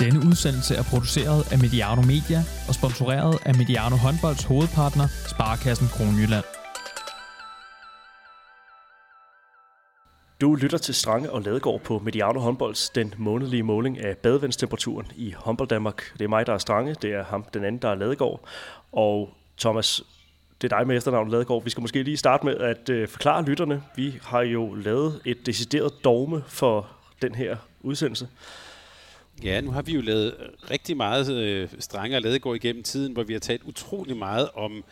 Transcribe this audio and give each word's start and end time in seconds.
Denne 0.00 0.18
udsendelse 0.28 0.74
er 0.74 0.82
produceret 0.82 1.52
af 1.52 1.58
Mediano 1.58 2.02
Media 2.02 2.40
og 2.68 2.74
sponsoreret 2.74 3.38
af 3.48 3.54
Mediano 3.54 3.96
Håndbolds 3.96 4.44
hovedpartner, 4.44 5.06
Sparkassen 5.32 5.88
Kronjylland. 5.88 6.44
Du 10.40 10.54
lytter 10.54 10.78
til 10.78 10.94
Strange 10.94 11.30
og 11.32 11.42
Ladegaard 11.42 11.80
på 11.80 11.98
Mediano 11.98 12.40
Håndbolds, 12.40 12.90
den 12.90 13.14
månedlige 13.18 13.62
måling 13.62 13.98
af 13.98 14.16
badevandstemperaturen 14.16 15.06
i 15.16 15.34
håndbold 15.36 15.68
Danmark. 15.68 16.12
Det 16.18 16.24
er 16.24 16.28
mig, 16.28 16.46
der 16.46 16.52
er 16.52 16.58
Strange, 16.58 16.94
det 17.02 17.10
er 17.12 17.24
ham, 17.24 17.44
den 17.54 17.64
anden, 17.64 17.82
der 17.82 17.88
er 17.88 17.94
Ladegaard. 17.94 18.40
Og 18.92 19.34
Thomas, 19.58 20.02
det 20.62 20.72
er 20.72 20.78
dig 20.78 20.86
med 20.86 20.96
efternavn 20.96 21.30
Ladegaard. 21.30 21.64
Vi 21.64 21.70
skal 21.70 21.80
måske 21.80 22.02
lige 22.02 22.16
starte 22.16 22.46
med 22.46 22.56
at 22.56 22.88
øh, 22.88 23.08
forklare 23.08 23.44
lytterne. 23.44 23.82
Vi 23.96 24.18
har 24.22 24.42
jo 24.42 24.74
lavet 24.74 25.20
et 25.24 25.46
decideret 25.46 26.04
dogme 26.04 26.42
for 26.46 26.86
den 27.22 27.34
her 27.34 27.56
udsendelse. 27.82 28.28
Ja, 29.44 29.60
nu 29.60 29.70
har 29.70 29.82
vi 29.82 29.92
jo 29.92 30.00
lavet 30.00 30.34
øh, 30.40 30.70
rigtig 30.70 30.96
meget 30.96 31.32
øh, 31.32 31.68
strenge 31.78 32.16
og 32.16 32.22
Ladegaard 32.22 32.56
igennem 32.56 32.82
tiden, 32.82 33.12
hvor 33.12 33.22
vi 33.22 33.32
har 33.32 33.40
talt 33.40 33.62
utrolig 33.62 34.16
meget 34.16 34.48
om 34.54 34.84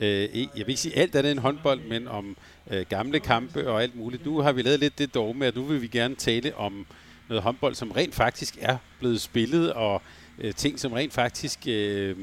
øh, 0.00 0.24
e- 0.24 0.38
jeg 0.38 0.66
vil 0.66 0.68
ikke 0.68 0.80
sige 0.80 0.96
alt 0.96 1.16
andet 1.16 1.32
end 1.32 1.40
håndbold, 1.40 1.80
men 1.88 2.08
om 2.08 2.36
øh, 2.70 2.86
gamle 2.88 3.20
kampe 3.20 3.70
og 3.70 3.82
alt 3.82 3.96
muligt. 3.96 4.26
Nu 4.26 4.38
har 4.38 4.52
vi 4.52 4.62
lavet 4.62 4.80
lidt 4.80 4.98
det 4.98 5.14
dogme, 5.14 5.46
at 5.46 5.56
nu 5.56 5.62
vil 5.62 5.82
vi 5.82 5.86
gerne 5.86 6.14
tale 6.14 6.56
om 6.56 6.86
noget 7.28 7.42
håndbold, 7.42 7.74
som 7.74 7.90
rent 7.90 8.14
faktisk 8.14 8.58
er 8.60 8.76
blevet 8.98 9.20
spillet, 9.20 9.72
og 9.72 10.02
øh, 10.38 10.54
ting, 10.54 10.80
som 10.80 10.92
rent 10.92 11.12
faktisk, 11.12 11.58
øh, 11.66 12.16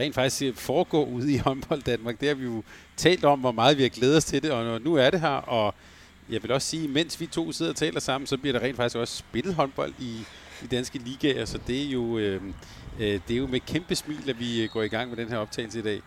rent 0.00 0.14
faktisk 0.14 0.42
øh, 0.42 0.54
foregår 0.54 1.04
ude 1.04 1.32
i 1.32 1.36
håndbold 1.36 1.82
Danmark. 1.82 2.20
Det 2.20 2.28
har 2.28 2.34
vi 2.34 2.44
jo 2.44 2.62
talt 2.96 3.24
om, 3.24 3.40
hvor 3.40 3.52
meget 3.52 3.78
vi 3.78 3.82
har 3.82 3.88
glædet 3.88 4.16
os 4.16 4.24
til 4.24 4.42
det, 4.42 4.50
og 4.50 4.80
nu 4.80 4.94
er 4.94 5.10
det 5.10 5.20
her, 5.20 5.28
og 5.28 5.74
jeg 6.30 6.42
vil 6.42 6.52
også 6.52 6.68
sige, 6.68 6.88
mens 6.88 7.20
vi 7.20 7.26
to 7.26 7.52
sidder 7.52 7.72
og 7.72 7.76
taler 7.76 8.00
sammen, 8.00 8.26
så 8.26 8.36
bliver 8.36 8.58
der 8.58 8.66
rent 8.66 8.76
faktisk 8.76 8.96
også 8.96 9.16
spillet 9.16 9.54
håndbold 9.54 9.92
i, 10.00 10.24
i 10.64 10.66
danske 10.66 10.98
ligaer, 10.98 11.44
så 11.44 11.58
det 11.66 11.86
er 11.86 11.90
jo, 11.90 12.18
øh, 12.18 12.42
øh, 13.00 13.20
det 13.28 13.34
er 13.34 13.38
jo 13.38 13.46
med 13.46 13.60
kæmpe 13.60 13.94
smil, 13.94 14.30
at 14.30 14.40
vi 14.40 14.62
øh, 14.62 14.68
går 14.68 14.82
i 14.82 14.88
gang 14.88 15.08
med 15.08 15.16
den 15.16 15.28
her 15.28 15.36
optagelse 15.36 15.78
i 15.78 15.82
dag. 15.82 16.00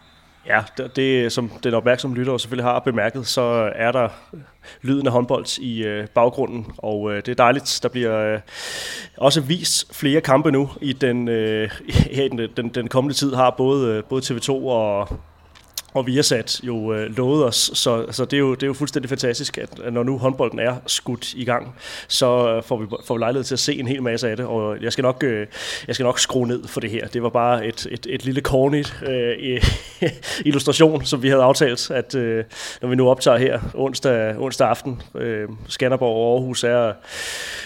Ja, 0.48 0.64
det, 0.78 0.96
det 0.96 1.32
som 1.32 1.52
den 1.64 1.74
opmærksomme 1.74 2.18
lytter 2.18 2.38
selvfølgelig 2.38 2.66
har 2.66 2.80
bemærket, 2.80 3.28
så 3.28 3.72
er 3.76 3.92
der 3.92 4.10
øh, 4.34 4.40
lyden 4.82 5.08
af 5.08 5.14
håndbold 5.14 5.60
i 5.60 5.84
øh, 5.84 6.08
baggrunden, 6.08 6.66
og 6.78 7.12
øh, 7.12 7.16
det 7.18 7.28
er 7.28 7.36
dejligt. 7.36 7.80
Der 7.84 7.90
bliver 7.90 8.34
øh, 8.34 8.40
også 9.18 9.42
vist 9.42 9.96
flere 9.96 10.22
kampe 10.22 10.52
nu 10.52 10.70
i 10.82 10.94
den, 10.94 11.28
øh, 11.28 11.72
i 12.12 12.30
den, 12.30 12.50
den, 12.58 12.70
den 12.70 12.88
kommende 12.88 13.16
tid, 13.16 13.34
har 13.34 13.50
både, 13.58 13.96
øh, 13.96 14.04
både 14.04 14.22
TV2 14.22 14.50
og 14.52 15.20
og 15.96 16.08
vi 16.08 16.16
har 16.16 16.22
sat 16.22 16.60
jo 16.64 16.94
øh, 16.94 17.18
lovet 17.18 17.46
os, 17.46 17.72
så, 17.74 18.06
så 18.12 18.26
det, 18.26 18.34
er 18.34 18.40
jo, 18.40 18.54
det 18.54 18.64
er 18.64 18.68
jo 18.68 18.74
fuldstændig 18.74 19.10
fantastisk, 19.10 19.58
at, 19.58 19.94
når 19.94 20.04
nu 20.04 20.18
håndbolden 20.18 20.60
er 20.60 20.76
skudt 20.88 21.34
i 21.34 21.46
gang, 21.46 21.76
så 22.08 22.56
øh, 22.56 22.64
får 22.64 22.78
vi, 22.78 22.86
får 23.06 23.14
vi 23.16 23.20
lejlighed 23.20 23.44
til 23.44 23.56
at 23.56 23.60
se 23.60 23.80
en 23.80 23.88
hel 23.88 24.04
masse 24.04 24.30
af 24.30 24.38
det, 24.38 24.46
og 24.46 24.82
jeg 24.82 24.92
skal 24.94 25.02
nok, 25.02 25.24
øh, 25.24 25.48
jeg 25.88 25.96
skal 25.96 26.04
nok 26.04 26.20
skrue 26.20 26.48
ned 26.48 26.68
for 26.68 26.80
det 26.80 26.92
her. 26.92 27.08
Det 27.08 27.24
var 27.24 27.30
bare 27.30 27.68
et, 27.68 27.88
et, 27.92 28.08
et 28.10 28.26
lille 28.26 28.42
corny 28.42 28.86
øh, 29.08 29.62
illustration, 30.50 31.06
som 31.06 31.24
vi 31.24 31.30
havde 31.30 31.44
aftalt, 31.44 31.92
at 31.92 32.16
øh, 32.16 32.44
når 32.82 32.90
vi 32.90 32.96
nu 32.96 33.10
optager 33.10 33.38
her 33.38 33.60
onsdag, 33.74 34.36
onsdag 34.38 34.68
aften, 34.68 35.02
øh, 35.16 35.50
Skanderborg 35.68 36.16
og 36.16 36.34
Aarhus 36.34 36.64
er, 36.64 36.94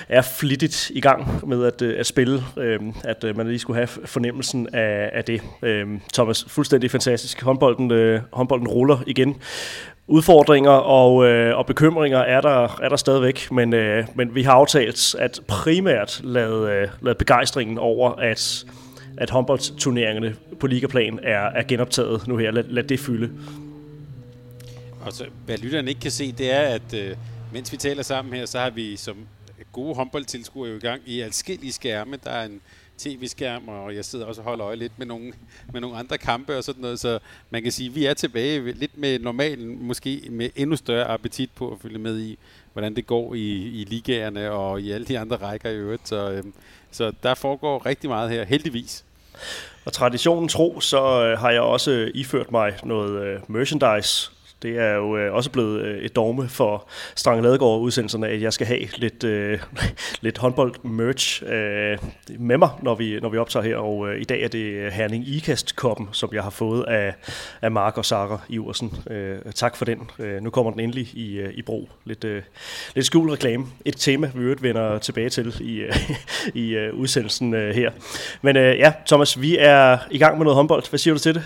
er 0.09 0.21
flittigt 0.21 0.91
i 0.93 1.01
gang 1.01 1.49
med 1.49 1.65
at, 1.65 1.81
øh, 1.81 1.99
at 1.99 2.05
spille, 2.05 2.43
øh, 2.57 2.79
at 3.03 3.23
øh, 3.23 3.37
man 3.37 3.47
lige 3.47 3.59
skulle 3.59 3.77
have 3.77 3.87
fornemmelsen 3.87 4.67
af, 4.73 5.09
af 5.13 5.23
det. 5.23 5.41
Øh, 5.61 5.87
Thomas, 6.13 6.45
fuldstændig 6.47 6.91
fantastisk. 6.91 7.41
Håndbolden 7.41 7.91
øh, 7.91 8.18
håndbolden 8.31 8.67
ruller 8.67 8.97
igen. 9.07 9.35
Udfordringer 10.07 10.71
og, 10.71 11.25
øh, 11.25 11.57
og 11.57 11.65
bekymringer 11.65 12.19
er 12.19 12.41
der, 12.41 12.79
er 12.83 12.89
der 12.89 12.95
stadigvæk, 12.95 13.51
men, 13.51 13.73
øh, 13.73 14.07
men 14.15 14.35
vi 14.35 14.43
har 14.43 14.51
aftalt 14.51 15.15
at 15.19 15.39
primært 15.47 16.21
lade, 16.23 16.71
øh, 16.71 16.87
lade 17.01 17.15
begejstringen 17.15 17.77
over, 17.77 18.11
at, 18.11 18.65
at 19.17 19.29
håndboldturneringerne 19.29 20.35
på 20.59 20.67
ligaplan 20.67 21.19
er, 21.23 21.45
er 21.45 21.63
genoptaget 21.63 22.27
nu 22.27 22.37
her. 22.37 22.51
Lad, 22.51 22.63
lad 22.63 22.83
det 22.83 22.99
fylde. 22.99 23.31
Og 25.05 25.13
så, 25.13 25.25
hvad 25.45 25.57
lytterne 25.57 25.89
ikke 25.89 26.01
kan 26.01 26.11
se, 26.11 26.31
det 26.31 26.51
er, 26.51 26.61
at 26.61 26.93
øh, 26.93 27.15
mens 27.53 27.71
vi 27.71 27.77
taler 27.77 28.03
sammen 28.03 28.33
her, 28.33 28.45
så 28.45 28.59
har 28.59 28.69
vi 28.69 28.95
som 28.95 29.15
gode 29.71 29.95
håndboldtilskuere 29.95 30.69
jo 30.69 30.75
i 30.77 30.79
gang 30.79 31.01
i 31.05 31.21
adskillige 31.21 31.73
skærme. 31.73 32.17
Der 32.23 32.31
er 32.31 32.45
en 32.45 32.61
tv-skærm, 32.99 33.67
og 33.67 33.95
jeg 33.95 34.05
sidder 34.05 34.25
også 34.25 34.41
og 34.41 34.45
holder 34.45 34.65
øje 34.65 34.75
lidt 34.75 34.99
med 34.99 35.05
nogle, 35.05 35.33
med 35.73 35.81
nogle 35.81 35.97
andre 35.97 36.17
kampe 36.17 36.57
og 36.57 36.63
sådan 36.63 36.81
noget, 36.81 36.99
så 36.99 37.19
man 37.49 37.63
kan 37.63 37.71
sige, 37.71 37.89
at 37.89 37.95
vi 37.95 38.05
er 38.05 38.13
tilbage 38.13 38.71
lidt 38.71 38.97
med 38.97 39.19
normalen, 39.19 39.83
måske 39.83 40.27
med 40.29 40.49
endnu 40.55 40.75
større 40.75 41.07
appetit 41.07 41.49
på 41.55 41.71
at 41.71 41.77
følge 41.81 41.99
med 41.99 42.19
i, 42.19 42.37
hvordan 42.73 42.95
det 42.95 43.07
går 43.07 43.33
i, 43.33 43.51
i 43.81 43.83
ligagerne 43.83 44.51
og 44.51 44.81
i 44.81 44.91
alle 44.91 45.07
de 45.07 45.19
andre 45.19 45.35
rækker 45.35 45.69
i 45.69 45.75
øvrigt. 45.75 46.07
Så, 46.07 46.31
øhm, 46.31 46.53
så 46.91 47.11
der 47.23 47.33
foregår 47.33 47.85
rigtig 47.85 48.09
meget 48.09 48.29
her, 48.29 48.43
heldigvis. 48.43 49.05
Og 49.85 49.93
traditionen 49.93 50.47
tro, 50.47 50.79
så 50.79 51.25
øh, 51.25 51.39
har 51.39 51.51
jeg 51.51 51.61
også 51.61 51.91
øh, 51.91 52.11
iført 52.13 52.51
mig 52.51 52.77
noget 52.83 53.23
øh, 53.23 53.39
merchandise 53.47 54.31
det 54.61 54.77
er 54.77 54.93
jo 54.93 55.17
øh, 55.17 55.33
også 55.33 55.51
blevet 55.51 55.81
øh, 55.81 55.97
et 55.97 56.15
dogme 56.15 56.49
for 56.49 56.89
Strange 57.15 57.41
Ladegaard 57.41 57.79
udsendelserne, 57.79 58.27
at 58.27 58.41
jeg 58.41 58.53
skal 58.53 58.67
have 58.67 58.87
lidt, 58.95 59.23
øh, 59.23 59.59
lidt 60.21 60.37
håndbold-merch 60.37 61.43
øh, 61.43 61.97
med 62.39 62.57
mig, 62.57 62.69
når 62.81 62.95
vi, 62.95 63.19
når 63.19 63.29
vi 63.29 63.37
optager 63.37 63.63
her. 63.63 63.77
Og 63.77 64.09
øh, 64.09 64.21
i 64.21 64.23
dag 64.23 64.41
er 64.43 64.47
det 64.47 64.65
øh, 64.65 64.91
Herning 64.91 65.27
Ikast-koppen, 65.27 66.09
som 66.11 66.29
jeg 66.33 66.43
har 66.43 66.49
fået 66.49 66.83
af, 66.83 67.13
af 67.61 67.71
Mark 67.71 67.97
og 67.97 68.05
Sara 68.05 68.41
Iversen. 68.49 68.93
Øh, 69.09 69.39
tak 69.55 69.75
for 69.75 69.85
den. 69.85 70.09
Øh, 70.19 70.43
nu 70.43 70.49
kommer 70.49 70.71
den 70.71 70.79
endelig 70.79 71.07
i, 71.13 71.37
øh, 71.37 71.53
i 71.53 71.61
brug. 71.61 71.89
Lidt, 72.05 72.23
øh, 72.23 72.41
lidt 72.95 73.05
skjult 73.05 73.31
reklame. 73.31 73.65
Et 73.85 73.95
tema, 73.97 74.31
vi 74.35 74.41
øvrigt 74.41 74.63
vender 74.63 74.97
tilbage 74.97 75.29
til 75.29 75.55
i, 75.61 75.75
øh, 75.75 76.09
i 76.63 76.69
øh, 76.69 76.93
udsendelsen 76.93 77.53
øh, 77.53 77.75
her. 77.75 77.91
Men 78.41 78.57
øh, 78.57 78.77
ja, 78.77 78.93
Thomas, 79.07 79.41
vi 79.41 79.57
er 79.59 79.97
i 80.11 80.17
gang 80.17 80.37
med 80.37 80.43
noget 80.43 80.55
håndbold. 80.55 80.89
Hvad 80.89 80.97
siger 80.97 81.13
du 81.13 81.19
til 81.19 81.35
det? 81.35 81.43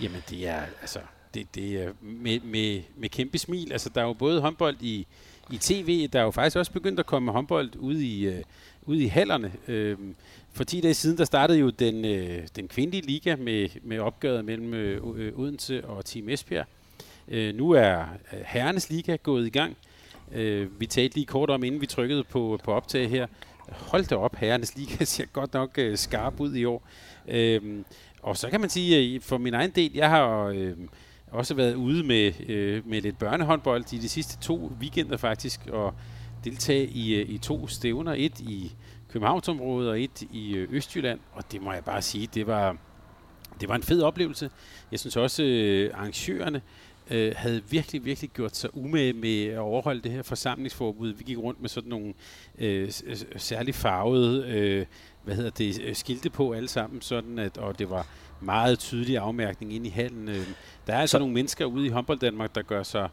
Jamen, 0.00 0.22
det 0.30 0.48
er 0.48 0.60
altså 0.80 0.98
det, 1.38 1.54
det 1.54 1.82
er 1.82 1.92
med, 2.00 2.40
med, 2.40 2.82
med 2.96 3.08
kæmpe 3.08 3.38
smil. 3.38 3.72
Altså, 3.72 3.90
der 3.94 4.00
er 4.00 4.06
jo 4.06 4.12
både 4.12 4.40
håndbold 4.40 4.76
i, 4.80 5.06
i 5.50 5.58
tv, 5.58 6.08
der 6.12 6.20
er 6.20 6.24
jo 6.24 6.30
faktisk 6.30 6.56
også 6.56 6.72
begyndt 6.72 7.00
at 7.00 7.06
komme 7.06 7.32
håndbold 7.32 7.76
ud 7.76 7.96
i, 7.96 8.26
øh, 8.26 8.42
ud 8.82 8.96
i 8.96 9.06
hallerne. 9.06 9.52
Uh, 9.68 10.08
for 10.52 10.64
10 10.64 10.80
dage 10.80 10.94
siden, 10.94 11.18
der 11.18 11.24
startede 11.24 11.58
jo 11.58 11.70
den, 11.70 12.04
øh, 12.04 12.48
den 12.56 12.68
kvindelige 12.68 13.06
liga 13.06 13.36
med, 13.36 13.68
med 13.82 13.98
opgøret 13.98 14.44
mellem 14.44 14.74
øh, 14.74 15.02
øh 15.16 15.38
Odense 15.38 15.86
og 15.86 16.04
Team 16.04 16.28
Esbjerg. 16.28 16.66
Øh, 17.28 17.54
nu 17.54 17.70
er 17.70 18.00
øh, 18.32 18.40
herrenes 18.46 18.90
liga 18.90 19.16
gået 19.16 19.46
i 19.46 19.50
gang. 19.50 19.76
Øh, 20.32 20.80
vi 20.80 20.86
talte 20.86 21.14
lige 21.14 21.26
kort 21.26 21.50
om, 21.50 21.64
inden 21.64 21.80
vi 21.80 21.86
trykkede 21.86 22.24
på, 22.24 22.60
på 22.64 22.72
optag 22.72 23.10
her. 23.10 23.26
Hold 23.68 24.04
da 24.04 24.16
op, 24.16 24.36
herrenes 24.36 24.76
liga 24.76 25.04
ser 25.14 25.24
godt 25.24 25.54
nok 25.54 25.78
øh, 25.78 25.96
skarp 25.96 26.40
ud 26.40 26.54
i 26.54 26.64
år. 26.64 26.82
Øh, 27.28 27.84
og 28.22 28.36
så 28.36 28.50
kan 28.50 28.60
man 28.60 28.70
sige, 28.70 29.16
at 29.16 29.22
for 29.22 29.38
min 29.38 29.54
egen 29.54 29.70
del, 29.70 29.90
jeg 29.94 30.10
har... 30.10 30.44
Øh, 30.44 30.76
også 31.30 31.54
været 31.54 31.74
ude 31.74 32.02
med, 32.02 32.32
øh, 32.48 32.86
med 32.86 33.02
lidt 33.02 33.18
børnehåndbold 33.18 33.92
i 33.92 33.98
de 33.98 34.08
sidste 34.08 34.38
to 34.38 34.72
weekender 34.80 35.16
faktisk, 35.16 35.60
og 35.66 35.94
deltage 36.44 36.86
i, 36.86 37.14
øh, 37.14 37.30
i 37.30 37.38
to 37.38 37.68
stævner. 37.68 38.14
Et 38.16 38.40
i 38.40 38.72
Københavnsområdet 39.08 39.90
og 39.90 40.02
et 40.02 40.22
i 40.22 40.54
øh, 40.54 40.68
Østjylland, 40.72 41.20
og 41.32 41.52
det 41.52 41.62
må 41.62 41.72
jeg 41.72 41.84
bare 41.84 42.02
sige, 42.02 42.28
det 42.34 42.46
var, 42.46 42.76
det 43.60 43.68
var 43.68 43.74
en 43.74 43.82
fed 43.82 44.02
oplevelse. 44.02 44.50
Jeg 44.90 45.00
synes 45.00 45.16
også, 45.16 45.42
øh, 45.42 45.90
arrangørerne 45.94 46.62
øh, 47.10 47.32
havde 47.36 47.62
virkelig, 47.70 48.04
virkelig 48.04 48.30
gjort 48.30 48.56
sig 48.56 48.76
umage 48.76 49.12
med 49.12 49.44
at 49.44 49.58
overholde 49.58 50.00
det 50.00 50.12
her 50.12 50.22
forsamlingsforbud. 50.22 51.12
Vi 51.12 51.24
gik 51.24 51.38
rundt 51.38 51.60
med 51.60 51.68
sådan 51.68 51.90
nogle 51.90 52.14
øh, 52.58 52.92
særligt 53.36 53.76
farvede 53.76 54.46
øh, 54.48 54.86
hvad 55.24 55.36
hedder 55.36 55.50
det, 55.50 55.82
øh, 55.82 55.94
skilte 55.94 56.30
på 56.30 56.52
alle 56.52 56.68
sammen, 56.68 57.02
sådan 57.02 57.38
at, 57.38 57.58
og 57.58 57.78
det 57.78 57.90
var 57.90 58.06
meget 58.40 58.78
tydelig 58.78 59.18
afmærkning 59.18 59.72
ind 59.72 59.86
i 59.86 59.90
hallen. 59.90 60.28
Øh, 60.28 60.46
der 60.86 60.94
er 60.94 61.00
altså 61.00 61.14
så. 61.14 61.18
nogle 61.18 61.34
mennesker 61.34 61.64
ude 61.64 61.86
i 61.86 61.88
håndbold 61.88 62.18
Danmark, 62.18 62.54
der 62.54 62.62
gør 62.62 62.82
sig 62.82 63.08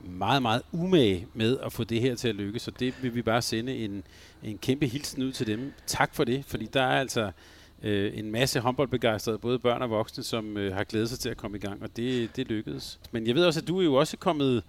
meget, 0.00 0.42
meget 0.42 0.62
umage 0.72 1.26
med 1.34 1.58
at 1.58 1.72
få 1.72 1.84
det 1.84 2.00
her 2.00 2.14
til 2.14 2.28
at 2.28 2.34
lykkes, 2.34 2.62
så 2.62 2.70
det 2.70 2.94
vil 3.02 3.14
vi 3.14 3.22
bare 3.22 3.42
sende 3.42 3.76
en, 3.76 4.02
en 4.42 4.58
kæmpe 4.58 4.86
hilsen 4.86 5.22
ud 5.22 5.32
til 5.32 5.46
dem. 5.46 5.72
Tak 5.86 6.14
for 6.14 6.24
det, 6.24 6.44
fordi 6.44 6.66
der 6.66 6.82
er 6.82 7.00
altså 7.00 7.30
øh, 7.82 8.18
en 8.18 8.30
masse 8.30 8.60
håndboldbegejstrede, 8.60 9.38
både 9.38 9.58
børn 9.58 9.82
og 9.82 9.90
voksne, 9.90 10.24
som 10.24 10.56
øh, 10.56 10.74
har 10.74 10.84
glædet 10.84 11.08
sig 11.08 11.18
til 11.18 11.28
at 11.28 11.36
komme 11.36 11.56
i 11.56 11.60
gang, 11.60 11.82
og 11.82 11.96
det, 11.96 12.36
det 12.36 12.48
lykkedes. 12.48 13.00
Men 13.12 13.26
jeg 13.26 13.34
ved 13.34 13.44
også, 13.44 13.60
at 13.60 13.68
du 13.68 13.78
er 13.80 13.84
jo 13.84 13.94
også 13.94 14.16
kommet, 14.16 14.62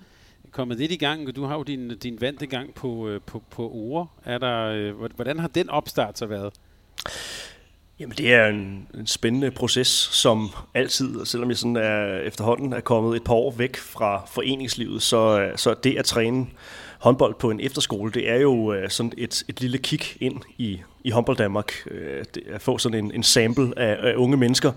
kommet 0.51 0.77
lidt 0.77 0.91
i 0.91 0.97
gang, 0.97 1.35
du 1.35 1.45
har 1.45 1.55
jo 1.55 1.63
din, 1.63 1.97
din 1.97 2.21
vante 2.21 2.45
gang 2.45 2.73
på, 2.73 3.07
øh, 3.07 3.21
på, 3.21 3.43
på 3.49 3.71
ord. 3.71 4.11
Er 4.25 4.37
der, 4.37 4.63
øh, 4.65 5.11
hvordan 5.15 5.39
har 5.39 5.47
den 5.47 5.69
opstart 5.69 6.17
så 6.17 6.25
været? 6.25 6.53
Jamen 8.03 8.17
det 8.17 8.33
er 8.33 8.47
en, 8.47 8.87
en 8.93 9.07
spændende 9.07 9.51
proces, 9.51 9.87
som 10.11 10.49
altid, 10.73 11.25
selvom 11.25 11.49
jeg 11.49 11.57
sådan 11.57 11.75
er 11.75 12.19
efterhånden 12.19 12.73
er 12.73 12.79
kommet 12.79 13.15
et 13.15 13.23
par 13.23 13.33
år 13.33 13.51
væk 13.51 13.77
fra 13.77 14.25
foreningslivet, 14.31 15.01
så, 15.01 15.41
øh, 15.41 15.57
så 15.57 15.75
det 15.83 15.97
at 15.97 16.05
træne 16.05 16.45
håndbold 16.99 17.35
på 17.39 17.49
en 17.49 17.59
efterskole, 17.59 18.11
det 18.11 18.29
er 18.29 18.35
jo 18.35 18.73
øh, 18.73 18.89
sådan 18.89 19.13
et, 19.17 19.43
et 19.47 19.61
lille 19.61 19.77
kig 19.77 20.01
ind 20.19 20.41
i, 20.57 20.81
i 21.03 21.11
Humble 21.11 21.35
Danmark. 21.35 21.73
Øh, 21.91 22.23
det, 22.35 22.43
at 22.47 22.61
få 22.61 22.77
sådan 22.77 23.05
en, 23.05 23.11
en 23.11 23.23
sample 23.23 23.73
af, 23.77 23.97
af 24.11 24.15
unge 24.15 24.37
mennesker 24.37 24.71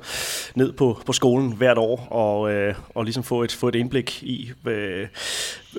ned 0.55 0.73
på, 0.73 1.01
på 1.07 1.13
skolen 1.13 1.53
hvert 1.53 1.79
år, 1.79 2.09
og, 2.11 2.53
øh, 2.53 2.75
og 2.95 3.05
ligesom 3.05 3.23
få 3.23 3.43
et, 3.43 3.53
få 3.53 3.69
et 3.69 3.75
indblik 3.75 4.23
i 4.23 4.51
øh, 4.67 5.09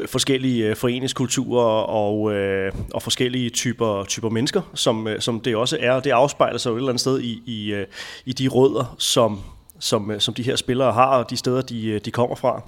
forskellige 0.05 0.65
øh, 0.65 0.75
foreningskulturer 0.75 1.81
og, 1.81 2.33
øh, 2.33 2.71
og 2.94 3.01
forskellige 3.03 3.49
typer, 3.49 4.03
typer 4.03 4.29
mennesker, 4.29 4.61
som, 4.73 5.07
øh, 5.07 5.21
som 5.21 5.39
det 5.39 5.55
også 5.55 5.77
er. 5.81 5.99
Det 5.99 6.11
afspejler 6.11 6.57
sig 6.57 6.69
jo 6.69 6.75
et 6.75 6.79
eller 6.79 6.89
andet 6.89 7.01
sted 7.01 7.21
i, 7.21 7.41
i, 7.45 7.73
øh, 7.73 7.85
i 8.25 8.33
de 8.33 8.47
rødder, 8.47 8.95
som, 8.97 9.41
som, 9.79 10.11
øh, 10.11 10.19
som 10.19 10.33
de 10.33 10.44
her 10.44 10.55
spillere 10.55 10.94
har, 10.94 11.17
og 11.17 11.29
de 11.29 11.38
steder, 11.38 11.61
de, 11.61 11.88
øh, 11.88 12.01
de 12.05 12.11
kommer 12.11 12.35
fra. 12.35 12.61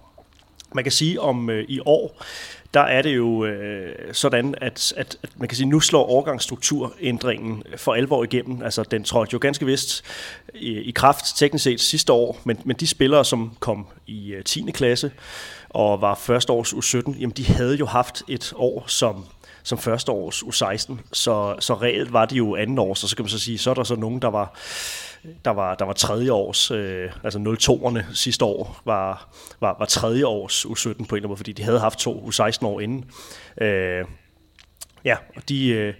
Man 0.75 0.83
kan 0.83 0.91
sige 0.91 1.21
om 1.21 1.49
øh, 1.49 1.65
i 1.67 1.79
år, 1.85 2.23
der 2.73 2.81
er 2.81 3.01
det 3.01 3.15
jo 3.15 3.45
øh, 3.45 4.13
sådan, 4.13 4.55
at, 4.61 4.93
at, 4.97 5.17
at 5.23 5.29
man 5.35 5.47
kan 5.47 5.55
sige, 5.55 5.69
nu 5.69 5.79
slår 5.79 6.05
overgangsstrukturændringen 6.05 7.63
øh, 7.71 7.77
for 7.77 7.93
alvor 7.93 8.23
igennem. 8.23 8.61
Altså, 8.61 8.83
den 8.83 9.03
trådte 9.03 9.33
jo 9.33 9.39
ganske 9.41 9.65
vist 9.65 10.03
i, 10.53 10.69
i 10.69 10.91
kraft 10.91 11.37
teknisk 11.37 11.63
set 11.63 11.81
sidste 11.81 12.13
år, 12.13 12.39
men, 12.43 12.59
men 12.63 12.75
de 12.75 12.87
spillere, 12.87 13.25
som 13.25 13.57
kom 13.59 13.87
i 14.07 14.31
øh, 14.31 14.43
10. 14.43 14.71
klasse 14.73 15.11
og 15.69 16.01
var 16.01 16.15
første 16.15 16.53
års 16.53 16.73
U17, 16.73 17.19
jamen 17.19 17.33
de 17.37 17.45
havde 17.45 17.75
jo 17.75 17.85
haft 17.85 18.23
et 18.27 18.53
år 18.55 18.83
som 18.87 19.25
som 19.63 19.77
første 19.77 20.11
års 20.11 20.43
U16, 20.43 20.93
så, 21.13 21.55
så 21.59 21.73
reelt 21.73 22.13
var 22.13 22.25
det 22.25 22.37
jo 22.37 22.55
anden 22.55 22.79
års, 22.79 23.03
og 23.03 23.09
så 23.09 23.15
kan 23.15 23.23
man 23.23 23.29
så 23.29 23.39
sige, 23.39 23.57
så 23.57 23.69
er 23.69 23.73
der 23.73 23.83
så 23.83 23.95
nogen, 23.95 24.21
der 24.21 24.27
var 24.27 24.55
der 25.45 25.51
var, 25.51 25.75
der 25.75 25.85
var 25.85 25.93
tredje 25.93 26.31
års, 26.31 26.71
øh, 26.71 27.11
altså 27.23 27.39
02'erne 27.39 28.13
sidste 28.13 28.45
år, 28.45 28.81
var, 28.85 29.29
var, 29.59 29.75
var 29.79 29.85
tredje 29.85 30.25
års 30.25 30.65
U17 30.65 30.83
på 30.83 30.89
en 30.89 30.99
eller 30.99 31.15
anden 31.15 31.27
måde, 31.27 31.37
fordi 31.37 31.51
de 31.51 31.63
havde 31.63 31.79
haft 31.79 31.99
to 31.99 32.29
U16 32.29 32.65
år 32.65 32.79
inden. 32.79 33.11
Øh, 33.61 34.05
ja, 35.05 35.17
og 35.35 35.49
de... 35.49 35.67
Øh, 35.67 35.93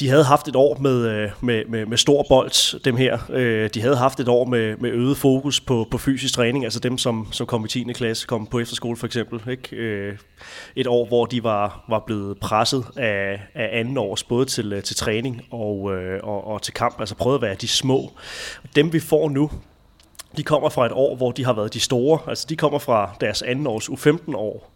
de 0.00 0.08
havde 0.08 0.24
haft 0.24 0.48
et 0.48 0.56
år 0.56 0.78
med, 0.80 1.08
øh, 1.08 1.30
med, 1.40 1.64
med, 1.68 1.86
med 1.86 1.96
stor 1.96 2.26
bold, 2.28 2.80
dem 2.80 2.96
her. 2.96 3.18
Øh, 3.30 3.70
de 3.74 3.80
havde 3.80 3.96
haft 3.96 4.20
et 4.20 4.28
år 4.28 4.44
med, 4.44 4.76
med 4.76 4.90
øget 4.90 5.16
fokus 5.16 5.60
på, 5.60 5.86
på 5.90 5.98
fysisk 5.98 6.34
træning, 6.34 6.64
altså 6.64 6.80
dem, 6.80 6.98
som, 6.98 7.28
som 7.32 7.46
kom 7.46 7.64
i 7.64 7.68
10. 7.68 7.84
klasse, 7.94 8.26
kom 8.26 8.46
på 8.46 8.58
efterskole 8.58 8.96
for 8.96 9.06
eksempel. 9.06 9.50
Ikke? 9.50 9.76
Øh, 9.76 10.18
et 10.76 10.86
år, 10.86 11.06
hvor 11.06 11.26
de 11.26 11.44
var, 11.44 11.84
var 11.88 11.98
blevet 12.06 12.38
presset 12.38 12.84
af, 12.96 13.40
af 13.54 13.80
anden 13.80 13.98
års, 13.98 14.22
både 14.22 14.44
til, 14.44 14.82
til 14.82 14.96
træning 14.96 15.42
og, 15.50 15.80
og, 16.22 16.46
og 16.46 16.62
til 16.62 16.74
kamp, 16.74 17.00
altså 17.00 17.14
prøvet 17.14 17.36
at 17.36 17.42
være 17.42 17.54
de 17.54 17.68
små. 17.68 18.12
Dem 18.76 18.92
vi 18.92 19.00
får 19.00 19.28
nu, 19.28 19.50
de 20.36 20.42
kommer 20.42 20.68
fra 20.68 20.86
et 20.86 20.92
år, 20.92 21.16
hvor 21.16 21.32
de 21.32 21.44
har 21.44 21.52
været 21.52 21.74
de 21.74 21.80
store. 21.80 22.18
Altså 22.26 22.46
de 22.48 22.56
kommer 22.56 22.78
fra 22.78 23.10
deres 23.20 23.42
anden 23.42 23.66
års 23.66 23.88
U15 23.88 24.36
år 24.36 24.72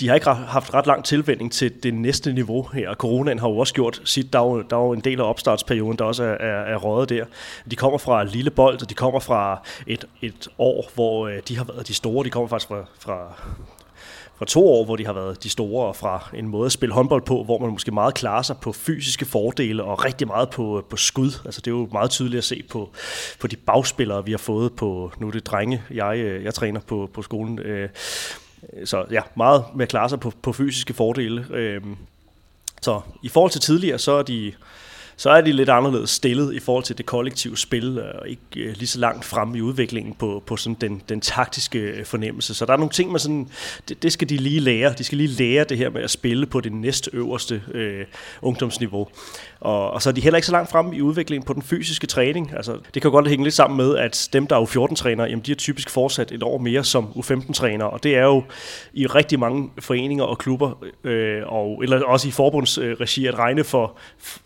de 0.00 0.08
har 0.08 0.14
ikke 0.14 0.30
haft 0.30 0.74
ret 0.74 0.86
lang 0.86 1.04
tilvænding 1.04 1.52
til 1.52 1.82
det 1.82 1.94
næste 1.94 2.32
niveau 2.32 2.68
her. 2.72 2.94
Coronaen 2.94 3.38
har 3.38 3.48
jo 3.48 3.58
også 3.58 3.74
gjort 3.74 4.02
sit. 4.04 4.32
Der 4.32 4.38
er 4.38 4.44
jo, 4.44 4.62
der 4.62 4.76
er 4.76 4.80
jo 4.80 4.92
en 4.92 5.00
del 5.00 5.20
af 5.20 5.24
opstartsperioden, 5.24 5.98
der 5.98 6.04
også 6.04 6.24
er, 6.24 6.34
er, 6.34 6.74
er 6.74 6.76
røget 6.76 7.08
der. 7.08 7.24
De 7.70 7.76
kommer 7.76 7.98
fra 7.98 8.24
lille 8.24 8.50
bold, 8.50 8.82
og 8.82 8.90
de 8.90 8.94
kommer 8.94 9.20
fra 9.20 9.62
et, 9.86 10.04
et 10.22 10.48
år, 10.58 10.90
hvor 10.94 11.28
øh, 11.28 11.38
de 11.48 11.56
har 11.56 11.64
været 11.64 11.88
de 11.88 11.94
store. 11.94 12.24
De 12.24 12.30
kommer 12.30 12.48
faktisk 12.48 12.68
fra, 12.68 12.84
fra, 12.98 13.32
fra 14.36 14.44
to 14.44 14.68
år, 14.68 14.84
hvor 14.84 14.96
de 14.96 15.06
har 15.06 15.12
været 15.12 15.42
de 15.42 15.50
store, 15.50 15.86
og 15.86 15.96
fra 15.96 16.28
en 16.34 16.48
måde 16.48 16.66
at 16.66 16.72
spille 16.72 16.94
håndbold 16.94 17.22
på, 17.22 17.44
hvor 17.44 17.58
man 17.58 17.70
måske 17.70 17.90
meget 17.90 18.14
klarer 18.14 18.42
sig 18.42 18.56
på 18.56 18.72
fysiske 18.72 19.24
fordele, 19.24 19.84
og 19.84 20.04
rigtig 20.04 20.26
meget 20.26 20.50
på, 20.50 20.84
på 20.90 20.96
skud. 20.96 21.40
Altså 21.44 21.60
det 21.60 21.66
er 21.66 21.74
jo 21.74 21.88
meget 21.92 22.10
tydeligt 22.10 22.38
at 22.38 22.44
se 22.44 22.62
på, 22.70 22.90
på 23.40 23.46
de 23.46 23.56
bagspillere, 23.56 24.24
vi 24.24 24.30
har 24.30 24.38
fået 24.38 24.72
på, 24.72 25.12
nu 25.18 25.26
er 25.26 25.30
det 25.30 25.46
drenge, 25.46 25.82
jeg, 25.90 26.18
øh, 26.18 26.44
jeg 26.44 26.54
træner 26.54 26.80
på, 26.80 27.10
på 27.14 27.22
skolen, 27.22 27.58
øh, 27.58 27.88
Øh, 28.72 28.86
så 28.86 29.04
ja, 29.10 29.20
meget 29.36 29.64
med 29.74 29.82
at 29.82 29.88
klare 29.88 30.08
sig 30.08 30.20
på, 30.20 30.32
på 30.42 30.52
fysiske 30.52 30.94
fordele. 30.94 31.46
Øh, 31.50 31.80
så 32.82 33.00
i 33.22 33.28
forhold 33.28 33.50
til 33.50 33.60
tidligere, 33.60 33.98
så 33.98 34.12
er 34.12 34.22
de 34.22 34.52
så 35.20 35.30
er 35.30 35.40
de 35.40 35.52
lidt 35.52 35.68
anderledes 35.68 36.10
stillet 36.10 36.54
i 36.54 36.60
forhold 36.60 36.84
til 36.84 36.98
det 36.98 37.06
kollektive 37.06 37.56
spil, 37.56 37.98
øh, 37.98 38.20
og 38.20 38.28
ikke 38.28 38.40
øh, 38.56 38.76
lige 38.76 38.86
så 38.86 38.98
langt 38.98 39.24
frem 39.24 39.54
i 39.54 39.60
udviklingen 39.60 40.14
på, 40.14 40.42
på 40.46 40.56
sådan 40.56 40.76
den, 40.80 41.02
den 41.08 41.20
taktiske 41.20 42.04
fornemmelse. 42.04 42.54
Så 42.54 42.66
der 42.66 42.72
er 42.72 42.76
nogle 42.76 42.90
ting, 42.90 43.10
man 43.10 43.20
sådan, 43.20 43.48
det, 43.88 44.02
det 44.02 44.12
skal 44.12 44.28
de 44.28 44.36
lige 44.36 44.60
lære. 44.60 44.94
De 44.98 45.04
skal 45.04 45.18
lige 45.18 45.28
lære 45.28 45.64
det 45.64 45.78
her 45.78 45.90
med 45.90 46.02
at 46.02 46.10
spille 46.10 46.46
på 46.46 46.60
det 46.60 46.72
næste 46.72 47.10
øverste 47.12 47.62
øh, 47.72 48.06
ungdomsniveau. 48.42 49.08
Og, 49.60 49.90
og 49.90 50.02
så 50.02 50.10
er 50.10 50.12
de 50.12 50.20
heller 50.20 50.36
ikke 50.36 50.46
så 50.46 50.52
langt 50.52 50.70
frem 50.70 50.92
i 50.92 51.00
udviklingen 51.00 51.46
på 51.46 51.52
den 51.52 51.62
fysiske 51.62 52.06
træning. 52.06 52.52
Altså, 52.56 52.78
det 52.94 53.02
kan 53.02 53.10
godt 53.10 53.28
hænge 53.28 53.44
lidt 53.44 53.54
sammen 53.54 53.76
med, 53.76 53.96
at 53.96 54.28
dem, 54.32 54.46
der 54.46 54.56
er 54.56 54.60
U14-trænere, 54.60 55.26
jamen, 55.28 55.44
de 55.46 55.50
er 55.52 55.56
typisk 55.56 55.90
fortsat 55.90 56.32
et 56.32 56.42
år 56.42 56.58
mere 56.58 56.84
som 56.84 57.04
U15-trænere, 57.04 57.90
og 57.90 58.02
det 58.02 58.16
er 58.16 58.24
jo 58.24 58.44
i 58.92 59.06
rigtig 59.06 59.40
mange 59.40 59.70
foreninger 59.78 60.24
og 60.24 60.38
klubber, 60.38 60.84
øh, 61.04 61.42
og, 61.46 61.82
eller 61.82 62.04
også 62.04 62.28
i 62.28 62.30
forbundsregi, 62.30 63.26
at 63.26 63.38
regne 63.38 63.64
for, 63.64 63.96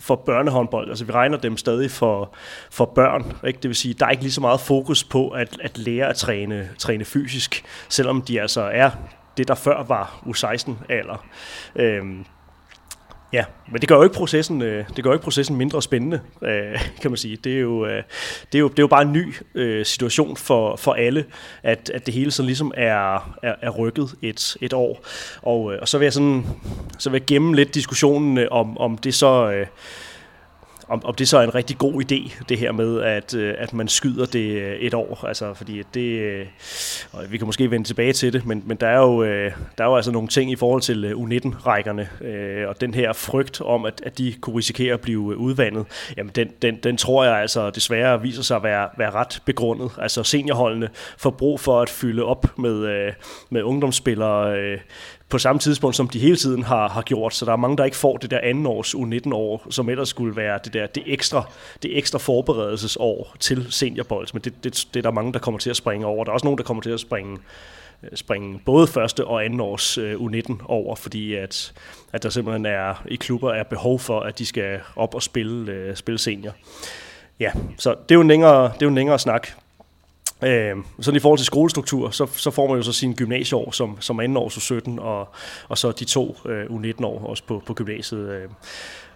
for 0.01 0.17
børnehåndbold. 0.17 0.89
Altså 0.89 1.05
vi 1.05 1.13
regner 1.13 1.39
dem 1.39 1.57
stadig 1.57 1.91
for, 1.91 2.35
for 2.71 2.85
børn. 2.85 3.33
Ikke? 3.47 3.59
Det 3.63 3.69
vil 3.69 3.77
sige, 3.77 3.95
der 3.95 4.07
er 4.07 4.11
ikke 4.11 4.23
lige 4.23 4.33
så 4.33 4.41
meget 4.41 4.61
fokus 4.61 5.05
på 5.05 5.29
at, 5.29 5.57
at 5.61 5.79
lære 5.79 6.09
at 6.09 6.17
træne, 6.17 6.69
træne 6.79 7.05
fysisk, 7.05 7.65
selvom 7.89 8.23
de 8.23 8.41
altså 8.41 8.61
er 8.61 8.91
det, 9.37 9.49
der 9.49 9.55
før 9.55 9.83
var 9.83 10.23
U16-alder. 10.27 11.25
Øhm, 11.77 12.25
Ja, 13.35 13.45
men 13.73 13.81
det 13.81 13.89
gør 13.89 13.97
jo 13.97 14.03
ikke 14.03 14.15
processen, 14.15 14.63
øh, 14.63 14.85
det 14.97 15.05
gør 15.05 15.11
jo 15.11 15.15
ikke 15.15 15.25
processen 15.25 15.57
mindre 15.57 15.83
spændende, 15.83 16.21
øh, 16.43 16.81
kan 17.03 17.11
man 17.11 17.17
sige. 17.17 17.37
Det 17.37 17.55
er 17.57 17.61
jo, 17.61 17.87
øh, 17.87 18.03
det 18.53 18.59
er 18.59 18.61
jo, 18.61 18.69
det 18.69 18.79
er 18.79 18.83
jo 18.83 18.87
bare 18.87 19.03
en 19.03 19.13
ny 19.13 19.35
situation 19.85 20.37
for, 20.37 20.77
for 20.77 20.93
alle, 20.93 21.25
at, 21.63 21.91
at 21.95 22.07
det 22.07 22.15
hele 22.15 22.31
sådan 22.31 22.47
ligesom 22.47 22.73
er, 22.77 23.35
er, 23.43 23.55
er 23.63 23.71
rykket 23.71 24.15
et, 24.23 24.57
et 24.61 24.73
år. 24.73 25.07
Og, 25.43 25.63
og 25.65 25.89
så 25.89 25.99
vil 25.99 26.05
jeg 26.07 26.13
sådan, 26.13 26.47
så 26.99 27.11
vil 27.11 27.19
jeg 27.19 27.27
gemme 27.27 27.57
lidt 27.57 27.75
diskussionen 27.75 28.49
om, 28.51 28.79
om 28.79 28.99
det 28.99 29.15
så 29.15 29.65
om, 30.89 31.05
om 31.05 31.15
det 31.15 31.29
så 31.29 31.39
er 31.39 31.43
en 31.43 31.55
rigtig 31.55 31.79
god 31.79 32.03
idé, 32.03 32.45
det 32.49 32.59
her 32.59 32.73
med, 32.73 33.01
at, 33.01 33.35
øh, 33.35 33.55
at 33.59 33.73
man 33.73 33.89
skyder 33.89 34.27
det 34.27 34.51
øh, 34.51 34.77
et 34.77 34.95
år. 34.95 35.25
Altså, 35.27 35.55
fordi 35.55 35.83
det, 35.95 36.01
øh, 36.01 36.47
og 37.13 37.33
vi 37.33 37.39
kan 37.39 37.47
måske 37.47 37.71
vende 37.71 37.87
tilbage 37.87 38.13
til 38.13 38.33
det, 38.33 38.47
men, 38.47 38.63
men 38.67 38.77
der, 38.77 38.87
er 38.87 38.99
jo, 38.99 39.25
der 39.25 39.51
er 39.79 39.85
jo 39.85 39.97
altså 39.97 40.11
nogle 40.11 40.29
ting 40.29 40.51
i 40.51 40.57
forhold 40.57 40.83
til 40.83 41.13
U19-rækkerne, 41.13 42.09
og 42.69 42.81
den 42.81 42.95
her 42.95 43.13
frygt 43.13 43.61
om, 43.61 43.85
at, 43.85 44.03
at 44.07 44.19
de 44.19 44.35
kunne 44.41 44.57
risikere 44.57 44.95
at 44.95 45.01
blive 45.01 45.37
udvandet, 45.37 45.87
jamen 46.17 46.33
den, 46.35 46.49
den, 46.63 46.77
den 46.83 46.97
tror 46.97 47.25
jeg 47.25 47.35
altså 47.35 47.71
desværre 47.71 48.23
viser 48.23 48.43
sig 48.43 48.57
at 48.57 48.63
være, 48.63 48.89
være 48.99 49.11
ret 49.11 49.43
begrundet. 49.45 49.91
Altså 49.99 50.23
seniorholdene 50.23 50.89
får 51.19 51.31
brug 51.31 51.61
for 51.61 51.81
at 51.81 51.91
fylde 51.91 52.25
op 52.25 52.59
med, 52.59 53.11
med 53.51 53.63
ungdomsspillere, 53.63 54.57
på 55.35 55.39
samme 55.39 55.59
tidspunkt, 55.59 55.97
som 55.97 56.09
de 56.09 56.19
hele 56.19 56.37
tiden 56.37 56.63
har, 56.63 56.89
har 56.89 57.03
gjort. 57.03 57.35
Så 57.35 57.45
der 57.45 57.53
er 57.53 57.57
mange, 57.57 57.77
der 57.77 57.85
ikke 57.85 57.97
får 57.97 58.17
det 58.17 58.31
der 58.31 58.41
anden 58.43 58.67
års 58.67 58.95
U19-år, 58.95 59.67
som 59.71 59.89
ellers 59.89 60.09
skulle 60.09 60.37
være 60.37 60.59
det 60.65 60.73
der 60.73 60.87
det 60.87 61.03
ekstra, 61.07 61.45
det 61.83 61.99
ekstra 61.99 62.19
forberedelsesår 62.19 63.37
til 63.41 63.67
seniorbold. 63.71 64.29
Men 64.33 64.43
det, 64.43 64.65
det, 64.65 64.89
det 64.95 65.01
er 65.01 65.03
der 65.03 65.11
mange, 65.11 65.33
der 65.33 65.39
kommer 65.39 65.59
til 65.59 65.71
at 65.71 65.77
springe 65.77 66.07
over. 66.07 66.25
Der 66.25 66.31
er 66.31 66.35
også 66.35 66.47
nogen, 66.47 66.59
der 66.59 66.65
kommer 66.65 66.83
til 66.83 66.91
at 66.91 67.01
springe 67.01 67.39
øh, 68.03 68.11
springe 68.15 68.61
både 68.65 68.87
første 68.87 69.25
og 69.25 69.45
anden 69.45 69.61
års 69.61 69.99
øh, 69.99 70.15
U19 70.15 70.55
over, 70.65 70.97
fordi 70.97 71.35
at, 71.35 71.73
at 72.13 72.23
der 72.23 72.29
simpelthen 72.29 72.67
er 72.67 73.03
i 73.09 73.17
klubber 73.17 73.53
er 73.53 73.63
behov 73.63 73.99
for, 73.99 74.21
at 74.21 74.39
de 74.39 74.47
skal 74.47 74.81
op 74.97 75.15
og 75.15 75.23
spille, 75.23 75.89
uh, 75.89 75.95
spille 75.95 76.19
senior. 76.19 76.53
Ja, 77.41 77.53
så 77.79 77.91
det 77.91 78.11
er 78.11 78.15
jo 78.15 78.21
en 78.21 78.29
længere, 78.29 78.63
det 78.65 78.83
er 78.83 78.87
jo 78.87 78.89
en 78.89 78.95
længere 78.95 79.19
snak. 79.19 79.49
Øh, 80.43 80.77
sådan 81.01 81.17
i 81.17 81.21
forhold 81.21 81.39
til 81.39 81.47
skolestruktur, 81.47 82.11
så, 82.11 82.27
så 82.27 82.51
får 82.51 82.69
man 82.69 82.77
jo 82.77 82.83
så 82.83 82.93
sin 82.93 83.15
gymnasieår 83.15 83.71
som, 83.71 83.97
som 84.01 84.21
anden 84.21 84.37
års 84.37 84.63
17 84.63 84.99
og, 84.99 85.29
og 85.69 85.79
så 85.79 85.93
de 85.93 86.05
to 86.05 86.37
øh, 86.47 86.67
U19-år 86.67 87.27
også 87.27 87.43
på, 87.47 87.63
på 87.67 87.75
gymnasiet. 87.75 88.29
Øh. 88.29 88.49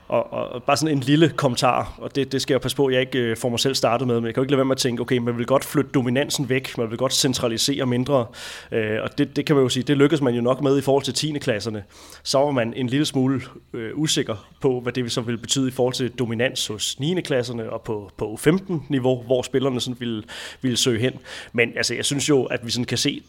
Og, 0.09 0.33
og 0.33 0.63
bare 0.63 0.77
sådan 0.77 0.97
en 0.97 1.03
lille 1.03 1.29
kommentar, 1.29 1.95
og 1.99 2.17
det, 2.17 2.33
det 2.33 2.43
skal 2.43 2.55
jeg 2.55 2.61
passe 2.61 2.77
på, 2.77 2.87
at 2.87 2.95
jeg 2.95 3.01
ikke 3.01 3.19
øh, 3.19 3.37
får 3.37 3.49
mig 3.49 3.61
selv 3.61 3.75
startet 3.75 4.07
med, 4.07 4.15
men 4.15 4.27
jeg 4.27 4.35
kan 4.35 4.41
jo 4.41 4.45
ikke 4.45 4.53
lade 4.53 4.59
være 4.59 4.65
med 4.65 4.77
at 4.77 4.81
tænke, 4.81 5.01
okay, 5.01 5.19
man 5.19 5.39
vil 5.39 5.47
godt 5.47 5.65
flytte 5.65 5.91
dominansen 5.91 6.49
væk, 6.49 6.79
man 6.79 6.91
vil 6.91 6.99
godt 6.99 7.13
centralisere 7.13 7.87
mindre, 7.87 8.27
øh, 8.73 9.03
og 9.03 9.19
det, 9.19 9.37
det 9.37 9.47
kan 9.47 9.57
man 9.57 9.63
jo 9.63 9.69
sige, 9.69 9.83
det 9.83 9.97
lykkes 9.97 10.21
man 10.21 10.35
jo 10.35 10.41
nok 10.41 10.63
med 10.63 10.79
i 10.79 10.81
forhold 10.81 11.05
til 11.05 11.15
10. 11.15 11.39
klasserne. 11.39 11.85
Så 12.23 12.39
var 12.39 12.51
man 12.51 12.75
en 12.75 12.87
lille 12.87 13.07
smule 13.07 13.41
øh, 13.73 13.91
usikker 13.95 14.49
på, 14.61 14.81
hvad 14.81 14.93
det 14.93 15.13
så 15.13 15.21
vil 15.21 15.39
betyde 15.39 15.69
i 15.69 15.73
forhold 15.73 15.95
til 15.95 16.11
dominans 16.11 16.67
hos 16.67 17.01
9. 17.01 17.21
klasserne 17.21 17.71
og 17.71 17.83
på, 17.83 18.11
på 18.17 18.37
15 18.37 18.87
niveau 18.89 19.23
hvor 19.23 19.43
spillerne 19.43 19.81
sådan 19.81 20.01
ville, 20.01 20.23
ville 20.63 20.77
søge 20.77 21.01
hen. 21.01 21.13
Men 21.53 21.73
altså, 21.77 21.95
jeg 21.95 22.05
synes 22.05 22.29
jo, 22.29 22.45
at 22.45 22.67
vi 22.67 22.71
sådan 22.71 22.85
kan 22.85 22.99
se 22.99 23.23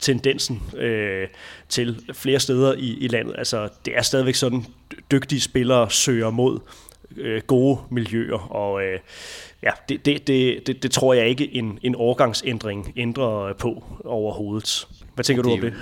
tendensen 0.00 0.62
øh, 0.76 1.28
til 1.68 2.04
flere 2.12 2.40
steder 2.40 2.74
i, 2.74 2.96
i 3.00 3.08
landet. 3.08 3.34
Altså, 3.38 3.68
det 3.84 3.96
er 3.96 4.02
stadigvæk 4.02 4.34
sådan, 4.34 4.64
dygtige 5.10 5.40
spillere 5.40 5.90
søger 5.90 6.30
mod 6.30 6.60
øh, 7.16 7.42
gode 7.46 7.78
miljøer, 7.90 8.52
og 8.52 8.82
øh, 8.82 8.98
ja, 9.62 9.70
det, 9.88 10.06
det, 10.06 10.26
det, 10.26 10.66
det, 10.66 10.82
det 10.82 10.90
tror 10.90 11.14
jeg 11.14 11.28
ikke 11.28 11.54
en, 11.54 11.78
en 11.82 11.94
årgangsændring 11.94 12.92
ændrer 12.96 13.52
på 13.52 13.84
overhovedet. 14.04 14.88
Hvad 15.14 15.24
tænker 15.24 15.42
du 15.42 15.50
om 15.50 15.60
det? 15.60 15.72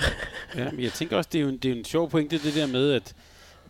Jo, 0.56 0.62
ja, 0.62 0.70
men 0.70 0.80
jeg 0.80 0.92
tænker 0.92 1.16
også, 1.16 1.30
det 1.32 1.38
er 1.38 1.42
jo 1.42 1.48
en, 1.48 1.56
det 1.56 1.70
er 1.70 1.75
en 1.75 1.84
sjov 1.84 2.10
pointe, 2.10 2.38
det 2.38 2.54
der 2.54 2.66
med, 2.66 2.92
at 2.92 3.14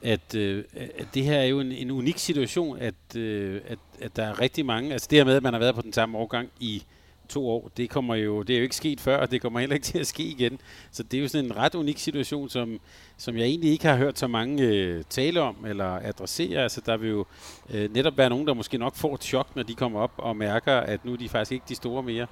at, 0.03 0.35
øh, 0.35 0.65
at 0.75 1.07
det 1.15 1.25
her 1.25 1.39
er 1.39 1.45
jo 1.45 1.61
en, 1.61 1.73
en 1.73 1.91
unik 1.91 2.19
situation, 2.19 2.79
at, 2.79 3.17
øh, 3.17 3.61
at, 3.69 3.79
at 4.01 4.17
der 4.17 4.25
er 4.25 4.41
rigtig 4.41 4.67
mange, 4.67 4.93
altså 4.93 5.09
det 5.11 5.19
her 5.19 5.25
med, 5.25 5.37
at 5.37 5.43
man 5.43 5.53
har 5.53 5.61
været 5.61 5.75
på 5.75 5.83
den 5.83 5.93
samme 5.93 6.19
årgang 6.19 6.49
i 6.61 6.83
to 7.29 7.49
år. 7.49 7.71
Det 7.77 7.91
kommer 7.91 8.15
jo, 8.15 8.43
det 8.43 8.55
er 8.55 8.59
jo 8.59 8.63
ikke 8.63 8.77
sket 8.77 9.01
før, 9.01 9.17
og 9.17 9.31
det 9.31 9.43
kommer 9.43 9.61
heller 9.61 9.75
ikke 9.75 9.85
til 9.85 9.99
at 9.99 10.07
ske 10.07 10.23
igen. 10.23 10.61
Så 10.91 11.03
det 11.03 11.19
er 11.19 11.23
jo 11.23 11.29
sådan 11.29 11.45
en 11.45 11.57
ret 11.57 11.75
unik 11.75 11.99
situation, 11.99 12.49
som, 12.49 12.81
som 13.19 13.37
jeg 13.37 13.45
egentlig 13.45 13.71
ikke 13.71 13.87
har 13.87 13.97
hørt 13.97 14.19
så 14.19 14.27
mange 14.27 14.65
øh, 14.65 15.05
tale 15.11 15.41
om 15.41 15.57
eller 15.67 15.99
adressere. 16.05 16.63
Altså 16.63 16.81
der 16.87 16.97
vil 16.97 17.11
jo 17.11 17.25
øh, 17.71 17.95
netop 17.95 18.19
være 18.19 18.29
nogen, 18.29 18.47
der 18.47 18.55
måske 18.55 18.79
nok 18.79 18.97
får 18.97 19.15
et 19.15 19.25
chok, 19.25 19.57
når 19.57 19.63
de 19.63 19.75
kommer 19.75 20.01
op 20.01 20.13
og 20.17 20.37
mærker, 20.37 20.77
at 20.77 21.05
nu 21.05 21.13
er 21.13 21.17
de 21.17 21.29
faktisk 21.29 21.53
ikke 21.53 21.65
de 21.69 21.75
store 21.75 22.03
mere. 22.03 22.27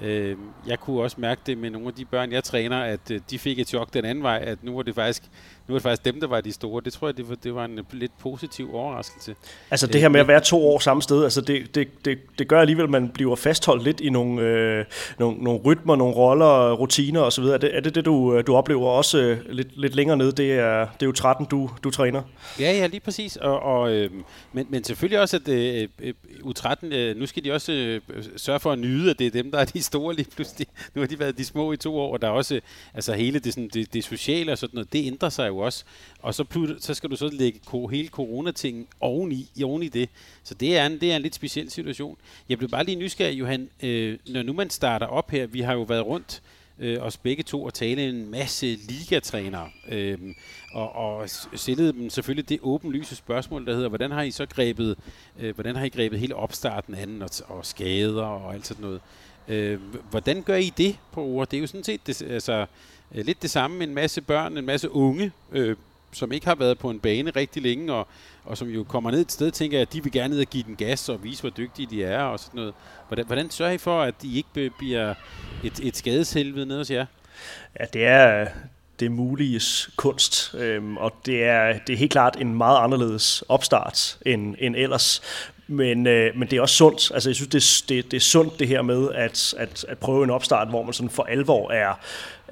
Øh, 0.00 0.36
jeg 0.66 0.80
kunne 0.80 1.02
også 1.02 1.16
mærke 1.20 1.40
det 1.46 1.58
med 1.58 1.70
nogle 1.70 1.88
af 1.88 1.94
de 1.94 2.04
børn, 2.04 2.32
jeg 2.32 2.44
træner, 2.44 2.80
at 2.80 3.10
øh, 3.10 3.20
de 3.30 3.38
fik 3.38 3.58
et 3.58 3.68
chok 3.68 3.94
den 3.94 4.04
anden 4.04 4.24
vej, 4.24 4.42
at 4.46 4.64
nu 4.64 4.74
var 4.74 4.82
det 4.82 4.94
faktisk 4.94 5.22
nu 5.68 5.74
er 5.74 5.78
det 5.78 5.82
faktisk 5.82 6.04
dem, 6.04 6.20
der 6.20 6.26
var 6.26 6.40
de 6.40 6.52
store. 6.52 6.82
Det 6.84 6.92
tror 6.92 7.08
jeg, 7.08 7.16
det 7.16 7.28
var, 7.28 7.34
det 7.34 7.54
var 7.54 7.64
en 7.64 7.80
lidt 7.92 8.12
positiv 8.18 8.74
overraskelse. 8.74 9.34
Altså 9.70 9.86
det 9.86 10.00
her 10.00 10.08
med 10.08 10.20
at 10.20 10.28
være 10.28 10.40
to 10.40 10.68
år 10.68 10.78
samme 10.78 11.02
sted, 11.02 11.24
altså 11.24 11.40
det, 11.40 11.74
det, 11.74 11.88
det, 12.04 12.18
det 12.38 12.48
gør 12.48 12.60
alligevel, 12.60 12.84
at 12.84 12.90
man 12.90 13.08
bliver 13.08 13.36
fastholdt 13.36 13.84
lidt 13.84 14.00
i 14.00 14.10
nogle, 14.10 14.42
øh, 14.42 14.84
nogle, 15.18 15.38
nogle 15.44 15.60
rytmer, 15.60 15.96
nogle 15.96 16.14
roller, 16.14 16.72
rutiner 16.72 17.20
osv. 17.20 17.44
Er 17.44 17.58
det 17.58 17.76
er 17.76 17.80
det, 17.80 17.94
det 17.94 18.04
du, 18.04 18.34
øh, 18.34 18.46
du 18.46 18.54
oplever 18.54 18.88
også 18.88 19.18
øh, 19.18 19.38
lidt, 19.48 19.80
lidt 19.80 19.94
længere 19.94 20.16
side, 20.36 20.48
Det 20.48 20.58
er, 20.58 20.80
det 20.80 21.02
er 21.02 21.06
jo 21.06 21.12
13, 21.12 21.46
du, 21.46 21.70
du 21.84 21.90
træner. 21.90 22.22
Ja, 22.60 22.72
ja, 22.72 22.86
lige 22.86 23.00
præcis. 23.00 23.36
Og, 23.36 23.60
og, 23.60 23.92
øh, 23.92 24.10
men, 24.52 24.66
men 24.70 24.84
selvfølgelig 24.84 25.20
også, 25.20 25.36
at 25.36 25.48
øh, 25.48 25.88
øh, 25.98 26.08
øh 26.08 26.14
U13, 26.44 26.86
øh, 26.86 27.16
nu 27.16 27.26
skal 27.26 27.44
de 27.44 27.52
også 27.52 27.72
øh, 27.72 28.00
sørge 28.36 28.60
for 28.60 28.72
at 28.72 28.78
nyde, 28.78 29.10
at 29.10 29.18
det 29.18 29.26
er 29.26 29.30
dem, 29.30 29.50
der 29.50 29.58
er 29.58 29.64
de 29.64 29.82
store 29.82 30.14
lige 30.14 30.30
pludselig. 30.34 30.66
Nu 30.94 31.00
har 31.00 31.06
de 31.08 31.18
været 31.18 31.38
de 31.38 31.44
små 31.44 31.72
i 31.72 31.76
to 31.76 31.98
år, 31.98 32.12
og 32.12 32.22
der 32.22 32.28
er 32.28 32.32
også 32.32 32.54
øh, 32.54 32.60
altså 32.94 33.12
hele 33.12 33.38
det, 33.38 33.54
sådan, 33.54 33.70
det, 33.74 33.94
det 33.94 34.04
sociale 34.04 34.52
og 34.52 34.58
sådan 34.58 34.74
noget, 34.74 34.92
det 34.92 35.06
ændrer 35.06 35.28
sig 35.28 35.48
jo 35.48 35.58
også. 35.58 35.84
Og 36.22 36.34
så, 36.34 36.74
så 36.78 36.94
skal 36.94 37.10
du 37.10 37.16
så 37.16 37.28
lægge 37.32 37.60
hele 37.90 38.08
coronatingen 38.08 38.86
oveni, 39.00 39.50
oveni 39.64 39.88
det. 39.88 40.08
Så 40.42 40.54
det 40.54 40.78
er, 40.78 40.86
en, 40.86 41.00
det 41.00 41.12
er 41.12 41.16
en 41.16 41.22
lidt 41.22 41.34
speciel 41.34 41.70
situation. 41.70 42.16
Jeg 42.48 42.58
blev 42.58 42.70
bare 42.70 42.84
lige 42.84 42.96
nysgerrig, 42.96 43.38
Johan, 43.38 43.68
øh, 43.82 44.18
når 44.26 44.42
nu 44.42 44.52
man 44.52 44.70
starter 44.70 45.06
op 45.06 45.30
her, 45.30 45.46
vi 45.46 45.60
har 45.60 45.72
jo 45.72 45.82
været 45.82 46.06
rundt 46.06 46.42
øh, 46.78 47.02
os 47.02 47.16
begge 47.16 47.42
to 47.42 47.64
og 47.64 47.74
tale 47.74 48.08
en 48.08 48.30
masse 48.30 48.66
ligatrænere, 48.66 49.70
øh, 49.88 50.18
og, 50.72 50.96
og 50.96 51.30
stillede 51.54 51.92
dem 51.92 52.10
selvfølgelig 52.10 52.48
det 52.48 52.58
åbenlyse 52.62 53.16
spørgsmål, 53.16 53.66
der 53.66 53.74
hedder, 53.74 53.88
hvordan 53.88 54.10
har 54.10 54.22
I 54.22 54.30
så 54.30 54.46
grebet, 54.46 54.98
øh, 55.40 55.54
hvordan 55.54 55.76
har 55.76 55.84
I 55.84 55.88
grebet 55.88 56.18
hele 56.18 56.36
opstarten 56.36 56.94
anden 56.94 57.22
og, 57.22 57.30
og 57.48 57.66
skader 57.66 58.22
og 58.22 58.54
alt 58.54 58.66
sådan 58.66 58.82
noget. 58.82 59.00
Øh, 59.48 59.80
hvordan 60.10 60.42
gør 60.42 60.56
I 60.56 60.72
det 60.76 60.98
på 61.12 61.24
ord? 61.24 61.48
Det 61.48 61.56
er 61.56 61.60
jo 61.60 61.66
sådan 61.66 61.84
set, 61.84 62.06
det, 62.06 62.22
altså, 62.22 62.66
øh, 63.14 63.24
lidt 63.24 63.42
det 63.42 63.50
samme 63.50 63.84
en 63.84 63.94
masse 63.94 64.20
børn, 64.20 64.58
en 64.58 64.66
masse 64.66 64.90
unge, 64.90 65.32
øh, 65.52 65.76
som 66.12 66.32
ikke 66.32 66.46
har 66.46 66.54
været 66.54 66.78
på 66.78 66.90
en 66.90 67.00
bane 67.00 67.30
rigtig 67.30 67.62
længe, 67.62 67.92
og, 67.92 68.08
og 68.44 68.58
som 68.58 68.68
jo 68.68 68.84
kommer 68.84 69.10
ned 69.10 69.20
et 69.20 69.32
sted, 69.32 69.50
tænker 69.50 69.78
jeg, 69.78 69.82
at 69.82 69.92
de 69.92 70.02
vil 70.02 70.12
gerne 70.12 70.34
ned 70.34 70.40
og 70.40 70.46
give 70.46 70.62
den 70.62 70.76
gas 70.76 71.08
og 71.08 71.24
vise, 71.24 71.40
hvor 71.40 71.50
dygtige 71.50 71.86
de 71.90 72.04
er 72.04 72.22
og 72.22 72.40
sådan 72.40 72.58
noget. 72.58 72.74
Hvordan, 73.08 73.26
hvordan 73.26 73.50
sørger 73.50 73.72
I 73.72 73.78
for, 73.78 74.02
at 74.02 74.14
de 74.22 74.36
ikke 74.36 74.70
bliver 74.78 75.14
et, 75.64 75.80
et 75.82 75.96
skadeshelvede 75.96 76.66
ned 76.66 76.78
hos 76.78 76.90
jer? 76.90 77.06
Ja, 77.80 77.84
det 77.92 78.06
er, 78.06 78.48
det 79.00 79.12
muliges 79.12 79.90
kunst, 79.96 80.54
øhm, 80.54 80.96
og 80.96 81.12
det 81.26 81.44
er, 81.44 81.78
det 81.86 81.92
er 81.92 81.96
helt 81.96 82.12
klart 82.12 82.36
en 82.40 82.54
meget 82.54 82.84
anderledes 82.84 83.44
opstart 83.48 84.18
end, 84.26 84.54
end 84.58 84.76
ellers. 84.76 85.22
Men, 85.66 86.06
øh, 86.06 86.36
men 86.36 86.48
det 86.48 86.56
er 86.56 86.60
også 86.60 86.74
sundt. 86.74 87.10
Altså, 87.14 87.28
jeg 87.28 87.36
synes, 87.36 87.48
det, 87.48 87.88
det, 87.88 88.10
det 88.10 88.16
er 88.16 88.20
sundt 88.20 88.58
det 88.58 88.68
her 88.68 88.82
med 88.82 89.08
at, 89.14 89.54
at, 89.58 89.84
at 89.88 89.98
prøve 89.98 90.24
en 90.24 90.30
opstart, 90.30 90.68
hvor 90.68 90.82
man 90.82 90.92
sådan 90.92 91.10
for 91.10 91.22
alvor 91.22 91.70
er, 91.70 91.94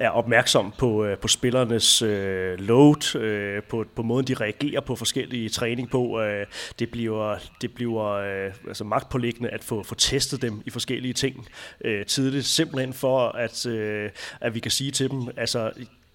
er 0.01 0.09
opmærksom 0.09 0.73
på, 0.77 1.05
øh, 1.05 1.17
på 1.17 1.27
spillernes 1.27 2.01
øh, 2.01 2.59
load, 2.59 3.15
øh, 3.15 3.63
på, 3.63 3.85
på 3.95 4.03
måden, 4.03 4.27
de 4.27 4.33
reagerer 4.33 4.81
på 4.81 4.95
forskellige 4.95 5.49
træning 5.49 5.89
på. 5.89 6.21
Øh, 6.21 6.45
det 6.79 6.91
bliver, 6.91 7.35
det 7.61 7.73
bliver 7.73 8.05
øh, 8.05 8.53
altså 8.67 8.83
magtpålæggende 8.83 9.49
at 9.49 9.63
få, 9.63 9.83
få 9.83 9.95
testet 9.95 10.41
dem 10.41 10.61
i 10.65 10.69
forskellige 10.69 11.13
ting 11.13 11.47
øh, 11.85 12.05
tidligt, 12.05 12.45
simpelthen 12.45 12.93
for, 12.93 13.27
at, 13.27 13.65
øh, 13.65 14.09
at 14.41 14.55
vi 14.55 14.59
kan 14.59 14.71
sige 14.71 14.91
til 14.91 15.09
dem, 15.09 15.27
altså 15.37 15.71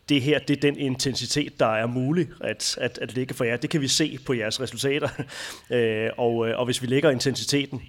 det 0.09 0.23
her, 0.23 0.39
det 0.39 0.57
er 0.57 0.61
den 0.61 0.79
intensitet, 0.79 1.61
der 1.61 1.67
er 1.67 1.87
mulig 1.87 2.29
at, 2.41 2.79
at, 2.81 2.99
at 3.03 3.15
lægge 3.15 3.35
for 3.35 3.45
jer. 3.45 3.57
Det 3.57 3.71
kan 3.71 3.81
vi 3.81 3.89
se 3.89 4.19
på 4.27 4.33
jeres 4.33 4.61
resultater. 4.61 5.09
øh, 5.71 6.11
og, 6.17 6.49
øh, 6.49 6.59
og 6.59 6.65
hvis 6.65 6.83
vi 6.83 6.87
lægger 6.87 7.11
intensiteten 7.11 7.83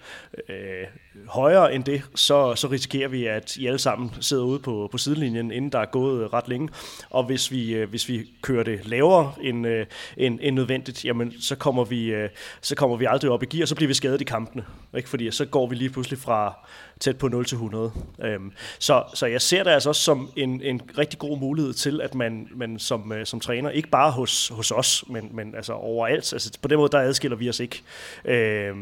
øh, 0.49 0.87
højere 1.27 1.73
end 1.73 1.83
det, 1.83 2.01
så, 2.15 2.55
så 2.55 2.67
risikerer 2.67 3.07
vi, 3.07 3.25
at 3.25 3.57
I 3.57 3.67
alle 3.67 3.79
sammen 3.79 4.11
sidder 4.21 4.43
ude 4.43 4.59
på, 4.59 4.89
på 4.91 4.97
sidelinjen, 4.97 5.51
inden 5.51 5.71
der 5.71 5.79
er 5.79 5.85
gået 5.85 6.23
øh, 6.23 6.33
ret 6.33 6.47
længe. 6.47 6.69
Og 7.09 7.23
hvis 7.23 7.51
vi, 7.51 7.73
øh, 7.73 7.89
hvis 7.89 8.09
vi 8.09 8.29
kører 8.41 8.63
det 8.63 8.85
lavere 8.85 9.33
end, 9.41 9.67
øh, 9.67 9.85
end, 10.17 10.39
end 10.41 10.55
nødvendigt, 10.55 11.05
jamen, 11.05 11.41
så, 11.41 11.55
kommer 11.55 11.83
vi, 11.83 12.05
øh, 12.05 12.29
så 12.61 12.75
kommer 12.75 12.97
vi 12.97 13.05
aldrig 13.05 13.31
op 13.31 13.43
i 13.43 13.45
gear, 13.45 13.61
og 13.61 13.67
så 13.67 13.75
bliver 13.75 13.87
vi 13.87 13.93
skadet 13.93 14.21
i 14.21 14.23
kampene. 14.23 14.65
Ikke? 14.97 15.09
Fordi 15.09 15.31
så 15.31 15.45
går 15.45 15.67
vi 15.67 15.75
lige 15.75 15.89
pludselig 15.89 16.19
fra 16.19 16.67
tæt 16.99 17.17
på 17.17 17.27
0 17.27 17.45
til 17.45 17.55
100. 17.55 17.91
Øhm, 18.23 18.51
så, 18.79 19.03
så 19.13 19.25
jeg 19.25 19.41
ser 19.41 19.63
det 19.63 19.71
altså 19.71 19.89
også 19.89 20.01
som 20.01 20.31
en, 20.35 20.61
en 20.61 20.81
rigtig 20.97 21.19
god 21.19 21.39
mulighed 21.39 21.73
til, 21.73 22.01
at 22.07 22.15
man, 22.15 22.47
man 22.51 22.79
som, 22.79 23.11
øh, 23.11 23.25
som 23.25 23.39
træner, 23.39 23.69
ikke 23.69 23.89
bare 23.89 24.11
hos, 24.11 24.47
hos 24.47 24.71
os, 24.71 25.03
men, 25.07 25.29
men 25.31 25.55
altså 25.55 25.73
overalt, 25.73 26.33
altså 26.33 26.59
på 26.61 26.67
den 26.67 26.77
måde, 26.77 26.89
der 26.91 26.99
adskiller 26.99 27.37
vi 27.37 27.49
os 27.49 27.59
ikke. 27.59 27.83
Øh, 28.25 28.75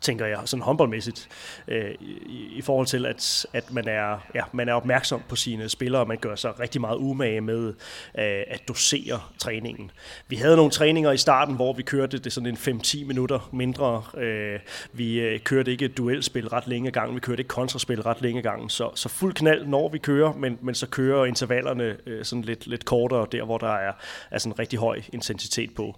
tænker 0.00 0.26
jeg, 0.26 0.38
sådan 0.44 0.62
håndboldmæssigt, 0.62 1.28
øh, 1.68 1.90
i, 2.00 2.48
i 2.56 2.62
forhold 2.62 2.86
til, 2.86 3.06
at, 3.06 3.46
at 3.52 3.72
man, 3.72 3.88
er, 3.88 4.26
ja, 4.34 4.42
man 4.52 4.68
er 4.68 4.72
opmærksom 4.72 5.22
på 5.28 5.36
sine 5.36 5.68
spillere, 5.68 6.02
og 6.02 6.08
man 6.08 6.18
gør 6.18 6.34
sig 6.34 6.60
rigtig 6.60 6.80
meget 6.80 6.96
umage 6.96 7.40
med 7.40 7.68
øh, 8.18 8.42
at 8.48 8.68
dosere 8.68 9.20
træningen. 9.38 9.90
Vi 10.28 10.36
havde 10.36 10.56
nogle 10.56 10.70
træninger 10.70 11.12
i 11.12 11.16
starten, 11.16 11.54
hvor 11.54 11.72
vi 11.72 11.82
kørte 11.82 12.18
det 12.18 12.32
sådan 12.32 12.46
en 12.46 12.80
5-10 12.80 13.04
minutter 13.06 13.48
mindre. 13.52 14.02
Øh, 14.16 14.60
vi 14.92 15.20
øh, 15.20 15.40
kørte 15.40 15.70
ikke 15.70 15.88
duelspil 15.88 16.48
ret 16.48 16.66
længe 16.66 16.90
gang, 16.90 17.14
vi 17.14 17.20
kørte 17.20 17.40
ikke 17.40 17.48
kontraspil 17.48 18.02
ret 18.02 18.22
længe 18.22 18.42
gang, 18.42 18.70
så, 18.70 18.90
så 18.94 19.08
fuld 19.08 19.34
knald, 19.34 19.66
når 19.66 19.88
vi 19.88 19.98
kører, 19.98 20.32
men, 20.32 20.58
men 20.62 20.74
så 20.74 20.86
kører 20.86 21.24
intervallerne 21.24 21.96
øh, 22.06 22.24
sådan 22.24 22.42
lidt, 22.42 22.66
lidt 22.66 22.84
kortere, 22.84 23.26
der 23.32 23.44
hvor 23.44 23.58
der 23.58 23.74
er, 23.74 23.92
er 24.30 24.38
sådan 24.38 24.58
rigtig 24.58 24.78
høj 24.78 25.02
intensitet 25.12 25.74
på. 25.74 25.96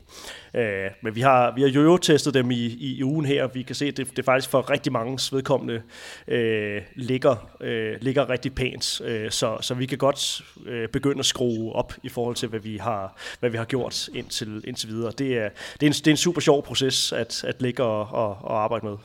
Øh, 0.58 0.90
men 1.00 1.14
vi 1.14 1.20
har, 1.20 1.52
vi 1.54 1.62
har 1.62 1.68
jo 1.68 1.96
testet 1.96 2.34
dem 2.34 2.50
i, 2.50 2.54
i, 2.54 2.96
i 2.98 3.04
ugen 3.04 3.26
her, 3.26 3.46
vi 3.46 3.62
kan 3.62 3.74
se, 3.74 3.86
at 3.86 3.96
det, 3.96 4.16
det 4.16 4.24
faktisk 4.24 4.50
for 4.50 4.70
rigtig 4.70 4.92
mange 4.92 5.18
vedkommende 5.32 5.82
øh, 6.28 6.82
ligger, 6.94 7.50
øh, 7.60 7.96
ligger 8.00 8.30
rigtig 8.30 8.54
pænt. 8.54 9.00
Øh, 9.04 9.30
så, 9.30 9.58
så 9.60 9.74
vi 9.74 9.86
kan 9.86 9.98
godt 9.98 10.42
øh, 10.66 10.88
begynde 10.88 11.18
at 11.18 11.26
skrue 11.26 11.72
op 11.72 11.92
i 12.02 12.08
forhold 12.08 12.36
til, 12.36 12.48
hvad 12.48 12.60
vi 12.60 12.76
har, 12.76 13.16
hvad 13.40 13.50
vi 13.50 13.56
har 13.56 13.64
gjort 13.64 14.08
indtil, 14.14 14.64
indtil 14.66 14.88
videre. 14.88 15.12
Det 15.18 15.38
er, 15.38 15.48
det, 15.80 15.82
er 15.82 15.86
en, 15.86 15.92
det 15.92 16.06
er 16.06 16.10
en 16.10 16.16
super 16.16 16.40
sjov 16.40 16.64
proces 16.64 17.12
at, 17.12 17.44
at 17.44 17.62
ligge 17.62 17.82
og, 17.82 18.00
og, 18.00 18.38
og 18.42 18.62
arbejde 18.62 18.86
med. 18.86 18.96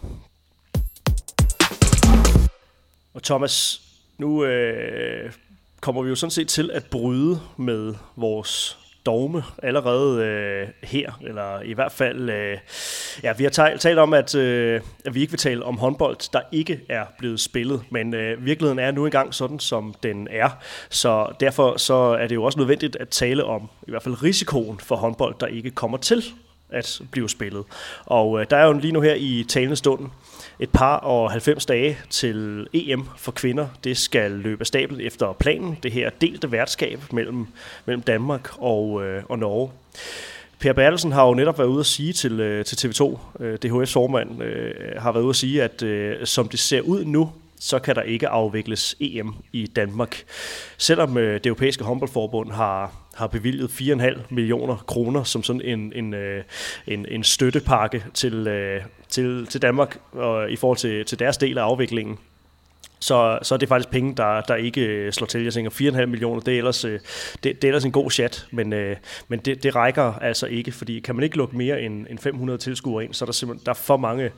Og 3.14 3.24
Thomas, 3.24 3.82
nu 4.18 4.46
øh, 4.46 5.32
kommer 5.82 6.02
vi 6.02 6.10
jo 6.10 6.16
sådan 6.16 6.32
set 6.32 6.48
til 6.48 6.72
at 6.72 6.86
bryde 6.92 7.40
med 7.58 7.96
vores 8.16 8.83
dogme 9.06 9.44
allerede 9.64 10.26
øh, 10.26 10.68
her, 10.84 11.12
eller 11.22 11.62
i 11.62 11.74
hvert 11.74 11.92
fald, 11.92 12.30
øh, 12.30 12.58
ja, 13.24 13.34
vi 13.34 13.44
har 13.44 13.52
talt, 13.52 13.82
talt 13.82 14.00
om, 14.00 14.14
at, 14.14 14.36
øh, 14.36 14.82
at 15.06 15.16
vi 15.16 15.22
ikke 15.22 15.32
vil 15.32 15.40
tale 15.40 15.66
om 15.66 15.78
håndbold, 15.78 16.32
der 16.34 16.42
ikke 16.52 16.80
er 16.90 17.06
blevet 17.18 17.40
spillet, 17.40 17.84
men 17.90 18.14
øh, 18.14 18.46
virkeligheden 18.46 18.80
er 18.80 18.92
nu 18.92 19.06
engang 19.06 19.34
sådan, 19.34 19.60
som 19.60 19.96
den 20.04 20.28
er, 20.32 20.50
så 20.90 21.34
derfor 21.40 21.78
så 21.78 21.94
er 21.94 22.28
det 22.28 22.36
jo 22.36 22.44
også 22.44 22.60
nødvendigt 22.60 22.96
at 22.96 23.10
tale 23.10 23.44
om 23.44 23.70
i 23.88 23.92
hvert 23.92 24.04
fald 24.04 24.24
risikoen 24.24 24.80
for 24.80 24.96
håndbold, 24.96 25.36
der 25.40 25.48
ikke 25.48 25.72
kommer 25.72 25.98
til 25.98 26.24
at 26.70 27.02
blive 27.12 27.30
spillet. 27.30 27.64
Og 28.06 28.42
øh, 28.42 28.46
der 28.50 28.58
er 28.58 28.66
jo 28.66 28.74
lige 28.74 28.92
nu 28.92 29.02
her 29.02 29.16
i 29.16 29.46
talende 29.50 29.76
stunden 29.76 30.12
et 30.60 30.70
par 30.70 30.98
og 30.98 31.32
90 31.32 31.66
dage 31.66 31.98
til 32.10 32.68
EM 32.74 33.10
for 33.18 33.32
kvinder. 33.32 33.68
Det 33.84 33.98
skal 33.98 34.32
løbe 34.32 34.62
af 34.62 34.68
stablen 34.68 35.02
efter 35.02 35.34
planen. 35.34 35.78
Det 35.84 35.92
her 35.92 36.10
delte 36.22 36.52
værtskab 36.52 37.00
mellem, 37.12 37.48
mellem 37.86 38.02
Danmark 38.02 38.50
og, 38.58 39.06
øh, 39.06 39.24
og 39.30 39.40
Norge. 39.40 39.72
Per 40.60 40.74
Bertelsen 40.74 41.12
har 41.12 41.28
jo 41.28 41.34
netop 41.34 41.58
været 41.60 41.68
ude 41.68 41.80
at 41.80 41.86
sige 41.86 42.14
til, 42.14 42.40
øh, 42.40 42.66
til 42.66 42.88
TV2, 42.88 43.20
øh, 43.40 43.58
DHF's 43.66 43.94
formand, 43.94 44.44
øh, 44.44 44.74
har 44.98 45.12
været 45.12 45.24
ude 45.24 45.30
at 45.30 45.36
sige, 45.36 45.64
at 45.64 45.84
øh, 45.84 46.26
som 46.26 46.50
det 46.50 46.60
ser 46.60 46.82
ud 46.82 47.06
nu, 47.06 47.32
så 47.60 47.80
kan 47.80 47.96
der 47.96 48.02
ikke 48.02 48.28
afvikles 48.28 48.96
EM 49.00 49.36
i 49.52 49.68
Danmark. 49.68 50.24
Selvom 50.78 51.18
øh, 51.18 51.34
det 51.34 51.46
europæiske 51.46 51.84
håndboldforbund 51.84 52.52
har, 52.52 52.92
har 53.14 53.28
bevilget 53.28 53.70
4,5 53.70 54.22
millioner 54.30 54.76
kroner 54.88 55.24
som 55.24 55.44
sådan 55.44 55.62
en, 55.62 55.94
en, 55.96 56.14
øh, 56.14 56.44
en, 56.88 57.06
en 57.10 57.24
støttepakke 57.24 58.06
til, 58.14 58.48
øh, 58.48 58.82
til, 59.14 59.48
til 59.48 59.62
Danmark 59.62 59.98
og 60.12 60.52
i 60.52 60.56
forhold 60.56 60.78
til, 60.78 61.06
til 61.06 61.20
deres 61.20 61.38
del 61.38 61.58
af 61.58 61.64
afviklingen, 61.64 62.18
så, 63.00 63.40
så 63.42 63.56
er 63.56 63.60
det 63.60 63.70
faktisk 63.70 63.90
penge, 63.90 64.16
der, 64.16 64.42
der 64.42 64.56
ikke 64.56 64.82
øh, 64.82 65.12
slår 65.12 65.28
til. 65.28 65.44
Jeg 65.44 65.54
tænker 65.54 65.72
4,5 65.72 66.06
millioner, 66.06 66.42
det 66.42 66.54
er 66.54 66.58
ellers, 66.58 66.86
øh, 66.86 67.00
det, 67.44 67.44
det 67.44 67.64
er 67.64 67.68
ellers 67.68 67.86
en 67.86 67.92
god 67.92 68.12
chat, 68.12 68.48
men, 68.52 68.74
øh, 68.74 68.96
men 69.28 69.40
det, 69.40 69.64
det 69.64 69.76
rækker 69.76 70.14
altså 70.14 70.48
ikke, 70.48 70.72
fordi 70.72 71.00
kan 71.00 71.16
man 71.16 71.24
ikke 71.24 71.38
lukke 71.38 71.58
mere 71.58 71.82
end, 71.82 72.08
end 72.10 72.20
500 72.20 72.60
tilskuere 72.60 73.04
ind, 73.04 73.14
så 73.14 73.26
er 73.26 73.28
der 73.28 73.34
simpelthen 73.34 73.66
der 73.66 73.72
er 73.72 73.76
for 73.76 73.98
mange 73.98 74.32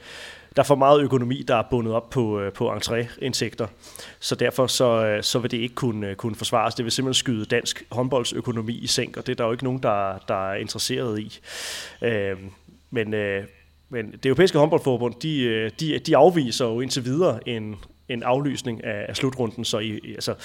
der 0.55 0.61
er 0.61 0.65
for 0.65 0.75
meget 0.75 1.01
økonomi, 1.01 1.43
der 1.47 1.55
er 1.55 1.63
bundet 1.71 1.93
op 1.93 2.09
på, 2.09 2.41
på 2.53 2.73
entréindtægter. 2.73 3.65
Så 4.19 4.35
derfor 4.35 4.67
så, 4.67 5.19
så 5.21 5.39
vil 5.39 5.51
det 5.51 5.57
ikke 5.57 5.75
kunne, 5.75 6.15
kunne 6.15 6.35
forsvares. 6.35 6.75
Det 6.75 6.85
vil 6.85 6.91
simpelthen 6.91 7.19
skyde 7.19 7.45
dansk 7.45 7.83
håndboldsøkonomi 7.91 8.73
i 8.73 8.87
sænk, 8.87 9.17
og 9.17 9.27
det 9.27 9.31
er 9.31 9.35
der 9.35 9.45
jo 9.45 9.51
ikke 9.51 9.63
nogen, 9.63 9.83
der, 9.83 10.17
der 10.27 10.49
er 10.51 10.55
interesseret 10.55 11.19
i. 11.19 11.39
Øh, 12.01 12.37
men, 12.91 13.13
øh, 13.13 13.43
men 13.89 14.11
det 14.11 14.25
europæiske 14.25 14.57
håndboldforbund, 14.57 15.13
de, 15.21 15.43
øh, 15.43 15.71
de, 15.79 15.99
de 15.99 16.17
afviser 16.17 16.65
jo 16.65 16.81
indtil 16.81 17.05
videre 17.05 17.49
en, 17.49 17.75
en 18.09 18.23
aflysning 18.23 18.83
af, 18.83 19.05
af 19.09 19.15
slutrunden. 19.15 19.65
Så 19.65 19.79
i, 19.79 19.99
altså, 20.13 20.35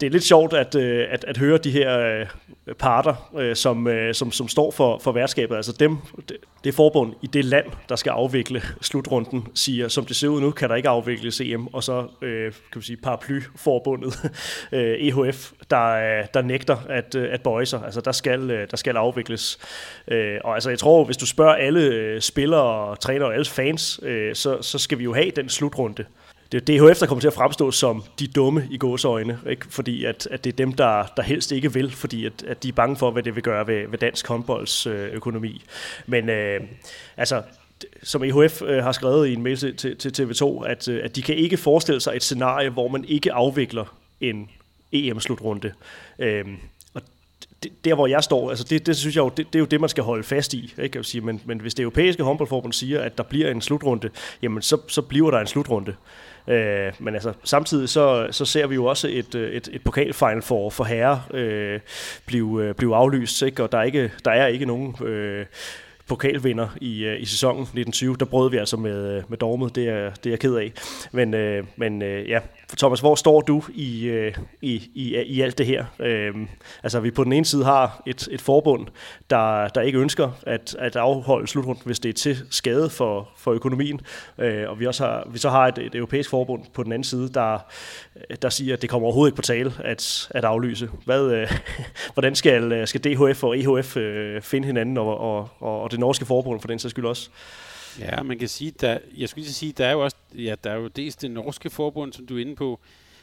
det 0.00 0.06
er 0.06 0.10
lidt 0.10 0.24
sjovt 0.24 0.52
at, 0.52 0.74
øh, 0.74 1.06
at, 1.10 1.24
at 1.24 1.36
høre 1.36 1.58
de 1.58 1.70
her 1.70 1.98
øh, 1.98 2.26
parter, 2.74 3.30
øh, 3.38 3.56
som, 3.56 3.88
som, 4.12 4.32
som 4.32 4.48
står 4.48 4.70
for, 4.70 4.98
for 4.98 5.12
værtskabet, 5.12 5.56
altså 5.56 5.72
dem, 5.72 5.96
det 6.64 6.74
forbund 6.74 7.14
i 7.22 7.26
det 7.26 7.44
land, 7.44 7.66
der 7.88 7.96
skal 7.96 8.10
afvikle 8.10 8.62
slutrunden, 8.80 9.48
siger, 9.54 9.88
som 9.88 10.04
det 10.04 10.16
ser 10.16 10.28
ud 10.28 10.40
nu, 10.40 10.50
kan 10.50 10.68
der 10.68 10.74
ikke 10.74 10.88
afvikles 10.88 11.40
EM, 11.40 11.66
og 11.66 11.82
så 11.82 12.06
kan 12.72 12.80
vi 12.80 12.82
sige 12.82 12.96
paraplyforbundet 12.96 14.30
EHF, 14.72 15.52
der, 15.70 16.22
der 16.34 16.42
nægter 16.42 16.76
at, 16.88 17.14
at 17.14 17.42
bøje 17.42 17.66
sig. 17.66 17.82
Altså 17.84 18.00
der 18.00 18.12
skal, 18.12 18.48
der 18.48 18.76
skal 18.76 18.96
afvikles. 18.96 19.58
Og 20.44 20.54
altså 20.54 20.70
jeg 20.70 20.78
tror, 20.78 21.04
hvis 21.04 21.16
du 21.16 21.26
spørger 21.26 21.54
alle 21.54 22.20
spillere, 22.20 22.96
trænere 22.96 23.28
og 23.28 23.34
alle 23.34 23.44
fans, 23.44 24.00
så, 24.34 24.58
så 24.60 24.78
skal 24.78 24.98
vi 24.98 25.04
jo 25.04 25.14
have 25.14 25.30
den 25.30 25.48
slutrunde 25.48 26.04
DHF, 26.58 26.98
der 26.98 27.06
kommer 27.06 27.20
til 27.20 27.28
at 27.28 27.34
fremstå 27.34 27.70
som 27.70 28.04
de 28.18 28.26
dumme 28.26 28.68
i 28.70 28.78
gåseøjne, 28.78 29.38
ikke? 29.50 29.66
fordi 29.68 30.04
at, 30.04 30.28
at 30.30 30.44
det 30.44 30.52
er 30.52 30.56
dem, 30.56 30.72
der, 30.72 31.04
der 31.16 31.22
helst 31.22 31.52
ikke 31.52 31.72
vil, 31.72 31.90
fordi 31.90 32.26
at, 32.26 32.42
at 32.42 32.62
de 32.62 32.68
er 32.68 32.72
bange 32.72 32.96
for, 32.96 33.10
hvad 33.10 33.22
det 33.22 33.34
vil 33.34 33.42
gøre 33.42 33.66
ved, 33.66 33.88
ved 33.88 33.98
dansk 33.98 34.28
håndbolds 34.28 34.86
øh, 34.86 35.08
økonomi. 35.12 35.62
Men 36.06 36.28
øh, 36.28 36.60
altså, 37.16 37.42
som 38.02 38.24
EHF 38.24 38.62
øh, 38.62 38.82
har 38.82 38.92
skrevet 38.92 39.28
i 39.28 39.32
en 39.32 39.42
mail 39.42 39.56
til, 39.56 39.76
til, 39.76 39.96
til 39.96 40.22
TV2, 40.22 40.64
at, 40.66 40.88
øh, 40.88 41.04
at 41.04 41.16
de 41.16 41.22
kan 41.22 41.34
ikke 41.34 41.56
forestille 41.56 42.00
sig 42.00 42.16
et 42.16 42.22
scenarie, 42.22 42.70
hvor 42.70 42.88
man 42.88 43.04
ikke 43.04 43.32
afvikler 43.32 43.96
en 44.20 44.48
EM-slutrunde. 44.92 45.72
Øh, 46.18 46.44
og 46.94 47.02
det, 47.62 47.84
der 47.84 47.94
hvor 47.94 48.06
jeg 48.06 48.24
står, 48.24 48.50
altså 48.50 48.64
det, 48.70 48.86
det 48.86 48.96
synes 48.96 49.16
jeg 49.16 49.22
jo, 49.22 49.28
det, 49.28 49.46
det 49.46 49.54
er 49.54 49.58
jo 49.60 49.66
det, 49.66 49.80
man 49.80 49.88
skal 49.88 50.04
holde 50.04 50.24
fast 50.24 50.54
i. 50.54 50.74
Ikke? 50.82 50.98
Jeg 50.98 51.04
sige, 51.04 51.20
men, 51.20 51.40
men 51.44 51.60
hvis 51.60 51.74
det 51.74 51.82
europæiske 51.82 52.22
håndboldforbund 52.22 52.72
siger, 52.72 53.00
at 53.00 53.18
der 53.18 53.24
bliver 53.24 53.50
en 53.50 53.60
slutrunde, 53.60 54.10
jamen 54.42 54.62
så, 54.62 54.78
så 54.88 55.02
bliver 55.02 55.30
der 55.30 55.40
en 55.40 55.46
slutrunde. 55.46 55.94
Øh, 56.48 56.92
men 56.98 57.14
altså, 57.14 57.32
samtidig 57.44 57.88
så, 57.88 58.28
så 58.30 58.44
ser 58.44 58.66
vi 58.66 58.74
jo 58.74 58.84
også 58.84 59.08
et, 59.10 59.34
øh, 59.34 59.52
et, 59.52 59.68
et 59.72 59.84
pokalfinal 59.84 60.42
for, 60.42 60.70
for 60.70 60.84
herre 60.84 61.22
øh, 61.34 61.80
blive, 62.26 62.64
øh, 62.64 62.74
blive 62.74 62.96
aflyst, 62.96 63.42
ikke? 63.42 63.62
og 63.62 63.72
der 63.72 63.78
er 63.78 63.82
ikke, 63.82 64.10
der 64.24 64.30
er 64.30 64.46
ikke 64.46 64.66
nogen... 64.66 64.96
Øh, 65.04 65.46
pokalvinder 66.10 66.68
i, 66.80 67.04
øh, 67.04 67.22
i 67.22 67.24
sæsonen 67.24 67.62
1920. 67.62 68.16
Der 68.16 68.24
brød 68.24 68.50
vi 68.50 68.56
altså 68.56 68.76
med, 68.76 69.16
øh, 69.16 69.22
med 69.28 69.38
Dormet, 69.38 69.74
det 69.74 69.88
er, 69.88 70.10
det 70.10 70.26
er 70.26 70.30
jeg 70.30 70.38
ked 70.38 70.54
af. 70.54 70.72
Men, 71.12 71.34
øh, 71.34 71.64
men 71.76 72.02
øh, 72.02 72.28
ja, 72.28 72.40
Thomas, 72.78 73.00
hvor 73.00 73.14
står 73.14 73.40
du 73.40 73.62
i, 73.74 74.04
øh, 74.04 74.34
i, 74.62 74.90
i, 74.94 75.22
i 75.22 75.40
alt 75.40 75.58
det 75.58 75.66
her? 75.66 75.84
Øh, 75.98 76.34
altså, 76.82 77.00
vi 77.00 77.10
på 77.10 77.24
den 77.24 77.32
ene 77.32 77.44
side 77.44 77.64
har 77.64 78.02
et, 78.06 78.28
et 78.30 78.40
forbund, 78.40 78.86
der, 79.30 79.68
der 79.68 79.80
ikke 79.80 79.98
ønsker 79.98 80.30
at, 80.42 80.76
at 80.78 80.96
afholde 80.96 81.46
slutrunden, 81.46 81.82
hvis 81.84 82.00
det 82.00 82.08
er 82.08 82.12
til 82.12 82.36
skade 82.50 82.90
for, 82.90 83.28
for 83.36 83.52
økonomien. 83.52 84.00
Øh, 84.38 84.70
og 84.70 84.80
vi, 84.80 84.86
også 84.86 85.04
har, 85.04 85.28
vi 85.32 85.38
så 85.38 85.50
har 85.50 85.68
et, 85.68 85.78
et 85.78 85.94
europæisk 85.94 86.30
forbund 86.30 86.62
på 86.74 86.82
den 86.82 86.92
anden 86.92 87.04
side, 87.04 87.28
der, 87.28 87.58
der 88.42 88.48
siger, 88.48 88.74
at 88.74 88.82
det 88.82 88.90
kommer 88.90 89.06
overhovedet 89.06 89.30
ikke 89.30 89.36
på 89.36 89.42
tale 89.42 89.72
at, 89.84 90.28
at 90.30 90.44
aflyse. 90.44 90.88
Hvad, 91.04 91.32
øh, 91.32 91.52
hvordan 92.14 92.34
skal, 92.34 92.72
øh, 92.72 92.86
skal 92.86 93.00
DHF 93.04 93.44
og 93.44 93.58
EHF 93.58 93.96
øh, 93.96 94.42
finde 94.42 94.66
hinanden, 94.66 94.98
og, 94.98 95.18
og, 95.18 95.48
og, 95.60 95.82
og 95.82 95.90
det 95.90 95.99
norske 96.00 96.24
forbund 96.24 96.60
for 96.60 96.68
den 96.68 96.78
sags 96.78 96.90
skyld 96.90 97.04
også? 97.04 97.30
Ja, 97.98 98.22
man 98.22 98.38
kan 98.38 98.48
sige, 98.48 98.70
der, 98.70 98.98
jeg 99.16 99.28
skulle 99.28 99.44
lige 99.44 99.54
sige, 99.54 99.72
der 99.72 99.86
er 99.86 99.92
jo 99.92 100.04
også, 100.04 100.16
ja, 100.34 100.54
der 100.64 100.70
er 100.70 100.76
jo 100.76 100.88
dels 100.88 101.16
det 101.16 101.30
norske 101.30 101.70
forbund, 101.70 102.12
som 102.12 102.26
du 102.26 102.36
er 102.36 102.40
inde 102.40 102.56
på, 102.56 102.80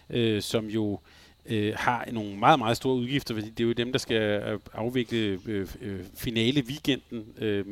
øh, 0.10 0.41
som 0.41 0.65
jo 0.65 1.00
øh, 1.46 1.74
har 1.77 2.07
nogle 2.12 2.38
meget, 2.38 2.60
meget 2.60 2.77
store 2.77 2.96
udgifter, 2.96 3.34
fordi 3.36 3.50
det 3.50 3.63
er 3.63 3.67
jo 3.67 3.74
dem, 3.74 3.91
der 3.91 4.00
skal 4.00 4.22
øh, 4.22 4.60
afvikle 4.74 5.39
øh, 5.46 5.67
øh, 5.81 6.00
finale 6.15 6.62
weekenden, 6.62 7.25
øh, 7.38 7.65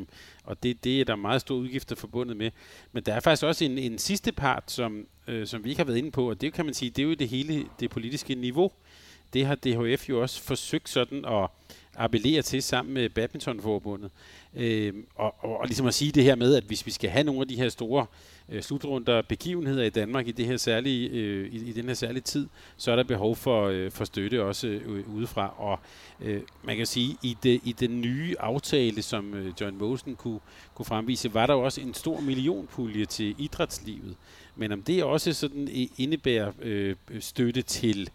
og 0.44 0.64
det, 0.64 0.84
det 0.84 1.02
er 1.02 1.06
der 1.06 1.16
meget 1.16 1.42
store 1.42 1.58
udgifter 1.58 1.96
forbundet 1.96 2.38
med. 2.38 2.52
Men 2.92 3.04
der 3.04 3.14
er 3.14 3.20
faktisk 3.20 3.44
også 3.44 3.66
en, 3.66 3.78
en 3.78 3.98
sidste 3.98 4.32
part, 4.32 4.64
som, 4.72 5.08
øh, 5.28 5.48
som 5.48 5.64
vi 5.64 5.70
ikke 5.70 5.80
har 5.80 5.86
været 5.86 5.98
inde 5.98 6.12
på, 6.12 6.30
og 6.30 6.42
det 6.42 6.54
kan 6.54 6.66
man 6.66 6.74
sige, 6.74 6.90
det 6.90 7.02
er 7.02 7.08
jo 7.08 7.14
det 7.14 7.30
hele 7.30 7.66
det 7.80 7.90
politiske 7.90 8.36
niveau. 8.36 8.72
Det 9.34 9.46
har 9.46 9.56
DHF 9.56 10.10
jo 10.10 10.22
også 10.22 10.42
forsøgt 10.44 10.90
sådan 10.90 11.26
at 11.26 11.50
appellere 11.96 12.42
til 12.42 12.64
sammen 12.64 12.94
med 12.94 13.10
badmintonforbundet. 13.10 14.12
Øh, 14.56 14.94
og, 15.16 15.36
og, 15.40 15.60
og 15.60 15.66
ligesom 15.66 15.86
at 15.86 15.94
sige 15.94 16.12
det 16.12 16.24
her 16.24 16.36
med, 16.36 16.56
at 16.56 16.64
hvis 16.64 16.86
vi 16.86 16.92
skal 16.92 17.10
have 17.10 17.24
nogle 17.24 17.42
af 17.42 17.48
de 17.48 17.56
her 17.56 17.70
store 17.70 18.06
øh, 18.50 18.62
slutrunder 18.62 19.22
begivenheder 19.22 19.84
i 19.84 19.90
Danmark 19.90 20.28
i, 20.28 20.32
det 20.32 20.46
her 20.46 20.58
særlige, 20.58 21.10
øh, 21.10 21.54
i, 21.54 21.70
i 21.70 21.72
den 21.72 21.86
her 21.86 21.94
særlige 21.94 22.22
tid, 22.22 22.48
så 22.78 22.92
er 22.92 22.96
der 22.96 23.04
behov 23.04 23.36
for, 23.36 23.68
øh, 23.68 23.92
for 23.92 24.06
støtte 24.06 24.44
også 24.44 24.68
øh, 24.68 25.16
udefra. 25.16 25.54
Og 25.58 25.80
øh, 26.22 26.42
man 26.64 26.78
kan 26.78 26.86
sige, 26.86 27.18
i, 27.24 27.38
det, 27.44 27.62
i 27.64 27.72
den 27.72 28.02
nye 28.02 28.36
aftale, 28.40 29.02
som 29.02 29.34
øh, 29.34 29.54
John 29.62 29.78
Mosen 29.78 30.16
kunne, 30.16 30.40
kunne 30.76 30.86
fremvise, 30.86 31.34
var 31.34 31.46
der 31.46 31.54
jo 31.54 31.62
også 31.62 31.82
en 31.82 31.94
stor 31.94 32.20
millionpulje 32.20 33.06
til 33.06 33.36
idrætslivet. 33.38 34.16
Men 34.56 34.72
om 34.72 34.82
det 34.82 35.04
også 35.04 35.34
sådan 35.34 35.90
indebærer 35.98 36.52
øh, 36.62 36.96
støtte 37.20 37.62
til 37.62 38.02
øh, 38.02 38.08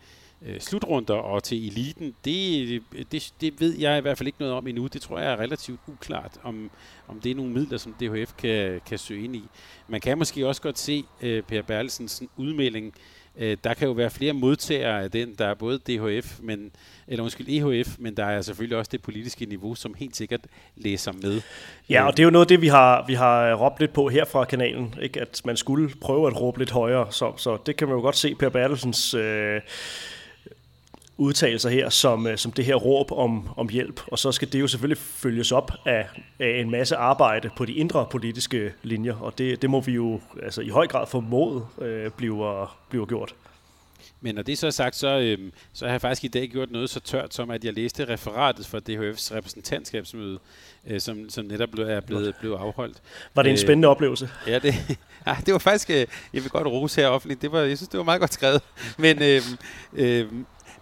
Øh, 0.46 0.60
slutrunder 0.60 1.14
og 1.14 1.42
til 1.42 1.66
eliten, 1.66 2.14
det, 2.24 2.82
det, 3.12 3.32
det 3.40 3.60
ved 3.60 3.78
jeg 3.78 3.98
i 3.98 4.00
hvert 4.00 4.18
fald 4.18 4.26
ikke 4.26 4.40
noget 4.40 4.54
om 4.54 4.66
endnu. 4.66 4.86
Det 4.86 5.02
tror 5.02 5.18
jeg 5.18 5.32
er 5.32 5.36
relativt 5.36 5.80
uklart, 5.86 6.38
om, 6.42 6.70
om 7.08 7.20
det 7.20 7.30
er 7.30 7.34
nogle 7.34 7.52
midler, 7.52 7.78
som 7.78 7.94
DHF 8.00 8.32
kan, 8.38 8.80
kan 8.86 8.98
søge 8.98 9.24
ind 9.24 9.36
i. 9.36 9.42
Man 9.88 10.00
kan 10.00 10.18
måske 10.18 10.48
også 10.48 10.62
godt 10.62 10.78
se 10.78 11.04
øh, 11.22 11.42
Per 11.42 11.62
Berlesens 11.62 12.22
udmelding. 12.36 12.94
Øh, 13.38 13.56
der 13.64 13.74
kan 13.74 13.88
jo 13.88 13.92
være 13.92 14.10
flere 14.10 14.32
modtagere 14.32 15.02
af 15.02 15.10
den. 15.10 15.34
Der 15.38 15.46
er 15.46 15.54
både 15.54 15.78
DHF, 15.78 16.38
men, 16.42 16.70
eller 17.08 17.22
undskyld 17.22 17.48
EHF, 17.48 17.96
men 17.98 18.16
der 18.16 18.24
er 18.24 18.42
selvfølgelig 18.42 18.78
også 18.78 18.88
det 18.92 19.02
politiske 19.02 19.46
niveau, 19.46 19.74
som 19.74 19.94
helt 19.94 20.16
sikkert 20.16 20.40
læser 20.76 21.12
med. 21.12 21.40
Ja, 21.90 22.06
og 22.06 22.16
det 22.16 22.22
er 22.22 22.24
jo 22.24 22.30
noget 22.30 22.44
af 22.44 22.48
det, 22.48 22.60
vi 22.60 22.68
har, 22.68 23.04
vi 23.06 23.14
har 23.14 23.54
råbt 23.54 23.80
lidt 23.80 23.92
på 23.92 24.08
her 24.08 24.24
fra 24.24 24.44
kanalen, 24.44 24.94
ikke? 25.02 25.20
at 25.20 25.42
man 25.44 25.56
skulle 25.56 25.90
prøve 26.00 26.26
at 26.26 26.40
råbe 26.40 26.58
lidt 26.58 26.70
højere. 26.70 27.12
Så, 27.12 27.32
så 27.36 27.58
det 27.66 27.76
kan 27.76 27.88
man 27.88 27.96
jo 27.96 28.02
godt 28.02 28.16
se 28.16 28.34
Per 28.34 28.48
Bertelsens... 28.48 29.14
Øh, 29.14 29.60
udtalelser 31.20 31.68
her 31.68 31.88
som, 31.88 32.26
øh, 32.26 32.38
som 32.38 32.52
det 32.52 32.64
her 32.64 32.74
råb 32.74 33.12
om, 33.12 33.48
om 33.56 33.68
hjælp, 33.68 34.00
og 34.06 34.18
så 34.18 34.32
skal 34.32 34.52
det 34.52 34.60
jo 34.60 34.66
selvfølgelig 34.66 34.98
følges 34.98 35.52
op 35.52 35.72
af, 35.86 36.08
af 36.38 36.60
en 36.60 36.70
masse 36.70 36.96
arbejde 36.96 37.50
på 37.56 37.64
de 37.64 37.72
indre 37.72 38.06
politiske 38.10 38.72
linjer, 38.82 39.14
og 39.14 39.38
det, 39.38 39.62
det 39.62 39.70
må 39.70 39.80
vi 39.80 39.92
jo 39.92 40.20
altså, 40.42 40.60
i 40.60 40.68
høj 40.68 40.86
grad 40.86 41.06
formode 41.06 41.66
øh, 41.80 42.10
bliver, 42.10 42.78
bliver 42.90 43.06
gjort. 43.06 43.34
Men 44.20 44.34
når 44.34 44.42
det 44.42 44.58
så 44.58 44.66
er 44.66 44.70
sagt, 44.70 44.96
så, 44.96 45.18
øhm, 45.18 45.52
så 45.72 45.84
har 45.84 45.92
jeg 45.92 46.00
faktisk 46.00 46.24
i 46.24 46.28
dag 46.28 46.48
gjort 46.48 46.70
noget 46.70 46.90
så 46.90 47.00
tørt, 47.00 47.34
som 47.34 47.50
at 47.50 47.64
jeg 47.64 47.74
læste 47.74 48.08
referatet 48.08 48.66
fra 48.66 48.78
DHF's 48.78 49.34
repræsentantskabsmøde, 49.34 50.38
øh, 50.86 51.00
som, 51.00 51.30
som 51.30 51.44
netop 51.44 51.68
blev, 51.68 51.86
er 51.88 52.00
blevet, 52.00 52.34
blevet 52.40 52.56
afholdt. 52.56 53.02
Var 53.34 53.42
det 53.42 53.50
en 53.50 53.54
øh, 53.54 53.58
spændende 53.58 53.88
oplevelse? 53.88 54.30
Ja, 54.46 54.58
det, 54.58 54.74
ja, 55.26 55.36
det 55.46 55.52
var 55.52 55.58
faktisk, 55.58 55.90
øh, 55.90 56.06
jeg 56.32 56.42
vil 56.42 56.50
godt 56.50 56.66
rose 56.66 57.00
her 57.00 57.08
offentligt, 57.08 57.42
det 57.42 57.52
var, 57.52 57.60
jeg 57.60 57.76
synes, 57.76 57.88
det 57.88 57.98
var 57.98 58.04
meget 58.04 58.20
godt 58.20 58.32
skrevet. 58.32 58.62
Men, 58.98 59.22
øh, 59.22 59.42
øh, 59.92 60.26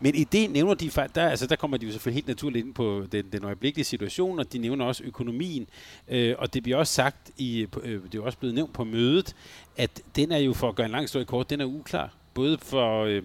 men 0.00 0.14
i 0.14 0.24
det 0.24 0.50
nævner 0.50 0.74
de, 0.74 0.90
der, 1.14 1.28
altså 1.28 1.46
der 1.46 1.56
kommer 1.56 1.76
de 1.76 1.86
jo 1.86 1.92
selvfølgelig 1.92 2.16
helt 2.16 2.28
naturligt 2.28 2.66
ind 2.66 2.74
på 2.74 3.04
den, 3.12 3.24
den 3.32 3.44
øjeblikkelige 3.44 3.84
situation, 3.84 4.38
og 4.38 4.52
de 4.52 4.58
nævner 4.58 4.84
også 4.84 5.04
økonomien. 5.04 5.66
Øh, 6.08 6.34
og 6.38 6.54
det 6.54 6.62
bliver 6.62 6.78
også 6.78 6.92
sagt, 6.92 7.30
i, 7.36 7.66
øh, 7.82 8.00
det 8.12 8.18
er 8.18 8.22
også 8.22 8.38
blevet 8.38 8.54
nævnt 8.54 8.72
på 8.72 8.84
mødet, 8.84 9.36
at 9.76 10.02
den 10.16 10.32
er 10.32 10.38
jo, 10.38 10.52
for 10.52 10.68
at 10.68 10.74
gøre 10.74 10.86
en 10.86 10.92
lang 10.92 11.02
historie 11.02 11.26
kort, 11.26 11.50
den 11.50 11.60
er 11.60 11.64
uklar 11.64 12.14
både 12.38 12.58
for, 12.58 13.04
øh, 13.04 13.22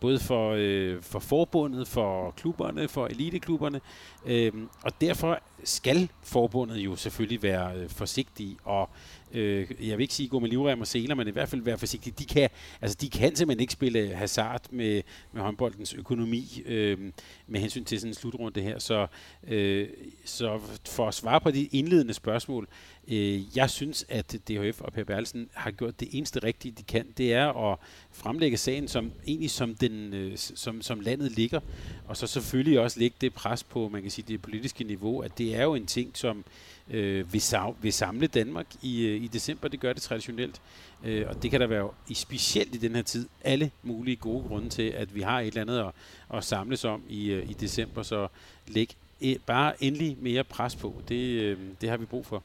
både 0.00 0.18
for, 0.18 0.54
øh, 0.56 1.02
for 1.02 1.18
forbundet, 1.18 1.88
for 1.88 2.30
klubberne, 2.30 2.88
for 2.88 3.06
eliteklubberne. 3.06 3.80
Øh, 4.26 4.52
og 4.82 5.00
derfor 5.00 5.38
skal 5.64 6.08
forbundet 6.22 6.76
jo 6.76 6.96
selvfølgelig 6.96 7.42
være 7.42 7.76
øh, 7.76 7.88
forsigtige 7.88 8.56
og 8.64 8.90
øh, 9.36 9.88
jeg 9.88 9.98
vil 9.98 10.02
ikke 10.02 10.14
sige 10.14 10.28
gå 10.28 10.38
med 10.38 10.48
livrem 10.48 10.80
og 10.80 10.86
seler, 10.86 11.14
men 11.14 11.28
i 11.28 11.30
hvert 11.30 11.48
fald 11.48 11.62
være 11.62 11.78
forsigtig. 11.78 12.18
De 12.18 12.24
kan, 12.24 12.48
altså, 12.80 12.96
de 13.00 13.10
kan 13.10 13.36
simpelthen 13.36 13.60
ikke 13.60 13.72
spille 13.72 14.14
hasard 14.14 14.62
med, 14.70 15.02
med 15.32 15.42
håndboldens 15.42 15.94
økonomi 15.94 16.62
øh, 16.66 16.98
med 17.46 17.60
hensyn 17.60 17.84
til 17.84 18.00
sådan 18.00 18.10
en 18.10 18.14
slutrunde 18.14 18.60
her. 18.60 18.78
Så, 18.78 19.06
øh, 19.46 19.88
så 20.24 20.60
for 20.86 21.08
at 21.08 21.14
svare 21.14 21.40
på 21.40 21.50
de 21.50 21.64
indledende 21.64 22.14
spørgsmål, 22.14 22.68
øh, 23.08 23.56
jeg 23.56 23.70
synes, 23.70 24.06
at 24.08 24.36
DHF 24.48 24.80
og 24.80 24.92
Per 24.92 25.04
Berlsen 25.04 25.48
har 25.54 25.70
gjort 25.70 26.00
det 26.00 26.08
eneste 26.12 26.42
rigtige, 26.42 26.74
de 26.78 26.82
kan. 26.82 27.06
Det 27.18 27.32
er 27.32 27.72
at 27.72 27.78
fremlægge 28.12 28.56
sagen 28.56 28.88
som 28.88 29.12
egentlig 29.26 29.50
som, 29.50 29.74
den, 29.74 30.14
øh, 30.14 30.32
som, 30.36 30.82
som 30.82 31.00
landet 31.00 31.32
ligger, 31.32 31.60
og 32.06 32.16
så 32.16 32.26
selvfølgelig 32.26 32.80
også 32.80 33.00
lægge 33.00 33.16
det 33.20 33.34
pres 33.34 33.64
på, 33.64 33.88
man 33.88 34.02
kan 34.02 34.10
sige, 34.10 34.24
det 34.28 34.42
politiske 34.42 34.84
niveau, 34.84 35.20
at 35.20 35.38
det 35.38 35.54
er 35.54 35.62
jo 35.62 35.74
en 35.74 35.86
ting, 35.86 36.10
som 36.14 36.44
øh, 36.90 37.32
vil, 37.32 37.42
vil 37.80 37.92
samle 37.92 38.26
Danmark 38.26 38.66
i, 38.82 39.06
øh, 39.06 39.22
i 39.22 39.26
december. 39.26 39.68
Det 39.68 39.80
gør 39.80 39.92
det 39.92 40.02
traditionelt. 40.02 40.60
Øh, 41.04 41.26
og 41.28 41.42
det 41.42 41.50
kan 41.50 41.60
der 41.60 41.66
være, 41.66 41.90
i 42.08 42.14
specielt 42.14 42.74
i 42.74 42.78
den 42.78 42.94
her 42.94 43.02
tid, 43.02 43.28
alle 43.44 43.70
mulige 43.82 44.16
gode 44.16 44.48
grunde 44.48 44.68
til, 44.68 44.82
at 44.82 45.14
vi 45.14 45.20
har 45.20 45.40
et 45.40 45.46
eller 45.46 45.60
andet 45.60 45.78
at, 45.78 45.92
at 46.34 46.44
samles 46.44 46.84
om 46.84 47.02
i, 47.08 47.30
øh, 47.30 47.50
i 47.50 47.52
december. 47.52 48.02
Så 48.02 48.28
læg 48.66 48.96
e, 49.20 49.36
bare 49.46 49.84
endelig 49.84 50.16
mere 50.20 50.44
pres 50.44 50.76
på. 50.76 51.02
Det, 51.08 51.40
øh, 51.40 51.58
det 51.80 51.88
har 51.88 51.96
vi 51.96 52.04
brug 52.04 52.26
for. 52.26 52.42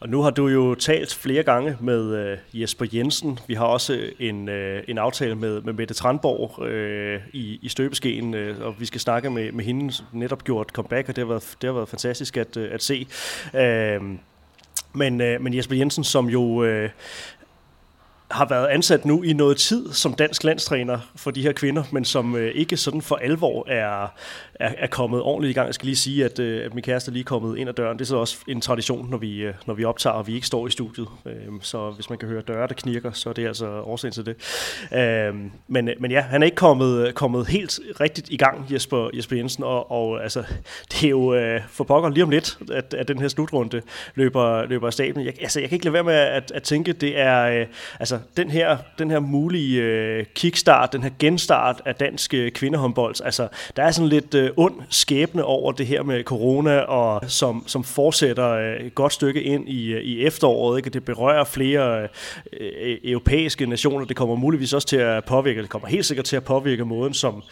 Og 0.00 0.08
nu 0.08 0.22
har 0.22 0.30
du 0.30 0.48
jo 0.48 0.74
talt 0.74 1.14
flere 1.14 1.42
gange 1.42 1.76
med 1.80 2.14
øh, 2.16 2.38
Jesper 2.52 2.86
Jensen. 2.92 3.38
Vi 3.46 3.54
har 3.54 3.64
også 3.64 4.00
en, 4.18 4.48
øh, 4.48 4.82
en 4.88 4.98
aftale 4.98 5.34
med, 5.34 5.60
med 5.60 5.72
Mette 5.72 5.94
Tranborg 5.94 6.64
øh, 6.64 7.20
i, 7.32 7.58
i 7.62 7.68
støbeskeen, 7.68 8.34
øh, 8.34 8.66
og 8.66 8.80
vi 8.80 8.86
skal 8.86 9.00
snakke 9.00 9.30
med, 9.30 9.52
med 9.52 9.64
hende, 9.64 9.92
som 9.92 10.06
netop 10.12 10.44
gjort 10.44 10.68
comeback, 10.68 11.08
og 11.08 11.16
det 11.16 11.24
har 11.24 11.28
været, 11.28 11.56
det 11.60 11.68
har 11.68 11.74
været 11.74 11.88
fantastisk 11.88 12.36
at, 12.36 12.56
øh, 12.56 12.74
at 12.74 12.82
se. 12.82 13.06
Øh, 13.54 14.00
men, 14.92 15.20
øh, 15.20 15.40
men 15.40 15.54
Jesper 15.54 15.76
Jensen, 15.76 16.04
som 16.04 16.28
jo 16.28 16.64
øh, 16.64 16.90
har 18.30 18.46
været 18.48 18.66
ansat 18.66 19.04
nu 19.04 19.22
i 19.22 19.32
noget 19.32 19.56
tid 19.56 19.92
som 19.92 20.14
dansk 20.14 20.44
landstræner 20.44 20.98
for 21.16 21.30
de 21.30 21.42
her 21.42 21.52
kvinder, 21.52 21.84
men 21.92 22.04
som 22.04 22.36
øh, 22.36 22.52
ikke 22.54 22.76
sådan 22.76 23.02
for 23.02 23.16
alvor 23.16 23.68
er, 23.68 24.14
er, 24.54 24.72
er 24.78 24.86
kommet 24.86 25.22
ordentligt 25.22 25.50
i 25.50 25.54
gang. 25.54 25.66
Jeg 25.66 25.74
skal 25.74 25.86
lige 25.86 25.96
sige, 25.96 26.24
at, 26.24 26.38
øh, 26.38 26.64
at 26.64 26.74
min 26.74 26.82
kæreste 26.82 27.10
er 27.10 27.12
lige 27.12 27.24
kommet 27.24 27.58
ind 27.58 27.68
ad 27.68 27.74
døren. 27.74 27.98
Det 27.98 28.04
er 28.04 28.06
så 28.06 28.16
også 28.16 28.36
en 28.48 28.60
tradition, 28.60 29.10
når 29.10 29.18
vi, 29.18 29.38
øh, 29.38 29.54
når 29.66 29.74
vi 29.74 29.84
optager, 29.84 30.14
og 30.14 30.26
vi 30.26 30.34
ikke 30.34 30.46
står 30.46 30.66
i 30.66 30.70
studiet. 30.70 31.08
Øh, 31.26 31.32
så 31.60 31.90
hvis 31.90 32.10
man 32.10 32.18
kan 32.18 32.28
høre 32.28 32.42
døre, 32.42 32.68
der 32.68 32.74
knirker, 32.74 33.12
så 33.12 33.28
er 33.28 33.32
det 33.32 33.46
altså 33.46 33.80
årsagen 33.80 34.12
til 34.12 34.26
det. 34.26 34.36
Øhm, 34.92 35.44
øh, 35.44 35.50
men, 35.68 35.90
men 36.00 36.10
ja, 36.10 36.20
han 36.20 36.42
er 36.42 36.46
ikke 36.46 36.56
kommet, 36.56 37.06
øh, 37.06 37.12
kommet 37.12 37.48
helt 37.48 37.80
rigtigt 38.00 38.28
i 38.30 38.36
gang, 38.36 38.66
Jesper, 38.72 39.10
Jesper 39.14 39.36
Jensen, 39.36 39.64
og, 39.64 39.90
og 39.90 40.22
altså, 40.22 40.44
det 40.92 41.04
er 41.04 41.10
jo 41.10 41.34
øh, 41.34 41.60
for 41.68 41.84
pokker 41.84 42.08
lige 42.10 42.24
om 42.24 42.30
lidt, 42.30 42.58
at, 42.72 42.94
at 42.94 43.08
den 43.08 43.18
her 43.18 43.28
slutrunde 43.28 43.82
løber, 44.14 44.66
løber 44.66 44.86
af 44.86 44.92
staben. 44.92 45.24
Jeg, 45.24 45.34
altså, 45.40 45.60
jeg 45.60 45.68
kan 45.68 45.76
ikke 45.76 45.84
lade 45.84 45.92
være 45.92 46.04
med 46.04 46.14
at, 46.14 46.52
at 46.54 46.62
tænke, 46.62 46.92
det 46.92 47.18
er 47.18 47.60
øh, 47.60 47.66
altså, 48.00 48.17
den 48.36 48.50
her, 48.50 48.76
den 48.98 49.10
her 49.10 49.20
mulige 49.20 49.82
øh, 49.82 50.26
kickstart, 50.34 50.92
den 50.92 51.02
her 51.02 51.10
genstart 51.18 51.82
af 51.84 51.94
dansk 51.94 52.34
øh, 52.34 52.52
kvindehåndbold. 52.52 53.14
Altså, 53.24 53.48
der 53.76 53.82
er 53.82 53.90
sådan 53.90 54.08
lidt 54.08 54.34
øh, 54.34 54.50
ond 54.56 54.74
skæbne 54.90 55.44
over 55.44 55.72
det 55.72 55.86
her 55.86 56.02
med 56.02 56.24
corona, 56.24 56.78
og 56.78 57.30
som, 57.30 57.64
som 57.66 57.84
fortsætter 57.84 58.50
øh, 58.50 58.86
et 58.86 58.94
godt 58.94 59.12
stykke 59.12 59.42
ind 59.42 59.68
i, 59.68 59.92
øh, 59.92 60.02
i 60.02 60.24
efteråret. 60.24 60.78
Ikke? 60.78 60.90
Det 60.90 61.04
berører 61.04 61.44
flere 61.44 62.02
øh, 62.02 62.08
e-, 62.60 63.10
europæiske 63.10 63.66
nationer. 63.66 64.04
Det 64.04 64.16
kommer 64.16 64.34
muligvis 64.34 64.72
også 64.72 64.88
til 64.88 64.96
at 64.96 65.24
påvirke, 65.24 65.62
det 65.62 65.70
kommer 65.70 65.88
helt 65.88 66.06
sikkert 66.06 66.24
til 66.24 66.36
at 66.36 66.44
påvirke 66.44 66.84
måden, 66.84 67.14
som 67.14 67.42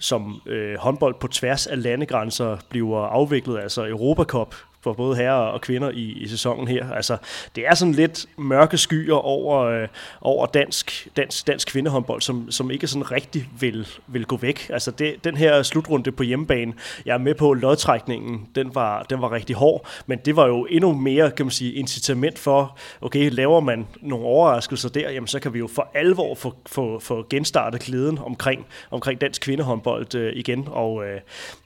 som 0.00 0.42
øh, 0.46 0.78
håndbold 0.78 1.14
på 1.20 1.28
tværs 1.28 1.66
af 1.66 1.82
landegrænser 1.82 2.56
bliver 2.68 2.98
afviklet, 2.98 3.60
altså 3.60 3.86
Europacup 3.86 4.54
for 4.84 4.92
både 4.92 5.16
herrer 5.16 5.32
og 5.32 5.60
kvinder 5.60 5.90
i, 5.90 6.02
i 6.02 6.28
sæsonen 6.28 6.68
her. 6.68 6.90
Altså, 6.90 7.16
det 7.56 7.66
er 7.66 7.74
sådan 7.74 7.94
lidt 7.94 8.26
mørke 8.38 8.78
skyer 8.78 9.14
over, 9.14 9.58
øh, 9.60 9.88
over 10.20 10.46
dansk, 10.46 11.08
dansk, 11.16 11.46
dansk 11.46 11.68
kvindehåndbold, 11.68 12.20
som, 12.20 12.50
som 12.50 12.70
ikke 12.70 12.86
sådan 12.86 13.10
rigtig 13.10 13.48
vil, 13.60 13.88
vil 14.06 14.26
gå 14.26 14.36
væk. 14.36 14.70
Altså, 14.70 14.90
det, 14.90 15.24
den 15.24 15.36
her 15.36 15.62
slutrunde 15.62 16.12
på 16.12 16.22
hjemmebane, 16.22 16.72
jeg 17.06 17.14
er 17.14 17.18
med 17.18 17.34
på, 17.34 17.54
lodtrækningen, 17.54 18.48
den 18.54 18.74
var, 18.74 19.02
den 19.02 19.20
var 19.20 19.32
rigtig 19.32 19.56
hård, 19.56 19.86
men 20.06 20.18
det 20.24 20.36
var 20.36 20.46
jo 20.46 20.64
endnu 20.70 20.92
mere, 20.92 21.30
kan 21.30 21.46
man 21.46 21.50
sige, 21.50 21.72
incitament 21.72 22.38
for, 22.38 22.78
okay, 23.00 23.30
laver 23.32 23.60
man 23.60 23.86
nogle 24.02 24.26
overraskelser 24.26 24.88
der, 24.88 25.10
jamen 25.10 25.26
så 25.26 25.40
kan 25.40 25.54
vi 25.54 25.58
jo 25.58 25.66
for 25.66 25.90
alvor 25.94 26.34
få, 26.34 26.54
få, 26.66 26.98
få 26.98 27.26
genstartet 27.30 27.80
glæden 27.80 28.18
omkring, 28.18 28.66
omkring 28.90 29.20
dansk 29.20 29.42
kvindehåndbold 29.42 30.14
øh, 30.14 30.32
igen, 30.36 30.68
og 30.70 31.04
øh, 31.04 31.20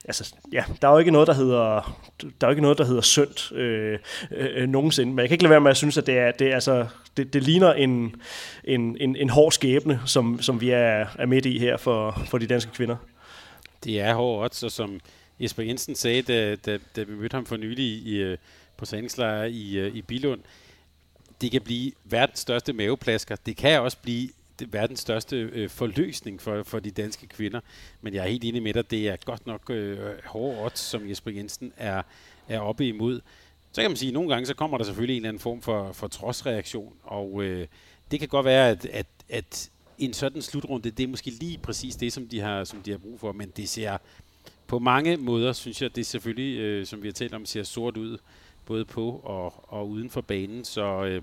altså, 0.05 0.35
ja, 0.53 0.65
der 0.83 0.89
er 0.89 0.93
jo 0.93 0.99
ikke 0.99 1.11
noget, 1.11 1.29
der 1.29 1.35
hedder, 1.35 1.97
der 2.21 2.47
er 2.47 2.47
jo 2.47 2.51
ikke 2.51 2.63
noget, 2.63 2.79
der 2.79 2.85
hedder 2.85 3.01
synd 3.09 3.53
øh, 3.55 3.99
øh, 4.31 4.69
nogensinde. 4.69 5.13
Men 5.13 5.19
jeg 5.19 5.29
kan 5.29 5.35
ikke 5.35 5.45
lade 5.45 5.51
være 5.51 5.61
med 5.61 5.71
at 5.71 5.77
synes, 5.77 5.99
at 5.99 6.07
det, 6.07 6.19
er, 6.19 6.31
det, 6.31 6.51
er, 6.51 6.55
altså, 6.55 6.87
det, 7.17 7.33
det 7.33 7.43
ligner 7.43 7.73
en, 7.73 8.17
en, 8.65 8.97
en, 9.01 9.17
en 9.17 9.31
hård 9.31 9.53
skæbne, 9.53 10.01
som, 10.07 10.43
som 10.43 10.61
vi 10.61 10.71
er, 10.71 11.07
er 11.19 11.27
midt 11.27 11.47
i 11.47 11.59
her 11.59 11.77
for, 11.77 12.23
for 12.27 12.39
de 12.39 12.47
danske 12.47 12.73
kvinder. 12.73 12.97
Det 13.85 14.01
er 14.01 14.15
hårdt, 14.15 14.45
odds, 14.45 14.63
og 14.63 14.73
som 14.73 15.01
Jesper 15.41 15.63
Jensen 15.63 15.95
sagde, 15.95 16.23
da, 16.23 16.57
da, 16.57 16.79
da 16.97 17.03
vi 17.03 17.13
mødte 17.13 17.35
ham 17.35 17.47
for 17.47 17.57
nylig 17.57 17.85
i, 17.85 18.17
øh, 18.17 18.39
på 18.77 18.87
træningslejr 18.87 19.45
i, 19.45 19.77
øh, 19.77 19.95
i 19.95 20.03
Bilund, 20.03 20.41
det 21.41 21.51
kan 21.51 21.61
blive 21.61 21.93
verdens 22.05 22.39
største 22.39 22.73
maveplasker. 22.73 23.37
Det 23.47 23.57
kan 23.57 23.81
også 23.81 23.97
blive 24.03 24.29
det 24.59 24.73
verdens 24.73 25.01
største 25.01 25.37
øh, 25.37 25.71
forløsning 25.71 26.43
for, 26.43 26.63
for 26.63 26.79
de 26.79 26.91
danske 26.91 27.27
kvinder. 27.27 27.61
Men 28.01 28.15
jeg 28.15 28.25
er 28.25 28.29
helt 28.29 28.45
enig 28.45 28.63
med 28.63 28.75
dig, 28.75 28.91
det 28.91 29.09
er 29.09 29.17
godt 29.25 29.47
nok 29.47 29.71
øh, 29.71 29.99
hårde 30.25 30.65
odds, 30.65 30.79
som 30.79 31.09
Jesper 31.09 31.31
Jensen 31.31 31.73
er, 31.77 32.03
er 32.49 32.61
oppe 32.61 32.89
imod. 32.89 33.21
Så 33.73 33.81
kan 33.81 33.91
man 33.91 33.97
sige, 33.97 34.09
at 34.09 34.15
nogle 34.15 34.29
gange 34.29 34.47
så 34.47 34.55
kommer 34.55 34.79
der 34.79 34.85
selvfølgelig 34.85 35.15
en 35.15 35.21
eller 35.23 35.29
anden 35.29 35.41
form 35.41 35.63
for, 35.63 35.93
for 35.93 36.09
trodsreaktion, 36.09 36.93
og 37.03 37.43
øh, 37.43 37.67
det 38.11 38.19
kan 38.19 38.29
godt 38.29 38.45
være, 38.45 38.69
at, 38.69 38.85
at, 38.85 39.07
at 39.29 39.71
en 39.99 40.13
sådan 40.13 40.43
slutrunde, 40.43 40.91
det 40.91 41.05
er 41.05 41.09
måske 41.09 41.31
lige 41.31 41.59
præcis 41.59 41.97
det, 41.97 42.13
som 42.13 42.29
de 42.29 42.41
har, 42.41 42.65
som 42.65 42.83
de 42.83 42.91
har 42.91 42.99
brug 42.99 43.21
for, 43.21 43.33
men 43.33 43.53
det 43.57 43.69
ser 43.69 43.99
på 44.67 44.79
mange 44.79 45.17
måder, 45.17 45.53
synes 45.53 45.83
jeg, 45.83 45.97
det 45.97 46.07
selvfølgelig, 46.07 46.59
øh, 46.59 46.87
som 46.87 47.03
vi 47.03 47.09
har 47.09 47.13
talt 47.13 47.35
om, 47.35 47.47
ser 47.47 47.63
sort 47.63 47.97
ud, 47.97 48.19
både 48.67 48.85
på 48.85 49.21
og, 49.25 49.65
og 49.73 49.89
uden 49.89 50.11
for 50.11 50.21
banen, 50.21 50.65
så 50.65 51.05
øh, 51.05 51.23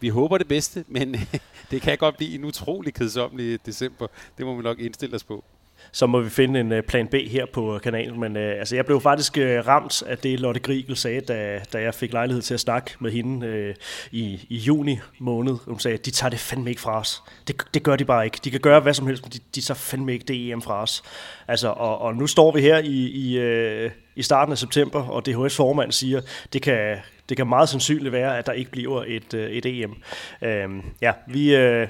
vi 0.00 0.08
håber 0.08 0.38
det 0.38 0.48
bedste, 0.48 0.84
men 0.88 1.16
det 1.70 1.82
kan 1.82 1.98
godt 1.98 2.16
blive 2.16 2.34
en 2.34 2.44
utrolig 2.44 2.94
kedsommelig 2.94 3.66
december. 3.66 4.06
Det 4.38 4.46
må 4.46 4.56
vi 4.56 4.62
nok 4.62 4.80
indstille 4.80 5.16
os 5.16 5.24
på 5.24 5.44
så 5.92 6.06
må 6.06 6.20
vi 6.20 6.30
finde 6.30 6.60
en 6.60 6.72
øh, 6.72 6.82
plan 6.82 7.08
B 7.08 7.14
her 7.14 7.46
på 7.46 7.74
øh, 7.74 7.80
kanalen. 7.80 8.20
Men 8.20 8.36
øh, 8.36 8.58
altså, 8.58 8.76
jeg 8.76 8.86
blev 8.86 9.00
faktisk 9.00 9.38
øh, 9.38 9.66
ramt 9.66 10.02
af 10.02 10.18
det, 10.18 10.40
Lotte 10.40 10.60
Grigel 10.60 10.96
sagde, 10.96 11.20
da, 11.20 11.60
da 11.72 11.82
jeg 11.82 11.94
fik 11.94 12.12
lejlighed 12.12 12.42
til 12.42 12.54
at 12.54 12.60
snakke 12.60 12.90
med 13.00 13.10
hende 13.10 13.46
øh, 13.46 13.74
i, 14.10 14.46
i 14.48 14.56
juni 14.56 14.98
måned. 15.18 15.56
Hun 15.66 15.80
sagde, 15.80 15.96
de 15.96 16.10
tager 16.10 16.30
det 16.30 16.38
fandme 16.38 16.70
ikke 16.70 16.82
fra 16.82 16.98
os. 16.98 17.22
Det, 17.46 17.62
det 17.74 17.82
gør 17.82 17.96
de 17.96 18.04
bare 18.04 18.24
ikke. 18.24 18.38
De 18.44 18.50
kan 18.50 18.60
gøre 18.60 18.80
hvad 18.80 18.94
som 18.94 19.06
helst, 19.06 19.22
men 19.22 19.32
de, 19.32 19.38
de 19.54 19.60
tager 19.60 19.78
fandme 19.78 20.12
ikke 20.12 20.24
det 20.28 20.50
EM 20.50 20.62
fra 20.62 20.82
os. 20.82 21.02
Altså, 21.48 21.68
og, 21.68 21.98
og 21.98 22.14
nu 22.14 22.26
står 22.26 22.52
vi 22.52 22.60
her 22.60 22.78
i, 22.78 23.06
i, 23.06 23.38
øh, 23.38 23.90
i 24.16 24.22
starten 24.22 24.52
af 24.52 24.58
september, 24.58 25.02
og 25.02 25.26
DHS 25.26 25.56
formand 25.56 25.92
siger, 25.92 26.20
det 26.52 26.62
kan, 26.62 26.96
det 27.28 27.36
kan 27.36 27.46
meget 27.46 27.68
sandsynligt 27.68 28.12
være, 28.12 28.38
at 28.38 28.46
der 28.46 28.52
ikke 28.52 28.70
bliver 28.70 29.04
et, 29.06 29.34
øh, 29.34 29.50
et 29.50 29.66
EM. 29.66 29.94
Øh, 30.42 30.68
ja, 31.00 31.12
vi... 31.26 31.56
Øh, 31.56 31.88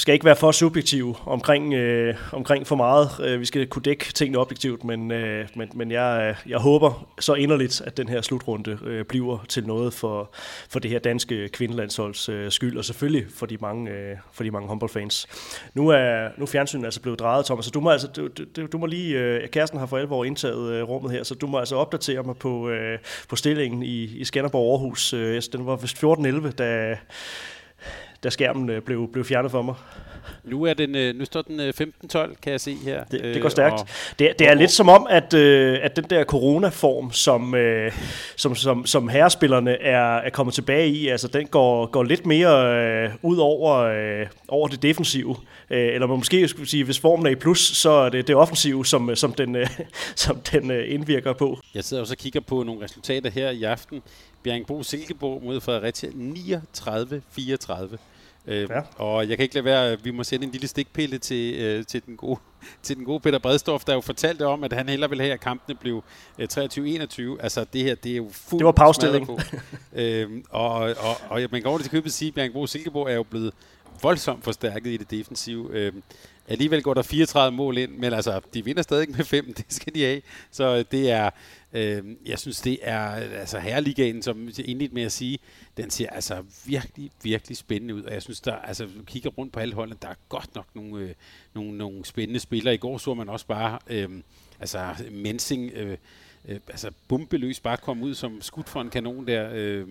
skal 0.00 0.12
ikke 0.12 0.24
være 0.24 0.36
for 0.36 0.52
subjektive 0.52 1.14
omkring, 1.26 1.74
øh, 1.74 2.14
omkring 2.32 2.66
for 2.66 2.76
meget. 2.76 3.08
Øh, 3.24 3.40
vi 3.40 3.44
skal 3.44 3.66
kunne 3.66 3.82
dække 3.82 4.04
tingene 4.04 4.38
objektivt, 4.38 4.84
men, 4.84 5.10
øh, 5.10 5.48
men, 5.54 5.70
men 5.74 5.90
jeg, 5.90 6.36
øh, 6.44 6.50
jeg 6.50 6.58
håber 6.58 7.08
så 7.20 7.34
inderligt, 7.34 7.80
at 7.80 7.96
den 7.96 8.08
her 8.08 8.20
slutrunde 8.20 8.78
øh, 8.84 9.04
bliver 9.04 9.44
til 9.48 9.66
noget 9.66 9.94
for, 9.94 10.34
for 10.68 10.78
det 10.78 10.90
her 10.90 10.98
danske 10.98 11.48
kvindelandsholds 11.48 12.28
øh, 12.28 12.50
skyld, 12.50 12.76
og 12.78 12.84
selvfølgelig 12.84 13.26
for 13.34 13.46
de 13.46 13.56
mange, 13.60 13.90
øh, 13.90 14.16
for 14.32 14.44
de 14.44 14.50
mange 14.50 14.68
håndboldfans. 14.68 15.26
Nu 15.74 15.88
er 15.88 16.28
nu 16.36 16.42
er 16.42 16.46
fjernsynet 16.46 16.84
altså 16.84 17.00
blevet 17.00 17.18
drejet, 17.18 17.46
Thomas, 17.46 17.64
så 17.64 17.70
du 17.70 17.80
må, 17.80 17.90
altså, 17.90 18.06
du, 18.06 18.28
du, 18.56 18.66
du 18.66 18.78
må 18.78 18.86
lige, 18.86 19.18
øh, 19.18 19.48
kæresten 19.48 19.78
har 19.78 19.86
for 19.86 19.98
alvor 19.98 20.24
indtaget 20.24 20.72
øh, 20.72 20.82
rummet 20.82 21.12
her, 21.12 21.22
så 21.22 21.34
du 21.34 21.46
må 21.46 21.58
altså 21.58 21.76
opdatere 21.76 22.22
mig 22.22 22.36
på, 22.36 22.68
øh, 22.68 22.98
på 23.28 23.36
stillingen 23.36 23.82
i, 23.82 24.04
i 24.04 24.24
Skanderborg 24.24 24.72
Aarhus. 24.72 25.12
Øh, 25.12 25.42
den 25.52 25.66
var 25.66 25.76
vist 25.76 26.04
14-11, 26.04 26.50
da 26.50 26.96
da 28.26 28.30
skærmen 28.30 28.70
øh, 28.70 28.82
blev, 28.82 29.12
blev 29.12 29.24
fjernet 29.24 29.50
for 29.50 29.62
mig. 29.62 29.74
Nu, 30.44 30.64
er 30.64 30.74
den, 30.74 30.94
øh, 30.94 31.14
nu 31.14 31.24
står 31.24 31.42
den 31.42 31.60
15-12, 31.60 31.62
øh, 31.62 32.28
kan 32.42 32.52
jeg 32.52 32.60
se 32.60 32.74
her. 32.74 33.04
Det, 33.04 33.22
det 33.22 33.42
går 33.42 33.48
stærkt. 33.48 33.80
Og, 33.80 33.88
det, 34.18 34.38
det 34.38 34.46
er 34.46 34.50
og, 34.50 34.56
lidt 34.56 34.70
som 34.70 34.88
om, 34.88 35.06
at, 35.10 35.34
at 35.34 35.96
den 35.96 36.04
der 36.10 36.24
coronaform, 36.24 37.12
som, 37.12 37.54
som, 38.36 38.54
som, 38.54 38.86
som 38.86 39.08
herrespillerne 39.08 39.82
er, 39.82 40.16
er 40.16 40.30
kommet 40.30 40.54
tilbage 40.54 40.88
i, 40.88 41.08
altså 41.08 41.28
den 41.28 41.46
går, 41.46 41.86
går 41.86 42.02
lidt 42.02 42.26
mere 42.26 42.76
øh, 43.04 43.10
ud 43.22 43.36
over, 43.36 43.74
øh, 43.76 44.26
over 44.48 44.68
det 44.68 44.82
defensive. 44.82 45.36
Øh, 45.70 45.94
eller 45.94 46.06
man 46.06 46.16
måske 46.18 46.48
skulle 46.48 46.68
sige, 46.68 46.84
hvis 46.84 46.98
formen 46.98 47.26
er 47.26 47.30
i 47.30 47.34
plus, 47.34 47.58
så 47.58 47.90
er 47.90 48.08
det 48.08 48.26
det 48.26 48.36
offensive, 48.36 48.86
som, 48.86 49.16
som 49.16 49.32
den, 49.32 49.56
øh, 49.56 49.68
som 50.14 50.40
den 50.40 50.70
øh, 50.70 50.94
indvirker 50.94 51.32
på. 51.32 51.58
Jeg 51.74 51.84
sidder 51.84 52.00
også 52.00 52.14
og 52.14 52.18
kigger 52.18 52.40
på 52.40 52.62
nogle 52.62 52.84
resultater 52.84 53.30
her 53.30 53.50
i 53.50 53.62
aften. 53.62 54.02
Bjergbro 54.42 54.82
Silkeborg 54.82 55.42
mod 55.44 55.60
Fredericia 55.60 56.08
39-34. 56.08 57.96
Øh, 58.46 58.68
ja. 58.70 58.80
Og 58.96 59.28
jeg 59.28 59.36
kan 59.36 59.42
ikke 59.42 59.54
lade 59.54 59.64
være, 59.64 60.02
vi 60.02 60.10
må 60.10 60.24
sende 60.24 60.46
en 60.46 60.52
lille 60.52 60.68
stikpille 60.68 61.18
til, 61.18 61.54
øh, 61.54 61.84
til, 61.86 62.02
den 62.06 62.16
gode, 62.16 62.40
til 62.82 62.96
den 62.96 63.04
gode 63.04 63.20
Peter 63.20 63.38
Bredstorff, 63.38 63.84
der 63.84 63.94
jo 63.94 64.00
fortalte 64.00 64.46
om, 64.46 64.64
at 64.64 64.72
han 64.72 64.88
hellere 64.88 65.10
ville 65.10 65.24
have, 65.24 65.34
at 65.34 65.40
kampene 65.40 65.78
blev 65.78 66.04
øh, 66.38 66.48
23-21. 66.52 67.20
Altså 67.40 67.66
det 67.72 67.82
her, 67.82 67.94
det 67.94 68.12
er 68.12 68.16
jo 68.16 68.28
fuldt 68.32 68.60
Det 68.60 68.66
var 68.66 68.72
paustilling. 68.72 69.26
På. 69.26 69.38
øh, 70.00 70.30
og, 70.50 70.74
og, 70.74 71.16
og, 71.28 71.40
man 71.50 71.62
kan 71.62 71.66
over 71.66 71.78
til 71.78 71.90
købet 71.90 72.12
sige, 72.12 72.28
at 72.28 72.34
Bjergbro 72.34 72.66
Silkeborg 72.66 73.10
er 73.10 73.14
jo 73.14 73.22
blevet 73.22 73.52
voldsomt 74.02 74.44
forstærket 74.44 74.90
i 74.90 74.96
det 74.96 75.10
defensive. 75.10 75.68
Øh, 75.72 75.92
alligevel 76.48 76.82
går 76.82 76.94
der 76.94 77.02
34 77.02 77.56
mål 77.56 77.78
ind, 77.78 77.92
men 77.92 78.12
altså, 78.12 78.40
de 78.54 78.64
vinder 78.64 78.82
stadig 78.82 79.10
med 79.10 79.24
fem, 79.24 79.52
det 79.58 79.64
skal 79.68 79.94
de 79.94 80.02
have. 80.02 80.22
Så 80.50 80.76
øh, 80.76 80.84
det 80.90 81.10
er, 81.10 81.30
øh, 81.72 82.04
jeg 82.26 82.38
synes, 82.38 82.60
det 82.60 82.78
er, 82.82 83.00
altså 83.10 83.58
herreligaen, 83.58 84.22
som 84.22 84.48
jeg 84.58 84.68
indledte 84.68 84.94
med 84.94 85.02
at 85.02 85.12
sige, 85.12 85.38
den 85.76 85.90
ser 85.90 86.10
altså 86.10 86.44
virkelig, 86.66 87.10
virkelig 87.22 87.56
spændende 87.56 87.94
ud, 87.94 88.02
og 88.02 88.12
jeg 88.12 88.22
synes, 88.22 88.40
der, 88.40 88.54
altså, 88.54 88.84
du 88.84 89.04
kigger 89.06 89.30
rundt 89.30 89.52
på 89.52 89.60
alle 89.60 89.74
holdene, 89.74 89.98
der 90.02 90.08
er 90.08 90.14
godt 90.28 90.54
nok 90.54 90.66
nogle, 90.74 91.04
øh, 91.04 91.10
nogle, 91.54 91.78
nogle 91.78 92.04
spændende 92.04 92.40
spillere. 92.40 92.74
I 92.74 92.78
går 92.78 92.98
så 92.98 93.14
man 93.14 93.28
også 93.28 93.46
bare, 93.46 93.78
øh, 93.86 94.08
altså 94.60 94.94
Mensing, 95.10 95.70
øh, 95.74 95.96
øh, 96.48 96.60
altså 96.68 96.90
bumpeløs 97.08 97.60
bare 97.60 97.76
komme 97.76 98.04
ud 98.04 98.14
som 98.14 98.42
skudt 98.42 98.68
for 98.68 98.80
en 98.80 98.90
kanon 98.90 99.26
der. 99.26 99.48
Øh, 99.52 99.86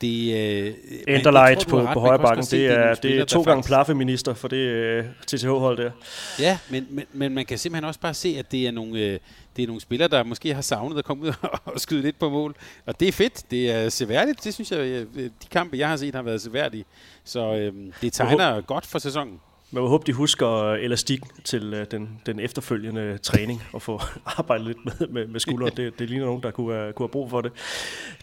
det, 0.00 0.34
øh, 0.34 0.74
Enderlight 1.08 1.68
på, 1.68 1.88
på 1.92 2.00
højre 2.00 2.18
bakken, 2.18 2.44
det 2.44 2.66
er, 2.66 2.94
det 2.94 3.18
er 3.18 3.24
to 3.24 3.42
gange 3.42 3.62
plaffeminister 3.62 4.34
for 4.34 4.48
det 4.48 4.56
øh, 4.56 5.04
TTH-hold 5.26 5.76
der. 5.76 5.90
Ja, 6.38 6.58
men, 6.70 6.86
men, 6.90 7.04
men 7.12 7.34
man 7.34 7.46
kan 7.46 7.58
simpelthen 7.58 7.84
også 7.84 8.00
bare 8.00 8.14
se, 8.14 8.36
at 8.38 8.52
det 8.52 8.66
er 8.66 8.70
nogle, 8.70 9.00
øh, 9.00 9.18
det 9.56 9.62
er 9.62 9.66
nogle 9.66 9.80
spillere, 9.80 10.08
der 10.08 10.22
måske 10.22 10.54
har 10.54 10.62
savnet 10.62 10.98
at 10.98 11.04
komme 11.04 11.22
ud 11.22 11.32
og 11.64 11.80
skyde 11.80 12.02
lidt 12.02 12.18
på 12.18 12.30
mål. 12.30 12.54
Og 12.86 13.00
det 13.00 13.08
er 13.08 13.12
fedt, 13.12 13.50
det 13.50 13.70
er 13.70 13.88
seværdigt, 13.88 14.44
det 14.44 14.54
synes 14.54 14.72
jeg, 14.72 14.78
øh, 14.78 15.06
de 15.16 15.30
kampe, 15.50 15.78
jeg 15.78 15.88
har 15.88 15.96
set, 15.96 16.14
har 16.14 16.22
været 16.22 16.42
seværdige. 16.42 16.84
Så 17.24 17.54
øh, 17.54 17.72
det 18.00 18.12
tegner 18.12 18.60
godt 18.60 18.86
for 18.86 18.98
sæsonen. 18.98 19.40
Man 19.74 19.82
må 19.82 19.88
håbe, 19.88 20.04
de 20.06 20.12
husker 20.12 20.72
elastik 20.72 21.20
til 21.44 21.74
øh, 21.74 21.86
den, 21.90 22.20
den 22.26 22.40
efterfølgende 22.40 23.18
træning 23.18 23.62
og 23.72 23.82
få 23.82 24.00
arbejdet 24.38 24.66
lidt 24.66 24.84
med, 24.84 25.08
med, 25.08 25.26
med 25.26 25.40
skuldre. 25.40 25.70
det, 25.76 25.98
det 25.98 26.08
ligner 26.08 26.26
nogen, 26.26 26.42
der 26.42 26.50
kunne, 26.50 26.92
kunne 26.92 27.04
have 27.04 27.08
brug 27.08 27.30
for 27.30 27.40
det. 27.40 27.52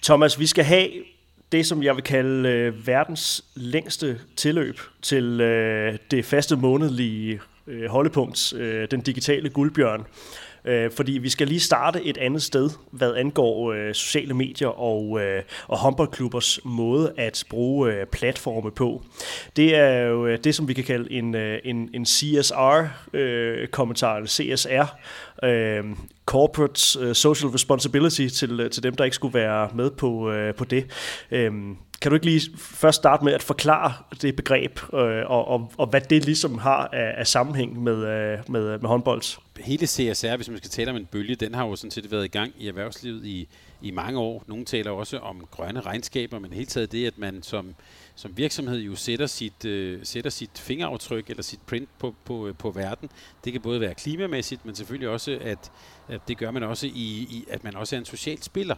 Thomas, 0.02 0.40
vi 0.40 0.46
skal 0.46 0.64
have 0.64 0.90
det, 1.52 1.66
som 1.66 1.84
jeg 1.84 1.96
vil 1.96 2.04
kalde 2.04 2.50
øh, 2.50 2.88
verdens 2.88 3.46
længste 3.56 4.20
tilløb 4.36 4.80
til 5.02 5.42
øh, 5.42 5.98
det 6.12 6.26
faste 6.26 6.56
månedlige 6.56 7.42
øh, 7.68 7.90
holdepunkt, 7.90 8.54
øh, 8.54 8.88
den 8.92 9.02
digitale 9.02 9.50
guldbjørn. 9.50 10.06
Øh, 10.66 10.92
fordi 10.92 11.12
vi 11.12 11.30
skal 11.30 11.48
lige 11.48 11.60
starte 11.60 12.04
et 12.04 12.18
andet 12.18 12.44
sted, 12.44 12.70
hvad 12.92 13.14
angår 13.14 13.74
øh, 13.74 13.94
sociale 13.94 14.34
medier 14.34 14.68
og, 14.68 15.22
øh, 15.22 15.44
og 15.68 15.78
håndboldklubbers 15.78 16.60
måde 16.64 17.14
at 17.18 17.44
bruge 17.50 17.94
øh, 17.94 18.06
platforme 18.06 18.72
på. 18.72 19.04
Det 19.56 19.76
er 19.76 20.02
jo 20.02 20.28
øh, 20.28 20.40
det, 20.44 20.56
som 20.56 20.68
vi 20.68 20.74
kan 20.74 20.84
kalde 20.84 21.12
en, 21.12 21.36
øh, 21.36 21.60
en, 21.64 21.90
en 21.94 22.06
CSR-kommentar, 22.06 24.12
øh, 24.12 24.18
eller 24.18 24.30
CSR, 24.30 24.86
øh, 25.46 25.84
Corporate 26.26 27.00
øh, 27.00 27.16
Social 27.16 27.52
Responsibility, 27.52 28.28
til, 28.28 28.60
øh, 28.60 28.70
til 28.70 28.84
dem, 28.84 28.96
der 28.96 29.04
ikke 29.04 29.16
skulle 29.16 29.34
være 29.34 29.70
med 29.76 29.92
på, 29.92 30.32
øh, 30.32 30.56
på 30.56 30.66
det. 30.66 30.86
Øh, 31.32 31.52
kan 32.02 32.12
du 32.12 32.16
ikke 32.16 32.26
lige 32.26 32.58
først 32.58 32.96
starte 32.96 33.26
med 33.26 33.34
at 33.34 33.44
forklare 33.44 33.94
det 34.22 34.36
begreb, 34.36 34.80
øh, 34.94 35.00
og, 35.26 35.48
og, 35.48 35.72
og 35.78 35.88
hvad 35.88 36.02
det 36.02 36.26
ligesom 36.26 36.58
har 36.58 36.90
af, 36.94 37.14
af 37.18 37.28
sammenhæng 37.28 37.84
med, 37.84 37.96
øh, 37.96 38.40
med, 38.50 38.80
med 38.80 38.90
håndbold? 38.90 39.40
Hele 39.60 39.88
CSR, 39.88 40.36
hvis 40.36 40.50
man 40.50 40.58
skal 40.58 40.70
tale 40.70 40.92
om 40.92 40.98
en 40.98 41.06
bølge, 41.06 41.36
den 41.36 41.54
har 41.54 41.68
jo 41.68 41.76
sådan 41.76 41.92
set 41.92 42.12
været 42.12 42.26
i 42.26 42.28
gang 42.28 42.54
i 42.58 42.68
erhvervslivet 42.68 43.26
i, 43.26 43.48
i 43.82 43.92
mange 43.92 44.20
år. 44.20 44.44
Nogle 44.48 44.66
taler 44.66 44.92
også 44.92 45.18
om 45.18 45.48
grønne 45.52 45.82
regnskaber, 45.82 46.40
men 46.40 46.54
helt 46.54 46.70
taget 46.70 46.92
det, 46.92 47.08
at 47.08 47.18
man 47.18 47.44
som, 47.44 47.76
som 48.16 48.38
virksomhed 48.38 48.80
jo 48.80 48.96
sætter 48.96 49.28
sit, 49.28 49.66
øh, 49.66 50.00
sætter 50.04 50.30
sit 50.30 50.52
fingeraftryk 50.56 51.30
eller 51.30 51.44
sit 51.44 51.62
print 51.68 51.90
på, 52.00 52.16
på, 52.26 52.48
øh, 52.48 52.56
på 52.56 52.72
verden. 52.72 53.10
Det 53.46 53.54
kan 53.54 53.62
både 53.62 53.82
være 53.82 53.94
klimamæssigt, 53.94 54.66
men 54.66 54.76
selvfølgelig 54.76 55.10
også, 55.10 55.40
at, 55.42 55.72
at 56.08 56.22
det 56.28 56.38
gør 56.38 56.52
man 56.52 56.64
også 56.64 56.88
i, 56.88 57.28
i, 57.32 57.46
at 57.50 57.64
man 57.64 57.76
også 57.76 57.96
er 57.96 58.00
en 58.00 58.06
social 58.06 58.44
spiller. 58.44 58.76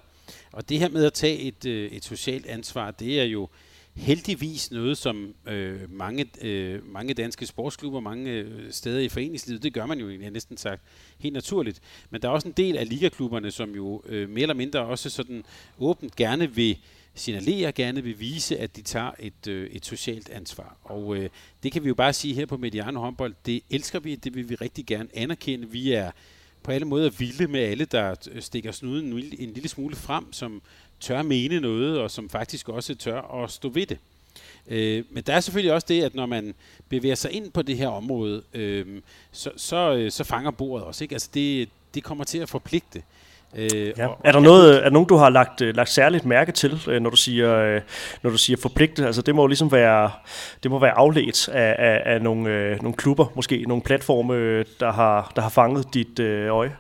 Og 0.52 0.70
det 0.70 0.80
her 0.80 0.90
med 0.90 1.06
at 1.06 1.14
tage 1.14 1.40
et, 1.40 1.66
øh, 1.66 1.92
et 1.92 2.04
socialt 2.04 2.46
ansvar, 2.46 2.92
det 2.92 3.20
er 3.20 3.24
jo 3.24 3.50
heldigvis 3.96 4.72
noget, 4.72 4.98
som 4.98 5.36
øh, 5.48 5.92
mange, 5.92 6.26
øh, 6.42 6.94
mange 6.94 7.14
danske 7.14 7.46
sportsklubber, 7.46 8.00
mange 8.00 8.32
øh, 8.32 8.72
steder 8.72 9.00
i 9.00 9.10
foreningslivet, 9.10 9.64
det 9.64 9.74
gør 9.74 9.86
man 9.86 10.00
jo 10.00 10.10
egentlig 10.10 10.32
næsten 10.32 10.58
sagt 10.58 10.82
helt 11.20 11.34
naturligt. 11.34 11.82
Men 12.10 12.22
der 12.22 12.28
er 12.28 12.32
også 12.32 12.48
en 12.48 12.54
del 12.58 12.78
af 12.78 12.90
ligaklubberne, 12.90 13.52
som 13.52 13.76
jo 13.76 14.04
øh, 14.06 14.30
mere 14.30 14.42
eller 14.42 14.56
mindre 14.56 14.80
også 14.80 15.10
sådan 15.10 15.44
åbent 15.80 16.16
gerne 16.16 16.56
vil 16.56 16.78
signalere, 17.16 17.72
gerne 17.72 18.04
vil 18.04 18.20
vise, 18.20 18.58
at 18.58 18.76
de 18.76 18.82
tager 18.82 19.12
et, 19.20 19.48
øh, 19.48 19.70
et 19.70 19.86
socialt 19.86 20.30
ansvar. 20.30 20.78
Og 20.84 21.18
øh, 21.18 21.30
det 21.64 21.72
kan 21.72 21.84
vi 21.84 21.88
jo 21.88 21.96
bare 21.96 22.14
sige 22.14 22.34
her 22.34 22.46
på 22.46 22.58
Mediano 22.58 23.00
håndbold, 23.00 23.34
det 23.46 23.62
elsker 23.70 24.00
vi, 24.00 24.16
det 24.16 24.36
vil 24.36 24.50
vi 24.50 24.56
rigtig 24.56 24.86
gerne 24.86 25.10
anerkende. 25.14 25.70
Vi 25.70 25.92
er 25.92 26.12
på 26.64 26.72
alle 26.72 26.88
måder 26.88 27.10
vilde 27.10 27.48
med 27.48 27.60
alle, 27.60 27.86
der 27.86 28.16
øh, 28.32 28.42
stikker 28.42 28.72
snuden 28.72 29.14
en 29.40 29.54
lille 29.54 29.70
smule 29.70 29.96
frem, 29.96 30.34
som 30.34 30.62
tør 31.00 31.22
mene 31.22 31.60
noget, 31.60 32.00
og 32.00 32.12
som 32.12 32.30
faktisk 32.30 32.70
også 32.70 32.96
tør 32.96 33.44
at 33.44 33.52
stå 33.52 33.70
ved 33.70 33.86
det. 33.86 33.98
Øh, 34.68 35.04
men 35.10 35.24
der 35.24 35.34
er 35.34 35.40
selvfølgelig 35.40 35.74
også 35.74 35.88
det, 35.90 36.04
at 36.04 36.16
når 36.16 36.26
man 36.26 36.54
bevæger 36.90 37.16
sig 37.16 37.32
ind 37.32 37.52
på 37.52 37.62
det 37.62 37.78
her 37.78 37.88
område, 37.88 38.44
øh, 38.54 39.02
så, 39.32 39.52
så, 39.58 39.94
øh, 39.96 40.12
så 40.12 40.24
fanger 40.24 40.52
bordet 40.52 40.86
også. 40.86 41.04
Ikke? 41.04 41.16
Altså 41.16 41.30
det, 41.34 41.70
det 41.94 42.04
kommer 42.04 42.24
til 42.24 42.38
at 42.38 42.50
forpligte. 42.50 43.00
Øh, 43.00 43.23
ja. 43.58 44.08
er, 44.24 44.32
der 44.32 44.40
noget, 44.40 44.76
er 44.78 44.84
der 44.84 44.90
nogen, 44.90 45.08
du 45.08 45.16
har 45.16 45.30
lagt, 45.30 45.62
øh, 45.62 45.76
lagt 45.76 45.90
særligt 45.90 46.26
mærke 46.26 46.52
til, 46.52 46.82
øh, 46.88 47.02
når 47.02 47.10
du 47.10 47.16
siger, 47.16 47.56
øh, 47.56 47.82
når 48.24 48.30
du 48.30 48.38
siger 48.38 48.58
forpligte? 48.62 49.06
Altså 49.06 49.22
det 49.22 49.36
må 49.36 49.48
ligesom 49.48 49.72
være, 49.72 50.12
det 50.64 50.72
må 50.72 50.80
være 50.80 50.92
afledt 50.92 51.50
af, 51.50 51.76
af, 51.80 52.14
af 52.14 52.22
nogle, 52.22 52.50
øh, 52.50 52.82
nogle 52.82 52.98
klubber, 52.98 53.26
måske 53.36 53.66
nogle 53.68 53.84
platforme, 53.84 54.64
der 54.64 54.92
har, 54.92 55.32
der 55.36 55.42
har 55.42 55.50
fanget 55.50 55.94
dit 55.94 56.20
øh, 56.20 56.52
øje. 56.52 56.76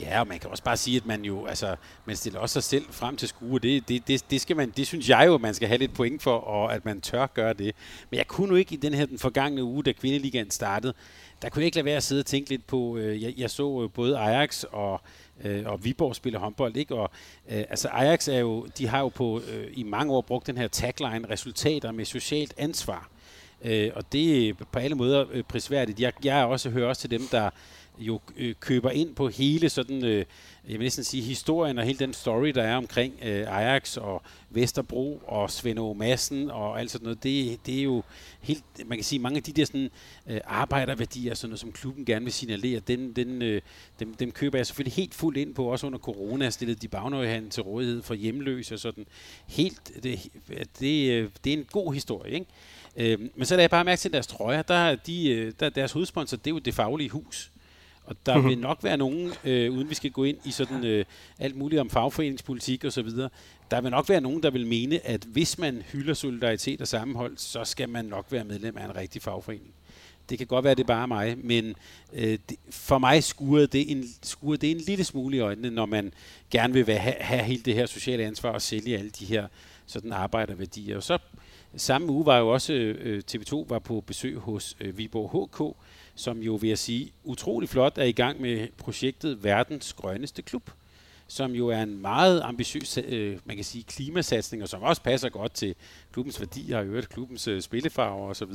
Ja, 0.00 0.20
og 0.20 0.26
man 0.26 0.38
kan 0.38 0.50
også 0.50 0.62
bare 0.62 0.76
sige, 0.76 0.96
at 0.96 1.06
man 1.06 1.24
jo, 1.24 1.46
altså, 1.46 1.76
man 2.04 2.16
stiller 2.16 2.40
også 2.40 2.52
sig 2.52 2.62
selv 2.62 2.84
frem 2.90 3.16
til 3.16 3.28
skue. 3.28 3.58
Det, 3.58 3.88
det, 3.88 4.08
det, 4.08 4.30
det, 4.30 4.40
skal 4.40 4.56
man, 4.56 4.70
det 4.70 4.86
synes 4.86 5.08
jeg 5.08 5.24
jo, 5.26 5.38
man 5.38 5.54
skal 5.54 5.68
have 5.68 5.78
lidt 5.78 5.94
point 5.94 6.22
for, 6.22 6.36
og 6.36 6.74
at 6.74 6.84
man 6.84 7.00
tør 7.00 7.26
gøre 7.26 7.52
det. 7.52 7.74
Men 8.10 8.18
jeg 8.18 8.26
kunne 8.26 8.48
nu 8.48 8.54
ikke 8.54 8.74
i 8.74 8.76
den 8.76 8.94
her 8.94 9.06
den 9.06 9.18
forgangne 9.18 9.64
uge, 9.64 9.82
da 9.82 9.92
Kvindeligaen 9.92 10.50
startede, 10.50 10.94
der 11.42 11.48
kunne 11.48 11.60
jeg 11.60 11.66
ikke 11.66 11.76
lade 11.76 11.84
være 11.84 11.96
at 11.96 12.02
sidde 12.02 12.20
og 12.20 12.26
tænke 12.26 12.50
lidt 12.50 12.66
på, 12.66 12.96
øh, 12.96 13.22
jeg, 13.22 13.34
jeg 13.36 13.50
så 13.50 13.88
både 13.94 14.18
Ajax 14.18 14.64
og 14.72 15.00
øh, 15.44 15.62
og 15.66 15.84
Viborg 15.84 16.16
spiller 16.16 16.38
håndbold, 16.38 16.76
ikke? 16.76 16.94
Og 16.94 17.10
øh, 17.50 17.64
altså 17.70 17.88
Ajax 17.88 18.28
er 18.28 18.38
jo, 18.38 18.66
de 18.78 18.86
har 18.86 19.00
jo 19.00 19.08
på 19.08 19.40
øh, 19.52 19.66
i 19.72 19.82
mange 19.82 20.12
år 20.12 20.20
brugt 20.20 20.46
den 20.46 20.56
her 20.56 20.68
tagline, 20.68 21.28
resultater 21.30 21.92
med 21.92 22.04
socialt 22.04 22.54
ansvar. 22.56 23.08
Øh, 23.64 23.90
og 23.94 24.12
det 24.12 24.48
er 24.48 24.54
på 24.72 24.78
alle 24.78 24.96
måder 24.96 25.24
øh, 25.32 25.42
prisværdigt. 25.42 26.00
Jeg, 26.00 26.12
jeg 26.24 26.44
også 26.44 26.70
hører 26.70 26.88
også 26.88 27.00
til 27.00 27.10
dem, 27.10 27.22
der 27.32 27.50
jo 27.98 28.20
øh, 28.36 28.54
køber 28.60 28.90
ind 28.90 29.14
på 29.14 29.28
hele 29.28 29.68
sådan, 29.68 30.04
øh, 30.04 30.24
jeg 30.68 30.78
vil 30.78 30.84
næsten 30.84 31.04
sige, 31.04 31.22
historien 31.22 31.78
og 31.78 31.84
hele 31.84 31.98
den 31.98 32.12
story, 32.12 32.48
der 32.48 32.62
er 32.62 32.76
omkring 32.76 33.14
øh, 33.22 33.58
Ajax 33.58 33.96
og 33.96 34.22
Vesterbro 34.50 35.22
og 35.26 35.50
Svend 35.50 35.78
O. 35.78 35.92
Madsen 35.92 36.50
og 36.50 36.80
alt 36.80 36.90
sådan 36.90 37.04
noget. 37.04 37.22
Det, 37.22 37.66
det 37.66 37.78
er 37.78 37.82
jo 37.82 38.02
helt, 38.40 38.64
man 38.86 38.98
kan 38.98 39.04
sige, 39.04 39.18
mange 39.18 39.36
af 39.36 39.42
de 39.42 39.52
der 39.52 39.64
sådan, 39.64 39.90
øh, 40.26 40.40
arbejderværdier, 40.44 41.34
sådan 41.34 41.50
noget, 41.50 41.60
som 41.60 41.72
klubben 41.72 42.04
gerne 42.04 42.24
vil 42.24 42.32
signalere, 42.32 42.80
den, 42.80 43.12
den, 43.12 43.42
øh, 43.42 43.62
dem, 44.00 44.14
dem 44.14 44.32
køber 44.32 44.58
jeg 44.58 44.66
selvfølgelig 44.66 44.94
helt 44.94 45.14
fuldt 45.14 45.38
ind 45.38 45.54
på. 45.54 45.64
Også 45.64 45.86
under 45.86 45.98
corona 45.98 46.50
stillede 46.50 46.78
de 46.78 46.88
bagnøjehandel 46.88 47.50
til 47.50 47.62
rådighed 47.62 48.02
for 48.02 48.14
hjemløse 48.14 48.74
og 48.74 48.78
sådan. 48.78 49.06
Helt, 49.46 49.92
det, 50.02 50.28
det, 50.80 51.10
øh, 51.10 51.30
det 51.44 51.52
er 51.52 51.56
en 51.56 51.66
god 51.72 51.94
historie, 51.94 52.32
ikke? 52.32 52.46
Øh, 52.96 53.20
men 53.34 53.46
så 53.46 53.54
lader 53.54 53.62
jeg 53.62 53.70
bare 53.70 53.84
mærke 53.84 54.00
til 54.00 54.12
deres 54.12 54.26
trøjer. 54.26 54.62
Der, 54.62 54.94
de, 54.94 55.30
øh, 55.30 55.52
der, 55.60 55.68
deres 55.68 55.92
hovedsponsor, 55.92 56.36
det 56.36 56.46
er 56.46 56.54
jo 56.54 56.58
det 56.58 56.74
faglige 56.74 57.10
hus. 57.10 57.50
Og 58.04 58.16
der 58.26 58.38
vil 58.38 58.58
nok 58.58 58.84
være 58.84 58.96
nogen, 58.96 59.32
øh, 59.44 59.72
uden 59.72 59.90
vi 59.90 59.94
skal 59.94 60.10
gå 60.10 60.24
ind 60.24 60.36
i 60.44 60.50
sådan 60.50 60.84
øh, 60.84 61.04
alt 61.38 61.56
muligt 61.56 61.80
om 61.80 61.90
fagforeningspolitik 61.90 62.84
og 62.84 62.92
så 62.92 63.02
videre, 63.02 63.28
der 63.70 63.80
vil 63.80 63.90
nok 63.90 64.08
være 64.08 64.20
nogen, 64.20 64.42
der 64.42 64.50
vil 64.50 64.66
mene, 64.66 65.06
at 65.06 65.24
hvis 65.24 65.58
man 65.58 65.82
hylder 65.92 66.14
solidaritet 66.14 66.80
og 66.80 66.88
sammenhold, 66.88 67.36
så 67.36 67.64
skal 67.64 67.88
man 67.88 68.04
nok 68.04 68.26
være 68.30 68.44
medlem 68.44 68.78
af 68.78 68.84
en 68.84 68.96
rigtig 68.96 69.22
fagforening. 69.22 69.74
Det 70.28 70.38
kan 70.38 70.46
godt 70.46 70.64
være, 70.64 70.74
det 70.74 70.82
er 70.82 70.86
bare 70.86 71.08
mig, 71.08 71.38
men 71.38 71.74
øh, 72.12 72.38
det, 72.48 72.56
for 72.70 72.98
mig 72.98 73.24
skuer 73.24 73.66
det, 73.66 73.90
en, 73.90 74.04
skuer 74.22 74.56
det 74.56 74.70
en 74.70 74.76
lille 74.76 75.04
smule 75.04 75.36
i 75.36 75.40
øjnene, 75.40 75.70
når 75.70 75.86
man 75.86 76.12
gerne 76.50 76.74
vil 76.74 76.94
have, 76.94 77.14
have 77.20 77.42
hele 77.42 77.62
det 77.62 77.74
her 77.74 77.86
sociale 77.86 78.24
ansvar 78.24 78.50
og 78.50 78.62
sælge 78.62 78.98
alle 78.98 79.10
de 79.10 79.24
her 79.24 79.46
sådan 79.86 80.12
arbejderværdier. 80.12 80.96
Og 80.96 81.02
så 81.02 81.18
samme 81.76 82.12
uge 82.12 82.26
var 82.26 82.38
jo 82.38 82.48
også 82.48 82.72
øh, 82.72 83.22
TV2 83.30 83.64
var 83.68 83.78
på 83.78 84.00
besøg 84.06 84.38
hos 84.38 84.76
øh, 84.80 84.98
Viborg 84.98 85.48
HK, 85.48 85.76
som 86.14 86.38
jo 86.38 86.54
vil 86.54 86.68
jeg 86.68 86.78
sige 86.78 87.12
utrolig 87.24 87.68
flot 87.68 87.98
er 87.98 88.04
i 88.04 88.12
gang 88.12 88.40
med 88.40 88.68
projektet 88.76 89.44
Verdens 89.44 89.92
Grønneste 89.92 90.42
Klub, 90.42 90.70
som 91.26 91.52
jo 91.52 91.68
er 91.68 91.82
en 91.82 92.02
meget 92.02 92.40
ambitiøs, 92.40 92.98
øh, 92.98 93.38
man 93.44 93.56
kan 93.56 93.64
sige, 93.64 93.84
klimasatsning, 93.84 94.62
og 94.62 94.68
som 94.68 94.82
også 94.82 95.02
passer 95.02 95.28
godt 95.28 95.54
til 95.54 95.74
klubbens 96.12 96.40
værdier 96.40 96.78
og 96.78 96.86
øvrigt 96.86 97.08
klubbens 97.08 97.48
øh, 97.48 97.62
spillefarver 97.62 98.28
osv. 98.28 98.52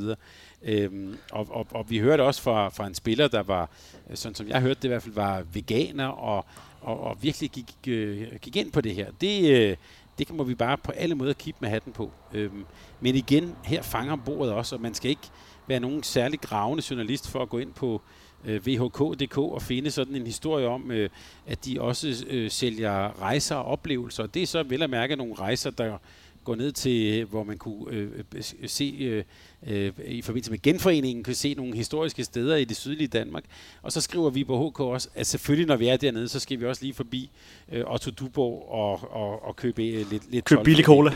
Øhm, 0.63 1.17
og, 1.31 1.47
og, 1.49 1.67
og 1.71 1.89
vi 1.89 1.97
hørte 1.97 2.21
også 2.21 2.41
fra, 2.41 2.69
fra 2.69 2.87
en 2.87 2.95
spiller, 2.95 3.27
der 3.27 3.43
var, 3.43 3.69
sådan 4.13 4.35
som 4.35 4.47
jeg 4.47 4.61
hørte 4.61 4.75
det 4.75 4.83
i 4.83 4.87
hvert 4.87 5.03
fald, 5.03 5.15
var 5.15 5.43
veganer 5.53 6.07
og, 6.07 6.45
og, 6.81 6.99
og 6.99 7.23
virkelig 7.23 7.49
gik, 7.49 7.75
øh, 7.87 8.27
gik 8.41 8.55
ind 8.55 8.71
på 8.71 8.81
det 8.81 8.95
her. 8.95 9.11
Det, 9.21 9.49
øh, 9.51 9.77
det 10.17 10.27
kan 10.27 10.35
må 10.35 10.43
vi 10.43 10.55
bare 10.55 10.77
på 10.77 10.91
alle 10.91 11.15
måder 11.15 11.33
kippe 11.33 11.57
med 11.61 11.69
hatten 11.69 11.93
på. 11.93 12.11
Øhm, 12.33 12.65
men 12.99 13.15
igen, 13.15 13.55
her 13.63 13.81
fanger 13.81 14.15
bordet 14.15 14.53
også, 14.53 14.75
og 14.75 14.81
man 14.81 14.93
skal 14.93 15.09
ikke 15.09 15.27
være 15.69 15.79
nogen 15.79 16.03
særlig 16.03 16.41
gravende 16.41 16.84
journalist 16.89 17.27
for 17.27 17.41
at 17.41 17.49
gå 17.49 17.58
ind 17.58 17.73
på 17.73 18.01
øh, 18.45 18.67
VHK.dk 18.67 19.38
og 19.38 19.62
finde 19.62 19.91
sådan 19.91 20.15
en 20.15 20.25
historie 20.25 20.67
om, 20.67 20.91
øh, 20.91 21.10
at 21.47 21.65
de 21.65 21.82
også 21.82 22.25
øh, 22.29 22.51
sælger 22.51 23.21
rejser 23.21 23.55
og 23.55 23.65
oplevelser. 23.65 24.25
Det 24.25 24.41
er 24.41 24.47
så 24.47 24.63
vel 24.63 24.84
at 24.84 24.89
mærke 24.89 25.15
nogle 25.15 25.36
rejser, 25.36 25.69
der 25.69 25.97
går 26.43 26.55
ned 26.55 26.71
til, 26.71 27.25
hvor 27.25 27.43
man 27.43 27.58
kunne 27.58 27.86
øh, 27.91 28.10
øh 28.36 28.43
se, 28.67 28.97
øh, 28.99 29.23
øh, 29.67 29.91
i 30.05 30.21
forbindelse 30.21 30.51
med 30.51 30.62
genforeningen, 30.62 31.23
kunne 31.23 31.34
se 31.34 31.53
nogle 31.53 31.75
historiske 31.75 32.23
steder 32.23 32.55
i 32.55 32.65
det 32.65 32.77
sydlige 32.77 33.08
Danmark. 33.08 33.43
Og 33.82 33.91
så 33.91 34.01
skriver 34.01 34.29
vi 34.29 34.43
på 34.43 34.69
HK 34.69 34.79
også, 34.79 35.10
at 35.15 35.27
selvfølgelig 35.27 35.67
når 35.67 35.75
vi 35.75 35.88
er 35.88 35.97
dernede, 35.97 36.27
så 36.27 36.39
skal 36.39 36.60
vi 36.60 36.65
også 36.65 36.84
lige 36.84 36.93
forbi 36.93 37.29
øh, 37.71 37.84
Otto 37.93 38.12
Duborg 38.12 38.69
og, 38.71 39.13
og, 39.13 39.45
og 39.45 39.55
købe 39.55 39.88
øh, 39.88 40.12
lidt, 40.12 40.32
lidt 40.32 40.45
Køb 40.45 40.63
billig 40.63 40.86
cola. 40.86 41.12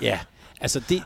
ja, 0.00 0.20
Altså, 0.62 0.80
det, 0.88 1.02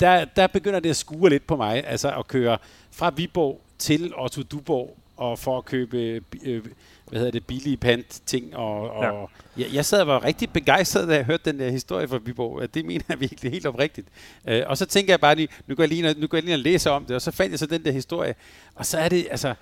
der, 0.00 0.24
der 0.24 0.46
begynder 0.46 0.80
det 0.80 0.90
at 0.90 0.96
skue 0.96 1.30
lidt 1.30 1.46
på 1.46 1.56
mig, 1.56 1.86
altså 1.86 2.10
at 2.18 2.28
køre 2.28 2.58
fra 2.90 3.12
Viborg 3.16 3.60
til 3.78 4.12
Otto 4.16 4.42
Duborg, 4.42 4.96
og 5.16 5.38
for 5.38 5.58
at 5.58 5.64
købe 5.64 6.22
øh, 6.44 6.64
hvad 7.08 7.18
hedder 7.18 7.32
det, 7.32 7.46
billige 7.46 7.76
pant 7.76 8.22
ting. 8.26 8.56
Og, 8.56 8.90
og 8.90 9.04
ja. 9.56 9.62
jeg, 9.62 9.74
jeg 9.74 9.84
sad 9.84 10.00
og 10.00 10.06
var 10.06 10.24
rigtig 10.24 10.50
begejstret, 10.50 11.08
da 11.08 11.14
jeg 11.14 11.24
hørte 11.24 11.50
den 11.50 11.60
der 11.60 11.70
historie 11.70 12.08
fra 12.08 12.18
Viborg. 12.24 12.74
Det 12.74 12.84
mener 12.84 13.04
jeg 13.08 13.20
virkelig 13.20 13.52
helt 13.52 13.66
oprigtigt. 13.66 14.08
Øh, 14.48 14.62
og 14.66 14.78
så 14.78 14.86
tænker 14.86 15.12
jeg 15.12 15.20
bare 15.20 15.34
lige, 15.34 15.48
nu 15.66 15.74
går 15.74 15.82
jeg 15.82 15.88
lige, 15.88 16.14
nu 16.20 16.26
går 16.26 16.38
jeg 16.38 16.44
lige 16.44 16.54
og 16.54 16.58
læser 16.58 16.90
om 16.90 17.04
det, 17.04 17.16
og 17.16 17.22
så 17.22 17.30
fandt 17.30 17.50
jeg 17.50 17.58
så 17.58 17.66
den 17.66 17.84
der 17.84 17.92
historie. 17.92 18.34
Og 18.74 18.86
så 18.86 18.98
er 18.98 19.08
det, 19.08 19.26
altså, 19.30 19.54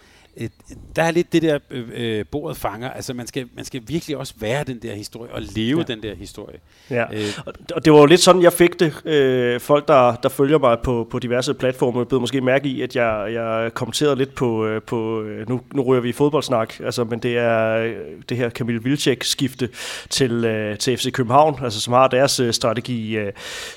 der 0.96 1.02
er 1.02 1.10
lidt 1.10 1.32
det 1.32 1.42
der 1.42 1.58
øh, 1.70 1.88
øh, 1.94 2.24
bordet 2.30 2.56
fanger. 2.56 2.90
Altså 2.90 3.14
man 3.14 3.26
skal, 3.26 3.48
man 3.54 3.64
skal 3.64 3.82
virkelig 3.86 4.16
også 4.16 4.34
være 4.40 4.64
den 4.64 4.78
der 4.82 4.94
historie 4.94 5.32
og 5.32 5.42
leve 5.42 5.78
ja. 5.78 5.94
den 5.94 6.02
der 6.02 6.14
historie. 6.14 6.58
Ja, 6.90 7.04
øh. 7.12 7.38
og 7.74 7.84
det 7.84 7.92
var 7.92 7.98
jo 7.98 8.06
lidt 8.06 8.20
sådan, 8.20 8.42
jeg 8.42 8.52
fik 8.52 8.80
det. 8.80 9.06
Øh, 9.06 9.60
folk, 9.60 9.88
der, 9.88 10.14
der 10.14 10.28
følger 10.28 10.58
mig 10.58 10.78
på, 10.82 11.08
på 11.10 11.18
diverse 11.18 11.54
platforme, 11.54 12.06
blev 12.06 12.20
måske 12.20 12.40
mærke 12.40 12.68
i, 12.68 12.82
at 12.82 12.96
jeg, 12.96 13.32
jeg 13.32 13.70
kommenterede 13.74 14.16
lidt 14.16 14.34
på, 14.34 14.66
øh, 14.66 14.82
på 14.82 15.24
nu, 15.48 15.60
nu 15.74 15.82
ryger 15.82 16.02
vi 16.02 16.08
i 16.08 16.12
fodboldsnak, 16.12 16.80
altså, 16.80 17.04
men 17.04 17.18
det 17.18 17.38
er 17.38 17.92
det 18.28 18.36
her 18.36 18.50
Camille 18.50 18.82
Vilcek-skifte 18.82 19.68
til, 20.10 20.44
øh, 20.44 20.78
til 20.78 20.96
FC 20.96 21.12
København, 21.12 21.58
altså 21.62 21.80
som 21.80 21.92
har 21.92 22.08
deres 22.08 22.40
øh, 22.40 22.52
strategi 22.52 23.16
øh, 23.16 23.32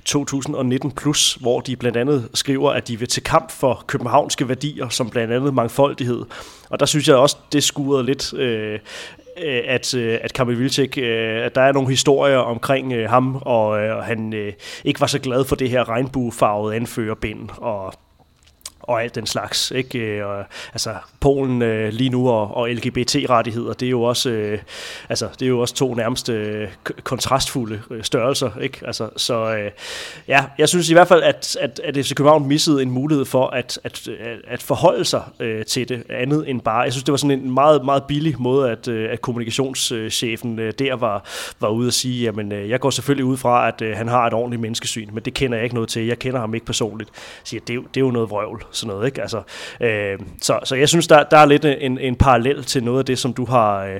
2019+, 0.10 0.90
plus, 0.96 1.34
hvor 1.34 1.60
de 1.60 1.76
blandt 1.76 1.98
andet 1.98 2.30
skriver, 2.34 2.72
at 2.72 2.88
de 2.88 3.00
vil 3.00 3.08
til 3.08 3.24
kamp 3.24 3.52
for 3.52 3.84
københavnske 3.88 4.50
værdier, 4.50 4.90
som 4.90 5.10
blandt 5.10 5.34
andet 5.34 5.54
mangfoldighed. 5.54 6.26
Og 6.70 6.80
der 6.80 6.86
synes 6.86 7.08
jeg 7.08 7.16
også, 7.16 7.38
det 7.52 7.64
skurede 7.64 8.06
lidt 8.06 8.34
øh, 8.34 8.80
at, 9.68 9.94
øh, 9.94 10.20
at 10.22 10.34
Kamil 10.34 10.60
Vilcek, 10.60 10.98
øh, 10.98 11.46
at 11.46 11.56
der 11.56 11.62
er 11.62 11.72
nogle 11.72 11.90
historier 11.90 12.38
omkring 12.38 12.94
øh, 12.94 13.10
ham, 13.10 13.36
og 13.42 14.04
han 14.04 14.34
ikke 14.84 15.02
var 15.02 15.08
så 15.08 15.20
glad 15.20 15.46
for 15.46 15.56
det 15.56 15.70
her 15.70 15.90
regnbuefarvede 15.90 16.76
anførerbind, 16.76 17.50
og 17.58 17.94
og 18.90 19.04
alt 19.04 19.16
den 19.16 19.26
slags. 19.26 19.72
Ikke? 19.72 20.00
Øh, 20.00 20.28
og, 20.28 20.46
altså, 20.74 20.96
Polen 21.20 21.62
øh, 21.62 21.94
lige 21.94 22.10
nu 22.10 22.30
og, 22.30 22.58
og 22.58 22.70
LGBT-rettigheder, 22.70 23.74
det 23.74 23.86
er 23.86 23.90
jo 23.90 24.04
også, 24.04 24.30
øh, 24.30 24.60
altså, 25.10 25.28
det 25.40 25.46
er 25.46 25.50
jo 25.50 25.60
også 25.60 25.76
to 25.76 25.94
nærmest 25.94 26.30
øh, 26.30 26.68
kontrastfulde 27.04 27.82
øh, 27.92 28.04
størrelser. 28.04 28.52
Ikke? 28.62 28.80
Altså, 28.86 29.10
så 29.18 29.56
øh, 29.56 29.72
ja, 30.28 30.46
jeg 30.58 30.70
synes 30.70 30.90
i 30.90 30.94
hvert 30.94 31.08
fald, 31.08 31.24
at, 31.24 31.58
at, 31.62 31.82
at 31.84 32.06
FC 32.06 32.14
København 32.16 32.48
missede 32.48 32.82
en 32.82 32.92
mulighed 32.92 33.26
for 33.26 33.48
at, 33.48 33.80
at, 33.84 34.10
at 34.48 34.64
forholde 34.64 35.06
sig 35.06 35.24
øh, 35.40 35.66
til 35.66 35.90
det 35.90 36.04
andet 36.10 36.50
end 36.50 36.62
bare. 36.62 36.80
Jeg 36.80 36.94
synes, 36.94 37.04
det 37.04 37.12
var 37.12 37.18
sådan 37.18 37.40
en 37.40 37.52
meget, 37.52 37.86
meget 37.86 38.04
billig 38.04 38.36
måde, 38.40 38.72
at, 38.72 38.88
øh, 38.88 39.12
at 39.12 39.22
kommunikationschefen 39.22 40.60
øh, 40.60 40.74
der 40.80 40.96
var, 40.96 41.26
var 41.60 41.70
ude 41.70 41.88
at 41.88 41.94
sige, 41.94 42.24
jamen, 42.24 42.52
øh, 42.52 42.70
jeg 42.70 42.80
går 42.80 42.90
selvfølgelig 42.90 43.26
ud 43.26 43.38
fra, 43.38 43.68
at 43.68 43.82
øh, 43.82 43.98
han 43.98 44.08
har 44.08 44.28
et 44.28 44.34
ordentligt 44.34 44.62
menneskesyn, 44.62 45.10
men 45.14 45.24
det 45.24 45.34
kender 45.34 45.58
jeg 45.58 45.64
ikke 45.64 45.76
noget 45.76 45.90
til. 45.90 46.06
Jeg 46.06 46.20
kender 46.20 46.40
ham 46.40 46.54
ikke 46.54 46.66
personligt. 46.66 47.10
Jeg 47.14 47.48
siger, 47.48 47.62
det, 47.68 47.76
er, 47.76 47.80
det 47.80 47.98
er 47.98 48.06
jo 48.06 48.12
noget 48.12 48.30
vrøvl 48.30 48.64
sådan 48.80 48.96
noget. 48.96 49.06
Ikke? 49.06 49.22
Altså, 49.22 49.42
øh, 49.82 50.20
så, 50.42 50.60
så 50.64 50.76
jeg 50.76 50.90
synes, 50.90 51.08
der, 51.08 51.24
der 51.24 51.38
er 51.38 51.46
lidt 51.46 51.66
en, 51.66 51.98
en 51.98 52.16
parallel 52.16 52.64
til 52.64 52.84
noget 52.84 53.00
af 53.00 53.06
det, 53.06 53.20
som 53.20 53.34
du 53.34 53.46
har, 53.46 53.84
øh, 53.84 54.00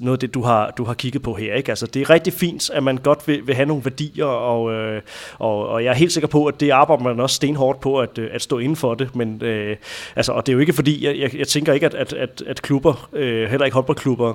noget 0.00 0.16
af 0.16 0.20
det, 0.20 0.34
du 0.34 0.42
har, 0.42 0.70
du 0.70 0.84
har 0.84 0.94
kigget 0.94 1.22
på 1.22 1.34
her. 1.34 1.54
Ikke? 1.54 1.72
Altså, 1.72 1.86
det 1.86 2.02
er 2.02 2.10
rigtig 2.10 2.32
fint, 2.32 2.70
at 2.70 2.82
man 2.82 2.96
godt 2.96 3.28
vil, 3.28 3.46
vil 3.46 3.54
have 3.54 3.66
nogle 3.66 3.84
værdier, 3.84 4.24
og, 4.24 4.72
øh, 4.72 5.02
og, 5.38 5.68
og 5.68 5.84
jeg 5.84 5.90
er 5.90 5.94
helt 5.94 6.12
sikker 6.12 6.28
på, 6.28 6.46
at 6.46 6.60
det 6.60 6.70
arbejder 6.70 7.02
man 7.02 7.20
også 7.20 7.36
stenhårdt 7.36 7.80
på 7.80 8.00
at, 8.00 8.18
øh, 8.18 8.30
at 8.32 8.42
stå 8.42 8.58
inden 8.58 8.76
for 8.76 8.94
det. 8.94 9.16
Men, 9.16 9.42
øh, 9.42 9.76
altså, 10.16 10.32
og 10.32 10.46
det 10.46 10.52
er 10.52 10.54
jo 10.54 10.60
ikke 10.60 10.72
fordi, 10.72 11.06
jeg, 11.06 11.18
jeg, 11.18 11.38
jeg 11.38 11.48
tænker 11.48 11.72
ikke, 11.72 11.86
at, 11.86 11.94
at, 11.94 12.12
at, 12.12 12.42
at 12.46 12.62
klubber, 12.62 13.08
øh, 13.12 13.50
heller 13.50 13.64
ikke 13.64 13.74
håndboldklubber, 13.74 14.34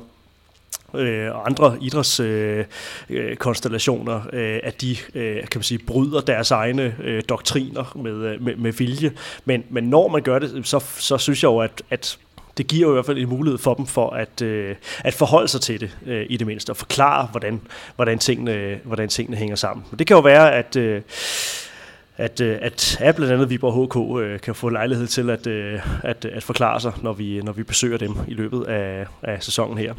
øh, 0.95 1.35
og 1.35 1.47
andre 1.47 1.77
idrætskonstellationer, 1.81 4.21
øh, 4.33 4.39
øh, 4.39 4.55
øh, 4.55 4.59
at 4.63 4.81
de 4.81 4.97
øh, 5.15 5.35
kan 5.35 5.59
man 5.59 5.63
sige, 5.63 5.77
bryder 5.77 6.21
deres 6.21 6.51
egne 6.51 6.95
øh, 7.03 7.23
doktriner 7.29 7.93
med, 7.95 8.13
øh, 8.13 8.41
med, 8.41 8.55
med 8.55 8.71
vilje. 8.71 9.11
Men, 9.45 9.63
men 9.69 9.83
når 9.83 10.07
man 10.07 10.21
gør 10.21 10.39
det, 10.39 10.67
så, 10.67 10.83
så 10.97 11.17
synes 11.17 11.43
jeg 11.43 11.49
jo, 11.49 11.59
at, 11.59 11.83
at 11.89 12.17
det 12.57 12.67
giver 12.67 12.87
jo 12.87 12.93
i 12.93 12.95
hvert 12.95 13.05
fald 13.05 13.17
en 13.17 13.29
mulighed 13.29 13.57
for 13.57 13.73
dem 13.73 13.85
for 13.85 14.09
at, 14.09 14.41
øh, 14.41 14.75
at 14.99 15.13
forholde 15.13 15.47
sig 15.47 15.61
til 15.61 15.79
det 15.79 15.97
øh, 16.05 16.25
i 16.29 16.37
det 16.37 16.47
mindste, 16.47 16.69
og 16.69 16.77
forklare, 16.77 17.27
hvordan, 17.31 17.61
hvordan, 17.95 18.19
tingene, 18.19 18.79
hvordan 18.83 19.09
tingene 19.09 19.37
hænger 19.37 19.55
sammen. 19.55 19.85
Men 19.91 19.99
det 19.99 20.07
kan 20.07 20.15
jo 20.15 20.21
være, 20.21 20.53
at... 20.53 20.75
Øh, 20.75 21.01
at, 22.17 22.41
øh, 22.41 22.57
at, 22.61 22.97
at 23.01 23.15
blandt 23.15 23.33
andet 23.33 23.49
Viborg 23.49 23.85
HK 23.85 24.23
øh, 24.23 24.39
kan 24.39 24.55
få 24.55 24.69
lejlighed 24.69 25.07
til 25.07 25.29
at, 25.29 25.47
øh, 25.47 25.79
at, 26.03 26.25
at 26.25 26.43
forklare 26.43 26.81
sig, 26.81 26.93
når 27.01 27.13
vi, 27.13 27.41
når 27.41 27.51
vi 27.51 27.63
besøger 27.63 27.97
dem 27.97 28.15
i 28.27 28.33
løbet 28.33 28.63
af, 28.63 29.05
af 29.21 29.43
sæsonen 29.43 29.77
her. 29.77 29.93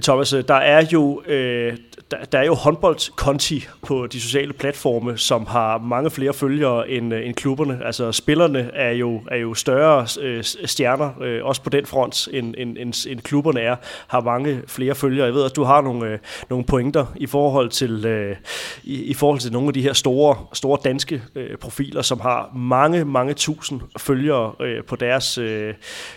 Thomas, 0.00 0.32
øh, 0.32 0.44
der 0.48 0.54
er 0.54 0.86
jo, 0.92 1.22
øh, 1.26 1.76
der, 2.10 2.24
der 2.32 2.38
er 2.38 2.44
jo 2.44 2.54
håndboldkonti 2.54 3.66
på 3.86 4.06
de 4.06 4.20
sociale 4.20 4.52
platforme, 4.52 5.18
som 5.18 5.46
har 5.46 5.78
mange 5.78 6.10
flere 6.10 6.32
følgere 6.32 6.88
end, 6.90 7.14
øh, 7.14 7.26
end 7.26 7.34
klubberne. 7.34 7.80
Altså 7.84 8.12
spillerne 8.12 8.70
er 8.74 8.90
jo, 8.90 9.20
er 9.30 9.36
jo 9.36 9.54
større 9.54 10.06
øh, 10.20 10.44
stjerner, 10.44 11.22
øh, 11.22 11.44
også 11.44 11.62
på 11.62 11.70
den 11.70 11.86
front, 11.86 12.28
end, 12.32 12.54
end, 12.58 12.76
end, 12.78 13.06
end 13.08 13.20
klubberne 13.20 13.60
er, 13.60 13.76
har 14.06 14.20
mange 14.20 14.62
flere 14.66 14.94
følgere. 14.94 15.26
Jeg 15.26 15.34
ved 15.34 15.44
at 15.44 15.56
du 15.56 15.64
har 15.64 15.80
nogle, 15.80 16.06
øh, 16.06 16.18
nogle 16.50 16.64
pointer 16.64 17.06
i 17.16 17.26
forhold 17.26 17.68
til 17.68 18.06
øh, 18.06 18.36
i, 18.84 19.02
i 19.02 19.14
forhold 19.14 19.40
til 19.40 19.52
nogle 19.52 19.68
af 19.68 19.74
de 19.74 19.82
her 19.82 19.92
store, 19.92 20.36
store 20.52 20.78
danske 20.84 21.22
øh, 21.34 21.56
profiler, 21.56 22.02
som 22.02 22.20
har 22.20 22.50
mange, 22.56 23.04
mange 23.04 23.34
tusind 23.34 23.80
følgere 23.98 24.52
øh, 24.60 24.84
på 24.84 24.96
deres 24.96 25.38
øh, 25.38 25.74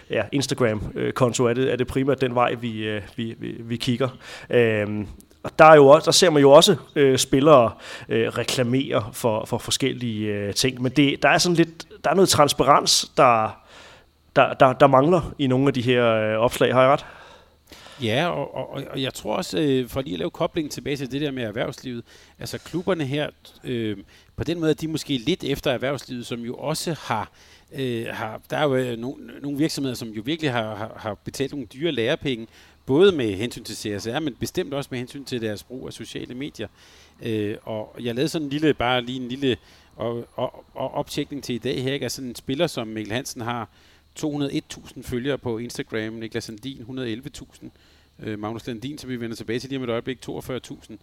ja, 0.10 0.22
Instagram-konto. 0.32 1.46
Er 1.46 1.54
det, 1.54 1.72
er 1.72 1.76
det 1.76 1.88
primært 1.88 2.22
den 2.22 2.36
vej, 2.36 2.54
vi, 2.54 2.88
øh, 2.88 3.02
vi, 3.16 3.36
vi 3.40 3.65
vi 3.70 3.78
kigger. 3.78 4.10
Øhm, 4.50 5.08
og 5.44 5.60
der, 5.60 5.66
er 5.66 5.76
jo 5.76 5.88
også, 5.88 6.06
der 6.06 6.12
ser 6.12 6.30
man 6.30 6.42
jo 6.42 6.52
også 6.52 6.76
øh, 6.96 7.18
spillere 7.18 7.72
øh, 8.10 8.28
reklamere 8.28 9.10
for, 9.14 9.46
for 9.46 9.58
forskellige 9.58 10.34
øh, 10.34 10.54
ting, 10.54 10.82
men 10.82 10.92
det, 10.92 11.24
der 11.24 11.30
er 11.30 11.38
sådan 11.38 11.56
lidt, 11.56 11.88
der 12.04 12.10
er 12.10 12.14
noget 12.16 12.30
transparens, 12.30 13.12
der, 13.18 13.62
der, 14.36 14.54
der, 14.54 14.74
der 14.74 14.88
mangler 14.88 15.34
i 15.40 15.48
nogle 15.48 15.68
af 15.68 15.74
de 15.74 15.82
her 15.82 16.06
øh, 16.06 16.38
opslag, 16.38 16.74
har 16.74 16.82
jeg 16.82 16.92
ret? 16.92 17.06
Ja, 18.02 18.28
og, 18.28 18.56
og, 18.56 18.84
og 18.92 19.02
jeg 19.02 19.14
tror 19.14 19.36
også, 19.36 19.60
øh, 19.60 19.90
for 19.90 20.02
lige 20.02 20.14
at 20.14 20.20
lave 20.20 20.32
koblingen 20.32 20.72
tilbage 20.72 20.98
til 20.98 21.12
det 21.12 21.22
der 21.22 21.32
med 21.32 21.44
erhvervslivet, 21.44 22.04
altså 22.40 22.58
klubberne 22.58 23.06
her, 23.06 23.30
øh, 23.64 23.98
på 24.36 24.44
den 24.44 24.60
måde, 24.60 24.74
de 24.74 24.88
måske 24.88 25.18
lidt 25.18 25.44
efter 25.44 25.72
erhvervslivet, 25.72 26.26
som 26.26 26.40
jo 26.40 26.56
også 26.56 26.96
har, 27.00 27.32
øh, 27.76 28.06
har 28.12 28.42
der 28.50 28.58
er 28.58 28.64
jo 28.64 28.76
øh, 28.76 28.98
nogle, 28.98 29.16
nogle 29.42 29.58
virksomheder, 29.58 29.96
som 29.96 30.10
jo 30.10 30.22
virkelig 30.26 30.52
har, 30.52 30.76
har, 30.76 30.92
har 30.98 31.14
betalt 31.14 31.52
nogle 31.52 31.68
dyre 31.68 31.92
lærepenge 31.92 32.48
Både 32.86 33.12
med 33.12 33.34
hensyn 33.34 33.64
til 33.64 33.76
CSR, 33.76 34.20
men 34.20 34.36
bestemt 34.40 34.74
også 34.74 34.88
med 34.92 35.00
hensyn 35.00 35.26
til 35.26 35.42
deres 35.42 35.64
brug 35.64 35.88
af 35.88 35.94
sociale 35.94 36.36
medier. 36.36 36.68
Øh, 37.22 37.58
og 37.64 37.96
jeg 38.00 38.16
lavede 38.16 38.30
sådan 38.30 38.46
en 38.46 38.50
lille, 38.50 38.74
bare 38.74 39.02
lige 39.02 39.22
en 39.22 39.30
lille 39.30 39.58
og, 39.96 40.28
og, 40.36 40.66
og 40.74 40.94
optjekning 40.94 41.44
til 41.44 41.56
i 41.56 41.58
dag 41.58 41.84
her. 41.84 41.94
Ikke? 41.94 42.04
Altså 42.04 42.22
en 42.22 42.36
spiller 42.36 42.68
som 42.68 42.88
Mikkel 42.88 43.14
Hansen 43.14 43.42
har 43.42 43.70
201.000 44.20 45.02
følgere 45.02 45.38
på 45.38 45.58
Instagram, 45.58 46.14
Niklas 46.14 46.44
Sandin 46.44 46.82
111.000, 46.82 47.68
øh, 48.20 48.40
Magnus 48.40 48.68
Landin, 48.68 48.98
som 48.98 49.10
vi 49.10 49.20
vender 49.20 49.36
tilbage 49.36 49.60
til 49.60 49.70
lige 49.70 49.80
om 49.80 49.84
et 49.84 49.90
øjeblik, 49.90 50.18
42.000. 50.30 50.96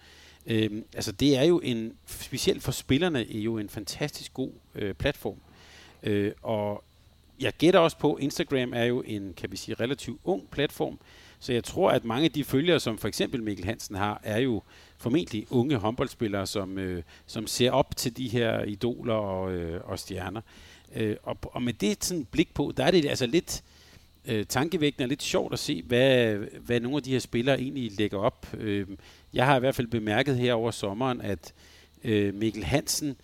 Øh, 0.46 0.70
altså 0.94 1.12
det 1.12 1.36
er 1.36 1.42
jo 1.42 1.60
en, 1.64 1.92
specielt 2.06 2.62
for 2.62 2.72
spillerne, 2.72 3.34
er 3.34 3.38
jo 3.38 3.58
en 3.58 3.68
fantastisk 3.68 4.34
god 4.34 4.50
øh, 4.74 4.94
platform. 4.94 5.36
Øh, 6.02 6.32
og 6.42 6.84
jeg 7.40 7.52
gætter 7.58 7.80
også 7.80 7.98
på, 7.98 8.16
Instagram 8.16 8.72
er 8.72 8.84
jo 8.84 9.02
en, 9.06 9.34
kan 9.36 9.52
vi 9.52 9.56
sige, 9.56 9.74
relativt 9.74 10.20
ung 10.24 10.50
platform, 10.50 10.98
så 11.42 11.52
jeg 11.52 11.64
tror, 11.64 11.90
at 11.90 12.04
mange 12.04 12.24
af 12.24 12.32
de 12.32 12.44
følgere, 12.44 12.80
som 12.80 12.98
for 12.98 13.08
eksempel 13.08 13.42
Mikkel 13.42 13.64
Hansen 13.64 13.96
har, 13.96 14.20
er 14.24 14.38
jo 14.38 14.62
formentlig 14.96 15.46
unge 15.50 15.76
håndboldspillere, 15.76 16.46
som, 16.46 16.78
øh, 16.78 17.02
som 17.26 17.46
ser 17.46 17.70
op 17.70 17.96
til 17.96 18.16
de 18.16 18.28
her 18.28 18.62
idoler 18.62 19.14
og, 19.14 19.52
øh, 19.52 19.80
og 19.84 19.98
stjerner. 19.98 20.40
Øh, 20.94 21.16
og, 21.22 21.38
og 21.42 21.62
med 21.62 21.72
det 21.72 22.04
sådan 22.04 22.24
blik 22.24 22.54
på, 22.54 22.72
der 22.76 22.84
er 22.84 22.90
det 22.90 23.06
altså 23.06 23.26
lidt 23.26 23.62
øh, 24.24 24.46
tankevækkende 24.46 25.04
og 25.04 25.08
lidt 25.08 25.22
sjovt 25.22 25.52
at 25.52 25.58
se, 25.58 25.82
hvad, 25.82 26.34
hvad 26.36 26.80
nogle 26.80 26.96
af 26.96 27.02
de 27.02 27.12
her 27.12 27.18
spillere 27.18 27.60
egentlig 27.60 27.92
lægger 27.98 28.18
op. 28.18 28.46
Øh, 28.58 28.86
jeg 29.32 29.46
har 29.46 29.56
i 29.56 29.60
hvert 29.60 29.74
fald 29.74 29.86
bemærket 29.86 30.36
her 30.36 30.54
over 30.54 30.70
sommeren, 30.70 31.20
at 31.20 31.54
øh, 32.04 32.34
Mikkel 32.34 32.64
Hansen, 32.64 33.16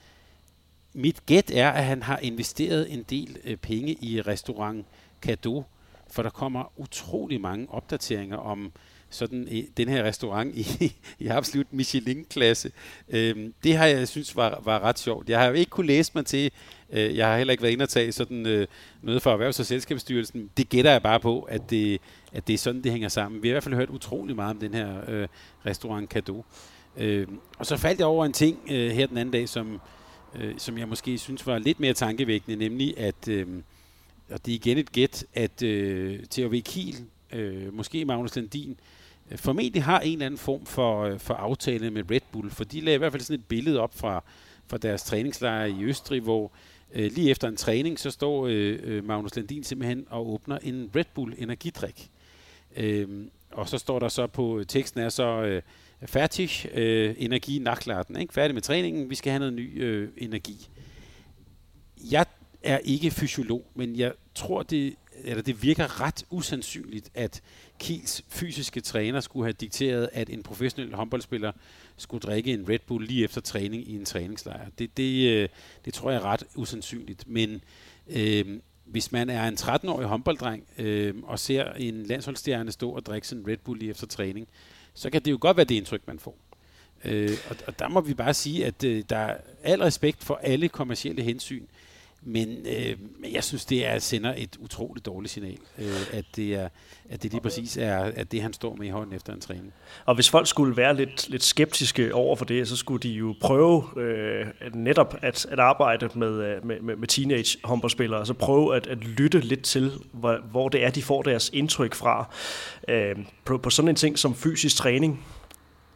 mit 0.92 1.26
gæt 1.26 1.50
er, 1.50 1.70
at 1.70 1.84
han 1.84 2.02
har 2.02 2.18
investeret 2.18 2.92
en 2.92 3.02
del 3.02 3.36
øh, 3.44 3.56
penge 3.56 3.92
i 4.00 4.20
restaurant 4.20 4.86
Cadeau, 5.22 5.64
for 6.10 6.22
der 6.22 6.30
kommer 6.30 6.72
utrolig 6.76 7.40
mange 7.40 7.66
opdateringer 7.70 8.36
om 8.36 8.72
sådan 9.10 9.48
i, 9.50 9.62
den 9.76 9.88
her 9.88 10.04
restaurant 10.04 10.56
i, 10.56 10.96
i 11.18 11.26
absolut 11.26 11.66
Michelin-klasse. 11.70 12.72
Øhm, 13.08 13.54
det 13.64 13.76
har 13.76 13.86
jeg 13.86 14.08
synes 14.08 14.36
var, 14.36 14.60
var 14.64 14.80
ret 14.80 14.98
sjovt. 14.98 15.28
Jeg 15.28 15.38
har 15.38 15.46
jo 15.46 15.52
ikke 15.52 15.70
kunne 15.70 15.86
læse 15.86 16.12
mig 16.14 16.26
til, 16.26 16.50
øh, 16.90 17.16
jeg 17.16 17.26
har 17.26 17.36
heller 17.36 17.52
ikke 17.52 17.62
været 17.62 17.72
inde 17.72 17.82
og 17.82 17.88
tage 17.88 18.12
sådan 18.12 18.46
øh, 18.46 18.66
noget 19.02 19.22
fra 19.22 19.32
Erhvervs- 19.32 19.60
og 19.60 19.66
Selskabsstyrelsen. 19.66 20.50
Det 20.56 20.68
gætter 20.68 20.90
jeg 20.90 21.02
bare 21.02 21.20
på, 21.20 21.40
at 21.42 21.70
det, 21.70 22.00
at 22.32 22.46
det 22.46 22.54
er 22.54 22.58
sådan, 22.58 22.82
det 22.82 22.92
hænger 22.92 23.08
sammen. 23.08 23.42
Vi 23.42 23.48
har 23.48 23.52
i 23.52 23.54
hvert 23.54 23.64
fald 23.64 23.74
hørt 23.74 23.90
utrolig 23.90 24.36
meget 24.36 24.50
om 24.50 24.58
den 24.58 24.74
her 24.74 25.00
øh, 25.08 25.28
restaurant 25.66 26.10
Cadeau. 26.10 26.44
Øh, 26.96 27.26
og 27.58 27.66
så 27.66 27.76
faldt 27.76 27.98
jeg 27.98 28.06
over 28.06 28.26
en 28.26 28.32
ting 28.32 28.58
øh, 28.70 28.90
her 28.90 29.06
den 29.06 29.18
anden 29.18 29.32
dag, 29.32 29.48
som, 29.48 29.80
øh, 30.34 30.54
som 30.58 30.78
jeg 30.78 30.88
måske 30.88 31.18
synes 31.18 31.46
var 31.46 31.58
lidt 31.58 31.80
mere 31.80 31.92
tankevækkende, 31.92 32.68
nemlig 32.68 32.98
at... 32.98 33.28
Øh, 33.28 33.46
og 34.30 34.46
det 34.46 34.52
er 34.52 34.56
igen 34.56 34.78
et 34.78 34.92
gæt, 34.92 35.24
at 35.34 35.62
øh, 35.62 36.24
THV 36.24 36.62
Kiel, 36.62 36.96
øh, 37.32 37.74
måske 37.74 38.04
Magnus 38.04 38.36
Landin, 38.36 38.80
øh, 39.30 39.38
formentlig 39.38 39.84
har 39.84 40.00
en 40.00 40.12
eller 40.12 40.26
anden 40.26 40.38
form 40.38 40.66
for, 40.66 41.02
øh, 41.02 41.18
for 41.18 41.34
aftale 41.34 41.90
med 41.90 42.10
Red 42.10 42.20
Bull, 42.32 42.50
for 42.50 42.64
de 42.64 42.80
lagde 42.80 42.94
i 42.94 42.98
hvert 42.98 43.12
fald 43.12 43.22
sådan 43.22 43.40
et 43.40 43.46
billede 43.46 43.80
op 43.80 43.98
fra, 43.98 44.24
fra 44.66 44.78
deres 44.78 45.02
træningslejr 45.02 45.64
i 45.64 45.82
Østrig, 45.82 46.20
hvor 46.20 46.52
øh, 46.94 47.12
lige 47.12 47.30
efter 47.30 47.48
en 47.48 47.56
træning, 47.56 47.98
så 47.98 48.10
står 48.10 48.46
øh, 48.46 48.78
øh 48.82 49.04
Magnus 49.04 49.36
Landin 49.36 49.64
simpelthen 49.64 50.06
og 50.10 50.32
åbner 50.32 50.58
en 50.58 50.90
Red 50.96 51.04
Bull 51.14 51.34
energidrik. 51.38 52.10
Øh, 52.76 53.08
og 53.50 53.68
så 53.68 53.78
står 53.78 53.98
der 53.98 54.08
så 54.08 54.26
på 54.26 54.58
øh, 54.58 54.66
teksten 54.66 55.00
er 55.00 55.08
så 55.08 55.42
øh, 55.42 55.62
færdig 56.06 56.50
øh, 56.74 57.14
energi 57.18 57.58
nachladen, 57.58 58.16
ikke? 58.16 58.34
Færdig 58.34 58.54
med 58.54 58.62
træningen, 58.62 59.10
vi 59.10 59.14
skal 59.14 59.30
have 59.30 59.38
noget 59.38 59.54
ny 59.54 59.82
øh, 59.82 60.08
energi. 60.16 60.68
Jeg 62.10 62.26
er 62.62 62.78
ikke 62.78 63.10
fysiolog, 63.10 63.66
men 63.74 63.96
jeg 63.96 64.12
tror, 64.34 64.62
det 64.62 64.96
eller 65.24 65.42
det 65.42 65.62
virker 65.62 66.00
ret 66.00 66.24
usandsynligt, 66.30 67.10
at 67.14 67.42
Kiels 67.78 68.24
fysiske 68.28 68.80
træner 68.80 69.20
skulle 69.20 69.46
have 69.46 69.52
dikteret, 69.52 70.10
at 70.12 70.30
en 70.30 70.42
professionel 70.42 70.94
håndboldspiller 70.94 71.52
skulle 71.96 72.20
drikke 72.20 72.52
en 72.52 72.68
Red 72.68 72.78
Bull 72.86 73.06
lige 73.06 73.24
efter 73.24 73.40
træning 73.40 73.88
i 73.88 73.96
en 73.96 74.04
træningslejr. 74.04 74.66
Det, 74.78 74.96
det, 74.96 75.28
øh, 75.28 75.48
det 75.84 75.94
tror 75.94 76.10
jeg 76.10 76.18
er 76.18 76.24
ret 76.24 76.44
usandsynligt. 76.54 77.28
Men 77.28 77.62
øh, 78.08 78.58
hvis 78.84 79.12
man 79.12 79.30
er 79.30 79.48
en 79.48 79.54
13-årig 79.54 80.06
håndbolddreng 80.06 80.64
øh, 80.78 81.14
og 81.22 81.38
ser 81.38 81.72
en 81.72 82.02
landsholdsstjerne 82.02 82.72
stå 82.72 82.90
og 82.90 83.06
drikke 83.06 83.28
sin 83.28 83.48
Red 83.48 83.56
Bull 83.56 83.78
lige 83.78 83.90
efter 83.90 84.06
træning, 84.06 84.48
så 84.94 85.10
kan 85.10 85.22
det 85.22 85.30
jo 85.30 85.38
godt 85.40 85.56
være 85.56 85.66
det 85.66 85.74
indtryk, 85.74 86.02
man 86.06 86.18
får. 86.18 86.38
Øh, 87.04 87.36
og, 87.50 87.56
og 87.66 87.78
der 87.78 87.88
må 87.88 88.00
vi 88.00 88.14
bare 88.14 88.34
sige, 88.34 88.66
at 88.66 88.84
øh, 88.84 89.04
der 89.10 89.16
er 89.16 89.36
al 89.62 89.82
respekt 89.82 90.24
for 90.24 90.40
alle 90.42 90.68
kommercielle 90.68 91.22
hensyn, 91.22 91.66
men 92.22 92.48
øh, 92.66 92.96
jeg 93.32 93.44
synes, 93.44 93.64
det 93.64 93.86
er, 93.86 93.98
sender 93.98 94.34
et 94.36 94.56
utroligt 94.58 95.06
dårligt 95.06 95.32
signal, 95.32 95.58
øh, 95.78 96.14
at, 96.18 96.24
det 96.36 96.54
er, 96.54 96.68
at 97.10 97.22
det 97.22 97.30
lige 97.30 97.40
præcis 97.40 97.76
er 97.76 97.98
at 97.98 98.32
det, 98.32 98.42
han 98.42 98.52
står 98.52 98.74
med 98.74 98.86
i 98.86 98.90
hånden 98.90 99.14
efter 99.14 99.32
en 99.32 99.40
træning. 99.40 99.72
Og 100.04 100.14
hvis 100.14 100.30
folk 100.30 100.46
skulle 100.46 100.76
være 100.76 100.96
lidt, 100.96 101.28
lidt 101.28 101.44
skeptiske 101.44 102.14
over 102.14 102.36
for 102.36 102.44
det, 102.44 102.68
så 102.68 102.76
skulle 102.76 103.02
de 103.02 103.08
jo 103.08 103.34
prøve 103.40 103.84
øh, 103.96 104.46
netop 104.74 105.14
at, 105.22 105.46
at 105.46 105.58
arbejde 105.58 106.08
med, 106.14 106.32
øh, 106.44 106.66
med, 106.66 106.80
med, 106.80 106.96
med 106.96 107.08
teenage 107.08 107.58
håndboldspillere, 107.64 108.18
altså 108.18 108.34
prøve 108.34 108.76
at, 108.76 108.86
at 108.86 108.98
lytte 108.98 109.40
lidt 109.40 109.62
til, 109.62 109.92
hvor, 110.12 110.38
hvor 110.50 110.68
det 110.68 110.84
er, 110.84 110.90
de 110.90 111.02
får 111.02 111.22
deres 111.22 111.50
indtryk 111.52 111.94
fra. 111.94 112.34
Øh, 112.88 113.16
på, 113.44 113.58
på 113.58 113.70
sådan 113.70 113.88
en 113.88 113.96
ting 113.96 114.18
som 114.18 114.34
fysisk 114.34 114.76
træning, 114.76 115.24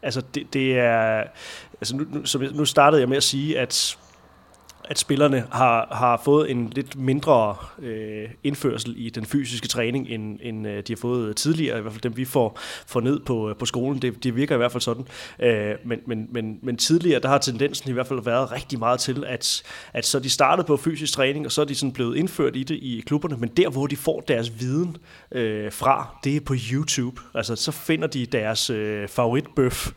Altså 0.05 0.23
det, 0.35 0.53
det 0.53 0.79
er, 0.79 1.25
altså 1.81 1.97
nu, 1.97 2.05
nu, 2.11 2.51
nu 2.55 2.65
startede 2.65 3.01
jeg 3.01 3.09
med 3.09 3.17
at 3.17 3.23
sige, 3.23 3.59
at 3.59 3.99
at 4.85 4.99
spillerne 4.99 5.45
har, 5.53 5.89
har 5.91 6.21
fået 6.25 6.51
en 6.51 6.73
lidt 6.77 6.99
mindre 6.99 7.57
øh, 7.79 8.29
indførsel 8.45 8.95
i 8.97 9.11
den 9.11 9.27
fysiske 9.27 9.69
træning, 9.69 10.09
end, 10.09 10.39
end 10.43 10.67
øh, 10.67 10.83
de 10.89 10.93
har 10.93 10.97
fået 10.97 11.37
tidligere, 11.37 11.79
i 11.79 11.81
hvert 11.81 11.93
fald 11.93 12.03
dem 12.03 12.17
vi 12.17 12.25
får, 12.25 12.59
får 12.87 13.01
ned 13.01 13.21
på, 13.21 13.51
øh, 13.51 13.57
på 13.57 13.67
skolen. 13.67 14.03
Det, 14.03 14.25
det 14.25 14.37
virker 14.37 14.55
i 14.55 14.59
hvert 14.59 14.73
fald 14.73 14.81
sådan. 14.81 15.07
Øh, 15.41 15.75
men, 15.85 15.99
men, 16.07 16.29
men, 16.31 16.59
men 16.63 16.77
tidligere, 16.77 17.21
der 17.21 17.29
har 17.29 17.39
tendensen 17.39 17.91
i 17.91 17.93
hvert 17.93 18.07
fald 18.07 18.25
været 18.25 18.53
rigtig 18.53 18.79
meget 18.79 19.01
til, 19.01 19.25
at, 19.27 19.63
at 19.93 20.07
så 20.07 20.19
de 20.19 20.31
startede 20.31 20.67
på 20.67 20.77
fysisk 20.77 21.13
træning, 21.13 21.47
og 21.47 21.53
så 21.53 21.61
er 21.61 21.65
de 21.65 21.75
sådan 21.75 21.93
blevet 21.93 22.17
indført 22.17 22.57
i 22.57 22.63
det 22.63 22.75
i 22.75 23.03
klubberne, 23.07 23.37
men 23.37 23.49
der, 23.49 23.69
hvor 23.71 23.87
de 23.87 23.97
får 23.97 24.21
deres 24.21 24.61
viden 24.61 24.97
øh, 25.33 25.73
fra, 25.73 26.17
det 26.25 26.37
er 26.37 26.41
på 26.41 26.55
YouTube. 26.73 27.21
Altså, 27.35 27.57
så 27.57 27.73
finder 27.73 28.07
de 28.07 28.27
deres 28.27 28.71
øh, 28.71 29.09
favoritbøf, 29.09 29.93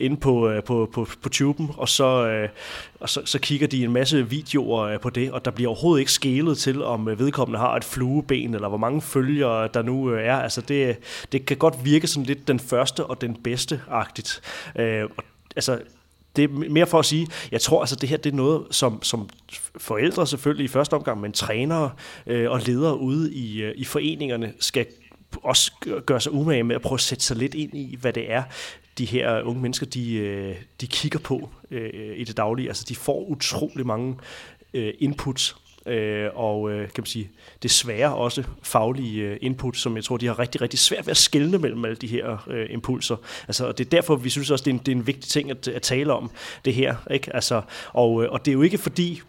inde 0.00 0.16
på, 0.16 0.48
øh, 0.48 0.62
på, 0.62 0.90
på, 0.92 1.06
på 1.22 1.28
tuben, 1.28 1.70
og, 1.76 1.88
så, 1.88 2.26
øh, 2.26 2.48
og 3.00 3.08
så, 3.08 3.22
så 3.24 3.38
kigger 3.38 3.66
de 3.66 3.84
en 3.84 3.92
masse 3.92 4.30
videoer 4.34 4.82
øh, 4.82 5.00
på 5.00 5.10
det, 5.10 5.32
og 5.32 5.44
der 5.44 5.50
bliver 5.50 5.68
overhovedet 5.68 6.00
ikke 6.00 6.12
skælet 6.12 6.58
til, 6.58 6.82
om 6.82 7.08
øh, 7.08 7.18
vedkommende 7.18 7.58
har 7.58 7.76
et 7.76 7.84
flueben, 7.84 8.54
eller 8.54 8.68
hvor 8.68 8.78
mange 8.78 9.02
følgere 9.02 9.64
øh, 9.64 9.70
der 9.74 9.82
nu 9.82 10.08
er. 10.08 10.34
Altså 10.34 10.60
det, 10.60 10.96
det 11.32 11.46
kan 11.46 11.56
godt 11.56 11.84
virke 11.84 12.06
sådan 12.06 12.26
lidt 12.26 12.48
den 12.48 12.60
første 12.60 13.06
og 13.06 13.20
den 13.20 13.36
bedste-agtigt. 13.44 14.40
Øh, 14.76 15.08
altså, 15.56 15.80
det 16.36 16.44
er 16.44 16.48
mere 16.48 16.86
for 16.86 16.98
at 16.98 17.04
sige, 17.04 17.26
jeg 17.52 17.60
tror 17.60 17.80
altså, 17.80 17.96
det 17.96 18.08
her 18.08 18.16
det 18.16 18.32
er 18.32 18.36
noget, 18.36 18.62
som, 18.70 19.02
som 19.02 19.28
forældre 19.76 20.26
selvfølgelig 20.26 20.64
i 20.64 20.68
første 20.68 20.94
omgang, 20.94 21.20
men 21.20 21.32
trænere 21.32 21.90
øh, 22.26 22.50
og 22.50 22.60
ledere 22.60 22.98
ude 22.98 23.32
i, 23.34 23.72
i 23.72 23.84
foreningerne 23.84 24.52
skal 24.60 24.86
også 25.42 25.72
gøre 26.06 26.20
sig 26.20 26.32
umage 26.32 26.62
med 26.62 26.76
at 26.76 26.82
prøve 26.82 26.96
at 26.96 27.00
sætte 27.00 27.24
sig 27.24 27.36
lidt 27.36 27.54
ind 27.54 27.74
i, 27.74 27.96
hvad 28.00 28.12
det 28.12 28.32
er, 28.32 28.42
de 28.98 29.04
her 29.04 29.42
unge 29.42 29.62
mennesker, 29.62 29.86
de, 29.86 30.56
de 30.80 30.86
kigger 30.86 31.18
på 31.18 31.50
øh, 31.74 32.18
i 32.18 32.24
det 32.24 32.36
daglige. 32.36 32.68
Altså, 32.68 32.84
de 32.88 32.96
får 32.96 33.24
utrolig 33.28 33.86
mange 33.86 34.16
øh, 34.74 34.94
inputs, 34.98 35.56
øh, 35.86 36.28
og 36.34 36.70
øh, 36.70 36.78
kan 36.78 37.02
man 37.02 37.06
sige, 37.06 37.30
desværre 37.62 38.14
også 38.14 38.44
faglige 38.62 39.22
øh, 39.22 39.38
input, 39.40 39.76
som 39.76 39.96
jeg 39.96 40.04
tror, 40.04 40.16
de 40.16 40.26
har 40.26 40.38
rigtig, 40.38 40.60
rigtig 40.60 40.78
svært 40.78 41.06
ved 41.06 41.10
at 41.10 41.16
skelne 41.16 41.58
mellem 41.58 41.84
alle 41.84 41.96
de 41.96 42.06
her 42.06 42.48
øh, 42.50 42.66
impulser. 42.70 43.16
Altså, 43.48 43.66
og 43.66 43.78
det 43.78 43.86
er 43.86 43.90
derfor, 43.90 44.16
vi 44.16 44.30
synes 44.30 44.50
også, 44.50 44.64
det 44.64 44.70
er 44.70 44.74
en, 44.74 44.80
det 44.86 44.92
er 44.92 44.96
en 44.96 45.06
vigtig 45.06 45.30
ting 45.30 45.50
at, 45.50 45.68
at 45.68 45.82
tale 45.82 46.12
om 46.12 46.30
det 46.64 46.74
her. 46.74 46.96
Ikke? 47.10 47.34
Altså, 47.34 47.62
og, 47.92 48.24
øh, 48.24 48.32
og 48.32 48.44
det 48.44 48.50
er 48.50 48.54
jo 48.54 48.62
ikke 48.62 48.78
fordi, 48.78 49.22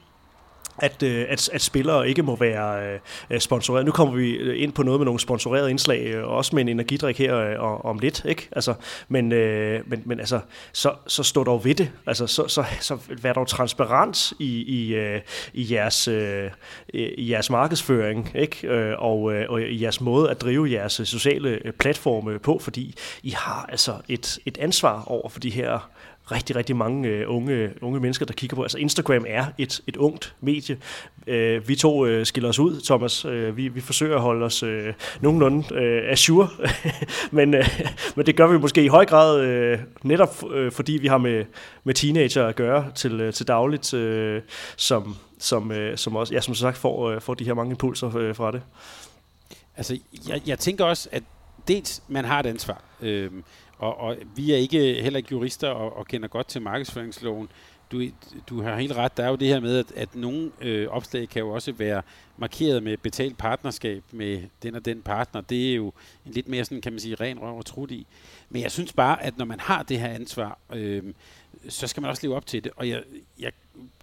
at, 0.78 1.04
øh, 1.04 1.26
at, 1.30 1.50
at 1.54 1.62
spillere 1.62 2.10
ikke 2.10 2.24
må 2.24 2.36
være 2.36 3.00
øh, 3.30 3.40
sponsoreret. 3.40 3.86
Nu 3.86 3.92
kommer 3.92 4.16
vi 4.16 4.32
øh, 4.32 4.64
ind 4.64 4.74
på 4.74 4.84
noget 4.84 5.00
med 5.00 5.06
nogle 5.06 5.20
sponsorerede 5.20 5.70
indslag, 5.70 6.06
øh, 6.06 6.28
også 6.28 6.56
med 6.56 6.62
en 6.62 6.70
energidrik 6.70 7.18
her 7.18 7.58
om 7.60 8.00
lidt, 8.00 8.26
ikke? 8.26 8.50
Altså, 8.52 8.74
men, 9.08 9.30
men, 9.30 10.02
men 10.06 10.20
altså, 10.20 10.40
så, 10.74 10.94
så 11.08 11.24
stå 11.24 11.44
dog 11.44 11.66
ved 11.66 11.76
det. 11.76 11.92
Altså, 12.08 12.28
så, 12.28 12.48
så, 12.48 12.66
så 12.80 12.98
vær 13.22 13.34
dog 13.34 13.48
transparent 13.48 14.34
i, 14.40 14.46
i, 14.46 14.96
i, 15.54 15.74
jeres, 15.74 16.08
i 16.94 17.32
jeres 17.32 17.50
markedsføring, 17.50 18.32
ikke? 18.36 18.98
Og, 18.98 19.22
og 19.22 19.62
i 19.62 19.82
jeres 19.84 20.02
måde 20.02 20.30
at 20.30 20.42
drive 20.42 20.72
jeres 20.72 21.02
sociale 21.04 21.60
platforme 21.80 22.40
på, 22.40 22.60
fordi 22.60 22.96
I 23.24 23.30
har 23.30 23.66
altså 23.70 23.94
et, 24.10 24.40
et 24.46 24.58
ansvar 24.58 25.04
over 25.08 25.30
for 25.30 25.40
de 25.40 25.50
her 25.50 25.90
rigtig, 26.32 26.56
rigtig 26.56 26.76
mange 26.76 27.10
øh, 27.10 27.24
unge, 27.28 27.70
unge 27.82 28.00
mennesker, 28.00 28.26
der 28.26 28.34
kigger 28.34 28.56
på. 28.56 28.62
Altså 28.62 28.78
Instagram 28.78 29.26
er 29.28 29.46
et, 29.58 29.82
et 29.88 29.98
ungt 29.98 30.36
medie. 30.42 30.78
Øh, 31.28 31.68
vi 31.68 31.76
to 31.76 32.06
øh, 32.06 32.26
skiller 32.26 32.50
os 32.50 32.60
ud, 32.60 32.82
Thomas. 32.82 33.26
Øh, 33.26 33.58
vi, 33.58 33.68
vi 33.68 33.82
forsøger 33.82 34.16
at 34.16 34.22
holde 34.22 34.46
os 34.46 34.64
øh, 34.64 34.94
nogenlunde 35.22 35.76
øh, 35.76 36.12
assure, 36.12 36.48
men, 37.32 37.54
øh, 37.54 37.80
men 38.16 38.26
det 38.26 38.36
gør 38.36 38.48
vi 38.48 38.58
måske 38.58 38.84
i 38.84 38.88
høj 38.88 39.06
grad 39.06 39.42
øh, 39.42 39.80
netop 40.04 40.44
øh, 40.52 40.72
fordi 40.72 40.92
vi 40.92 41.08
har 41.08 41.18
med, 41.18 41.46
med 41.84 41.94
teenager 41.94 42.48
at 42.48 42.56
gøre 42.56 42.92
til, 42.96 43.22
øh, 43.22 43.34
til 43.34 43.48
dagligt, 43.48 43.94
øh, 43.94 44.42
som, 44.78 45.16
som, 45.40 45.72
øh, 45.72 45.98
som 45.98 46.16
også, 46.16 46.34
ja, 46.34 46.42
som 46.42 46.56
sagt, 46.56 46.78
får, 46.78 47.10
øh, 47.10 47.22
får 47.22 47.34
de 47.34 47.46
her 47.46 47.54
mange 47.54 47.72
impulser 47.72 48.18
øh, 48.18 48.36
fra 48.36 48.52
det. 48.52 48.62
Altså, 49.78 49.98
jeg, 50.28 50.42
jeg 50.46 50.60
tænker 50.60 50.86
også, 50.86 51.10
at 51.12 51.24
dels 51.68 52.04
man 52.08 52.26
har 52.26 52.40
et 52.40 52.46
ansvar. 52.46 52.82
Øh, 53.02 53.32
og, 53.78 53.98
og 53.98 54.18
vi 54.36 54.52
er 54.52 54.58
ikke 54.58 55.02
heller 55.02 55.18
ikke 55.18 55.30
jurister 55.32 55.70
og, 55.70 55.98
og 55.98 56.08
kender 56.08 56.28
godt 56.28 56.48
til 56.48 56.62
markedsføringsloven. 56.62 57.50
Du, 57.92 58.04
du 58.50 58.62
har 58.62 58.78
helt 58.78 58.94
ret. 58.94 59.18
Der 59.18 59.24
er 59.24 59.30
jo 59.30 59.36
det 59.36 59.48
her 59.48 59.60
med, 59.60 59.78
at, 59.78 59.92
at 59.96 60.16
nogle 60.16 60.52
øh, 60.62 60.88
opslag 60.88 61.30
kan 61.30 61.40
jo 61.40 61.50
også 61.50 61.72
være 61.72 62.02
markeret 62.38 62.84
med 62.84 62.98
betalt 62.98 63.38
partnerskab 63.38 64.04
med 64.12 64.42
den 64.64 64.76
og 64.76 64.86
den 64.86 65.02
partner. 65.02 65.42
Det 65.42 65.72
er 65.72 65.76
jo 65.76 65.94
en 66.26 66.32
lidt 66.32 66.48
mere 66.48 66.66
sådan, 66.66 66.82
kan 66.82 66.94
man 66.94 67.00
sige, 67.00 67.16
ren 67.16 67.40
røv 67.40 67.58
og 67.58 67.66
trut 67.66 67.92
i. 67.92 68.08
Men 68.50 68.62
jeg 68.62 68.72
synes 68.72 68.94
bare, 68.94 69.24
at 69.24 69.38
når 69.38 69.46
man 69.46 69.60
har 69.60 69.84
det 69.84 70.00
her 70.00 70.08
ansvar, 70.08 70.58
øh, 70.74 71.04
så 71.70 71.88
skal 71.88 72.02
man 72.02 72.10
også 72.10 72.28
leve 72.28 72.36
op 72.36 72.46
til 72.46 72.64
det. 72.64 72.72
Og 72.76 72.90
jeg, 72.90 73.04
jeg 73.40 73.52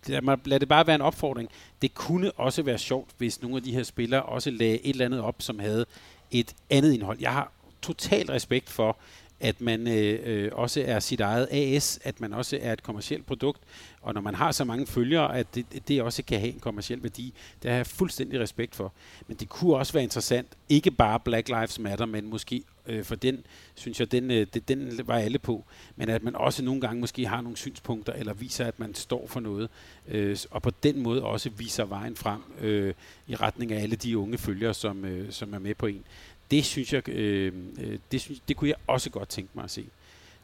lad, 0.06 0.22
mig, 0.22 0.38
lad 0.44 0.60
det 0.60 0.68
bare 0.68 0.86
være 0.86 0.94
en 0.94 1.00
opfordring. 1.00 1.48
Det 1.82 1.94
kunne 1.94 2.32
også 2.32 2.62
være 2.62 2.78
sjovt, 2.78 3.10
hvis 3.18 3.42
nogle 3.42 3.56
af 3.56 3.62
de 3.62 3.72
her 3.72 3.82
spillere 3.82 4.22
også 4.22 4.50
lagde 4.50 4.86
et 4.86 4.90
eller 4.90 5.04
andet 5.04 5.20
op, 5.20 5.36
som 5.38 5.58
havde 5.58 5.86
et 6.30 6.54
andet 6.70 6.92
indhold. 6.92 7.18
Jeg 7.20 7.32
har 7.32 7.52
total 7.82 8.26
respekt 8.26 8.70
for, 8.70 8.96
at 9.42 9.60
man 9.60 9.88
øh, 9.88 10.20
øh, 10.24 10.50
også 10.52 10.84
er 10.86 11.00
sit 11.00 11.20
eget 11.20 11.48
AS, 11.50 12.00
at 12.04 12.20
man 12.20 12.32
også 12.32 12.58
er 12.62 12.72
et 12.72 12.82
kommersielt 12.82 13.26
produkt, 13.26 13.60
og 14.02 14.14
når 14.14 14.20
man 14.20 14.34
har 14.34 14.52
så 14.52 14.64
mange 14.64 14.86
følgere, 14.86 15.38
at 15.38 15.54
det, 15.54 15.88
det 15.88 16.02
også 16.02 16.22
kan 16.22 16.40
have 16.40 16.52
en 16.52 16.60
kommersiel 16.60 17.02
værdi, 17.02 17.34
det 17.62 17.70
har 17.70 17.76
jeg 17.76 17.86
fuldstændig 17.86 18.40
respekt 18.40 18.74
for. 18.74 18.92
Men 19.28 19.36
det 19.36 19.48
kunne 19.48 19.76
også 19.76 19.92
være 19.92 20.02
interessant, 20.02 20.48
ikke 20.68 20.90
bare 20.90 21.20
Black 21.20 21.48
Lives 21.48 21.78
Matter, 21.78 22.06
men 22.06 22.30
måske, 22.30 22.62
øh, 22.86 23.04
for 23.04 23.14
den, 23.14 23.44
synes 23.74 24.00
jeg, 24.00 24.12
den, 24.12 24.30
øh, 24.30 24.46
det, 24.54 24.68
den 24.68 25.00
var 25.04 25.18
alle 25.18 25.38
på, 25.38 25.64
men 25.96 26.08
at 26.08 26.22
man 26.22 26.36
også 26.36 26.64
nogle 26.64 26.80
gange 26.80 27.00
måske 27.00 27.26
har 27.26 27.40
nogle 27.40 27.56
synspunkter, 27.56 28.12
eller 28.12 28.34
viser, 28.34 28.64
at 28.64 28.78
man 28.78 28.94
står 28.94 29.26
for 29.26 29.40
noget, 29.40 29.68
øh, 30.08 30.36
og 30.50 30.62
på 30.62 30.70
den 30.82 31.02
måde 31.02 31.24
også 31.24 31.50
viser 31.50 31.84
vejen 31.84 32.16
frem 32.16 32.40
øh, 32.60 32.94
i 33.26 33.34
retning 33.34 33.72
af 33.72 33.82
alle 33.82 33.96
de 33.96 34.18
unge 34.18 34.38
følgere, 34.38 34.74
som, 34.74 35.04
øh, 35.04 35.32
som 35.32 35.54
er 35.54 35.58
med 35.58 35.74
på 35.74 35.86
en 35.86 36.04
det 36.52 36.64
synes 36.64 36.92
jeg, 36.92 37.08
øh, 37.08 37.52
øh, 37.80 37.98
det, 38.12 38.20
synes, 38.20 38.40
det 38.48 38.56
kunne 38.56 38.68
jeg 38.68 38.76
også 38.86 39.10
godt 39.10 39.28
tænke 39.28 39.50
mig 39.54 39.64
at 39.64 39.70
se. 39.70 39.84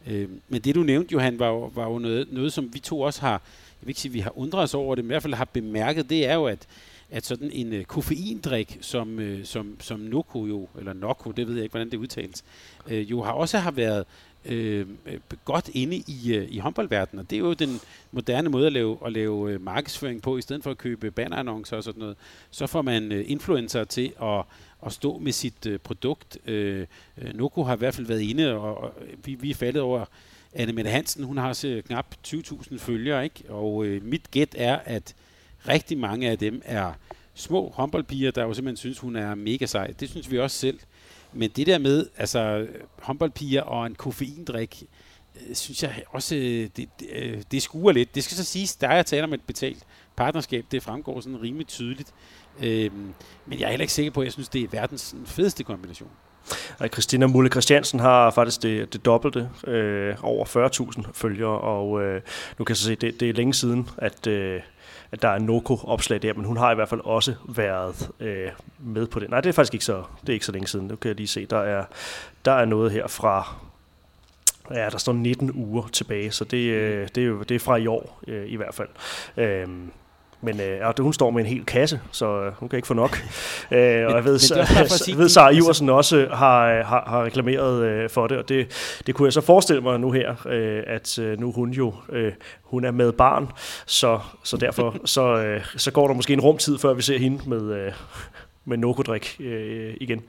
Øh, 0.06 0.28
men 0.48 0.60
det 0.60 0.74
du 0.74 0.82
nævnte, 0.82 1.12
Johan, 1.12 1.38
var 1.38 1.48
jo, 1.48 1.70
var 1.74 1.84
jo 1.84 1.98
noget, 1.98 2.32
noget, 2.32 2.52
som 2.52 2.74
vi 2.74 2.78
to 2.78 3.00
også 3.00 3.20
har, 3.20 3.32
jeg 3.80 3.86
vil 3.86 3.88
ikke 3.88 4.00
sige, 4.00 4.12
vi 4.12 4.20
har 4.20 4.38
undret 4.38 4.62
os 4.62 4.74
over 4.74 4.94
det, 4.94 5.04
men 5.04 5.10
i 5.10 5.12
hvert 5.12 5.22
fald 5.22 5.34
har 5.34 5.44
bemærket, 5.44 6.10
det 6.10 6.26
er 6.26 6.34
jo, 6.34 6.44
at, 6.44 6.66
at 7.10 7.26
sådan 7.26 7.50
en 7.52 7.72
øh, 7.72 7.84
koffeindrik, 7.84 8.78
som, 8.80 9.18
øh, 9.20 9.44
som, 9.44 9.76
som 9.80 10.00
Noko 10.00 10.46
jo, 10.46 10.68
eller 10.78 10.92
Noko, 10.92 11.30
det 11.30 11.46
ved 11.46 11.54
jeg 11.54 11.62
ikke, 11.62 11.72
hvordan 11.72 11.90
det 11.90 11.96
udtales, 11.96 12.44
øh, 12.86 13.10
jo 13.10 13.22
har 13.22 13.32
også 13.32 13.58
har 13.58 13.70
været 13.70 14.04
øh, 14.44 14.86
øh, 15.06 15.18
godt 15.44 15.70
inde 15.74 15.96
i, 15.96 16.34
øh, 16.34 16.46
i 16.50 16.58
håndboldverdenen, 16.58 17.20
og 17.20 17.30
det 17.30 17.36
er 17.36 17.40
jo 17.40 17.52
den 17.52 17.80
moderne 18.12 18.48
måde 18.48 18.66
at 18.66 18.72
lave, 18.72 18.98
at 19.06 19.12
lave 19.12 19.52
øh, 19.52 19.60
markedsføring 19.60 20.22
på, 20.22 20.38
i 20.38 20.42
stedet 20.42 20.62
for 20.62 20.70
at 20.70 20.78
købe 20.78 21.10
bannerannoncer 21.10 21.76
og 21.76 21.84
sådan 21.84 22.00
noget, 22.00 22.16
så 22.50 22.66
får 22.66 22.82
man 22.82 23.12
øh, 23.12 23.24
influencer 23.26 23.84
til 23.84 24.12
at 24.22 24.42
at 24.86 24.92
stå 24.92 25.18
med 25.18 25.32
sit 25.32 25.66
øh, 25.66 25.78
produkt. 25.78 26.38
Øh, 26.46 26.86
øh, 27.18 27.34
Noko 27.34 27.62
har 27.62 27.74
i 27.74 27.78
hvert 27.78 27.94
fald 27.94 28.06
været 28.06 28.20
inde, 28.20 28.52
og, 28.52 28.78
og 28.78 28.94
vi, 29.24 29.34
vi 29.34 29.50
er 29.50 29.54
faldet 29.54 29.82
over 29.82 30.04
Anne 30.52 30.72
Mette 30.72 30.90
Hansen. 30.90 31.24
Hun 31.24 31.38
har 31.38 31.52
så 31.52 31.82
knap 31.86 32.14
20.000 32.26 32.78
følgere, 32.78 33.24
ikke? 33.24 33.44
og 33.48 33.84
øh, 33.84 34.04
mit 34.04 34.30
gæt 34.30 34.54
er, 34.58 34.76
at 34.84 35.14
rigtig 35.68 35.98
mange 35.98 36.30
af 36.30 36.38
dem 36.38 36.62
er 36.64 36.92
små 37.34 37.72
håndboldpiger, 37.74 38.30
der 38.30 38.42
jo 38.42 38.54
simpelthen 38.54 38.76
synes, 38.76 38.98
hun 38.98 39.16
er 39.16 39.34
mega 39.34 39.66
sej. 39.66 39.86
Det 40.00 40.10
synes 40.10 40.30
vi 40.30 40.38
også 40.38 40.56
selv. 40.56 40.78
Men 41.32 41.50
det 41.50 41.66
der 41.66 41.78
med, 41.78 42.06
altså 42.16 42.66
håndboldpiger 43.02 43.62
og 43.62 43.86
en 43.86 43.94
koffeindrik, 43.94 44.82
øh, 45.36 45.54
synes 45.54 45.82
jeg 45.82 46.02
også, 46.08 46.36
øh, 46.36 46.42
det, 46.42 46.88
det, 47.00 47.08
øh, 47.12 47.42
det 47.50 47.62
skuer 47.62 47.92
lidt. 47.92 48.14
Det 48.14 48.24
skal 48.24 48.36
så 48.36 48.44
siges, 48.44 48.76
der 48.76 48.88
er 48.88 49.02
taler 49.02 49.24
om 49.24 49.32
et 49.32 49.42
betalt 49.46 49.86
partnerskab. 50.16 50.64
Det 50.70 50.82
fremgår 50.82 51.20
sådan 51.20 51.42
rimelig 51.42 51.66
tydeligt. 51.66 52.14
Øh, 52.62 52.90
men 53.46 53.58
jeg 53.58 53.66
er 53.66 53.70
heller 53.70 53.82
ikke 53.82 53.92
sikker 53.92 54.12
på, 54.12 54.20
at 54.20 54.24
jeg 54.24 54.32
synes, 54.32 54.48
det 54.48 54.62
er 54.62 54.68
verdens 54.70 55.14
fedeste 55.26 55.64
kombination. 55.64 56.10
Og 56.78 56.88
Christina 56.92 57.26
Mulle 57.26 57.50
Christiansen 57.50 58.00
har 58.00 58.30
faktisk 58.30 58.62
det, 58.62 58.92
det 58.92 59.04
dobbelte, 59.04 59.50
øh, 59.66 60.16
over 60.22 60.44
40.000 61.04 61.10
følgere, 61.14 61.58
og 61.60 62.02
øh, 62.02 62.20
nu 62.58 62.64
kan 62.64 62.72
jeg 62.72 62.76
så 62.76 62.84
se, 62.84 62.94
det, 62.94 63.20
det 63.20 63.28
er 63.28 63.32
længe 63.32 63.54
siden, 63.54 63.88
at, 63.98 64.26
øh, 64.26 64.60
at 65.12 65.22
der 65.22 65.28
er 65.28 65.38
Noko-opslag 65.38 66.22
der, 66.22 66.34
men 66.34 66.44
hun 66.44 66.56
har 66.56 66.72
i 66.72 66.74
hvert 66.74 66.88
fald 66.88 67.00
også 67.04 67.34
været 67.48 68.10
øh, 68.20 68.48
med 68.78 69.06
på 69.06 69.20
det. 69.20 69.30
Nej, 69.30 69.40
det 69.40 69.48
er 69.48 69.52
faktisk 69.52 69.74
ikke 69.74 69.84
så, 69.84 70.02
det 70.20 70.28
er 70.28 70.32
ikke 70.34 70.46
så 70.46 70.52
længe 70.52 70.68
siden. 70.68 70.86
Nu 70.86 70.96
kan 70.96 71.08
jeg 71.08 71.16
lige 71.16 71.26
se, 71.26 71.46
der 71.46 71.58
er, 71.58 71.84
der 72.44 72.52
er 72.52 72.64
noget 72.64 72.92
her 72.92 73.06
fra, 73.06 73.56
ja, 74.70 74.90
der 74.90 74.98
står 74.98 75.12
19 75.12 75.50
uger 75.54 75.88
tilbage, 75.88 76.30
så 76.30 76.44
det, 76.44 76.70
øh, 76.70 77.08
det, 77.14 77.22
er 77.22 77.26
jo, 77.26 77.42
det 77.42 77.54
er 77.54 77.58
fra 77.58 77.76
i 77.76 77.86
år 77.86 78.20
øh, 78.26 78.48
i 78.48 78.56
hvert 78.56 78.74
fald. 78.74 78.88
Øh, 79.36 79.68
men 80.40 80.60
øh, 80.60 80.66
ja, 80.66 80.90
hun 80.98 81.12
står 81.12 81.30
med 81.30 81.40
en 81.40 81.46
hel 81.46 81.64
kasse, 81.64 82.00
så 82.10 82.42
øh, 82.42 82.52
hun 82.52 82.68
kan 82.68 82.76
ikke 82.76 82.88
få 82.88 82.94
nok. 82.94 83.18
øh, 83.70 84.06
og 84.06 84.14
jeg 84.14 84.24
ved, 84.24 84.40
jeg 84.56 85.18
ved 85.18 85.28
Sara 85.28 85.50
Iversen 85.50 85.88
også 85.88 86.28
har, 86.32 86.82
har, 86.82 87.04
har 87.06 87.24
reklameret 87.24 87.82
øh, 87.82 88.10
for 88.10 88.26
det, 88.26 88.38
og 88.38 88.48
det, 88.48 88.66
det 89.06 89.14
kunne 89.14 89.26
jeg 89.26 89.32
så 89.32 89.40
forestille 89.40 89.82
mig 89.82 90.00
nu 90.00 90.10
her, 90.10 90.46
øh, 90.46 90.82
at 90.86 91.18
øh, 91.18 91.40
nu 91.40 91.52
hun 91.52 91.70
jo 91.70 91.94
øh, 92.08 92.32
hun 92.62 92.84
er 92.84 92.90
med 92.90 93.12
barn, 93.12 93.48
så, 93.86 94.20
så 94.44 94.56
derfor 94.56 94.96
så, 95.04 95.36
øh, 95.36 95.64
så 95.76 95.90
går 95.90 96.06
der 96.06 96.14
måske 96.14 96.32
en 96.32 96.40
rumtid, 96.40 96.78
før 96.78 96.94
vi 96.94 97.02
ser 97.02 97.18
hende 97.18 97.48
med, 97.48 97.62
øh, 97.62 97.92
med 98.64 98.76
Nokodrik 98.76 99.36
øh, 99.40 99.94
igen 100.00 100.22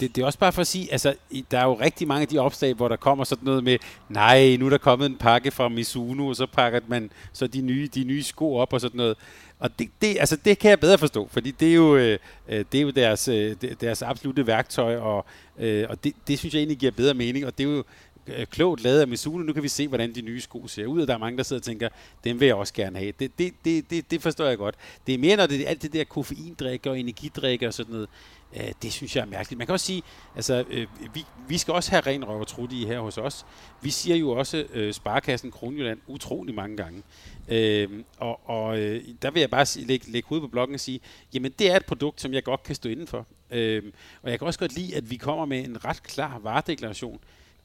det, 0.00 0.16
det 0.16 0.22
er 0.22 0.26
også 0.26 0.38
bare 0.38 0.52
for 0.52 0.60
at 0.60 0.66
sige, 0.66 0.92
altså, 0.92 1.14
der 1.50 1.58
er 1.58 1.64
jo 1.64 1.74
rigtig 1.74 2.08
mange 2.08 2.22
af 2.22 2.28
de 2.28 2.38
opslag, 2.38 2.74
hvor 2.74 2.88
der 2.88 2.96
kommer 2.96 3.24
sådan 3.24 3.44
noget 3.44 3.64
med, 3.64 3.78
nej, 4.08 4.56
nu 4.56 4.66
er 4.66 4.70
der 4.70 4.78
kommet 4.78 5.06
en 5.06 5.16
pakke 5.16 5.50
fra 5.50 5.68
Mizuno, 5.68 6.26
og 6.26 6.36
så 6.36 6.46
pakker 6.46 6.80
man 6.86 7.10
så 7.32 7.46
de 7.46 7.60
nye, 7.60 7.88
de 7.94 8.04
nye 8.04 8.22
sko 8.22 8.56
op 8.56 8.72
og 8.72 8.80
sådan 8.80 8.96
noget. 8.96 9.16
Og 9.58 9.78
det, 9.78 9.88
det, 10.02 10.16
altså, 10.20 10.36
det 10.44 10.58
kan 10.58 10.70
jeg 10.70 10.80
bedre 10.80 10.98
forstå, 10.98 11.28
fordi 11.32 11.50
det 11.50 11.68
er 11.68 11.74
jo, 11.74 11.96
øh, 11.96 12.18
øh 12.48 12.64
det 12.72 12.78
er 12.78 12.82
jo 12.82 12.90
deres, 12.90 13.28
øh, 13.28 13.56
deres 13.80 14.02
absolute 14.02 14.46
værktøj, 14.46 14.96
og, 14.96 15.26
øh, 15.58 15.86
og 15.88 16.04
det, 16.04 16.12
det 16.28 16.38
synes 16.38 16.54
jeg 16.54 16.60
egentlig 16.60 16.78
giver 16.78 16.92
bedre 16.92 17.14
mening, 17.14 17.46
og 17.46 17.58
det 17.58 17.66
er 17.66 17.70
jo 17.70 17.84
Øh, 18.26 18.46
klogt 18.46 18.82
lavet 18.82 19.00
af 19.00 19.08
Mizuno. 19.08 19.42
Nu 19.42 19.52
kan 19.52 19.62
vi 19.62 19.68
se, 19.68 19.88
hvordan 19.88 20.14
de 20.14 20.22
nye 20.22 20.40
sko 20.40 20.66
ser 20.66 20.86
ud, 20.86 21.00
og 21.00 21.08
der 21.08 21.14
er 21.14 21.18
mange, 21.18 21.36
der 21.36 21.42
sidder 21.42 21.60
og 21.60 21.64
tænker, 21.64 21.88
dem 22.24 22.40
vil 22.40 22.46
jeg 22.46 22.54
også 22.54 22.74
gerne 22.74 22.98
have. 22.98 23.12
Det, 23.20 23.38
det, 23.38 23.54
det, 23.64 23.90
det, 23.90 24.10
det 24.10 24.22
forstår 24.22 24.44
jeg 24.44 24.58
godt. 24.58 24.74
Det 25.06 25.14
er 25.14 25.18
mere, 25.18 25.36
når 25.36 25.46
det 25.46 25.60
er 25.60 25.68
alt 25.68 25.82
det 25.82 25.92
der 25.92 26.04
koffeindrikke 26.04 26.90
og 26.90 27.00
energidrikke 27.00 27.66
og 27.66 27.74
sådan 27.74 27.92
noget. 27.92 28.08
Øh, 28.56 28.72
det 28.82 28.92
synes 28.92 29.16
jeg 29.16 29.22
er 29.22 29.26
mærkeligt. 29.26 29.58
Man 29.58 29.66
kan 29.66 29.72
også 29.72 29.86
sige, 29.86 30.02
altså, 30.36 30.64
øh, 30.70 30.86
vi, 31.14 31.24
vi 31.48 31.58
skal 31.58 31.74
også 31.74 31.90
have 31.90 32.00
ren 32.00 32.28
røv 32.28 32.40
og 32.40 32.46
trutte 32.46 32.76
her 32.76 33.00
hos 33.00 33.18
os. 33.18 33.46
Vi 33.82 33.90
siger 33.90 34.16
jo 34.16 34.30
også 34.30 34.66
øh, 34.72 34.92
Sparkassen 34.92 35.50
Kronjylland 35.50 35.98
utrolig 36.06 36.54
mange 36.54 36.76
gange. 36.76 37.02
Øh, 37.48 37.88
og 38.18 38.40
og 38.48 38.78
øh, 38.78 39.04
der 39.22 39.30
vil 39.30 39.40
jeg 39.40 39.50
bare 39.50 39.66
sige, 39.66 39.86
lægge, 39.86 40.10
lægge 40.10 40.28
hovedet 40.28 40.42
på 40.42 40.48
blokken 40.48 40.74
og 40.74 40.80
sige, 40.80 41.00
jamen 41.34 41.52
det 41.58 41.70
er 41.70 41.76
et 41.76 41.86
produkt, 41.86 42.20
som 42.20 42.32
jeg 42.32 42.44
godt 42.44 42.62
kan 42.62 42.74
stå 42.74 42.88
indenfor. 42.88 43.26
Øh, 43.50 43.82
og 44.22 44.30
jeg 44.30 44.38
kan 44.38 44.46
også 44.46 44.58
godt 44.58 44.74
lide, 44.74 44.96
at 44.96 45.10
vi 45.10 45.16
kommer 45.16 45.44
med 45.44 45.64
en 45.64 45.84
ret 45.84 46.02
klar 46.02 46.38
varedeklaration. 46.38 47.20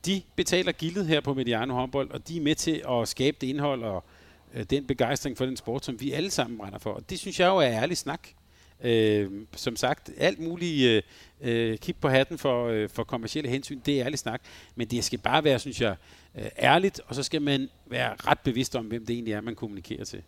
De 0.05 0.21
betaler 0.35 0.71
gildet 0.71 1.07
her 1.07 1.21
på 1.21 1.33
Mediano 1.33 1.73
håndbold, 1.73 2.11
og 2.11 2.27
de 2.27 2.37
er 2.37 2.41
med 2.41 2.55
til 2.55 2.83
at 2.89 3.07
skabe 3.07 3.37
det 3.41 3.47
indhold 3.47 3.83
og 3.83 4.03
øh, 4.53 4.63
den 4.63 4.87
begejstring 4.87 5.37
for 5.37 5.45
den 5.45 5.57
sport, 5.57 5.85
som 5.85 6.01
vi 6.01 6.11
alle 6.11 6.31
sammen 6.31 6.57
brænder 6.57 6.79
for. 6.79 6.91
Og 6.91 7.09
det 7.09 7.19
synes 7.19 7.39
jeg 7.39 7.47
jo 7.47 7.57
er 7.57 7.71
ærlig 7.71 7.97
snak. 7.97 8.27
Øh, 8.83 9.31
som 9.55 9.75
sagt, 9.75 10.11
alt 10.17 10.39
muligt 10.39 10.87
øh, 10.87 11.01
øh, 11.41 11.77
kig 11.77 11.95
på 11.95 12.09
hatten 12.09 12.37
for, 12.37 12.67
øh, 12.67 12.89
for 12.89 13.03
kommersielle 13.03 13.49
hensyn, 13.49 13.79
det 13.85 13.99
er 13.99 14.05
ærlig 14.05 14.19
snak, 14.19 14.41
men 14.75 14.87
det 14.87 15.03
skal 15.03 15.19
bare 15.19 15.43
være, 15.43 15.59
synes 15.59 15.81
jeg, 15.81 15.95
øh, 16.35 16.49
ærligt, 16.57 17.01
og 17.07 17.15
så 17.15 17.23
skal 17.23 17.41
man 17.41 17.69
være 17.85 18.15
ret 18.27 18.39
bevidst 18.39 18.75
om, 18.75 18.85
hvem 18.85 19.05
det 19.05 19.13
egentlig 19.13 19.33
er, 19.33 19.41
man 19.41 19.55
kommunikerer 19.55 20.05
til. 20.05 20.23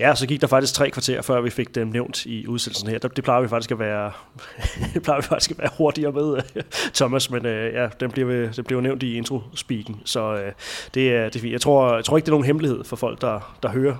Ja, 0.00 0.14
så 0.14 0.26
gik 0.26 0.40
der 0.40 0.46
faktisk 0.46 0.74
tre 0.74 0.90
kvarter, 0.90 1.22
før 1.22 1.40
vi 1.40 1.50
fik 1.50 1.74
dem 1.74 1.86
nævnt 1.88 2.26
i 2.26 2.46
udsendelsen 2.46 2.88
her. 2.88 2.98
Det 2.98 3.24
plejer 3.24 3.40
vi 3.40 3.48
faktisk 3.48 3.70
at 3.70 3.78
være, 3.78 4.12
det 4.94 5.02
plejer 5.02 5.20
vi 5.20 5.26
faktisk 5.26 5.50
at 5.50 5.58
være 5.58 5.70
hurtigere 5.78 6.12
med, 6.12 6.36
øh, 6.56 6.62
Thomas, 6.94 7.30
men 7.30 7.46
øh, 7.46 7.74
ja, 7.74 7.88
den 8.00 8.10
bliver, 8.10 8.30
øh, 8.30 8.56
det 8.56 8.66
bliver 8.66 8.80
nævnt 8.80 9.02
i 9.02 9.16
intro-speaken, 9.16 10.00
så 10.04 10.34
øh, 10.34 10.52
det, 10.94 11.12
er, 11.12 11.24
det 11.24 11.36
er 11.36 11.40
fint. 11.40 11.52
Jeg 11.52 11.60
tror, 11.60 11.94
jeg 11.94 12.04
tror 12.04 12.16
ikke, 12.16 12.26
det 12.26 12.30
er 12.30 12.34
nogen 12.34 12.46
hemmelighed 12.46 12.84
for 12.84 12.96
folk, 12.96 13.20
der, 13.20 13.56
der 13.62 13.68
hører 13.68 13.96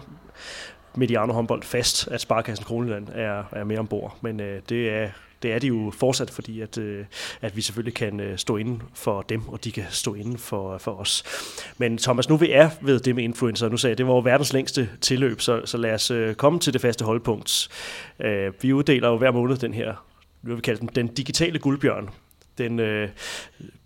Mediano 0.96 1.32
håndbold 1.32 1.62
fast, 1.62 2.08
at 2.08 2.20
Sparkassen 2.20 2.64
Kroneland 2.64 3.08
er, 3.14 3.44
er 3.52 3.64
med 3.64 3.78
ombord. 3.78 4.16
Men 4.20 4.40
øh, 4.40 4.60
det 4.68 4.90
er 4.90 5.08
det 5.42 5.52
er 5.52 5.58
de 5.58 5.66
jo 5.66 5.92
fortsat, 5.98 6.30
fordi 6.30 6.60
at, 6.60 6.78
øh, 6.78 7.04
at 7.40 7.56
vi 7.56 7.60
selvfølgelig 7.60 7.94
kan 7.94 8.20
øh, 8.20 8.38
stå 8.38 8.56
inden 8.56 8.82
for 8.94 9.22
dem, 9.22 9.48
og 9.48 9.64
de 9.64 9.72
kan 9.72 9.84
stå 9.90 10.14
inden 10.14 10.38
for, 10.38 10.78
for 10.78 10.92
os. 10.92 11.24
Men 11.78 11.98
Thomas, 11.98 12.28
nu 12.28 12.36
vi 12.36 12.50
er 12.50 12.70
ved 12.80 13.00
det 13.00 13.14
med 13.14 13.24
influencer, 13.24 13.68
nu 13.68 13.76
sagde 13.76 13.90
jeg, 13.90 13.98
det 13.98 14.06
var 14.06 14.12
jo 14.12 14.20
verdens 14.20 14.52
længste 14.52 14.88
tilløb, 15.00 15.40
så, 15.40 15.62
så 15.64 15.76
lad 15.76 15.94
os 15.94 16.10
øh, 16.10 16.34
komme 16.34 16.58
til 16.58 16.72
det 16.72 16.80
faste 16.80 17.04
holdpunkt. 17.04 17.68
Øh, 18.20 18.52
vi 18.62 18.72
uddeler 18.72 19.08
jo 19.08 19.16
hver 19.16 19.30
måned 19.30 19.56
den 19.56 19.74
her, 19.74 20.06
hvad 20.40 20.54
vi 20.54 20.60
kalder 20.60 20.80
den, 20.80 20.90
den 20.94 21.06
digitale 21.06 21.58
guldbjørn, 21.58 22.10
den 22.58 22.80
øh, 22.80 23.08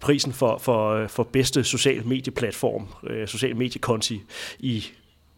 prisen 0.01 0.33
for, 0.33 0.59
for, 0.59 0.95
øh, 0.95 1.09
for 1.09 1.23
bedste 1.23 1.65
social 1.65 2.07
medieplatform, 2.07 2.89
øh, 3.07 3.29
social 3.29 3.57
mediekonti 3.57 4.23
i 4.59 4.85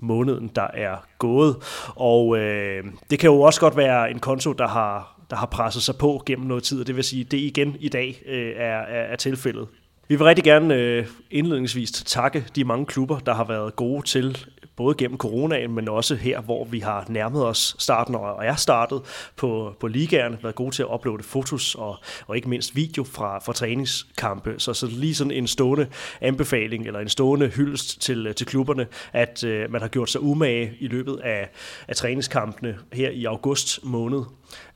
måneden, 0.03 0.51
der 0.57 0.67
er 0.75 0.97
gået. 1.19 1.57
Og 1.97 2.39
øh, 2.39 2.85
det 3.11 3.19
kan 3.19 3.31
jo 3.31 3.41
også 3.41 3.61
godt 3.61 3.77
være 3.77 4.11
en 4.11 4.19
konto, 4.19 4.53
der 4.53 4.69
har, 4.69 5.21
der 5.31 5.37
har 5.37 5.47
presset 5.47 5.83
sig 5.83 5.97
på 5.97 6.23
gennem 6.27 6.47
noget 6.47 6.63
tid, 6.63 6.81
og 6.81 6.87
det 6.87 6.97
vil 6.97 7.05
sige, 7.05 7.25
at 7.25 7.31
det 7.31 7.39
igen 7.39 7.77
i 7.81 7.89
dag 7.89 8.23
øh, 8.27 8.53
er, 8.57 8.79
er, 8.79 9.03
er 9.13 9.17
tilfældet. 9.17 9.69
Vi 10.13 10.17
vil 10.17 10.25
rigtig 10.25 10.45
gerne 10.45 10.75
øh, 10.75 11.07
indledningsvis 11.31 11.91
takke 11.91 12.45
de 12.57 12.65
mange 12.65 12.87
klubber, 12.87 13.19
der 13.19 13.35
har 13.35 13.45
været 13.45 13.77
gode 13.77 14.07
til 14.07 14.39
både 14.77 14.95
gennem 14.95 15.19
coronaen, 15.19 15.73
men 15.75 15.89
også 15.89 16.15
her, 16.15 16.41
hvor 16.41 16.65
vi 16.65 16.79
har 16.79 17.07
nærmet 17.09 17.47
os 17.47 17.77
starten 17.79 18.15
og 18.15 18.47
er 18.47 18.55
startet 18.55 19.01
på, 19.37 19.77
på 19.81 19.87
ligaerne, 19.87 20.39
været 20.43 20.55
gode 20.55 20.71
til 20.71 20.83
at 20.83 20.89
uploade 20.95 21.23
fotos 21.23 21.75
og, 21.75 21.97
og 22.27 22.37
ikke 22.37 22.49
mindst 22.49 22.77
video 22.77 23.05
fra, 23.05 23.39
fra 23.39 23.53
træningskampe. 23.53 24.55
Så, 24.59 24.75
så 24.75 24.87
lige 24.87 25.15
sådan 25.15 25.31
en 25.31 25.47
stående 25.47 25.87
anbefaling 26.21 26.87
eller 26.87 27.01
en 27.01 27.09
stående 27.09 27.49
hyldest 27.49 28.01
til, 28.01 28.35
til 28.35 28.47
klubberne, 28.47 28.87
at 29.13 29.45
øh, 29.45 29.73
man 29.73 29.81
har 29.81 29.89
gjort 29.89 30.11
sig 30.11 30.23
umage 30.23 30.73
i 30.81 30.89
løbet 30.89 31.21
af, 31.25 31.49
af 31.89 31.97
træningskampene 31.97 32.79
her 32.93 33.11
i 33.11 33.25
august 33.25 33.85
måned. 33.85 34.23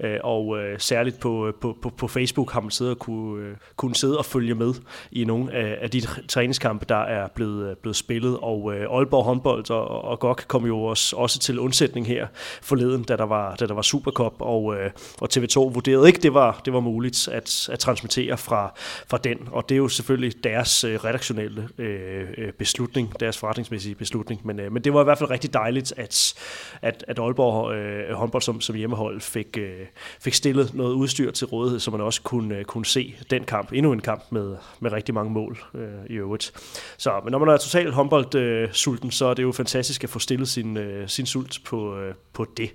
Øh, 0.00 0.18
og 0.24 0.58
øh, 0.58 0.78
særligt 0.78 1.20
på, 1.20 1.46
øh, 1.46 1.54
på, 1.60 1.76
på, 1.82 1.90
på 1.90 2.08
Facebook 2.08 2.52
har 2.52 2.60
man 2.60 2.70
siddet 2.70 2.94
og 2.94 2.98
kunne, 2.98 3.44
øh, 3.44 3.56
kunne 3.76 3.94
sidde 3.94 4.18
og 4.18 4.24
følge 4.24 4.54
med 4.54 4.74
i 5.12 5.24
nogle 5.24 5.52
af, 5.52 5.78
af 5.80 5.90
de 5.90 6.02
træningskampe, 6.28 6.84
der 6.88 7.02
er 7.02 7.28
blevet, 7.34 7.70
øh, 7.70 7.76
blevet 7.76 7.96
spillet. 7.96 8.38
Og 8.42 8.74
øh, 8.74 8.96
Aalborg 8.96 9.24
håndbold 9.24 9.70
og, 9.70 10.04
og 10.04 10.18
GOG 10.18 10.36
kom 10.48 10.66
jo 10.66 10.82
også, 10.82 11.16
også 11.16 11.38
til 11.38 11.58
undsætning 11.58 12.06
her 12.06 12.26
forleden, 12.62 13.02
da 13.02 13.16
der 13.16 13.24
var, 13.24 13.54
da 13.56 13.66
der 13.66 13.74
var 13.74 13.82
Supercup, 13.82 14.34
og, 14.38 14.76
øh, 14.76 14.90
og 15.20 15.28
TV2 15.36 15.58
vurderede 15.58 16.06
ikke, 16.06 16.20
det 16.20 16.34
var, 16.34 16.60
det 16.64 16.72
var 16.72 16.80
muligt 16.80 17.28
at, 17.28 17.68
at 17.72 17.78
transmittere 17.78 18.38
fra, 18.38 18.72
fra 19.08 19.18
den. 19.18 19.38
Og 19.52 19.68
det 19.68 19.74
er 19.74 19.78
jo 19.78 19.88
selvfølgelig 19.88 20.44
deres 20.44 20.84
øh, 20.84 21.04
redaktionelle 21.04 21.68
øh, 21.78 22.52
beslutning, 22.58 23.20
deres 23.20 23.38
forretningsmæssige 23.38 23.94
beslutning. 23.94 24.40
Men, 24.44 24.60
øh, 24.60 24.72
men 24.72 24.84
det 24.84 24.94
var 24.94 25.00
i 25.00 25.04
hvert 25.04 25.18
fald 25.18 25.30
rigtig 25.30 25.52
dejligt, 25.52 25.94
at, 25.96 26.34
at, 26.82 27.04
at 27.08 27.18
Aalborg 27.18 27.74
øh, 27.74 28.16
håndbold 28.16 28.42
som, 28.42 28.60
som 28.60 28.76
hjemmehold 28.76 29.20
fik, 29.20 29.58
øh, 29.58 29.65
Øh, 29.66 29.86
fik 30.20 30.34
stillet 30.34 30.74
noget 30.74 30.92
udstyr 30.92 31.30
til 31.30 31.46
rådighed, 31.46 31.80
så 31.80 31.90
man 31.90 32.00
også 32.00 32.22
kunne, 32.22 32.56
øh, 32.56 32.64
kunne 32.64 32.86
se 32.86 33.14
den 33.30 33.44
kamp. 33.44 33.72
Endnu 33.72 33.92
en 33.92 34.00
kamp 34.00 34.24
med, 34.30 34.56
med 34.80 34.92
rigtig 34.92 35.14
mange 35.14 35.32
mål 35.32 35.58
øh, 35.74 36.06
i 36.10 36.12
øvrigt. 36.12 36.52
Så, 36.98 37.20
men 37.24 37.30
når 37.32 37.38
man 37.38 37.48
er 37.48 37.56
totalt 37.56 37.94
håndboldsulten, 37.94 39.08
øh, 39.08 39.12
så 39.12 39.26
er 39.26 39.34
det 39.34 39.42
jo 39.42 39.52
fantastisk 39.52 40.04
at 40.04 40.10
få 40.10 40.18
stillet 40.18 40.48
sin, 40.48 40.76
øh, 40.76 41.08
sin 41.08 41.26
sult 41.26 41.58
på, 41.64 41.96
øh, 41.98 42.14
på 42.32 42.46
det. 42.56 42.70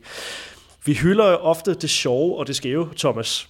Vi 0.86 0.94
hylder 0.94 1.24
ofte 1.24 1.74
det 1.74 1.89
sjove 1.89 2.38
og 2.38 2.48
det 2.48 2.56
skæve, 2.56 2.89
Thomas. 2.98 3.50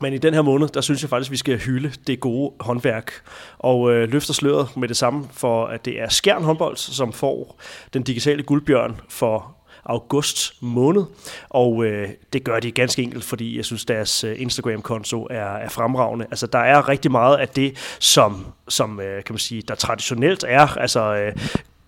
Men 0.00 0.12
i 0.12 0.18
den 0.18 0.34
her 0.34 0.42
måned, 0.42 0.68
der 0.68 0.80
synes 0.80 1.02
jeg 1.02 1.10
faktisk, 1.10 1.28
at 1.28 1.32
vi 1.32 1.36
skal 1.36 1.58
hylde 1.58 1.92
det 2.06 2.20
gode 2.20 2.52
håndværk. 2.60 3.12
Og 3.58 3.92
øh, 3.92 4.08
løfter 4.08 4.34
sløret 4.34 4.76
med 4.76 4.88
det 4.88 4.96
samme 4.96 5.28
for, 5.32 5.66
at 5.66 5.84
det 5.84 6.00
er 6.00 6.08
Skjern 6.08 6.42
håndbold, 6.42 6.76
som 6.76 7.12
får 7.12 7.60
den 7.94 8.02
digitale 8.02 8.42
guldbjørn 8.42 9.00
for 9.08 9.56
august 9.84 10.54
måned, 10.60 11.04
og 11.48 11.84
øh, 11.84 12.08
det 12.32 12.44
gør 12.44 12.60
de 12.60 12.70
ganske 12.70 13.02
enkelt, 13.02 13.24
fordi 13.24 13.56
jeg 13.56 13.64
synes, 13.64 13.84
deres 13.84 14.24
øh, 14.24 14.40
Instagram-konto 14.40 15.26
er, 15.30 15.56
er 15.56 15.68
fremragende. 15.68 16.26
Altså, 16.30 16.46
der 16.46 16.58
er 16.58 16.88
rigtig 16.88 17.10
meget 17.10 17.36
af 17.36 17.48
det, 17.48 17.96
som, 17.98 18.46
som 18.68 19.00
øh, 19.00 19.24
kan 19.24 19.32
man 19.32 19.38
sige, 19.38 19.62
der 19.62 19.74
traditionelt 19.74 20.44
er, 20.48 20.76
altså 20.76 21.14
øh, 21.14 21.32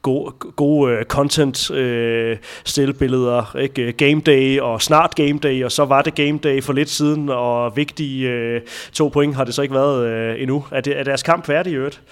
gode, 0.05 0.31
gode 0.31 0.99
uh, 0.99 1.03
content 1.05 1.71
uh, 1.71 2.37
stillbilleder, 2.65 3.57
ikke? 3.57 3.93
Game 3.93 4.21
day 4.21 4.61
og 4.61 4.83
snart 4.83 5.15
game 5.15 5.39
day, 5.39 5.65
og 5.65 5.73
så 5.73 5.85
var 5.85 6.03
det 6.03 6.15
game 6.15 6.39
day 6.39 6.63
for 6.63 6.73
lidt 6.73 6.91
siden, 6.91 7.29
og 7.29 7.77
vigtige 7.77 8.57
uh, 8.57 8.63
to 8.93 9.09
point 9.09 9.35
har 9.35 9.45
det 9.45 9.55
så 9.55 9.63
ikke 9.63 9.75
været 9.75 10.35
uh, 10.35 10.43
endnu. 10.43 10.65
Er, 10.73 10.81
det, 10.81 10.99
er 10.99 11.05
deres 11.05 11.23
kamp 11.23 11.47
færdig 11.47 11.73
i 11.73 11.77
øvrigt? 11.77 12.03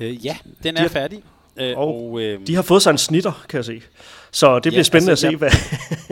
Uh, 0.00 0.26
ja, 0.26 0.36
den 0.62 0.76
er 0.76 0.80
de 0.80 0.82
har, 0.82 0.88
færdig. 0.88 1.22
Uh, 1.60 1.78
og 1.78 2.12
uh, 2.12 2.22
de 2.46 2.54
har 2.54 2.62
fået 2.62 2.82
sig 2.82 2.90
en 2.90 2.98
snitter, 2.98 3.44
kan 3.48 3.56
jeg 3.56 3.64
se. 3.64 3.82
Så 4.30 4.54
det 4.54 4.62
bliver 4.62 4.76
ja, 4.76 4.82
spændende 4.82 5.12
altså, 5.12 5.26
at 5.26 5.32
se, 5.32 5.36
hvad... 5.36 5.50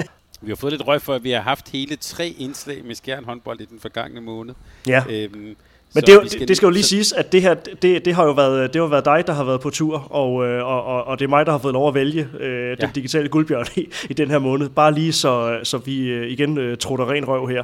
vi 0.43 0.51
har 0.51 0.57
fået 0.57 0.73
lidt 0.73 0.87
røg 0.87 1.03
for, 1.03 1.15
at 1.15 1.25
vi 1.25 1.31
har 1.31 1.41
haft 1.41 1.69
hele 1.73 1.97
tre 1.97 2.35
indslag 2.39 2.85
med 2.85 2.95
Skjern 2.95 3.25
håndbold 3.25 3.61
i 3.61 3.65
den 3.65 3.81
forgangne 3.81 4.21
måned. 4.21 4.55
Ja. 4.87 5.03
Øhm, 5.11 5.57
Men 5.95 6.05
det, 6.05 6.23
det, 6.23 6.31
skal, 6.31 6.49
det 6.49 6.57
skal 6.57 6.67
jo 6.67 6.71
lige 6.71 6.83
så, 6.83 6.89
siges, 6.89 7.13
at 7.13 7.33
det 7.33 7.43
her, 7.43 7.55
det, 7.55 8.05
det 8.05 8.15
har 8.15 8.25
jo 8.25 8.33
været, 8.33 8.73
det 8.73 8.81
har 8.81 8.89
været 8.89 9.05
dig, 9.05 9.25
der 9.27 9.33
har 9.33 9.45
været 9.45 9.61
på 9.61 9.71
tur, 9.71 9.99
og, 9.99 10.47
øh, 10.47 10.67
og, 10.67 10.85
og, 10.85 11.05
og 11.05 11.19
det 11.19 11.25
er 11.25 11.29
mig, 11.29 11.47
der 11.47 11.53
har 11.53 11.59
fået 11.59 11.73
lov 11.73 11.89
at 11.89 11.95
vælge 11.95 12.29
øh, 12.41 12.71
den 12.71 12.77
ja. 12.81 12.91
digitale 12.95 13.29
guldbjørn 13.29 13.67
i, 13.77 13.89
i 14.11 14.13
den 14.13 14.31
her 14.31 14.39
måned. 14.39 14.69
Bare 14.69 14.95
lige 14.95 15.13
så, 15.13 15.61
så 15.63 15.79
vi 15.79 16.09
øh, 16.09 16.31
igen 16.31 16.59
øh, 16.59 16.79
trutter 16.79 17.11
ren 17.11 17.29
røv 17.29 17.49
her. 17.49 17.63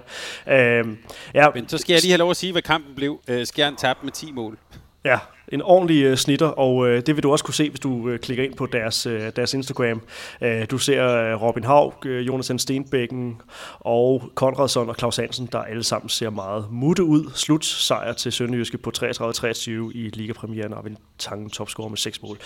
Øh, 0.49 0.87
ja. 1.35 1.47
Men 1.55 1.69
så 1.69 1.79
skal 1.79 1.93
jeg 1.93 2.03
lige 2.03 2.11
have 2.11 2.19
lov 2.19 2.31
at 2.31 2.37
sige, 2.37 2.53
hvad 2.53 2.63
kampen 2.63 2.95
blev. 2.95 3.21
Øh, 3.29 3.47
Skjern 3.47 3.77
tabte 3.77 4.05
med 4.05 4.13
10 4.13 4.33
mål. 4.33 4.59
Ja, 5.05 5.19
en 5.49 5.63
ordentlig 5.63 6.11
uh, 6.11 6.17
snitter, 6.17 6.47
og 6.47 6.77
uh, 6.77 6.89
det 6.89 7.17
vil 7.17 7.23
du 7.23 7.33
også 7.33 7.45
kunne 7.45 7.55
se, 7.55 7.71
hvis 7.71 7.81
du 7.81 7.93
uh, 7.93 8.17
klikker 8.17 8.45
ind 8.45 8.55
på 8.55 8.67
deres, 8.67 9.07
uh, 9.07 9.13
deres 9.37 9.55
Instagram. 9.55 10.03
Uh, 10.41 10.49
du 10.71 10.79
ser 10.79 11.35
uh, 11.35 11.43
Robin 11.43 11.65
Haug, 11.65 11.95
uh, 12.07 12.27
Jonathan 12.27 12.59
Stenbækken 12.59 13.41
og 13.81 14.23
Konradsson 14.35 14.89
og 14.89 14.95
Claus 14.99 15.17
Hansen, 15.17 15.49
der 15.53 15.59
alle 15.59 15.83
sammen 15.83 16.09
ser 16.09 16.31
meget 16.31 16.67
mutte 16.71 17.05
ud. 17.05 17.31
Slut 17.35 17.65
sejr 17.65 18.13
til 18.13 18.33
Sønderjyske 18.33 18.79
på 18.79 18.93
33-23 18.99 19.71
i 19.71 20.11
Ligapremieren, 20.13 20.73
og 20.73 20.85
Tangen 21.19 21.51
topscorer 21.51 21.89
med 21.89 21.99
6 21.99 22.23
mål. 22.23 22.39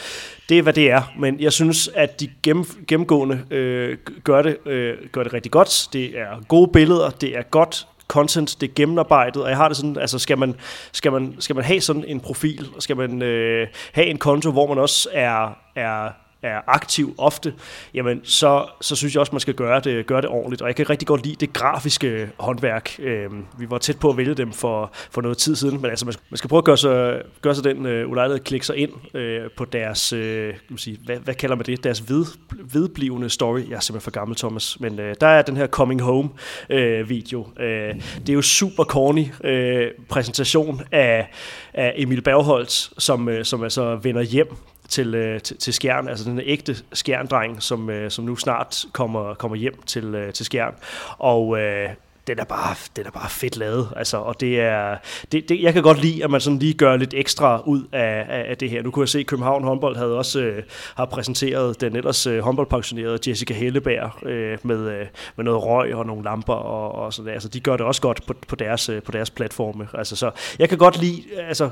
Det 0.48 0.58
er, 0.58 0.62
hvad 0.62 0.72
det 0.72 0.90
er, 0.90 1.02
men 1.18 1.40
jeg 1.40 1.52
synes, 1.52 1.88
at 1.94 2.20
de 2.20 2.30
gennem, 2.42 2.64
gennemgående 2.88 3.34
uh, 3.34 4.12
gør, 4.24 4.42
det, 4.42 4.56
uh, 4.66 5.08
gør 5.12 5.22
det 5.22 5.32
rigtig 5.32 5.52
godt. 5.52 5.88
Det 5.92 6.18
er 6.18 6.44
gode 6.48 6.70
billeder, 6.72 7.10
det 7.10 7.36
er 7.36 7.42
godt 7.42 7.86
content, 8.08 8.60
det 8.60 8.68
er 8.68 8.74
gennemarbejdet, 8.74 9.42
og 9.42 9.48
jeg 9.48 9.56
har 9.56 9.68
det 9.68 9.76
sådan, 9.76 9.98
altså 9.98 10.18
skal 10.18 10.38
man, 10.38 10.54
skal 10.92 11.12
man, 11.12 11.36
skal 11.38 11.56
man 11.56 11.64
have 11.64 11.80
sådan 11.80 12.04
en 12.04 12.20
profil, 12.20 12.68
skal 12.78 12.96
man 12.96 13.22
øh, 13.22 13.68
have 13.92 14.06
en 14.06 14.18
konto, 14.18 14.50
hvor 14.50 14.66
man 14.66 14.78
også 14.78 15.08
er, 15.12 15.58
er 15.74 16.10
er 16.42 16.60
aktiv 16.66 17.14
ofte, 17.18 17.54
jamen 17.94 18.20
så, 18.24 18.66
så 18.80 18.96
synes 18.96 19.14
jeg 19.14 19.20
også, 19.20 19.32
man 19.32 19.40
skal 19.40 19.54
gøre 19.54 19.80
det, 19.80 20.06
gøre 20.06 20.20
det 20.20 20.30
ordentligt. 20.30 20.62
Og 20.62 20.68
jeg 20.68 20.76
kan 20.76 20.90
rigtig 20.90 21.08
godt 21.08 21.26
lide 21.26 21.36
det 21.40 21.52
grafiske 21.52 22.30
håndværk. 22.38 22.96
Øh, 22.98 23.30
vi 23.58 23.70
var 23.70 23.78
tæt 23.78 23.98
på 23.98 24.10
at 24.10 24.16
vælge 24.16 24.34
dem 24.34 24.52
for, 24.52 24.90
for 25.10 25.20
noget 25.20 25.38
tid 25.38 25.56
siden, 25.56 25.82
men 25.82 25.90
altså 25.90 26.06
man, 26.06 26.14
man 26.30 26.38
skal 26.38 26.48
prøve 26.48 26.58
at 26.58 26.64
gøre 26.64 26.76
sig, 26.76 27.22
gøre 27.42 27.54
sig 27.54 27.64
den 27.64 27.86
øh, 27.86 28.10
ulejlighed 28.10 28.40
at 28.40 28.44
klikke 28.44 28.66
sig 28.66 28.76
ind 28.76 29.16
øh, 29.16 29.50
på 29.56 29.64
deres, 29.64 30.12
øh, 30.12 30.54
sige, 30.76 30.98
hvad, 31.04 31.16
hvad 31.16 31.34
kalder 31.34 31.56
man 31.56 31.66
det, 31.66 31.84
deres 31.84 32.10
ved, 32.10 32.24
vedblivende 32.72 33.30
story. 33.30 33.68
Jeg 33.68 33.76
er 33.76 33.80
simpelthen 33.80 34.00
for 34.00 34.10
gammel, 34.10 34.36
Thomas, 34.36 34.80
men 34.80 35.00
øh, 35.00 35.14
der 35.20 35.26
er 35.26 35.42
den 35.42 35.56
her 35.56 35.66
Coming 35.66 36.02
Home 36.02 36.28
øh, 36.70 37.08
video. 37.08 37.48
Øh, 37.60 37.94
det 38.20 38.28
er 38.28 38.34
jo 38.34 38.42
super 38.42 38.84
corny 38.84 39.26
øh, 39.44 39.90
præsentation 40.08 40.82
af, 40.92 41.30
af 41.74 41.92
Emil 41.96 42.22
Bergholtz, 42.22 42.90
som, 42.98 43.28
øh, 43.28 43.44
som 43.44 43.62
altså 43.62 43.96
vender 43.96 44.22
hjem 44.22 44.56
til, 44.88 45.14
øh, 45.14 45.40
til, 45.40 45.56
til 45.56 45.72
Skjern, 45.72 46.08
altså 46.08 46.24
den 46.24 46.40
ægte 46.44 46.76
Skjerndreng, 46.92 47.62
som, 47.62 47.90
øh, 47.90 48.10
som 48.10 48.24
nu 48.24 48.36
snart 48.36 48.84
kommer, 48.92 49.34
kommer 49.34 49.56
hjem 49.56 49.82
til, 49.86 50.14
øh, 50.14 50.32
til 50.32 50.46
Skjern. 50.46 50.74
Og 51.18 51.58
øh, 51.58 51.88
den 52.26 52.38
er 52.38 52.44
bare, 52.44 52.74
den 52.96 53.06
er 53.06 53.10
bare 53.10 53.30
fedt 53.30 53.56
lavet, 53.56 53.88
altså, 53.96 54.16
og 54.16 54.40
det 54.40 54.60
er, 54.60 54.96
det, 55.32 55.48
det, 55.48 55.62
jeg 55.62 55.72
kan 55.72 55.82
godt 55.82 56.00
lide, 56.00 56.24
at 56.24 56.30
man 56.30 56.40
sådan 56.40 56.58
lige 56.58 56.74
gør 56.74 56.96
lidt 56.96 57.14
ekstra 57.14 57.62
ud 57.66 57.82
af, 57.92 58.26
af, 58.28 58.50
af 58.50 58.56
det 58.56 58.70
her. 58.70 58.82
Nu 58.82 58.90
kunne 58.90 59.02
jeg 59.02 59.08
se, 59.08 59.18
at 59.18 59.26
København 59.26 59.64
håndbold 59.64 59.96
havde 59.96 60.16
også 60.16 60.40
øh, 60.40 60.62
har 60.94 61.04
præsenteret 61.04 61.80
den 61.80 61.96
ellers 61.96 62.26
øh, 62.26 62.38
håndboldpensionerede 62.38 63.30
Jessica 63.30 63.54
Helleberg 63.54 64.26
øh, 64.26 64.58
med, 64.62 64.90
øh, 64.90 65.06
med 65.36 65.44
noget 65.44 65.62
røg 65.64 65.94
og 65.94 66.06
nogle 66.06 66.24
lamper 66.24 66.54
og, 66.54 67.04
og 67.04 67.12
sådan 67.12 67.26
der. 67.26 67.32
Altså, 67.32 67.48
de 67.48 67.60
gør 67.60 67.76
det 67.76 67.86
også 67.86 68.00
godt 68.00 68.26
på, 68.26 68.34
på, 68.48 68.56
deres, 68.56 68.88
øh, 68.88 69.02
på 69.02 69.12
deres 69.12 69.30
platforme. 69.30 69.88
Altså, 69.94 70.16
så 70.16 70.30
jeg 70.58 70.68
kan 70.68 70.78
godt 70.78 71.00
lide, 71.00 71.22
altså, 71.48 71.70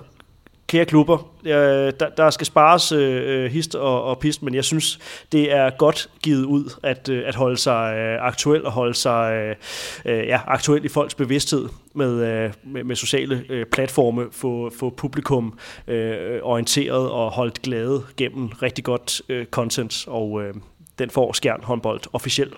kære 0.67 0.85
klubber, 0.85 1.19
der, 1.45 2.09
der 2.17 2.31
skal 2.31 2.47
spares 2.47 2.93
øh, 2.93 3.51
hist 3.51 3.75
og, 3.75 4.05
og 4.05 4.19
pist, 4.19 4.43
men 4.43 4.55
jeg 4.55 4.65
synes, 4.65 4.99
det 5.33 5.53
er 5.53 5.71
godt 5.71 6.11
givet 6.23 6.45
ud 6.45 6.75
at, 6.83 7.09
øh, 7.09 7.29
at 7.29 7.35
holde 7.35 7.57
sig 7.57 7.97
øh, 7.97 8.27
aktuel 8.27 8.65
og 8.65 8.73
holde 8.73 8.95
sig 8.95 9.33
øh, 9.33 9.57
øh, 10.05 10.27
ja, 10.27 10.41
aktuel 10.47 10.85
i 10.85 10.89
folks 10.89 11.15
bevidsthed 11.15 11.69
med, 11.95 12.27
øh, 12.27 12.53
med, 12.63 12.85
med 12.85 12.97
sociale 12.97 13.45
øh, 13.49 13.67
platforme, 13.67 14.27
få, 14.33 14.73
få 14.79 14.91
publikum 14.91 15.59
øh, 15.87 16.41
orienteret 16.43 17.11
og 17.11 17.31
holdt 17.31 17.63
glade 17.63 18.03
gennem 18.17 18.49
rigtig 18.49 18.85
godt 18.85 19.23
øh, 19.29 19.47
content, 19.47 20.05
og 20.09 20.43
øh, 20.43 20.55
den 20.99 21.11
får 21.11 21.33
Skjern 21.33 21.61
håndbold 21.63 22.01
officielt, 22.13 22.55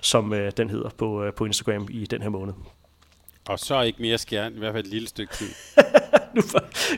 som 0.00 0.34
øh, 0.34 0.52
den 0.56 0.70
hedder 0.70 0.88
på, 0.88 1.24
øh, 1.24 1.32
på 1.32 1.44
Instagram 1.44 1.88
i 1.90 2.06
den 2.06 2.22
her 2.22 2.28
måned. 2.28 2.54
Og 3.48 3.58
så 3.58 3.82
ikke 3.82 4.02
mere 4.02 4.18
skjern, 4.18 4.54
i 4.54 4.58
hvert 4.58 4.72
fald 4.72 4.84
et 4.84 4.90
lille 4.90 5.08
stykke 5.08 5.34
tid. 5.34 5.48
nu 6.36 6.42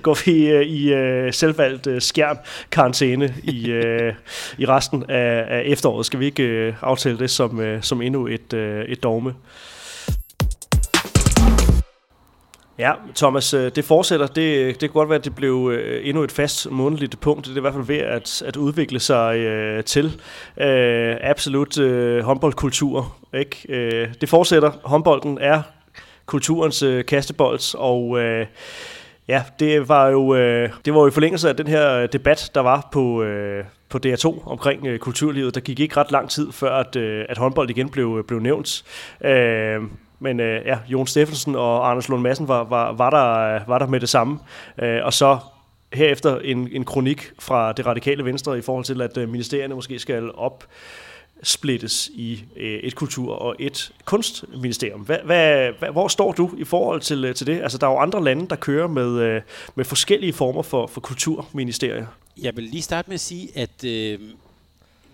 går 0.03 0.25
vi 0.25 0.57
uh, 0.57 0.63
i 0.63 0.95
uh, 0.95 1.33
selvvalgt 1.33 1.87
øh, 1.87 1.95
uh, 1.95 2.01
skærm-karantæne 2.01 3.35
i, 3.45 3.73
uh, 3.73 4.15
i 4.59 4.67
resten 4.67 5.05
af, 5.09 5.45
af 5.49 5.63
efteråret. 5.65 6.07
Skal 6.07 6.21
vi 6.21 6.27
ikke 6.27 6.69
uh, 6.69 6.89
aftale 6.89 7.19
det 7.19 7.31
som, 7.31 7.59
uh, 7.59 7.65
som 7.81 8.03
endnu 8.03 8.27
et, 8.27 8.53
uh, 8.53 8.61
et 8.61 9.03
dogme? 9.03 9.35
Ja, 12.79 12.93
Thomas, 13.17 13.51
det 13.51 13.85
fortsætter. 13.85 14.27
Det, 14.27 14.67
det 14.67 14.81
kan 14.81 14.89
godt 14.89 15.09
være, 15.09 15.19
at 15.19 15.25
det 15.25 15.35
blev 15.35 15.73
endnu 16.03 16.23
et 16.23 16.33
fast 16.33 16.71
månedligt 16.71 17.21
punkt. 17.21 17.47
Det 17.47 17.53
er 17.53 17.57
i 17.57 17.61
hvert 17.61 17.75
fald 17.75 17.87
ved 17.87 17.97
at, 17.97 18.43
at 18.47 18.57
udvikle 18.57 19.01
sig 19.01 19.37
øh, 19.37 19.85
til 19.85 20.21
øh, 20.61 21.17
absolut 21.21 21.79
øh, 21.79 22.23
håndboldkultur. 22.23 23.17
Ikke? 23.35 23.57
Øh, 23.69 24.09
det 24.21 24.29
fortsætter. 24.29 24.71
Håndbolden 24.85 25.39
er 25.41 25.63
kulturens 26.27 26.83
øh, 26.83 27.05
kastebold, 27.05 27.75
og 27.79 28.21
øh, 28.21 28.47
ja, 29.29 29.43
det 29.59 29.89
var 29.89 30.09
jo 30.09 30.35
øh, 30.35 30.71
det 30.85 30.95
var 30.95 31.01
jo 31.01 31.07
i 31.07 31.11
forlængelse 31.11 31.49
af 31.49 31.57
den 31.57 31.67
her 31.67 32.07
debat, 32.07 32.51
der 32.55 32.61
var 32.61 32.89
på, 32.93 33.23
øh, 33.23 33.65
på 33.89 33.99
DR2 34.07 34.49
omkring 34.49 34.87
øh, 34.87 34.99
kulturlivet. 34.99 35.55
Der 35.55 35.61
gik 35.61 35.81
ikke 35.81 35.97
ret 35.97 36.11
lang 36.11 36.31
tid 36.31 36.53
før, 36.53 36.75
at, 36.75 36.97
øh, 36.97 37.25
at 37.29 37.39
håndbold 37.39 37.71
igen 37.71 37.89
blev, 37.89 38.17
øh, 38.19 38.25
blev 38.25 38.41
nævnt. 38.41 38.85
Øh, 39.25 39.83
men 40.21 40.41
øh, 40.41 40.67
ja, 40.67 40.79
Jon 40.89 41.07
Steffensen 41.07 41.55
og 41.55 41.91
Anders 41.91 42.09
Lund 42.09 42.23
Madsen 42.23 42.49
var, 42.49 42.65
var, 42.65 42.93
var, 42.93 43.11
der, 43.11 43.55
øh, 43.55 43.69
var 43.69 43.79
der 43.79 43.87
med 43.87 44.01
det 44.01 44.09
samme. 44.09 44.39
Øh, 44.83 45.01
og 45.05 45.13
så 45.13 45.39
herefter 45.93 46.39
en, 46.39 46.69
en 46.73 46.85
kronik 46.85 47.33
fra 47.39 47.73
det 47.73 47.87
radikale 47.87 48.25
venstre 48.25 48.59
i 48.59 48.63
forhold 48.63 48.85
til, 48.85 49.03
at 49.03 49.17
øh, 49.19 49.29
ministerierne 49.29 49.75
måske 49.75 49.99
skal 49.99 50.31
op 50.35 50.65
splittes 51.43 52.11
i 52.15 52.45
øh, 52.57 52.81
et 52.81 52.95
kultur- 52.95 53.35
og 53.35 53.57
et 53.59 53.93
kunstministerium. 54.05 55.01
Hvad, 55.01 55.19
hvad, 55.19 55.73
hvor 55.93 56.09
står 56.09 56.33
du 56.33 56.51
i 56.59 56.65
forhold 56.65 57.01
til, 57.01 57.25
øh, 57.25 57.35
til 57.35 57.47
det? 57.47 57.63
Altså, 57.63 57.79
der 57.79 57.87
er 57.87 57.91
jo 57.91 57.99
andre 57.99 58.25
lande, 58.25 58.49
der 58.49 58.57
kører 58.57 58.87
med, 58.87 59.21
øh, 59.21 59.43
med 59.75 59.85
forskellige 59.85 60.33
former 60.33 60.63
for, 60.63 60.87
for 60.87 61.01
kulturministerier. 61.01 62.07
Jeg 62.43 62.57
vil 62.57 62.65
lige 62.65 62.83
starte 62.83 63.11
med 63.11 63.15
at 63.15 63.21
sige, 63.21 63.49
at 63.55 63.85
øh, 63.85 64.21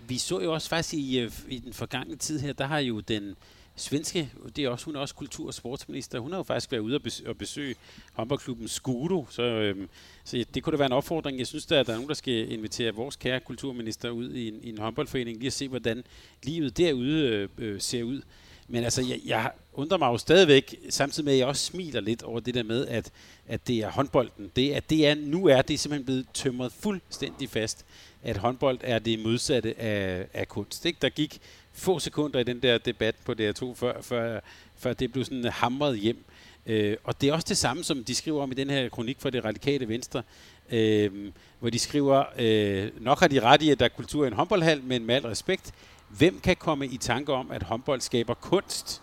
vi 0.07 0.17
så 0.17 0.39
jo 0.39 0.53
også 0.53 0.69
faktisk 0.69 0.93
i, 0.93 1.19
øh, 1.19 1.31
i 1.49 1.57
den 1.57 1.73
forgangne 1.73 2.15
tid 2.15 2.39
her, 2.39 2.53
der 2.53 2.65
har 2.65 2.79
jo 2.79 2.99
den 2.99 3.35
svenske, 3.75 4.31
det 4.55 4.63
er 4.63 4.69
også, 4.69 4.85
hun 4.85 4.95
er 4.95 4.99
også 4.99 5.15
kultur- 5.15 5.47
og 5.47 5.53
sportsminister, 5.53 6.19
hun 6.19 6.31
har 6.31 6.39
jo 6.39 6.43
faktisk 6.43 6.71
været 6.71 6.81
ude 6.81 6.99
og 7.25 7.37
besøge 7.37 7.75
håndboldklubben 8.13 8.67
Skudo, 8.67 9.25
så, 9.29 9.43
øhm, 9.43 9.89
så 10.23 10.45
det 10.53 10.63
kunne 10.63 10.71
da 10.71 10.77
være 10.77 10.85
en 10.85 10.93
opfordring. 10.93 11.39
Jeg 11.39 11.47
synes, 11.47 11.65
at 11.65 11.87
der 11.87 11.93
er 11.93 11.97
nogen, 11.97 12.09
der 12.09 12.15
skal 12.15 12.51
invitere 12.51 12.91
vores 12.91 13.15
kære 13.15 13.39
kulturminister 13.39 14.09
ud 14.09 14.31
i 14.31 14.47
en, 14.47 14.59
i 14.63 14.69
en 14.69 14.77
håndboldforening, 14.77 15.37
lige 15.37 15.47
at 15.47 15.53
se, 15.53 15.67
hvordan 15.67 16.03
livet 16.43 16.77
derude 16.77 17.27
øh, 17.27 17.49
øh, 17.57 17.81
ser 17.81 18.03
ud. 18.03 18.21
Men 18.67 18.83
altså, 18.83 19.01
jeg, 19.01 19.19
jeg 19.25 19.51
undrer 19.73 19.97
mig 19.97 20.07
jo 20.07 20.17
stadigvæk, 20.17 20.75
samtidig 20.89 21.25
med, 21.25 21.33
at 21.33 21.39
jeg 21.39 21.47
også 21.47 21.65
smiler 21.65 22.01
lidt 22.01 22.23
over 22.23 22.39
det 22.39 22.53
der 22.53 22.63
med, 22.63 22.87
at, 22.87 23.11
at 23.47 23.67
det 23.67 23.77
er 23.79 23.91
håndbolden. 23.91 24.51
Det, 24.55 24.71
at 24.71 24.89
det 24.89 25.07
er, 25.07 25.15
nu 25.15 25.45
er 25.45 25.61
det 25.61 25.79
simpelthen 25.79 26.05
blevet 26.05 26.27
tømret 26.33 26.71
fuldstændig 26.71 27.49
fast, 27.49 27.85
at 28.23 28.37
håndbold 28.37 28.79
er 28.81 28.99
det 28.99 29.19
modsatte 29.19 29.79
af, 29.79 30.27
af 30.33 30.47
kunst. 30.47 30.85
Ikke? 30.85 30.97
Der 31.01 31.09
gik 31.09 31.39
få 31.75 31.99
sekunder 31.99 32.39
i 32.39 32.43
den 32.43 32.59
der 32.59 32.77
debat 32.77 33.15
på 33.25 33.31
DR2, 33.31 33.73
før, 33.75 34.01
før, 34.01 34.39
før 34.77 34.93
det 34.93 35.11
blev 35.11 35.25
sådan 35.25 35.45
hamret 35.45 35.99
hjem. 35.99 36.25
Øh, 36.65 36.97
og 37.03 37.21
det 37.21 37.29
er 37.29 37.33
også 37.33 37.45
det 37.49 37.57
samme, 37.57 37.83
som 37.83 38.03
de 38.03 38.15
skriver 38.15 38.43
om 38.43 38.51
i 38.51 38.55
den 38.55 38.69
her 38.69 38.89
kronik 38.89 39.17
fra 39.19 39.29
det 39.29 39.45
radikale 39.45 39.87
venstre, 39.87 40.23
øh, 40.71 41.31
hvor 41.59 41.69
de 41.69 41.79
skriver, 41.79 42.23
øh, 42.39 42.91
nok 43.01 43.19
har 43.19 43.27
de 43.27 43.39
ret 43.39 43.61
i, 43.61 43.69
at 43.69 43.79
der 43.79 43.85
er 43.85 43.89
kultur 43.89 44.23
i 44.23 44.27
en 44.27 44.33
håndboldhal, 44.33 44.83
men 44.83 45.05
med 45.05 45.15
al 45.15 45.25
respekt, 45.25 45.73
hvem 46.09 46.39
kan 46.39 46.55
komme 46.55 46.87
i 46.87 46.97
tanke 46.97 47.33
om, 47.33 47.51
at 47.51 47.63
håndbold 47.63 48.01
skaber 48.01 48.33
kunst? 48.33 49.01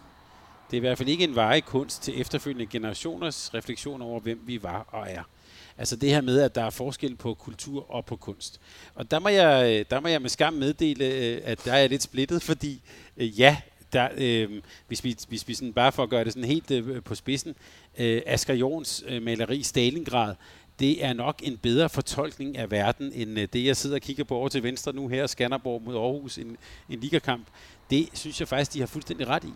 Det 0.71 0.77
er 0.77 0.79
i 0.79 0.81
hvert 0.81 0.99
fald 0.99 1.09
ikke 1.09 1.25
en 1.25 1.37
varig 1.37 1.65
kunst 1.65 2.03
til 2.03 2.21
efterfølgende 2.21 2.67
generationers 2.67 3.55
refleksion 3.55 4.03
over, 4.03 4.21
hvem 4.21 4.41
vi 4.47 4.63
var 4.63 4.87
og 4.89 5.07
er. 5.11 5.23
Altså 5.83 5.97
det 5.97 6.09
her 6.09 6.21
med, 6.21 6.41
at 6.41 6.55
der 6.55 6.65
er 6.65 6.71
forskel 6.71 7.17
på 7.17 7.35
kultur 7.35 7.91
og 7.91 8.05
på 8.05 8.17
kunst. 8.17 8.61
Og 8.95 9.11
der 9.11 9.19
må 9.19 9.29
jeg, 9.29 9.71
øh, 9.71 9.85
der 9.91 10.01
må 10.01 10.09
jeg 10.09 10.23
med 10.23 10.31
skam 10.31 10.53
meddele, 10.53 11.05
øh, 11.05 11.41
at 11.45 11.65
der 11.65 11.73
er 11.73 11.89
lidt 11.89 12.03
splittet, 12.03 12.43
fordi 12.51 12.81
øh, 13.17 13.41
ja, 13.41 13.57
der, 13.93 14.09
øh, 14.17 14.63
hvis 14.89 15.05
vi, 15.05 15.17
hvis 15.29 15.49
vi 15.49 15.55
sådan, 15.55 15.73
bare 15.73 15.93
for 15.93 16.03
at 16.03 16.11
gøre 16.11 16.25
det 16.25 16.33
sådan 16.33 16.49
helt 16.49 16.71
øh, 16.71 17.03
på 17.03 17.15
spidsen, 17.15 17.55
øh, 17.99 18.23
Asger 18.27 18.55
Jorns 18.55 19.05
øh, 19.07 19.23
maleri 19.23 19.63
Stalingrad, 19.63 20.35
det 20.79 21.05
er 21.05 21.13
nok 21.13 21.41
en 21.43 21.57
bedre 21.57 21.89
fortolkning 21.89 22.59
af 22.59 22.71
verden, 22.71 23.13
end 23.15 23.39
øh, 23.39 23.49
det, 23.53 23.65
jeg 23.65 23.77
sidder 23.77 23.97
og 23.97 24.03
kigger 24.03 24.25
på 24.25 24.37
over 24.37 24.49
til 24.49 24.63
venstre 24.63 24.93
nu 24.93 25.09
her, 25.09 25.27
Skanderborg 25.27 25.83
mod 25.83 25.95
Aarhus, 25.95 26.39
en, 26.39 26.57
en 26.89 27.01
ligakamp. 27.01 27.47
Det 27.91 28.09
synes 28.13 28.41
jeg 28.41 28.49
faktisk, 28.49 28.73
de 28.75 28.81
har 28.81 28.87
fuldstændig 28.87 29.29
ret 29.29 29.45
i. 29.45 29.53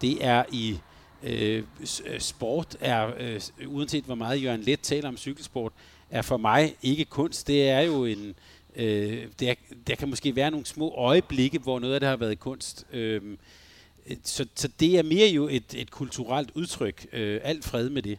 Det 0.00 0.24
er 0.24 0.44
i 0.52 0.78
Øh, 1.26 1.62
øh, 2.06 2.20
sport 2.20 2.76
er, 2.80 3.10
øh, 3.18 3.40
uanset 3.66 4.04
hvor 4.04 4.14
meget 4.14 4.42
Jørgen 4.42 4.62
Let 4.62 4.80
taler 4.80 5.08
om 5.08 5.16
cykelsport, 5.16 5.72
er 6.10 6.22
for 6.22 6.36
mig 6.36 6.76
ikke 6.82 7.04
kunst. 7.04 7.46
Det 7.46 7.68
er 7.68 7.80
jo 7.80 8.04
en... 8.04 8.34
Øh, 8.76 9.26
der, 9.40 9.54
der 9.86 9.94
kan 9.94 10.08
måske 10.08 10.36
være 10.36 10.50
nogle 10.50 10.66
små 10.66 10.94
øjeblikke, 10.94 11.58
hvor 11.58 11.78
noget 11.78 11.94
af 11.94 12.00
det 12.00 12.08
har 12.08 12.16
været 12.16 12.40
kunst. 12.40 12.86
Øh, 12.92 13.22
så, 14.24 14.46
så 14.54 14.68
det 14.80 14.98
er 14.98 15.02
mere 15.02 15.28
jo 15.28 15.48
et, 15.48 15.74
et 15.74 15.90
kulturelt 15.90 16.50
udtryk. 16.54 17.06
Øh, 17.12 17.40
alt 17.44 17.64
fred 17.64 17.90
med 17.90 18.02
det. 18.02 18.18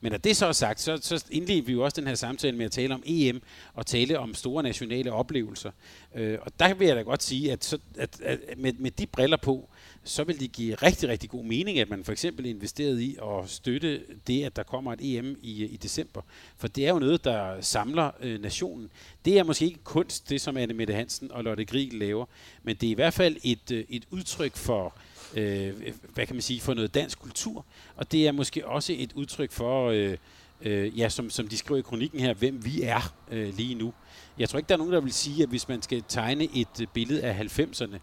Men 0.00 0.12
når 0.12 0.18
det 0.18 0.36
så 0.36 0.46
er 0.46 0.52
sagt, 0.52 0.80
så, 0.80 0.98
så 1.02 1.24
indledte 1.30 1.66
vi 1.66 1.72
jo 1.72 1.84
også 1.84 2.00
den 2.00 2.08
her 2.08 2.14
samtale 2.14 2.56
med 2.56 2.66
at 2.66 2.72
tale 2.72 2.94
om 2.94 3.02
EM 3.06 3.42
og 3.74 3.86
tale 3.86 4.18
om 4.18 4.34
store 4.34 4.62
nationale 4.62 5.12
oplevelser. 5.12 5.70
Øh, 6.14 6.38
og 6.42 6.52
der 6.58 6.74
vil 6.74 6.86
jeg 6.86 6.96
da 6.96 7.02
godt 7.02 7.22
sige, 7.22 7.52
at, 7.52 7.64
så, 7.64 7.78
at, 7.98 8.20
at 8.22 8.38
med, 8.56 8.72
med 8.72 8.90
de 8.90 9.06
briller 9.06 9.36
på, 9.36 9.68
så 10.06 10.24
vil 10.24 10.40
det 10.40 10.52
give 10.52 10.74
rigtig, 10.74 11.08
rigtig 11.08 11.30
god 11.30 11.44
mening, 11.44 11.78
at 11.78 11.90
man 11.90 12.04
for 12.04 12.12
eksempel 12.12 12.46
investerede 12.46 13.04
i 13.04 13.16
at 13.22 13.50
støtte 13.50 14.02
det, 14.26 14.44
at 14.44 14.56
der 14.56 14.62
kommer 14.62 14.92
et 14.92 15.00
EM 15.02 15.38
i, 15.42 15.64
i 15.64 15.76
december. 15.76 16.22
For 16.56 16.68
det 16.68 16.86
er 16.86 16.90
jo 16.92 16.98
noget, 16.98 17.24
der 17.24 17.60
samler 17.60 18.10
øh, 18.20 18.40
nationen. 18.40 18.90
Det 19.24 19.38
er 19.38 19.44
måske 19.44 19.64
ikke 19.64 19.84
kunst, 19.84 20.28
det 20.28 20.40
som 20.40 20.56
Anne 20.56 20.74
Mette 20.74 20.94
Hansen 20.94 21.32
og 21.32 21.44
Lotte 21.44 21.64
Grieg 21.64 21.92
laver, 21.92 22.26
men 22.62 22.76
det 22.76 22.86
er 22.86 22.90
i 22.90 22.94
hvert 22.94 23.14
fald 23.14 23.36
et, 23.44 23.70
øh, 23.70 23.84
et 23.88 24.04
udtryk 24.10 24.56
for, 24.56 24.94
øh, 25.34 25.74
hvad 26.14 26.26
kan 26.26 26.36
man 26.36 26.42
sige, 26.42 26.60
for 26.60 26.74
noget 26.74 26.94
dansk 26.94 27.18
kultur. 27.18 27.66
Og 27.96 28.12
det 28.12 28.26
er 28.26 28.32
måske 28.32 28.66
også 28.66 28.94
et 28.98 29.12
udtryk 29.12 29.52
for, 29.52 29.90
øh, 29.90 30.16
øh, 30.60 30.98
ja, 30.98 31.08
som, 31.08 31.30
som 31.30 31.48
de 31.48 31.56
skriver 31.56 31.78
i 31.78 31.82
kronikken 31.82 32.20
her, 32.20 32.34
hvem 32.34 32.64
vi 32.64 32.82
er 32.82 33.14
øh, 33.30 33.56
lige 33.56 33.74
nu. 33.74 33.92
Jeg 34.38 34.48
tror 34.48 34.58
ikke, 34.58 34.68
der 34.68 34.74
er 34.74 34.78
nogen, 34.78 34.92
der 34.92 35.00
vil 35.00 35.12
sige, 35.12 35.42
at 35.42 35.48
hvis 35.48 35.68
man 35.68 35.82
skal 35.82 36.02
tegne 36.08 36.44
et 36.54 36.80
øh, 36.80 36.86
billede 36.92 37.22
af 37.22 37.58
90'erne, 37.58 37.98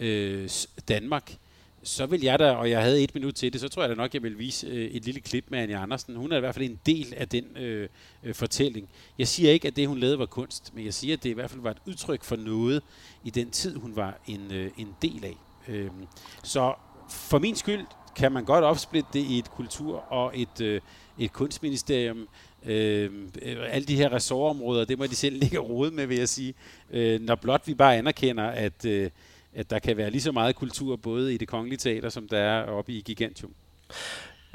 øh, 0.00 0.48
Danmark, 0.88 1.36
så 1.82 2.06
vil 2.06 2.20
jeg 2.20 2.38
da, 2.38 2.50
og 2.50 2.70
jeg 2.70 2.82
havde 2.82 3.02
et 3.02 3.14
minut 3.14 3.34
til 3.34 3.52
det, 3.52 3.60
så 3.60 3.68
tror 3.68 3.82
jeg 3.82 3.90
da 3.90 3.94
nok, 3.94 4.14
jeg 4.14 4.22
vil 4.22 4.38
vise 4.38 4.66
øh, 4.66 4.90
et 4.90 5.04
lille 5.04 5.20
klip 5.20 5.44
med 5.48 5.58
Anja 5.58 5.82
Andersen. 5.82 6.16
Hun 6.16 6.32
er 6.32 6.36
i 6.36 6.40
hvert 6.40 6.54
fald 6.54 6.64
en 6.64 6.80
del 6.86 7.14
af 7.16 7.28
den 7.28 7.44
øh, 7.56 7.88
øh, 8.24 8.34
fortælling. 8.34 8.88
Jeg 9.18 9.28
siger 9.28 9.50
ikke, 9.52 9.68
at 9.68 9.76
det, 9.76 9.88
hun 9.88 9.98
lavede, 9.98 10.18
var 10.18 10.26
kunst, 10.26 10.74
men 10.74 10.84
jeg 10.84 10.94
siger, 10.94 11.16
at 11.16 11.22
det 11.22 11.30
i 11.30 11.32
hvert 11.32 11.50
fald 11.50 11.60
var 11.60 11.70
et 11.70 11.78
udtryk 11.86 12.24
for 12.24 12.36
noget 12.36 12.82
i 13.24 13.30
den 13.30 13.50
tid, 13.50 13.76
hun 13.76 13.96
var 13.96 14.20
en, 14.26 14.52
øh, 14.52 14.70
en 14.78 14.88
del 15.02 15.24
af. 15.24 15.36
Øh, 15.68 15.90
så 16.42 16.74
for 17.10 17.38
min 17.38 17.56
skyld 17.56 17.84
kan 18.16 18.32
man 18.32 18.44
godt 18.44 18.64
opsplitte 18.64 19.08
det 19.12 19.20
i 19.20 19.38
et 19.38 19.50
kultur- 19.50 20.12
og 20.12 20.38
et, 20.38 20.60
øh, 20.60 20.80
et 21.18 21.32
kunstministerium. 21.32 22.28
Øhm, 22.66 23.32
øh, 23.42 23.56
alle 23.70 23.86
de 23.86 23.96
her 23.96 24.12
ressortområder, 24.12 24.84
det 24.84 24.98
må 24.98 25.06
de 25.06 25.14
selv 25.14 25.38
ligge 25.38 25.58
rode 25.58 25.90
med, 25.90 26.06
vil 26.06 26.18
jeg 26.18 26.28
sige. 26.28 26.54
Øh, 26.90 27.20
når 27.20 27.34
blot 27.34 27.62
vi 27.66 27.74
bare 27.74 27.96
anerkender, 27.96 28.46
at... 28.46 28.84
Øh, 28.84 29.10
at 29.54 29.70
der 29.70 29.78
kan 29.78 29.96
være 29.96 30.10
lige 30.10 30.22
så 30.22 30.32
meget 30.32 30.56
kultur 30.56 30.96
både 30.96 31.34
i 31.34 31.36
det 31.36 31.48
kongelige 31.48 31.78
teater, 31.78 32.08
som 32.08 32.28
der 32.28 32.38
er 32.38 32.64
oppe 32.64 32.92
i 32.92 33.00
Gigantium. 33.00 33.52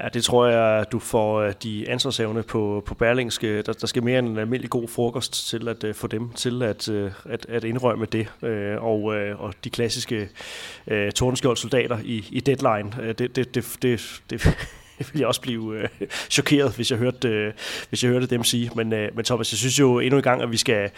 Ja, 0.00 0.08
det 0.08 0.24
tror 0.24 0.46
jeg, 0.46 0.86
du 0.92 0.98
får 0.98 1.40
øh, 1.40 1.52
de 1.62 1.88
ansvarshavne 1.88 2.42
på, 2.42 2.82
på 2.86 2.94
Berlingske. 2.94 3.62
Der, 3.62 3.72
der 3.72 3.86
skal 3.86 4.02
mere 4.02 4.18
en 4.18 4.38
almindelig 4.38 4.70
god 4.70 4.88
frokost 4.88 5.48
til 5.48 5.68
at 5.68 5.84
uh, 5.84 5.94
få 5.94 6.06
dem 6.06 6.32
til 6.32 6.62
at, 6.62 6.88
uh, 6.88 7.10
at, 7.24 7.46
at 7.48 7.64
indrømme 7.64 8.06
det. 8.06 8.26
Uh, 8.42 8.84
og, 8.84 9.02
uh, 9.02 9.40
og 9.40 9.54
de 9.64 9.70
klassiske 9.70 10.28
uh, 10.86 11.08
tordenskjold-soldater 11.14 11.98
i, 12.04 12.28
i 12.30 12.40
deadline, 12.40 12.92
uh, 12.98 13.08
det, 13.08 13.36
det, 13.36 13.54
det, 13.54 13.76
det, 13.82 14.22
det 14.30 14.58
ville 15.12 15.20
jeg 15.20 15.26
også 15.26 15.40
blive 15.40 15.76
øh, 15.78 15.88
chokeret, 16.30 16.76
hvis 16.76 16.90
jeg, 16.90 16.98
hørte, 16.98 17.28
øh, 17.28 17.52
hvis 17.88 18.02
jeg 18.02 18.10
hørte 18.10 18.26
dem 18.26 18.44
sige. 18.44 18.70
Men, 18.76 18.92
øh, 18.92 19.16
men 19.16 19.24
Thomas, 19.24 19.52
jeg 19.52 19.58
synes 19.58 19.78
jo 19.78 19.98
endnu 19.98 20.16
en 20.16 20.22
gang, 20.22 20.42
at 20.42 20.52
vi 20.52 20.56
skal, 20.56 20.90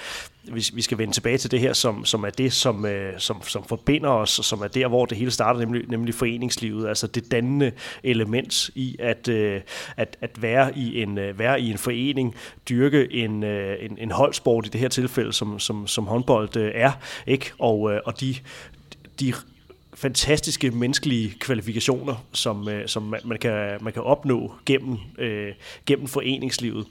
vi, 0.42 0.64
vi 0.74 0.82
skal 0.82 0.98
vende 0.98 1.12
tilbage 1.12 1.38
til 1.38 1.50
det 1.50 1.60
her, 1.60 1.72
som, 1.72 2.04
som 2.04 2.24
er 2.24 2.30
det, 2.30 2.52
som, 2.52 2.86
øh, 2.86 3.12
som, 3.18 3.42
som 3.42 3.64
forbinder 3.64 4.10
os, 4.10 4.38
og 4.38 4.44
som 4.44 4.60
er 4.60 4.68
der, 4.68 4.88
hvor 4.88 5.06
det 5.06 5.18
hele 5.18 5.30
starter, 5.30 5.60
nemlig, 5.60 5.88
nemlig 5.88 6.14
foreningslivet. 6.14 6.88
Altså 6.88 7.06
det 7.06 7.30
dannende 7.30 7.72
element 8.02 8.70
i 8.74 8.96
at, 8.98 9.28
øh, 9.28 9.60
at, 9.96 10.16
at 10.20 10.42
være, 10.42 10.78
i 10.78 11.02
en, 11.02 11.18
øh, 11.18 11.38
være 11.38 11.60
i 11.60 11.70
en 11.70 11.78
forening, 11.78 12.34
dyrke 12.68 13.12
en, 13.12 13.42
øh, 13.42 13.76
en, 13.80 13.98
en 13.98 14.10
holdsport 14.10 14.66
i 14.66 14.68
det 14.68 14.80
her 14.80 14.88
tilfælde, 14.88 15.32
som, 15.32 15.58
som, 15.58 15.86
som 15.86 16.06
håndbold 16.06 16.56
øh, 16.56 16.70
er. 16.74 16.92
ikke 17.26 17.50
Og, 17.58 17.92
øh, 17.92 18.00
og 18.04 18.20
de, 18.20 18.34
de 19.20 19.32
fantastiske 19.98 20.70
menneskelige 20.70 21.34
kvalifikationer, 21.40 22.24
som, 22.32 22.68
øh, 22.68 22.88
som 22.88 23.02
man, 23.02 23.20
man, 23.24 23.38
kan, 23.38 23.78
man 23.80 23.92
kan 23.92 24.02
opnå 24.02 24.54
gennem, 24.66 24.96
øh, 25.18 25.52
gennem 25.86 26.06
foreningslivet. 26.06 26.86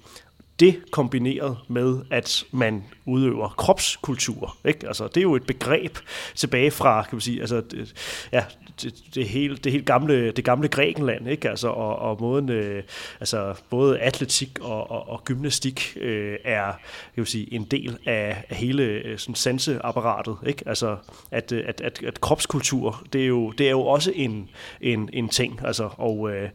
Det 0.60 0.92
kombineret 0.92 1.58
med, 1.68 2.02
at 2.12 2.44
man 2.52 2.84
udøver 3.06 3.50
kropskultur. 3.50 4.58
Ikke? 4.66 4.88
Altså, 4.88 5.08
det 5.08 5.18
er 5.18 5.22
jo 5.22 5.36
et 5.36 5.46
begreb 5.46 5.98
tilbage 6.36 6.72
fra, 6.72 7.02
kan 7.02 7.16
man 7.16 7.22
sige, 7.22 7.40
altså, 7.40 7.62
det, 7.62 7.94
ja, 8.32 8.44
det, 8.82 8.94
det, 9.16 9.30
hele, 9.30 9.58
det 9.58 9.72
helt 9.72 9.86
gamle, 9.86 10.32
det 10.32 10.46
gamle 10.46 10.68
Grækenland, 10.68 11.30
ikke? 11.30 11.50
Altså, 11.50 11.68
og, 11.68 12.00
og 12.00 12.18
måden, 12.22 12.50
øh, 12.50 12.84
altså, 13.20 13.54
både 13.70 14.00
atletik 14.00 14.60
og, 14.62 14.92
og, 14.92 15.10
og 15.10 15.24
gymnastik 15.24 15.98
øh, 16.02 16.38
er 16.44 16.66
kan 16.66 17.22
man 17.22 17.26
sige, 17.26 17.54
en 17.54 17.64
del 17.64 17.98
af, 18.06 18.44
af 18.50 18.56
hele 18.58 18.84
øh, 18.84 19.18
sådan, 19.18 19.36
sanseapparatet. 19.36 20.38
Ikke? 20.48 20.64
Altså, 20.66 20.98
at, 21.32 21.52
øh, 21.52 21.64
at, 21.68 21.82
at, 21.82 22.04
at 22.04 22.22
kropskultur, 22.22 23.04
det 23.14 23.22
er 23.22 23.28
jo, 23.28 23.52
det 23.52 23.66
er 23.68 23.72
jo 23.72 23.82
også 23.82 24.12
en, 24.16 24.50
en, 24.82 25.10
en 25.14 25.30
ting. 25.30 25.60
Altså, 25.66 25.90
og, 25.98 26.32
øh, 26.32 26.50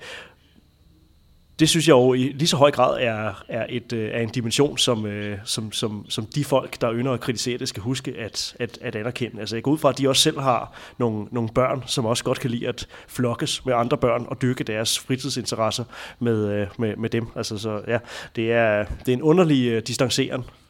det 1.59 1.69
synes 1.69 1.89
jeg 1.89 1.93
jo 1.93 2.15
i 2.15 2.19
lige 2.19 2.49
så 2.49 2.57
høj 2.57 2.71
grad 2.71 2.99
er, 3.01 3.45
er, 3.49 3.67
et, 3.69 3.93
øh, 3.93 4.11
er 4.13 4.21
en 4.21 4.29
dimension, 4.29 4.79
som, 4.79 5.07
øh, 5.07 5.39
som, 5.45 5.73
som, 5.73 6.07
som 6.09 6.27
de 6.27 6.45
folk, 6.45 6.81
der 6.81 6.93
ynder 6.95 7.13
at 7.13 7.21
kritisere 7.21 7.59
det, 7.59 7.69
skal 7.69 7.83
huske 7.83 8.15
at, 8.19 8.57
at, 8.59 8.79
at 8.81 8.97
anerkende. 8.97 9.41
Altså 9.41 9.57
jeg 9.57 9.63
går 9.63 9.71
ud 9.71 9.79
fra, 9.79 9.89
at 9.89 9.99
de 9.99 10.09
også 10.09 10.23
selv 10.23 10.41
har 10.41 10.73
nogle, 10.99 11.27
nogle 11.31 11.49
børn, 11.55 11.83
som 11.87 12.07
også 12.07 12.25
godt 12.25 12.41
kan 12.41 12.51
lide 12.51 12.69
at 12.69 12.87
flokkes 13.09 13.67
med 13.67 13.75
andre 13.75 13.97
børn 13.97 14.27
og 14.29 14.43
dyrke 14.43 14.65
deres 14.65 14.99
fritidsinteresser 14.99 15.85
med, 16.19 16.49
øh, 16.49 16.67
med, 16.79 16.97
med 16.97 17.11
dem. 17.11 17.27
Altså 17.37 17.59
så 17.59 17.83
ja, 17.89 17.99
det 18.37 18.53
er, 18.53 18.85
det 18.85 19.09
er 19.09 19.17
en 19.17 19.23
underlig 19.23 19.87
distancering, 19.87 20.13
distanceren 20.23 20.62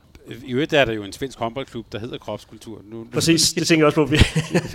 i 0.44 0.52
øvrigt 0.52 0.72
er 0.72 0.84
der 0.84 0.92
jo 0.92 1.04
en 1.04 1.12
svensk 1.12 1.38
håndboldklub, 1.38 1.86
der 1.92 1.98
hedder 1.98 2.18
Kropskultur. 2.18 2.82
Nu, 2.84 2.96
nu 2.96 3.06
Præcis, 3.12 3.52
det 3.52 3.66
tænker 3.66 3.86
jeg 3.86 3.86
også 3.86 3.94
på, 3.94 4.04
vi 4.04 4.18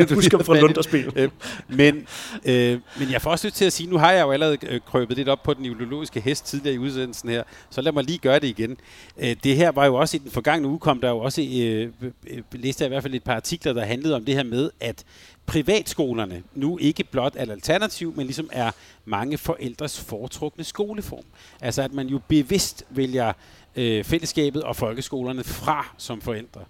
husker 0.15 0.43
fra 0.43 0.59
Lunderspil. 0.59 1.11
Øh, 1.15 1.29
men, 1.67 2.07
øh, 2.45 2.79
men 2.99 3.11
jeg 3.11 3.21
får 3.21 3.31
også 3.31 3.47
lyst 3.47 3.57
til 3.57 3.65
at 3.65 3.73
sige, 3.73 3.89
nu 3.89 3.97
har 3.97 4.11
jeg 4.11 4.21
jo 4.21 4.31
allerede 4.31 4.57
øh, 4.67 4.81
krøbet 4.85 5.17
lidt 5.17 5.29
op 5.29 5.43
på 5.43 5.53
den 5.53 5.65
ideologiske 5.65 6.19
hest 6.19 6.45
tidligere 6.45 6.75
i 6.75 6.77
udsendelsen 6.77 7.29
her, 7.29 7.43
så 7.69 7.81
lad 7.81 7.91
mig 7.91 8.03
lige 8.03 8.17
gøre 8.17 8.39
det 8.39 8.47
igen. 8.47 8.77
Øh, 9.17 9.35
det 9.43 9.55
her 9.55 9.71
var 9.71 9.85
jo 9.85 9.95
også 9.95 10.17
i 10.17 10.19
den 10.19 10.31
forgangne 10.31 10.67
uge, 10.67 10.79
kom 10.79 11.01
der 11.01 11.09
jo 11.09 11.17
også, 11.17 11.41
øh, 11.41 11.91
øh, 12.27 12.43
læste 12.51 12.83
jeg 12.83 12.87
i 12.87 12.91
hvert 12.91 13.03
fald 13.03 13.13
et 13.13 13.23
par 13.23 13.35
artikler, 13.35 13.73
der 13.73 13.85
handlede 13.85 14.15
om 14.15 14.25
det 14.25 14.35
her 14.35 14.43
med, 14.43 14.69
at 14.79 15.03
privatskolerne 15.47 16.43
nu 16.55 16.77
ikke 16.77 17.03
blot 17.03 17.33
er 17.35 17.43
et 17.43 17.49
alternativ, 17.49 18.13
men 18.15 18.25
ligesom 18.25 18.49
er 18.51 18.71
mange 19.05 19.37
forældres 19.37 19.99
foretrukne 19.99 20.63
skoleform. 20.63 21.23
Altså 21.61 21.81
at 21.81 21.93
man 21.93 22.07
jo 22.07 22.19
bevidst 22.27 22.83
vælger 22.89 23.33
øh, 23.77 24.03
fællesskabet 24.03 24.63
og 24.63 24.75
folkeskolerne 24.75 25.43
fra 25.43 25.95
som 25.97 26.21
forældre. 26.21 26.61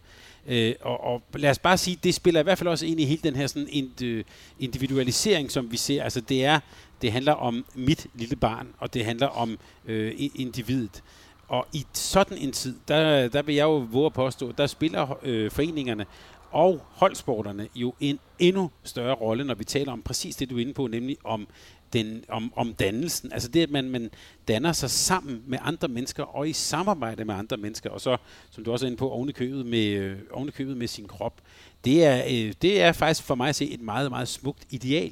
Øh, 0.48 0.74
og, 0.82 1.04
og 1.04 1.22
lad 1.36 1.50
os 1.50 1.60
bare 1.60 1.78
sige, 1.78 2.00
det 2.04 2.16
spiller 2.16 2.40
i 2.40 2.44
hvert 2.44 2.58
fald 2.58 2.70
også 2.70 2.86
ind 2.86 3.00
i 3.00 3.06
hele 3.06 3.22
den 3.24 3.36
her 3.36 3.48
sådan 3.48 3.92
øh, 4.04 4.24
individualisering, 4.60 5.52
som 5.52 5.72
vi 5.72 5.78
ser. 5.78 6.04
Altså 6.04 6.22
det 6.22 6.46
er, 6.46 6.60
det 7.02 7.12
handler 7.12 7.34
om 7.34 7.66
mit 7.76 8.08
lille 8.16 8.36
barn, 8.36 8.68
og 8.78 8.94
det 8.94 9.06
handler 9.06 9.28
om 9.28 9.60
øh, 9.86 10.14
individet. 10.36 11.04
Og 11.48 11.68
i 11.74 11.86
sådan 11.94 12.38
en 12.38 12.52
tid, 12.52 12.76
der, 12.88 13.28
der 13.28 13.42
vil 13.42 13.56
jeg 13.56 13.64
jo 13.64 13.78
våge 13.78 14.06
at 14.06 14.14
påstå, 14.14 14.52
der 14.52 14.68
spiller 14.68 15.20
øh, 15.24 15.52
foreningerne 15.52 16.06
og 16.52 16.82
holdsporterne 16.90 17.68
jo 17.76 17.94
en 18.00 18.20
endnu 18.40 18.72
større 18.84 19.16
rolle, 19.16 19.44
når 19.44 19.56
vi 19.56 19.64
taler 19.64 19.92
om 19.92 20.02
præcis 20.02 20.36
det, 20.36 20.50
du 20.50 20.58
er 20.58 20.62
inde 20.62 20.74
på, 20.74 20.88
nemlig 20.88 21.18
om 21.24 21.48
den, 21.94 22.24
om, 22.30 22.54
om 22.56 22.74
dannelsen. 22.74 23.32
Altså 23.34 23.50
det, 23.50 23.64
at 23.64 23.70
man, 23.70 23.90
man 23.90 24.10
danner 24.48 24.72
sig 24.72 24.90
sammen 24.90 25.44
med 25.48 25.58
andre 25.62 25.88
mennesker 25.88 26.24
og 26.24 26.50
i 26.50 26.54
samarbejde 26.54 27.26
med 27.26 27.36
andre 27.36 27.58
mennesker, 27.58 27.90
og 27.90 28.02
så, 28.02 28.18
som 28.50 28.64
du 28.64 28.72
også 28.72 28.86
er 28.86 28.88
inde 28.88 28.98
på, 28.98 29.10
ovenikøbet 29.10 29.66
med, 29.66 29.86
øh, 29.86 30.18
ovenikøbet 30.32 30.78
med 30.78 30.88
sin 30.88 31.08
krop. 31.08 31.42
Det 31.86 32.06
er, 32.06 32.24
øh, 32.26 32.54
det 32.62 32.82
er 32.82 32.92
faktisk 32.92 33.24
for 33.24 33.36
mig 33.36 33.50
at 33.50 33.56
se 33.56 33.70
et 33.70 33.82
meget, 33.82 34.12
meget 34.12 34.28
smukt 34.28 34.68
ideal. 34.70 35.12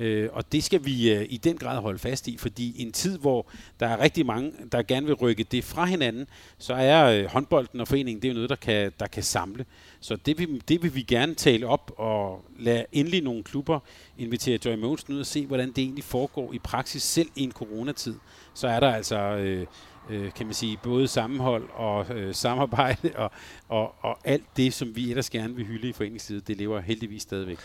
Øh, 0.00 0.28
og 0.32 0.52
det 0.52 0.64
skal 0.64 0.84
vi 0.84 1.12
øh, 1.12 1.26
i 1.28 1.36
den 1.36 1.58
grad 1.58 1.80
holde 1.80 1.98
fast 1.98 2.28
i, 2.28 2.36
fordi 2.36 2.74
i 2.76 2.82
en 2.82 2.92
tid, 2.92 3.18
hvor 3.18 3.46
der 3.80 3.86
er 3.86 4.00
rigtig 4.00 4.26
mange, 4.26 4.52
der 4.72 4.82
gerne 4.82 5.06
vil 5.06 5.14
rykke 5.14 5.44
det 5.44 5.64
fra 5.64 5.84
hinanden, 5.84 6.26
så 6.58 6.74
er 6.74 7.04
øh, 7.04 7.24
håndbolden 7.24 7.80
og 7.80 7.88
foreningen, 7.88 8.22
det 8.22 8.28
er 8.28 8.32
jo 8.32 8.34
noget, 8.34 8.50
der 8.50 8.56
kan, 8.56 8.92
der 9.00 9.06
kan 9.06 9.22
samle. 9.22 9.64
Så 10.00 10.16
det 10.16 10.38
vil, 10.38 10.62
det 10.68 10.82
vil 10.82 10.94
vi 10.94 11.02
gerne 11.02 11.34
tale 11.34 11.66
op 11.66 11.92
og 11.96 12.44
lade 12.58 12.84
endelig 12.92 13.22
nogle 13.22 13.42
klubber 13.42 13.80
invitere 14.18 14.58
Joy 14.64 14.74
Mogensen 14.74 15.14
ud 15.14 15.20
og 15.20 15.26
se, 15.26 15.46
hvordan 15.46 15.68
det 15.68 15.78
egentlig 15.78 16.04
foregår 16.04 16.52
i 16.52 16.58
praksis, 16.58 17.02
selv 17.02 17.28
i 17.36 17.42
en 17.42 17.52
coronatid. 17.52 18.14
Så 18.54 18.68
er 18.68 18.80
der 18.80 18.90
altså... 18.90 19.16
Øh, 19.16 19.66
øh, 20.10 20.32
kan 20.32 20.46
man 20.46 20.54
sige, 20.54 20.78
både 20.82 21.08
sammenhold 21.08 21.68
og 21.74 22.06
øh, 22.10 22.34
samarbejde 22.34 23.10
og, 23.24 23.30
og, 23.68 23.94
og 24.00 24.18
alt 24.24 24.44
det, 24.56 24.74
som 24.74 24.96
vi 24.96 25.10
ellers 25.10 25.30
gerne 25.30 25.56
vil 25.56 25.66
hylde 25.66 25.88
i 25.88 25.92
foreningslivet, 25.92 26.48
det 26.48 26.56
lever 26.56 26.80
heldigvis 26.80 27.22
stadigvæk. 27.22 27.58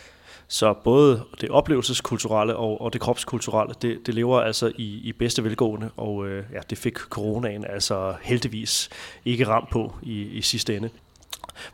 Så 0.48 0.74
både 0.84 1.24
det 1.42 1.50
oplevelseskulturelle 1.50 2.56
og, 2.56 2.82
og 2.82 2.94
det 2.94 3.02
kropskulturelle, 3.02 3.76
det, 3.82 4.08
det 4.08 4.14
lever 4.14 4.42
altså 4.42 4.72
i, 4.78 5.00
i 5.04 5.12
bedste 5.12 5.44
velgående, 5.44 5.90
og 5.98 6.28
øh, 6.28 6.44
ja, 6.54 6.60
det 6.70 6.78
fik 6.78 6.98
coronaen 6.98 7.66
altså 7.66 8.16
heldigvis 8.22 8.90
ikke 9.26 9.48
ramt 9.48 9.70
på 9.70 9.96
i, 10.04 10.22
i 10.22 10.42
sidste 10.42 10.76
ende. 10.76 10.90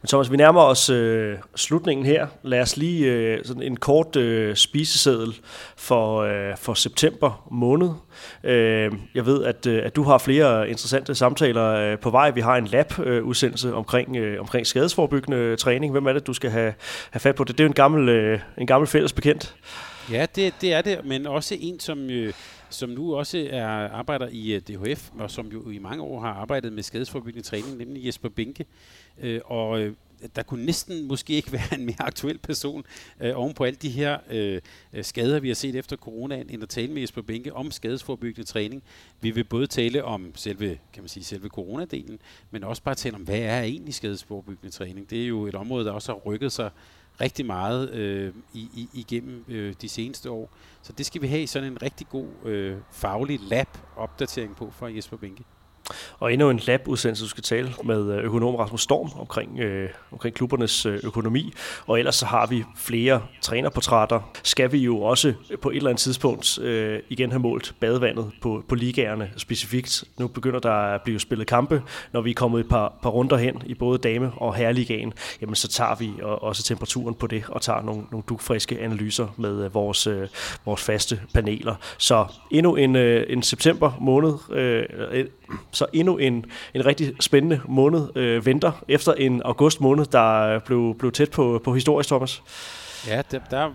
Men 0.01 0.07
Thomas, 0.07 0.31
vi 0.31 0.37
nærmer 0.37 0.61
os 0.61 0.89
øh, 0.89 1.37
slutningen 1.55 2.05
her. 2.05 2.27
Lad 2.43 2.61
os 2.61 2.77
lige 2.77 3.05
øh, 3.05 3.45
sådan 3.45 3.63
en 3.63 3.77
kort 3.77 4.15
øh, 4.15 4.55
spiseseddel 4.55 5.35
for, 5.77 6.21
øh, 6.21 6.57
for 6.57 6.73
september 6.73 7.47
måned. 7.51 7.89
Øh, 8.43 8.91
jeg 9.15 9.25
ved, 9.25 9.43
at, 9.43 9.67
øh, 9.67 9.85
at 9.85 9.95
du 9.95 10.03
har 10.03 10.17
flere 10.17 10.69
interessante 10.69 11.15
samtaler 11.15 11.65
øh, 11.65 11.99
på 11.99 12.09
vej. 12.09 12.31
Vi 12.31 12.41
har 12.41 12.57
en 12.57 12.67
lab-udsendelse 12.67 13.67
øh, 13.67 13.77
omkring, 13.77 14.15
øh, 14.15 14.39
omkring 14.39 14.67
skadesforbyggende 14.67 15.37
øh, 15.37 15.57
træning. 15.57 15.91
Hvem 15.91 16.07
er 16.07 16.13
det, 16.13 16.27
du 16.27 16.33
skal 16.33 16.49
have, 16.49 16.73
have 17.11 17.19
fat 17.19 17.35
på? 17.35 17.43
Det, 17.43 17.57
det 17.57 17.63
er 17.63 17.65
jo 17.65 17.69
en 17.69 17.73
gammel, 17.73 18.09
øh, 18.09 18.39
en 18.57 18.67
gammel 18.67 18.87
fælles 18.87 19.13
bekendt. 19.13 19.55
Ja, 20.11 20.25
det, 20.35 20.53
det 20.61 20.73
er 20.73 20.81
det, 20.81 21.05
men 21.05 21.27
også 21.27 21.57
en, 21.59 21.79
som... 21.79 22.09
Øh 22.09 22.33
som 22.73 22.89
nu 22.89 23.15
også 23.15 23.47
er 23.51 23.67
arbejder 23.67 24.27
i 24.31 24.53
øh, 24.53 24.61
DHF, 24.61 25.09
og 25.19 25.31
som 25.31 25.47
jo 25.47 25.69
i 25.69 25.79
mange 25.79 26.03
år 26.03 26.19
har 26.19 26.33
arbejdet 26.33 26.73
med 26.73 26.83
skadesforbyggende 26.83 27.47
træning, 27.47 27.77
nemlig 27.77 28.05
Jesper 28.05 28.29
Binke. 28.29 28.65
Øh, 29.21 29.41
og 29.45 29.81
øh, 29.81 29.93
der 30.35 30.43
kunne 30.43 30.65
næsten 30.65 31.07
måske 31.07 31.33
ikke 31.33 31.51
være 31.59 31.79
en 31.79 31.85
mere 31.85 32.01
aktuel 32.01 32.37
person 32.37 32.85
øh, 33.19 33.31
oven 33.35 33.53
på 33.53 33.63
alle 33.63 33.77
de 33.81 33.89
her 33.89 34.17
øh, 34.29 34.61
øh, 34.93 35.03
skader, 35.03 35.39
vi 35.39 35.47
har 35.47 35.55
set 35.55 35.75
efter 35.75 35.95
coronaen, 35.95 36.49
end 36.49 36.63
at 36.63 36.69
tale 36.69 36.91
med 36.93 37.01
Jesper 37.01 37.21
Binke 37.21 37.53
om 37.53 37.71
skadesforbyggende 37.71 38.49
træning. 38.49 38.83
Vi 39.21 39.31
vil 39.31 39.43
både 39.43 39.67
tale 39.67 40.03
om 40.03 40.31
selve, 40.35 40.79
kan 40.93 41.03
man 41.03 41.09
sige, 41.09 41.23
selve 41.23 41.49
coronadelen, 41.49 42.19
men 42.51 42.63
også 42.63 42.83
bare 42.83 42.95
tale 42.95 43.15
om, 43.15 43.21
hvad 43.21 43.39
er 43.39 43.61
egentlig 43.61 43.93
skadesforbyggende 43.93 44.71
træning? 44.75 45.09
Det 45.09 45.23
er 45.23 45.27
jo 45.27 45.45
et 45.45 45.55
område, 45.55 45.85
der 45.85 45.91
også 45.91 46.11
har 46.11 46.19
rykket 46.19 46.51
sig 46.51 46.69
rigtig 47.21 47.45
meget 47.45 47.89
øh, 47.89 48.33
i, 48.53 48.59
i, 48.59 48.89
igennem 48.93 49.45
øh, 49.47 49.73
de 49.81 49.89
seneste 49.89 50.31
år. 50.31 50.49
Så 50.81 50.93
det 50.93 51.05
skal 51.05 51.21
vi 51.21 51.27
have 51.27 51.47
sådan 51.47 51.71
en 51.71 51.81
rigtig 51.81 52.09
god 52.09 52.27
øh, 52.45 52.77
faglig 52.91 53.39
lab-opdatering 53.39 54.55
på 54.55 54.71
fra 54.71 54.95
Jesper 54.95 55.17
Binke. 55.17 55.43
Og 56.19 56.33
endnu 56.33 56.49
en 56.49 56.59
lab-udsendelse, 56.67 57.23
du 57.23 57.29
skal 57.29 57.43
tale 57.43 57.73
med 57.83 58.13
øh, 58.13 58.23
økonom 58.23 58.55
Rasmus 58.55 58.81
Storm 58.81 59.09
omkring, 59.19 59.59
øh, 59.59 59.89
omkring 60.11 60.35
klubbernes 60.35 60.85
øh, 60.85 60.99
økonomi. 61.03 61.53
Og 61.87 61.99
ellers 61.99 62.15
så 62.15 62.25
har 62.25 62.45
vi 62.45 62.63
flere 62.77 63.21
trænerportrætter. 63.41 64.31
Skal 64.43 64.71
vi 64.71 64.77
jo 64.77 65.01
også 65.01 65.33
på 65.61 65.69
et 65.69 65.75
eller 65.75 65.89
andet 65.89 66.01
tidspunkt 66.01 66.59
øh, 66.59 66.99
igen 67.09 67.31
have 67.31 67.39
målt 67.39 67.73
badevandet 67.79 68.31
på, 68.41 68.63
på 68.67 68.75
ligaerne 68.75 69.31
specifikt. 69.37 70.03
Nu 70.17 70.27
begynder 70.27 70.59
der 70.59 70.71
at 70.71 71.01
blive 71.01 71.19
spillet 71.19 71.47
kampe. 71.47 71.81
Når 72.13 72.21
vi 72.21 72.29
er 72.29 72.33
kommet 72.33 72.59
et 72.59 72.69
par, 72.69 72.93
par 73.03 73.09
runder 73.09 73.37
hen 73.37 73.61
i 73.65 73.73
både 73.73 73.97
dame- 73.97 74.31
og 74.37 74.55
herreligaen, 74.55 75.13
jamen 75.41 75.55
så 75.55 75.67
tager 75.67 75.95
vi 75.95 76.11
også 76.21 76.63
temperaturen 76.63 77.15
på 77.15 77.27
det 77.27 77.43
og 77.47 77.61
tager 77.61 77.81
nogle, 77.81 78.03
nogle 78.11 78.23
dugfriske 78.29 78.79
analyser 78.79 79.27
med 79.37 79.65
øh, 79.65 79.73
vores, 79.73 80.07
øh, 80.07 80.27
vores 80.65 80.81
faste 80.81 81.21
paneler. 81.33 81.75
Så 81.97 82.25
endnu 82.51 82.75
en, 82.75 82.95
øh, 82.95 83.25
en 83.29 83.43
september 83.43 83.91
måned, 83.99 84.33
øh, 84.51 85.25
så 85.81 85.85
endnu 85.93 86.17
en, 86.17 86.45
en 86.73 86.85
rigtig 86.85 87.15
spændende 87.19 87.61
måned 87.67 88.17
øh, 88.17 88.45
venter, 88.45 88.83
efter 88.87 89.13
en 89.13 89.41
august 89.45 89.81
måned, 89.81 90.05
der 90.05 90.41
øh, 90.41 90.61
blev, 90.61 90.95
blev 90.99 91.11
tæt 91.11 91.31
på, 91.31 91.61
på 91.63 91.73
historisk, 91.73 92.09
Thomas. 92.09 92.43
Ja, 93.07 93.21
der, 93.31 93.39
der 93.51 93.71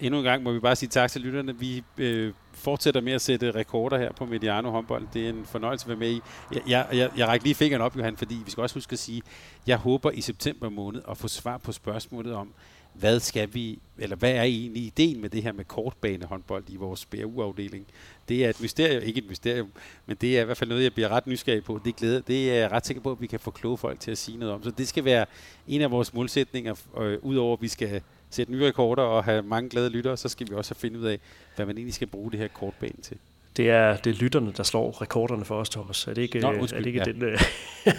endnu 0.00 0.18
en 0.18 0.24
gang 0.24 0.42
må 0.42 0.52
vi 0.52 0.58
bare 0.58 0.76
sige 0.76 0.88
tak 0.88 1.10
til 1.10 1.20
lytterne. 1.20 1.58
Vi 1.58 1.84
øh, 1.98 2.32
fortsætter 2.52 3.00
med 3.00 3.12
at 3.12 3.20
sætte 3.20 3.50
rekorder 3.50 3.98
her 3.98 4.12
på 4.12 4.24
Mediano 4.24 4.70
håndbold. 4.70 5.06
Det 5.14 5.24
er 5.24 5.28
en 5.28 5.44
fornøjelse 5.44 5.84
at 5.84 5.88
være 5.88 5.98
med 5.98 6.10
i. 6.10 6.20
Jeg, 6.52 6.62
jeg, 6.68 6.86
jeg, 6.92 7.10
jeg 7.16 7.28
rækker 7.28 7.44
lige 7.44 7.54
fingeren 7.54 7.82
op, 7.82 7.96
Johan, 7.96 8.16
fordi 8.16 8.34
vi 8.44 8.50
skal 8.50 8.62
også 8.62 8.76
huske 8.76 8.92
at 8.92 8.98
sige, 8.98 9.22
jeg 9.66 9.76
håber 9.76 10.10
i 10.10 10.20
september 10.20 10.68
måned 10.68 11.00
at 11.10 11.16
få 11.16 11.28
svar 11.28 11.58
på 11.58 11.72
spørgsmålet 11.72 12.34
om, 12.34 12.48
hvad 12.94 13.20
skal 13.20 13.54
vi, 13.54 13.78
eller 13.98 14.16
hvad 14.16 14.32
er 14.32 14.42
egentlig 14.42 14.82
ideen 14.82 15.20
med 15.20 15.30
det 15.30 15.42
her 15.42 15.52
med 15.52 15.64
kortbane 15.64 16.24
håndbold 16.24 16.64
i 16.68 16.76
vores 16.76 17.06
BRU-afdeling? 17.06 17.86
Det 18.28 18.44
er 18.44 18.50
et 18.50 18.60
mysterium, 18.60 19.02
ikke 19.02 19.18
et 19.18 19.28
mysterium, 19.28 19.72
men 20.06 20.16
det 20.20 20.38
er 20.38 20.42
i 20.42 20.44
hvert 20.44 20.56
fald 20.56 20.70
noget, 20.70 20.82
jeg 20.82 20.94
bliver 20.94 21.08
ret 21.08 21.26
nysgerrig 21.26 21.64
på. 21.64 21.80
Det, 21.84 21.96
glæder, 21.96 22.20
det 22.20 22.50
er 22.50 22.54
jeg 22.54 22.70
ret 22.70 22.86
sikker 22.86 23.02
på, 23.02 23.10
at 23.10 23.20
vi 23.20 23.26
kan 23.26 23.40
få 23.40 23.50
kloge 23.50 23.78
folk 23.78 24.00
til 24.00 24.10
at 24.10 24.18
sige 24.18 24.38
noget 24.38 24.54
om. 24.54 24.62
Så 24.62 24.70
det 24.70 24.88
skal 24.88 25.04
være 25.04 25.26
en 25.68 25.80
af 25.80 25.90
vores 25.90 26.14
målsætninger, 26.14 26.74
øh, 26.98 27.18
udover 27.22 27.56
at 27.56 27.62
vi 27.62 27.68
skal 27.68 28.02
sætte 28.30 28.52
nye 28.52 28.66
rekorder 28.66 29.02
og 29.02 29.24
have 29.24 29.42
mange 29.42 29.70
glade 29.70 29.90
lyttere, 29.90 30.16
så 30.16 30.28
skal 30.28 30.50
vi 30.50 30.54
også 30.54 30.74
have 30.74 30.80
finde 30.80 30.98
ud 30.98 31.04
af, 31.04 31.18
hvad 31.56 31.66
man 31.66 31.76
egentlig 31.76 31.94
skal 31.94 32.06
bruge 32.06 32.30
det 32.30 32.38
her 32.38 32.48
kortbane 32.48 33.02
til. 33.02 33.16
Det 33.56 33.70
er, 33.70 33.96
det 33.96 34.10
er 34.10 34.14
lytterne, 34.14 34.52
der 34.56 34.62
slår 34.62 35.02
rekorderne 35.02 35.44
for 35.44 35.54
os, 35.54 35.68
Thomas. 35.68 36.06
Er 36.06 36.14
det 36.14 36.22
ikke, 36.22 36.38
Nå, 36.38 36.48
undskyld, 36.48 36.78
er 36.78 36.82
det, 36.82 36.86
ikke 36.86 36.98
ja. 37.06 37.12
den, 37.12 37.22
øh, 37.22 37.40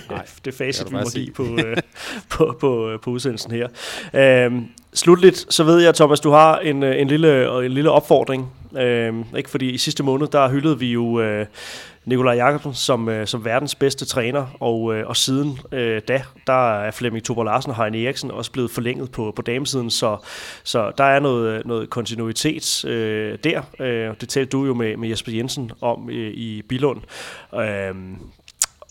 Nej, 0.10 0.26
det 0.46 0.54
facit, 0.54 0.92
vi 0.92 0.96
må 0.96 1.10
give 1.16 1.32
på, 1.32 1.44
øh, 1.44 1.78
på, 2.30 2.58
på, 2.60 3.00
på 3.02 3.10
udsendelsen 3.10 3.52
her? 3.52 3.68
Øhm, 4.14 4.68
slutligt, 4.94 5.54
så 5.54 5.64
ved 5.64 5.80
jeg, 5.80 5.96
Thomas, 5.96 6.20
du 6.20 6.30
har 6.30 6.60
en, 6.60 6.84
øh, 6.84 7.02
en, 7.02 7.08
lille, 7.08 7.66
en 7.66 7.72
lille 7.72 7.92
opfordring. 7.92 8.52
Øhm, 8.78 9.26
ikke? 9.38 9.50
Fordi 9.50 9.70
i 9.70 9.78
sidste 9.78 10.04
måned, 10.04 10.28
der 10.28 10.50
hyldede 10.50 10.80
vi 10.80 10.92
jo 10.92 11.22
øh, 11.22 11.46
Nikolaj 12.06 12.36
Jakobsen 12.36 12.74
som, 12.74 13.10
øh, 13.10 13.28
som 13.28 13.46
verdens 13.46 13.76
bedste 13.76 14.06
træner, 14.06 14.58
og, 14.60 14.96
øh, 14.96 15.08
og 15.08 15.18
siden 15.18 15.60
øh, 15.72 16.02
da, 16.08 16.24
der 16.48 16.80
er 16.80 16.92
Flemming 16.92 17.26
Tuber 17.26 17.44
Larsen 17.44 17.72
og 17.72 17.78
Heine 17.78 18.04
Eriksen 18.04 18.32
også 18.32 18.52
blevet 18.52 18.72
forlænget 18.72 19.12
på, 19.12 19.34
på 19.36 19.42
damesiden, 19.42 19.90
så, 19.90 20.18
så 20.64 20.92
der 20.98 21.04
er 21.04 21.20
noget, 21.20 21.66
noget 21.66 21.90
kontinuitet 21.90 22.86
øh, 22.86 23.38
der. 23.44 23.62
Øh, 23.80 24.16
det 24.22 24.30
talte 24.30 24.50
du 24.50 24.66
jo 24.66 24.74
med, 24.74 24.98
med 24.98 25.10
Jesper 25.10 25.32
Jensen 25.32 25.72
om 25.82 26.10
øh, 26.10 26.34
i 26.34 26.62
Bilund. 26.70 27.02
Øh, 27.56 27.96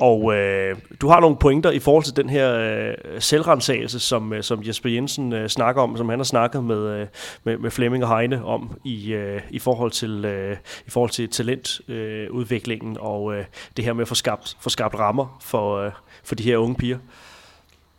og 0.03 0.35
øh, 0.35 0.77
du 1.01 1.09
har 1.09 1.21
nogle 1.21 1.37
pointer 1.37 1.71
i 1.71 1.79
forhold 1.79 2.05
til 2.05 2.17
den 2.17 2.31
her 2.31 2.55
øh, 2.55 2.95
selvrensagelse, 3.21 4.01
som, 4.01 4.33
øh, 4.33 4.43
som 4.43 4.63
Jesper 4.67 4.91
Jensen 4.91 5.33
øh, 5.33 5.49
snakker 5.49 5.83
om, 5.83 5.97
som 5.97 6.09
han 6.09 6.19
har 6.19 6.25
snakket 6.25 6.65
med, 6.65 6.77
øh, 6.77 7.07
med, 7.45 7.59
med 7.59 7.71
Flemming 7.71 8.05
og 8.05 8.19
Heine 8.19 8.45
om 8.45 8.79
i, 8.85 9.13
øh, 9.13 9.41
i, 9.51 9.59
forhold 9.59 9.91
til, 9.91 10.25
øh, 10.25 10.57
i 10.87 10.91
forhold 10.91 11.11
til 11.11 11.29
talentudviklingen 11.29 12.97
øh, 12.97 13.03
og 13.03 13.35
øh, 13.35 13.45
det 13.77 13.85
her 13.85 13.93
med 13.93 14.03
at 14.03 14.09
få 14.09 14.15
skabt, 14.15 14.57
få 14.61 14.69
skabt 14.69 14.95
rammer 14.95 15.39
for, 15.41 15.77
øh, 15.77 15.93
for 16.25 16.35
de 16.35 16.43
her 16.43 16.57
unge 16.57 16.75
piger. 16.75 16.99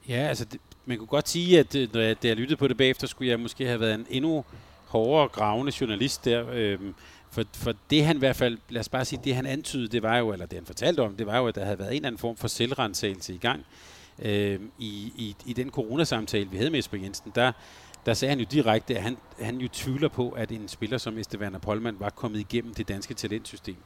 Ja, 0.09 0.27
altså 0.27 0.45
det, 0.45 0.59
man 0.85 0.97
kunne 0.97 1.07
godt 1.07 1.29
sige, 1.29 1.59
at 1.59 1.75
øh, 1.75 1.87
når 1.93 2.01
jeg, 2.01 2.23
da 2.23 2.27
jeg 2.27 2.37
lyttede 2.37 2.57
på 2.57 2.67
det 2.67 2.77
bagefter, 2.77 3.07
skulle 3.07 3.31
jeg 3.31 3.39
måske 3.39 3.65
have 3.65 3.79
været 3.79 3.93
en 3.93 4.05
endnu 4.09 4.45
hårdere 4.87 5.27
gravende 5.27 5.71
journalist 5.81 6.25
der. 6.25 6.45
Øh, 6.53 6.79
for, 7.33 7.43
for 7.53 7.73
det 7.89 8.05
han 8.05 8.15
i 8.15 8.19
hvert 8.19 8.35
fald, 8.35 8.57
lad 8.69 8.79
os 8.79 8.89
bare 8.89 9.05
sige, 9.05 9.21
det 9.23 9.35
han 9.35 9.45
antydede, 9.45 9.87
det 9.87 10.03
var 10.03 10.17
jo, 10.17 10.31
eller 10.31 10.45
det 10.45 10.57
han 10.57 10.65
fortalte 10.65 10.99
om, 10.99 11.15
det 11.15 11.27
var 11.27 11.37
jo, 11.37 11.47
at 11.47 11.55
der 11.55 11.65
havde 11.65 11.79
været 11.79 11.89
en 11.89 11.95
eller 11.95 12.07
anden 12.07 12.19
form 12.19 12.37
for 12.37 12.47
selvrensagelse 12.47 13.33
i 13.33 13.37
gang. 13.37 13.65
Øh, 14.19 14.59
i, 14.79 15.13
i, 15.17 15.35
I 15.45 15.53
den 15.53 15.69
coronasamtale, 15.69 16.49
vi 16.49 16.57
havde 16.57 16.69
med 16.69 16.79
Esben 16.79 17.03
Jensen, 17.03 17.31
der, 17.35 17.51
der 18.05 18.13
sagde 18.13 18.29
han 18.29 18.39
jo 18.39 18.45
direkte, 18.51 18.95
at 18.95 19.03
han, 19.03 19.17
han 19.41 19.57
jo 19.57 19.67
tvivler 19.67 20.07
på, 20.07 20.29
at 20.29 20.51
en 20.51 20.67
spiller 20.67 20.97
som 20.97 21.17
Estevan 21.17 21.55
Polman 21.61 21.95
var 21.99 22.09
kommet 22.09 22.39
igennem 22.39 22.73
det 22.73 22.87
danske 22.87 23.13
talentsystem. 23.13 23.77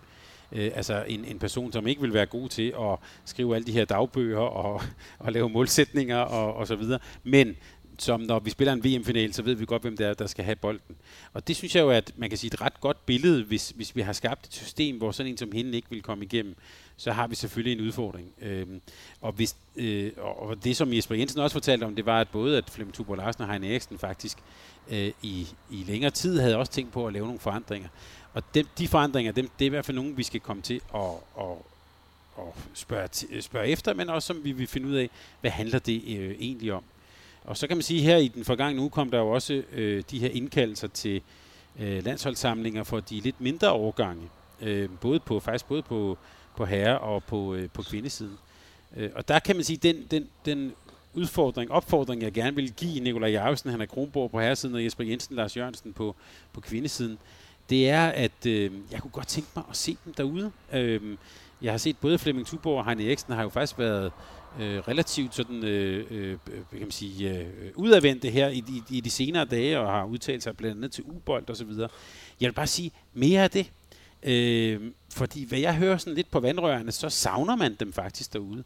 Øh, 0.51 0.71
altså 0.75 1.05
en, 1.07 1.25
en 1.25 1.39
person, 1.39 1.71
som 1.71 1.87
ikke 1.87 2.01
vil 2.01 2.13
være 2.13 2.25
god 2.25 2.49
til 2.49 2.73
at 2.79 2.97
skrive 3.25 3.55
alle 3.55 3.65
de 3.65 3.71
her 3.71 3.85
dagbøger 3.85 4.39
og, 4.39 4.81
og 5.19 5.31
lave 5.31 5.49
målsætninger 5.49 6.17
og, 6.17 6.53
og 6.53 6.67
så 6.67 6.75
videre, 6.75 6.99
men 7.23 7.55
som 7.97 8.21
når 8.21 8.39
vi 8.39 8.49
spiller 8.49 8.73
en 8.73 8.83
VM-final, 8.83 9.33
så 9.33 9.41
ved 9.41 9.53
vi 9.53 9.65
godt, 9.65 9.81
hvem 9.81 9.97
det 9.97 10.07
er, 10.07 10.13
der 10.13 10.27
skal 10.27 10.45
have 10.45 10.55
bolden. 10.55 10.95
Og 11.33 11.47
det 11.47 11.55
synes 11.55 11.75
jeg 11.75 11.81
jo, 11.81 11.89
at 11.89 12.13
man 12.17 12.29
kan 12.29 12.37
sige 12.37 12.53
et 12.53 12.61
ret 12.61 12.81
godt 12.81 13.05
billede, 13.05 13.43
hvis, 13.43 13.69
hvis 13.69 13.95
vi 13.95 14.01
har 14.01 14.13
skabt 14.13 14.47
et 14.47 14.53
system, 14.53 14.97
hvor 14.97 15.11
sådan 15.11 15.31
en 15.31 15.37
som 15.37 15.51
hende 15.51 15.75
ikke 15.75 15.87
vil 15.89 16.01
komme 16.01 16.25
igennem, 16.25 16.55
så 16.97 17.11
har 17.11 17.27
vi 17.27 17.35
selvfølgelig 17.35 17.79
en 17.79 17.87
udfordring. 17.87 18.31
Øhm, 18.41 18.81
og, 19.21 19.31
hvis, 19.31 19.55
øh, 19.75 20.11
og 20.17 20.63
det, 20.63 20.77
som 20.77 20.93
Jesper 20.93 21.15
Jensen 21.15 21.39
også 21.39 21.53
fortalte 21.53 21.83
om, 21.83 21.95
det 21.95 22.05
var, 22.05 22.21
at 22.21 22.29
både 22.29 22.57
at 22.57 22.69
Flemming 22.69 22.95
Tubor 22.95 23.15
Larsen 23.15 23.43
og 23.43 23.49
Heine 23.49 23.69
Eriksen 23.69 23.97
faktisk 23.99 24.37
øh, 24.89 25.11
i, 25.21 25.47
i 25.71 25.83
længere 25.87 26.11
tid 26.11 26.39
havde 26.39 26.57
også 26.57 26.71
tænkt 26.71 26.91
på 26.91 27.07
at 27.07 27.13
lave 27.13 27.25
nogle 27.25 27.39
forandringer. 27.39 27.89
Og 28.33 28.43
dem, 28.53 28.67
de 28.77 28.87
forandringer, 28.87 29.31
dem, 29.31 29.49
det 29.59 29.65
er 29.65 29.69
i 29.69 29.69
hvert 29.69 29.85
fald 29.85 29.97
nogen, 29.97 30.17
vi 30.17 30.23
skal 30.23 30.39
komme 30.39 30.61
til 30.61 30.81
at, 30.95 31.01
at, 31.39 31.57
at 32.37 32.53
spørge, 32.73 33.41
spørge 33.41 33.67
efter, 33.67 33.93
men 33.93 34.09
også 34.09 34.27
som 34.27 34.43
vi 34.43 34.51
vil 34.51 34.67
finde 34.67 34.87
ud 34.87 34.95
af, 34.95 35.09
hvad 35.41 35.51
handler 35.51 35.79
det 35.79 36.03
øh, 36.17 36.35
egentlig 36.39 36.73
om. 36.73 36.83
Og 37.47 37.57
så 37.57 37.67
kan 37.67 37.77
man 37.77 37.83
sige, 37.83 37.99
at 37.99 38.05
her 38.05 38.17
i 38.17 38.27
den 38.27 38.45
forgangne 38.45 38.81
uge 38.81 38.89
kom 38.89 39.11
der 39.11 39.19
jo 39.19 39.29
også 39.29 39.63
øh, 39.73 40.03
de 40.11 40.19
her 40.19 40.29
indkaldelser 40.29 40.87
til 40.87 41.21
øh, 41.79 42.05
landsholdssamlinger 42.05 42.83
for 42.83 42.99
de 42.99 43.19
lidt 43.19 43.41
mindre 43.41 43.71
årgange. 43.71 44.29
Øh, 44.61 44.89
både 45.01 45.19
på, 45.19 45.39
faktisk 45.39 45.65
både 45.67 45.81
på, 45.81 46.17
på 46.57 46.65
herre- 46.65 46.99
og 46.99 47.23
på, 47.23 47.53
øh, 47.53 47.69
på 47.73 47.81
kvindesiden. 47.81 48.37
Øh, 48.97 49.09
og 49.15 49.27
der 49.27 49.39
kan 49.39 49.55
man 49.55 49.65
sige, 49.65 49.77
den, 49.77 50.07
den, 50.11 50.27
den 50.45 50.73
udfordring, 51.13 51.71
opfordring, 51.71 52.21
jeg 52.21 52.31
gerne 52.31 52.55
vil 52.55 52.73
give 52.73 52.99
Nikolaj 52.99 53.31
Jarvsen, 53.31 53.69
han 53.69 53.81
er 53.81 53.85
Kronborg 53.85 54.31
på 54.31 54.39
herresiden, 54.39 54.75
og 54.75 54.83
Jesper 54.83 55.03
Jensen, 55.03 55.35
Lars 55.35 55.57
Jørgensen 55.57 55.93
på, 55.93 56.15
på 56.53 56.61
kvindesiden, 56.61 57.17
det 57.69 57.89
er, 57.89 58.07
at 58.07 58.45
øh, 58.47 58.71
jeg 58.91 59.01
kunne 59.01 59.11
godt 59.11 59.27
tænke 59.27 59.49
mig 59.55 59.63
at 59.69 59.77
se 59.77 59.97
dem 60.05 60.13
derude. 60.13 60.51
Øh, 60.73 61.17
jeg 61.61 61.73
har 61.73 61.77
set 61.77 61.97
både 61.97 62.17
Flemming 62.17 62.47
Tuborg 62.47 62.77
og 62.77 62.85
Heine 62.85 63.07
Eriksen 63.07 63.33
har 63.33 63.43
jo 63.43 63.49
faktisk 63.49 63.79
været 63.79 64.11
øh, 64.59 64.79
relativt 64.79 65.35
sådan, 65.35 65.63
øh, 65.63 66.05
øh, 66.11 66.31
øh 66.31 66.37
kan 66.71 66.79
man 66.79 66.91
sige, 66.91 67.39
øh, 67.39 67.45
udadvendte 67.75 68.29
her 68.29 68.47
i, 68.47 68.57
i, 68.57 68.83
i 68.89 69.01
de 69.01 69.09
senere 69.09 69.45
dage, 69.45 69.79
og 69.79 69.91
har 69.91 70.05
udtalt 70.05 70.43
sig 70.43 70.57
blandt 70.57 70.77
andet 70.77 70.91
til 70.91 71.03
ubold 71.07 71.49
og 71.49 71.57
så 71.57 71.65
videre. 71.65 71.89
Jeg 72.41 72.47
vil 72.47 72.53
bare 72.53 72.67
sige 72.67 72.91
mere 73.13 73.43
af 73.43 73.51
det. 73.51 73.71
Øh, 74.23 74.91
fordi 75.13 75.45
hvad 75.45 75.59
jeg 75.59 75.75
hører 75.75 75.97
sådan 75.97 76.13
lidt 76.13 76.31
på 76.31 76.39
vandrørene, 76.39 76.91
så 76.91 77.09
savner 77.09 77.55
man 77.55 77.75
dem 77.79 77.93
faktisk 77.93 78.33
derude. 78.33 78.63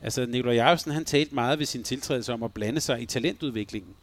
Altså 0.00 0.26
Nikolaj 0.26 0.54
Jarvsen, 0.54 0.92
han 0.92 1.04
talte 1.04 1.34
meget 1.34 1.58
ved 1.58 1.66
sin 1.66 1.82
tiltrædelse 1.82 2.32
om 2.32 2.42
at 2.42 2.54
blande 2.54 2.80
sig 2.80 3.02
i 3.02 3.06
talentudviklingen. 3.06 3.94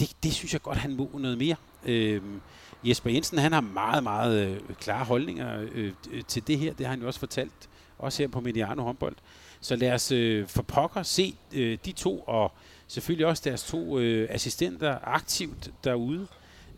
Det, 0.00 0.12
det 0.22 0.32
synes 0.32 0.52
jeg 0.52 0.62
godt, 0.62 0.78
han 0.78 0.96
må 0.96 1.10
noget 1.18 1.38
mere. 1.38 1.56
Øh, 1.84 2.22
Jesper 2.84 3.10
Jensen, 3.10 3.38
han 3.38 3.52
har 3.52 3.60
meget, 3.60 4.02
meget 4.02 4.48
øh, 4.48 4.60
klare 4.80 5.04
holdninger 5.04 5.66
øh, 5.72 5.92
til 6.28 6.46
det 6.46 6.58
her. 6.58 6.72
Det 6.72 6.86
har 6.86 6.90
han 6.90 7.00
jo 7.00 7.06
også 7.06 7.20
fortalt, 7.20 7.68
også 7.98 8.22
her 8.22 8.28
på 8.28 8.40
Mediano 8.40 8.82
håndbold. 8.82 9.16
Så 9.64 9.76
lad 9.76 9.92
os 9.92 10.12
øh, 10.12 10.46
for 10.48 10.62
pokker 10.62 11.02
se 11.02 11.34
øh, 11.52 11.78
de 11.84 11.92
to, 11.92 12.18
og 12.18 12.52
selvfølgelig 12.86 13.26
også 13.26 13.42
deres 13.44 13.62
to 13.62 13.98
øh, 13.98 14.28
assistenter 14.30 14.98
aktivt 15.02 15.70
derude. 15.84 16.26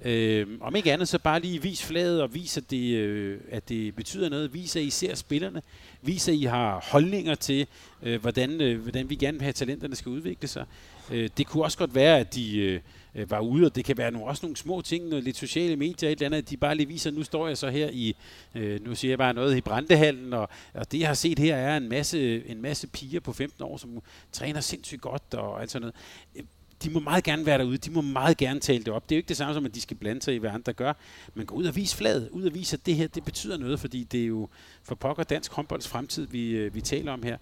Øh, 0.05 0.47
om 0.61 0.77
ikke 0.77 0.93
andet, 0.93 1.09
så 1.09 1.19
bare 1.19 1.41
lige 1.41 1.63
vis 1.63 1.85
flaget 1.85 2.23
og 2.23 2.35
vis, 2.35 2.57
at 2.57 2.71
det, 2.71 2.95
øh, 2.95 3.41
at 3.51 3.69
det 3.69 3.95
betyder 3.95 4.29
noget. 4.29 4.55
Vis, 4.55 4.77
at 4.77 4.83
I 4.83 4.91
ser 4.91 5.15
spillerne. 5.15 5.63
Vis, 6.03 6.29
at 6.29 6.35
I 6.35 6.43
har 6.43 6.85
holdninger 6.91 7.35
til, 7.35 7.67
øh, 8.03 8.21
hvordan, 8.21 8.61
øh, 8.61 8.81
hvordan 8.83 9.11
vi 9.11 9.15
gerne 9.15 9.39
vil 9.39 9.43
have 9.43 9.53
talenterne 9.53 9.97
skal 9.97 10.11
udvikle 10.11 10.49
sig. 10.49 10.65
Øh, 11.11 11.29
det 11.37 11.47
kunne 11.47 11.65
også 11.65 11.79
godt 11.79 11.95
være, 11.95 12.19
at 12.19 12.35
de 12.35 12.59
øh, 12.59 12.81
øh, 13.17 13.31
var 13.31 13.41
ude, 13.41 13.67
og 13.67 13.77
det 13.77 13.85
kan 13.85 13.97
være 13.97 14.11
nogle, 14.11 14.27
også 14.27 14.47
nogle 14.47 14.57
små 14.57 14.81
ting, 14.81 15.09
noget 15.09 15.25
lidt 15.25 15.37
sociale 15.37 15.77
medier, 15.77 16.11
et 16.11 16.13
eller 16.13 16.27
andet, 16.27 16.51
de 16.51 16.57
bare 16.57 16.75
lige 16.75 16.89
viser, 16.89 17.11
nu 17.11 17.23
står 17.23 17.49
jeg 17.49 17.59
så 17.59 17.71
her 17.71 17.91
i, 17.93 18.17
øh, 18.55 18.85
nu 18.85 18.95
siger 18.95 19.11
jeg 19.11 19.19
bare 19.19 19.35
noget, 19.35 19.57
i 19.57 19.61
Brandehallen, 19.61 20.33
og, 20.33 20.49
og 20.75 20.93
det 20.93 21.01
jeg 21.01 21.09
har 21.09 21.15
set 21.15 21.39
her 21.39 21.57
er 21.57 21.77
en 21.77 21.89
masse, 21.89 22.47
en 22.47 22.63
masse 22.63 22.87
piger 22.87 23.21
på 23.21 23.33
15 23.33 23.65
år, 23.65 23.77
som 23.77 24.03
træner 24.33 24.61
sindssygt 24.61 25.01
godt 25.01 25.35
og 25.35 25.61
alt 25.61 25.71
sådan 25.71 25.81
noget 25.81 25.95
øh, 26.37 26.45
de 26.83 26.91
må 26.91 27.01
meget 27.01 27.25
gerne 27.25 27.47
være 27.47 27.59
derude, 27.59 27.79
de 27.79 27.91
må 27.91 28.01
meget 28.01 28.37
gerne 28.37 28.61
tale 28.61 28.85
det 28.85 28.89
op. 28.89 29.09
Det 29.09 29.15
er 29.15 29.17
jo 29.17 29.19
ikke 29.19 29.29
det 29.29 29.37
samme 29.37 29.55
som, 29.55 29.67
at 29.67 29.75
de 29.75 29.81
skal 29.81 29.97
blande 29.97 30.23
sig 30.23 30.35
i, 30.35 30.39
hvad 30.39 30.51
andre 30.51 30.73
gør, 30.73 30.93
men 31.35 31.47
gå 31.47 31.55
ud 31.55 31.65
og 31.65 31.77
vise 31.77 31.97
flaget, 31.97 32.29
ud 32.29 32.45
og 32.45 32.55
vise, 32.55 32.77
at 32.77 32.87
det 32.87 32.95
her, 32.95 33.09
det 33.09 33.25
betyder 33.25 33.57
noget, 33.57 33.81
fordi 33.81 34.05
det 34.05 34.23
er 34.23 34.27
jo 34.27 34.49
for 34.83 34.95
pokker 34.95 35.23
dansk 35.23 35.53
håndbolds 35.53 35.89
fremtid, 35.89 36.27
vi, 36.27 36.51
øh, 36.51 36.75
vi 36.75 36.81
taler 36.81 37.13
om 37.13 37.23
her. 37.23 37.39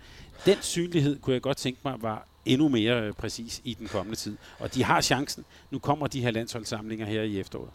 Den 0.47 0.57
synlighed 0.61 1.19
kunne 1.21 1.35
jeg 1.35 1.43
godt 1.43 1.57
tænke 1.57 1.81
mig 1.85 1.95
var 2.03 2.29
endnu 2.47 2.69
mere 2.69 3.03
øh, 3.03 3.13
præcis 3.13 3.61
i 3.65 3.75
den 3.75 3.89
kommende 3.89 4.17
tid. 4.17 4.37
Og 4.59 4.75
de 4.75 4.85
har 4.85 5.01
chancen. 5.01 5.45
Nu 5.71 5.79
kommer 5.79 6.07
de 6.07 6.21
her 6.21 6.31
landsholdssamlinger 6.31 7.07
her 7.07 7.23
i 7.23 7.41
efteråret. 7.41 7.71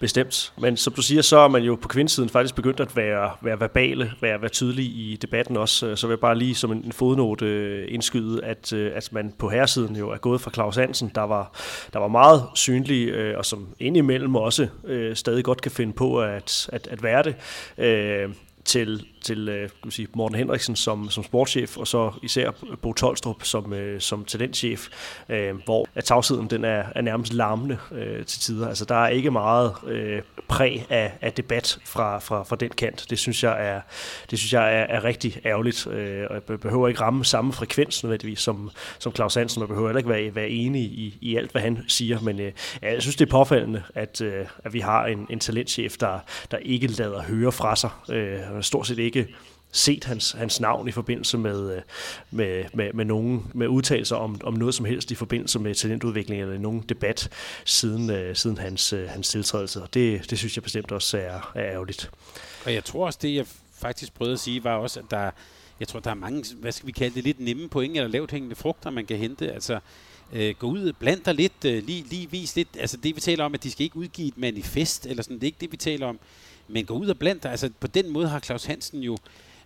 Bestemt. 0.00 0.52
Men 0.58 0.76
som 0.76 0.92
du 0.92 1.02
siger, 1.02 1.22
så 1.22 1.38
er 1.38 1.48
man 1.48 1.62
jo 1.62 1.74
på 1.74 1.88
kvindesiden 1.88 2.28
faktisk 2.28 2.54
begyndt 2.54 2.80
at 2.80 2.96
være, 2.96 3.30
være 3.40 3.60
verbale, 3.60 4.12
være, 4.20 4.40
være 4.40 4.50
tydelig 4.50 4.84
i 4.84 5.18
debatten 5.22 5.56
også. 5.56 5.86
Øh, 5.86 5.96
så 5.96 6.06
vil 6.06 6.12
jeg 6.12 6.20
bare 6.20 6.38
lige 6.38 6.54
som 6.54 6.72
en 6.72 6.92
fodnote 6.92 7.46
øh, 7.46 7.94
indskyde, 7.94 8.44
at, 8.44 8.72
at 8.72 9.12
man 9.12 9.34
på 9.38 9.48
herresiden 9.48 9.96
jo 9.96 10.10
er 10.10 10.16
gået 10.16 10.40
fra 10.40 10.50
Claus 10.50 10.76
Hansen, 10.76 11.12
der 11.14 11.22
var, 11.22 11.58
der 11.92 11.98
var 11.98 12.08
meget 12.08 12.44
synlig, 12.54 13.36
og 13.36 13.44
som 13.44 13.68
indimellem 13.78 14.36
også 14.36 14.68
stadig 15.14 15.44
godt 15.44 15.60
kan 15.60 15.70
finde 15.70 15.92
på 15.92 16.20
at, 16.20 16.68
at, 16.72 16.86
at 16.86 17.02
være 17.02 17.22
det, 17.22 17.34
til 18.64 19.06
til 19.22 19.48
øh, 19.48 19.68
kan 19.82 19.90
sige, 19.90 20.08
Morten 20.14 20.38
Henriksen 20.38 20.76
som, 20.76 21.10
som 21.10 21.24
sportschef, 21.24 21.76
og 21.76 21.86
så 21.86 22.12
især 22.22 22.50
Bo 22.82 22.92
Tolstrup 22.92 23.44
som, 23.44 23.72
øh, 23.72 24.00
som 24.00 24.24
talentchef, 24.24 24.88
øh, 25.28 25.54
hvor 25.64 25.88
at 25.94 26.04
tavsheden 26.04 26.50
den 26.50 26.64
er, 26.64 26.84
er 26.94 27.00
nærmest 27.00 27.32
larmende 27.32 27.78
øh, 27.92 28.24
til 28.26 28.40
tider. 28.40 28.68
Altså 28.68 28.84
der 28.84 28.94
er 28.94 29.08
ikke 29.08 29.30
meget 29.30 29.72
øh, 29.86 30.22
præg 30.48 30.86
af, 30.90 31.12
af 31.20 31.32
debat 31.32 31.78
fra, 31.84 32.18
fra, 32.18 32.42
fra 32.42 32.56
den 32.56 32.70
kant. 32.70 33.06
Det 33.10 33.18
synes 33.18 33.44
jeg 33.44 33.66
er, 33.68 33.80
det 34.30 34.38
synes 34.38 34.52
jeg 34.52 34.74
er, 34.74 34.84
er 34.84 35.04
rigtig 35.04 35.40
ærgerligt, 35.44 35.86
øh, 35.86 36.26
og 36.30 36.42
jeg 36.48 36.60
behøver 36.60 36.88
ikke 36.88 37.00
ramme 37.00 37.24
samme 37.24 37.52
frekvens 37.52 38.04
nødvendigvis 38.04 38.40
som, 38.40 38.70
som 38.98 39.14
Claus 39.14 39.34
Hansen, 39.34 39.62
og 39.62 39.68
behøver 39.68 39.88
heller 39.88 39.98
ikke 39.98 40.10
være, 40.10 40.34
være 40.34 40.48
enig 40.48 40.82
i, 40.82 41.18
i 41.20 41.36
alt, 41.36 41.52
hvad 41.52 41.62
han 41.62 41.78
siger, 41.88 42.20
men 42.20 42.40
øh, 42.40 42.52
jeg 42.82 43.02
synes, 43.02 43.16
det 43.16 43.26
er 43.26 43.30
påfaldende, 43.30 43.82
at, 43.94 44.20
øh, 44.20 44.46
at 44.64 44.72
vi 44.72 44.80
har 44.80 45.06
en, 45.06 45.26
en 45.30 45.40
talentchef, 45.40 45.96
der, 45.96 46.18
der 46.50 46.56
ikke 46.56 46.86
lader 46.86 47.22
høre 47.22 47.52
fra 47.52 47.76
sig. 47.76 47.90
Øh, 48.10 48.38
stort 48.60 48.86
set 48.86 48.98
ikke 48.98 49.11
ikke 49.16 49.34
set 49.72 50.04
hans, 50.04 50.32
hans 50.32 50.60
navn 50.60 50.88
i 50.88 50.92
forbindelse 50.92 51.38
med, 51.38 51.76
øh, 51.76 51.82
med, 52.30 52.64
med, 52.74 52.92
med, 52.92 53.04
nogen, 53.04 53.46
med 53.54 53.68
udtalelser 53.68 54.16
om, 54.16 54.40
om 54.44 54.54
noget 54.54 54.74
som 54.74 54.86
helst 54.86 55.10
i 55.10 55.14
forbindelse 55.14 55.58
med 55.58 55.74
talentudvikling 55.74 56.42
eller 56.42 56.58
nogen 56.58 56.80
debat 56.88 57.28
siden, 57.64 58.10
øh, 58.10 58.36
siden 58.36 58.58
hans, 58.58 58.92
øh, 58.92 59.08
hans 59.08 59.28
tiltrædelse. 59.28 59.82
Og 59.82 59.94
det, 59.94 60.30
det 60.30 60.38
synes 60.38 60.56
jeg 60.56 60.62
bestemt 60.62 60.92
også 60.92 61.18
er, 61.18 61.52
er 61.54 61.72
ærgerligt. 61.72 62.10
Og 62.64 62.74
jeg 62.74 62.84
tror 62.84 63.06
også, 63.06 63.18
det 63.22 63.34
jeg 63.34 63.46
faktisk 63.78 64.14
prøvede 64.14 64.32
at 64.32 64.40
sige, 64.40 64.64
var 64.64 64.76
også, 64.76 65.00
at 65.00 65.06
der, 65.10 65.30
jeg 65.80 65.88
tror, 65.88 66.00
der 66.00 66.10
er 66.10 66.14
mange, 66.14 66.44
hvad 66.60 66.72
skal 66.72 66.86
vi 66.86 66.92
kalde 66.92 67.14
det, 67.14 67.24
lidt 67.24 67.40
nemme 67.40 67.68
point 67.68 67.96
eller 67.96 68.08
lavt 68.08 68.30
hængende 68.30 68.56
frugter, 68.56 68.90
man 68.90 69.06
kan 69.06 69.16
hente. 69.16 69.52
Altså, 69.52 69.78
øh, 70.32 70.54
gå 70.58 70.66
ud, 70.66 70.92
bland 70.92 71.20
dig 71.24 71.34
lidt, 71.34 71.64
øh, 71.66 71.86
lige, 71.86 72.04
lige 72.10 72.30
vis 72.30 72.56
lidt, 72.56 72.68
altså 72.78 72.96
det 72.96 73.16
vi 73.16 73.20
taler 73.20 73.44
om, 73.44 73.54
at 73.54 73.62
de 73.62 73.70
skal 73.70 73.84
ikke 73.84 73.96
udgive 73.96 74.28
et 74.28 74.38
manifest, 74.38 75.06
eller 75.06 75.22
sådan, 75.22 75.36
det 75.36 75.42
er 75.42 75.46
ikke 75.46 75.60
det, 75.60 75.72
vi 75.72 75.76
taler 75.76 76.06
om. 76.06 76.18
Men 76.68 76.84
gå 76.84 76.94
ud 76.94 77.08
og 77.08 77.18
bland 77.18 77.40
dig. 77.40 77.50
Altså, 77.50 77.70
på 77.80 77.86
den 77.86 78.10
måde 78.10 78.28
har 78.28 78.40
Claus 78.40 78.64
Hansen 78.64 79.00
jo 79.00 79.18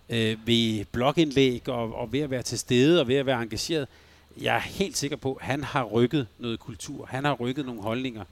øh, 0.09 0.37
ved 0.47 0.85
blogindlæg 0.85 1.69
og, 1.69 1.95
og 1.95 2.13
ved 2.13 2.19
at 2.19 2.31
være 2.31 2.43
til 2.43 2.59
stede 2.59 3.01
og 3.01 3.07
ved 3.07 3.15
at 3.15 3.25
være 3.25 3.41
engageret, 3.41 3.87
jeg 4.41 4.55
er 4.55 4.59
helt 4.59 4.97
sikker 4.97 5.17
på, 5.17 5.33
at 5.33 5.45
han 5.45 5.63
har 5.63 5.83
rykket 5.83 6.27
noget 6.39 6.59
kultur. 6.59 7.05
Han 7.05 7.25
har 7.25 7.33
rykket 7.33 7.65
nogle 7.65 7.81
holdninger 7.81 8.23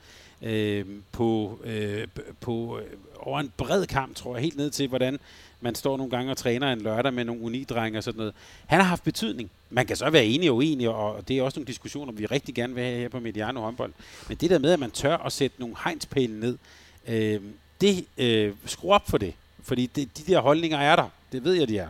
øh, 0.41 0.85
på, 1.11 1.59
øh, 1.63 2.07
på 2.41 2.79
øh, 2.79 2.85
over 3.19 3.39
en 3.39 3.51
bred 3.57 3.85
kamp, 3.85 4.15
tror 4.15 4.35
jeg, 4.35 4.43
helt 4.43 4.57
ned 4.57 4.69
til, 4.69 4.87
hvordan 4.87 5.19
man 5.61 5.75
står 5.75 5.97
nogle 5.97 6.11
gange 6.11 6.31
og 6.31 6.37
træner 6.37 6.73
en 6.73 6.81
lørdag 6.81 7.13
med 7.13 7.25
nogle 7.25 7.41
unidrenge 7.41 7.99
og 7.99 8.03
sådan 8.03 8.17
noget. 8.17 8.33
Han 8.65 8.79
har 8.79 8.87
haft 8.87 9.03
betydning. 9.03 9.51
Man 9.69 9.85
kan 9.85 9.95
så 9.95 10.09
være 10.09 10.25
enig 10.25 10.49
og 10.49 10.55
uenig, 10.55 10.89
og 10.89 11.27
det 11.27 11.37
er 11.37 11.41
også 11.41 11.59
nogle 11.59 11.67
diskussioner, 11.67 12.11
vi 12.11 12.25
rigtig 12.25 12.55
gerne 12.55 12.75
vil 12.75 12.83
have 12.83 12.97
her 12.97 13.09
på 13.09 13.19
Mediano 13.19 13.61
håndbold. 13.61 13.93
Men 14.27 14.37
det 14.37 14.49
der 14.49 14.59
med, 14.59 14.71
at 14.71 14.79
man 14.79 14.91
tør 14.91 15.17
at 15.17 15.31
sætte 15.31 15.59
nogle 15.59 15.75
hegnspæle 15.83 16.39
ned, 16.39 16.57
øh, 17.07 17.41
det 17.81 18.05
øh, 18.17 18.53
skru 18.65 18.93
op 18.93 19.09
for 19.09 19.17
det. 19.17 19.33
Fordi 19.63 19.85
det, 19.85 20.17
de 20.17 20.31
der 20.31 20.39
holdninger 20.39 20.77
er 20.77 20.95
der. 20.95 21.09
Det 21.31 21.43
ved 21.43 21.53
jeg, 21.53 21.67
de 21.67 21.77
er. 21.77 21.89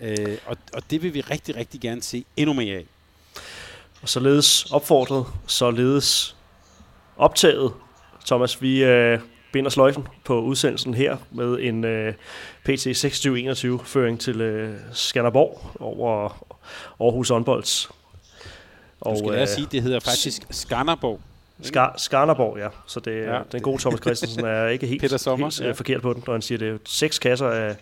Øh, 0.00 0.38
og, 0.46 0.56
og 0.72 0.82
det 0.90 1.02
vil 1.02 1.14
vi 1.14 1.20
rigtig, 1.20 1.56
rigtig 1.56 1.80
gerne 1.80 2.02
se 2.02 2.24
endnu 2.36 2.52
mere 2.52 2.76
af. 2.76 2.84
Og 4.02 4.08
således 4.08 4.64
opfordret, 4.72 5.26
således 5.46 6.36
optaget. 7.16 7.72
Thomas, 8.26 8.62
vi 8.62 8.84
øh, 8.84 9.18
binder 9.52 9.70
sløjfen 9.70 10.06
på 10.24 10.40
udsendelsen 10.40 10.94
her 10.94 11.16
med 11.30 11.58
en 11.60 11.84
øh, 11.84 12.14
PT 12.64 12.86
26-21 12.86 13.84
føring 13.84 14.20
til 14.20 14.40
øh, 14.40 14.80
Skanderborg 14.92 15.70
over 15.80 16.28
Aarhus 17.00 17.28
Håndbolds. 17.28 17.90
Og, 19.00 19.12
du 19.12 19.18
skal 19.18 19.38
at 19.38 19.48
sige, 19.48 19.68
det 19.72 19.82
hedder 19.82 20.00
faktisk 20.00 20.42
Skanderborg. 20.50 21.20
Skar, 21.62 21.94
Skarnerborg, 21.96 22.58
ja. 22.58 22.68
Så 22.86 23.00
det, 23.00 23.24
ja, 23.24 23.40
den 23.52 23.62
gode 23.62 23.80
Thomas 23.80 24.00
Christensen 24.00 24.44
er 24.44 24.66
ikke 24.74 24.86
helt, 24.86 25.00
Peter 25.00 25.16
Sommer, 25.16 25.46
helt 25.46 25.60
ja. 25.60 25.68
Øh, 25.68 25.74
forkert 25.74 26.02
på 26.02 26.12
den, 26.12 26.22
når 26.26 26.34
han 26.34 26.42
siger, 26.42 26.58
det 26.58 26.68
er 26.68 26.78
seks 26.84 27.18
kasser 27.18 27.48
af 27.48 27.76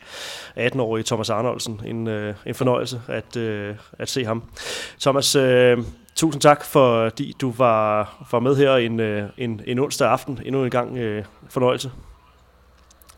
18-årige 0.56 1.04
Thomas 1.04 1.30
Arnoldsen. 1.30 1.80
En, 1.86 2.06
øh, 2.06 2.34
en 2.46 2.54
fornøjelse 2.54 3.02
at, 3.08 3.36
øh, 3.36 3.76
at 3.98 4.08
se 4.08 4.24
ham. 4.24 4.50
Thomas, 5.00 5.36
øh, 5.36 5.78
tusind 6.14 6.40
tak, 6.40 6.64
fordi 6.64 7.34
du 7.40 7.50
var, 7.50 8.26
var 8.32 8.40
med 8.40 8.56
her 8.56 8.76
en, 8.76 9.00
øh, 9.00 9.28
en, 9.38 9.62
en 9.66 9.78
onsdag 9.78 10.08
aften. 10.08 10.40
Endnu 10.44 10.64
en 10.64 10.70
gang 10.70 10.98
øh, 10.98 11.24
fornøjelse. 11.48 11.90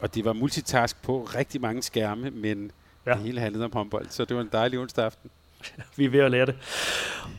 Og 0.00 0.14
det 0.14 0.24
var 0.24 0.32
multitask 0.32 1.02
på 1.02 1.28
rigtig 1.34 1.60
mange 1.60 1.82
skærme, 1.82 2.30
men 2.30 2.70
ja. 3.06 3.12
det 3.12 3.20
hele 3.20 3.40
handlede 3.40 3.64
om 3.64 3.72
håndbold, 3.72 4.06
så 4.10 4.24
det 4.24 4.36
var 4.36 4.42
en 4.42 4.48
dejlig 4.52 4.78
onsdag 4.78 5.04
aften. 5.04 5.30
vi 5.96 6.04
er 6.04 6.10
ved 6.10 6.20
at 6.20 6.30
lære 6.30 6.46
det. 6.46 6.54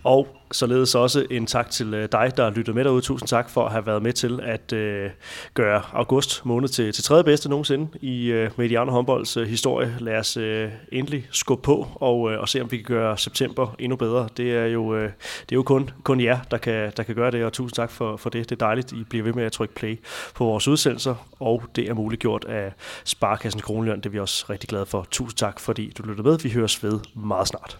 Og 0.04 0.28
således 0.52 0.96
også 0.96 1.26
en 1.32 1.46
tak 1.46 1.70
til 1.70 1.94
øh, 1.94 2.10
dig, 2.12 2.32
der 2.38 2.50
lyttede 2.50 2.76
med 2.76 2.84
derude. 2.84 3.02
Tusind 3.02 3.28
tak 3.28 3.50
for 3.50 3.66
at 3.66 3.72
have 3.72 3.86
været 3.86 4.04
med 4.04 4.14
til 4.14 4.40
at 4.44 4.74
øh, 4.74 5.10
gøre 5.54 5.82
august 5.94 6.46
måned 6.46 6.70
til, 6.70 6.94
til 6.94 7.04
tredje 7.04 7.24
bedste 7.24 7.50
nogensinde 7.50 7.88
i 8.02 8.26
øh, 8.26 8.52
Mediano 8.58 8.92
håndbolds 8.92 9.38
øh, 9.38 9.48
historie. 9.48 9.96
Lad 10.00 10.18
os 10.18 10.38
øh, 10.38 10.72
endelig 10.92 11.28
skubbe 11.32 11.62
på 11.62 11.88
og, 11.96 12.32
øh, 12.32 12.40
og 12.40 12.50
se, 12.50 12.62
om 12.62 12.72
vi 12.72 12.78
kan 12.78 12.86
gøre 12.86 13.18
september 13.18 13.76
endnu 13.80 13.96
bedre. 13.96 14.30
Det 14.38 14.56
er 14.56 14.66
jo, 14.66 14.96
øh, 14.96 15.04
det 15.42 15.52
er 15.52 15.56
jo 15.56 15.64
kun, 15.64 15.90
kun 16.04 16.22
jer, 16.22 16.40
der 16.52 16.58
kan, 16.58 16.92
der 16.98 17.04
kan 17.04 17.16
gøre 17.16 17.32
det, 17.32 17.46
og 17.46 17.54
tusind 17.54 17.76
tak 17.76 17.92
for, 17.92 18.18
for 18.18 18.30
det. 18.30 18.50
Det 18.50 18.56
er 18.56 18.66
dejligt, 18.66 18.92
I 18.92 19.04
bliver 19.04 19.24
ved 19.24 19.34
med 19.34 19.44
at 19.44 19.52
trykke 19.52 19.76
play 19.76 20.00
på 20.36 20.46
vores 20.46 20.68
udsendelser, 20.68 21.16
og 21.40 21.64
det 21.76 21.90
er 21.90 21.94
muliggjort 21.94 22.46
af 22.46 22.74
Sparkassen 23.04 23.62
Kronløn. 23.62 23.98
Det 23.98 24.06
er 24.06 24.10
vi 24.10 24.20
også 24.20 24.46
rigtig 24.50 24.70
glade 24.70 24.86
for. 24.86 25.08
Tusind 25.12 25.38
tak, 25.38 25.60
fordi 25.60 25.94
du 25.98 26.04
lyttede 26.04 26.28
med. 26.28 26.40
Vi 26.40 26.50
høres 26.50 26.84
ved 26.84 27.00
meget 27.14 27.48
snart. 27.48 27.80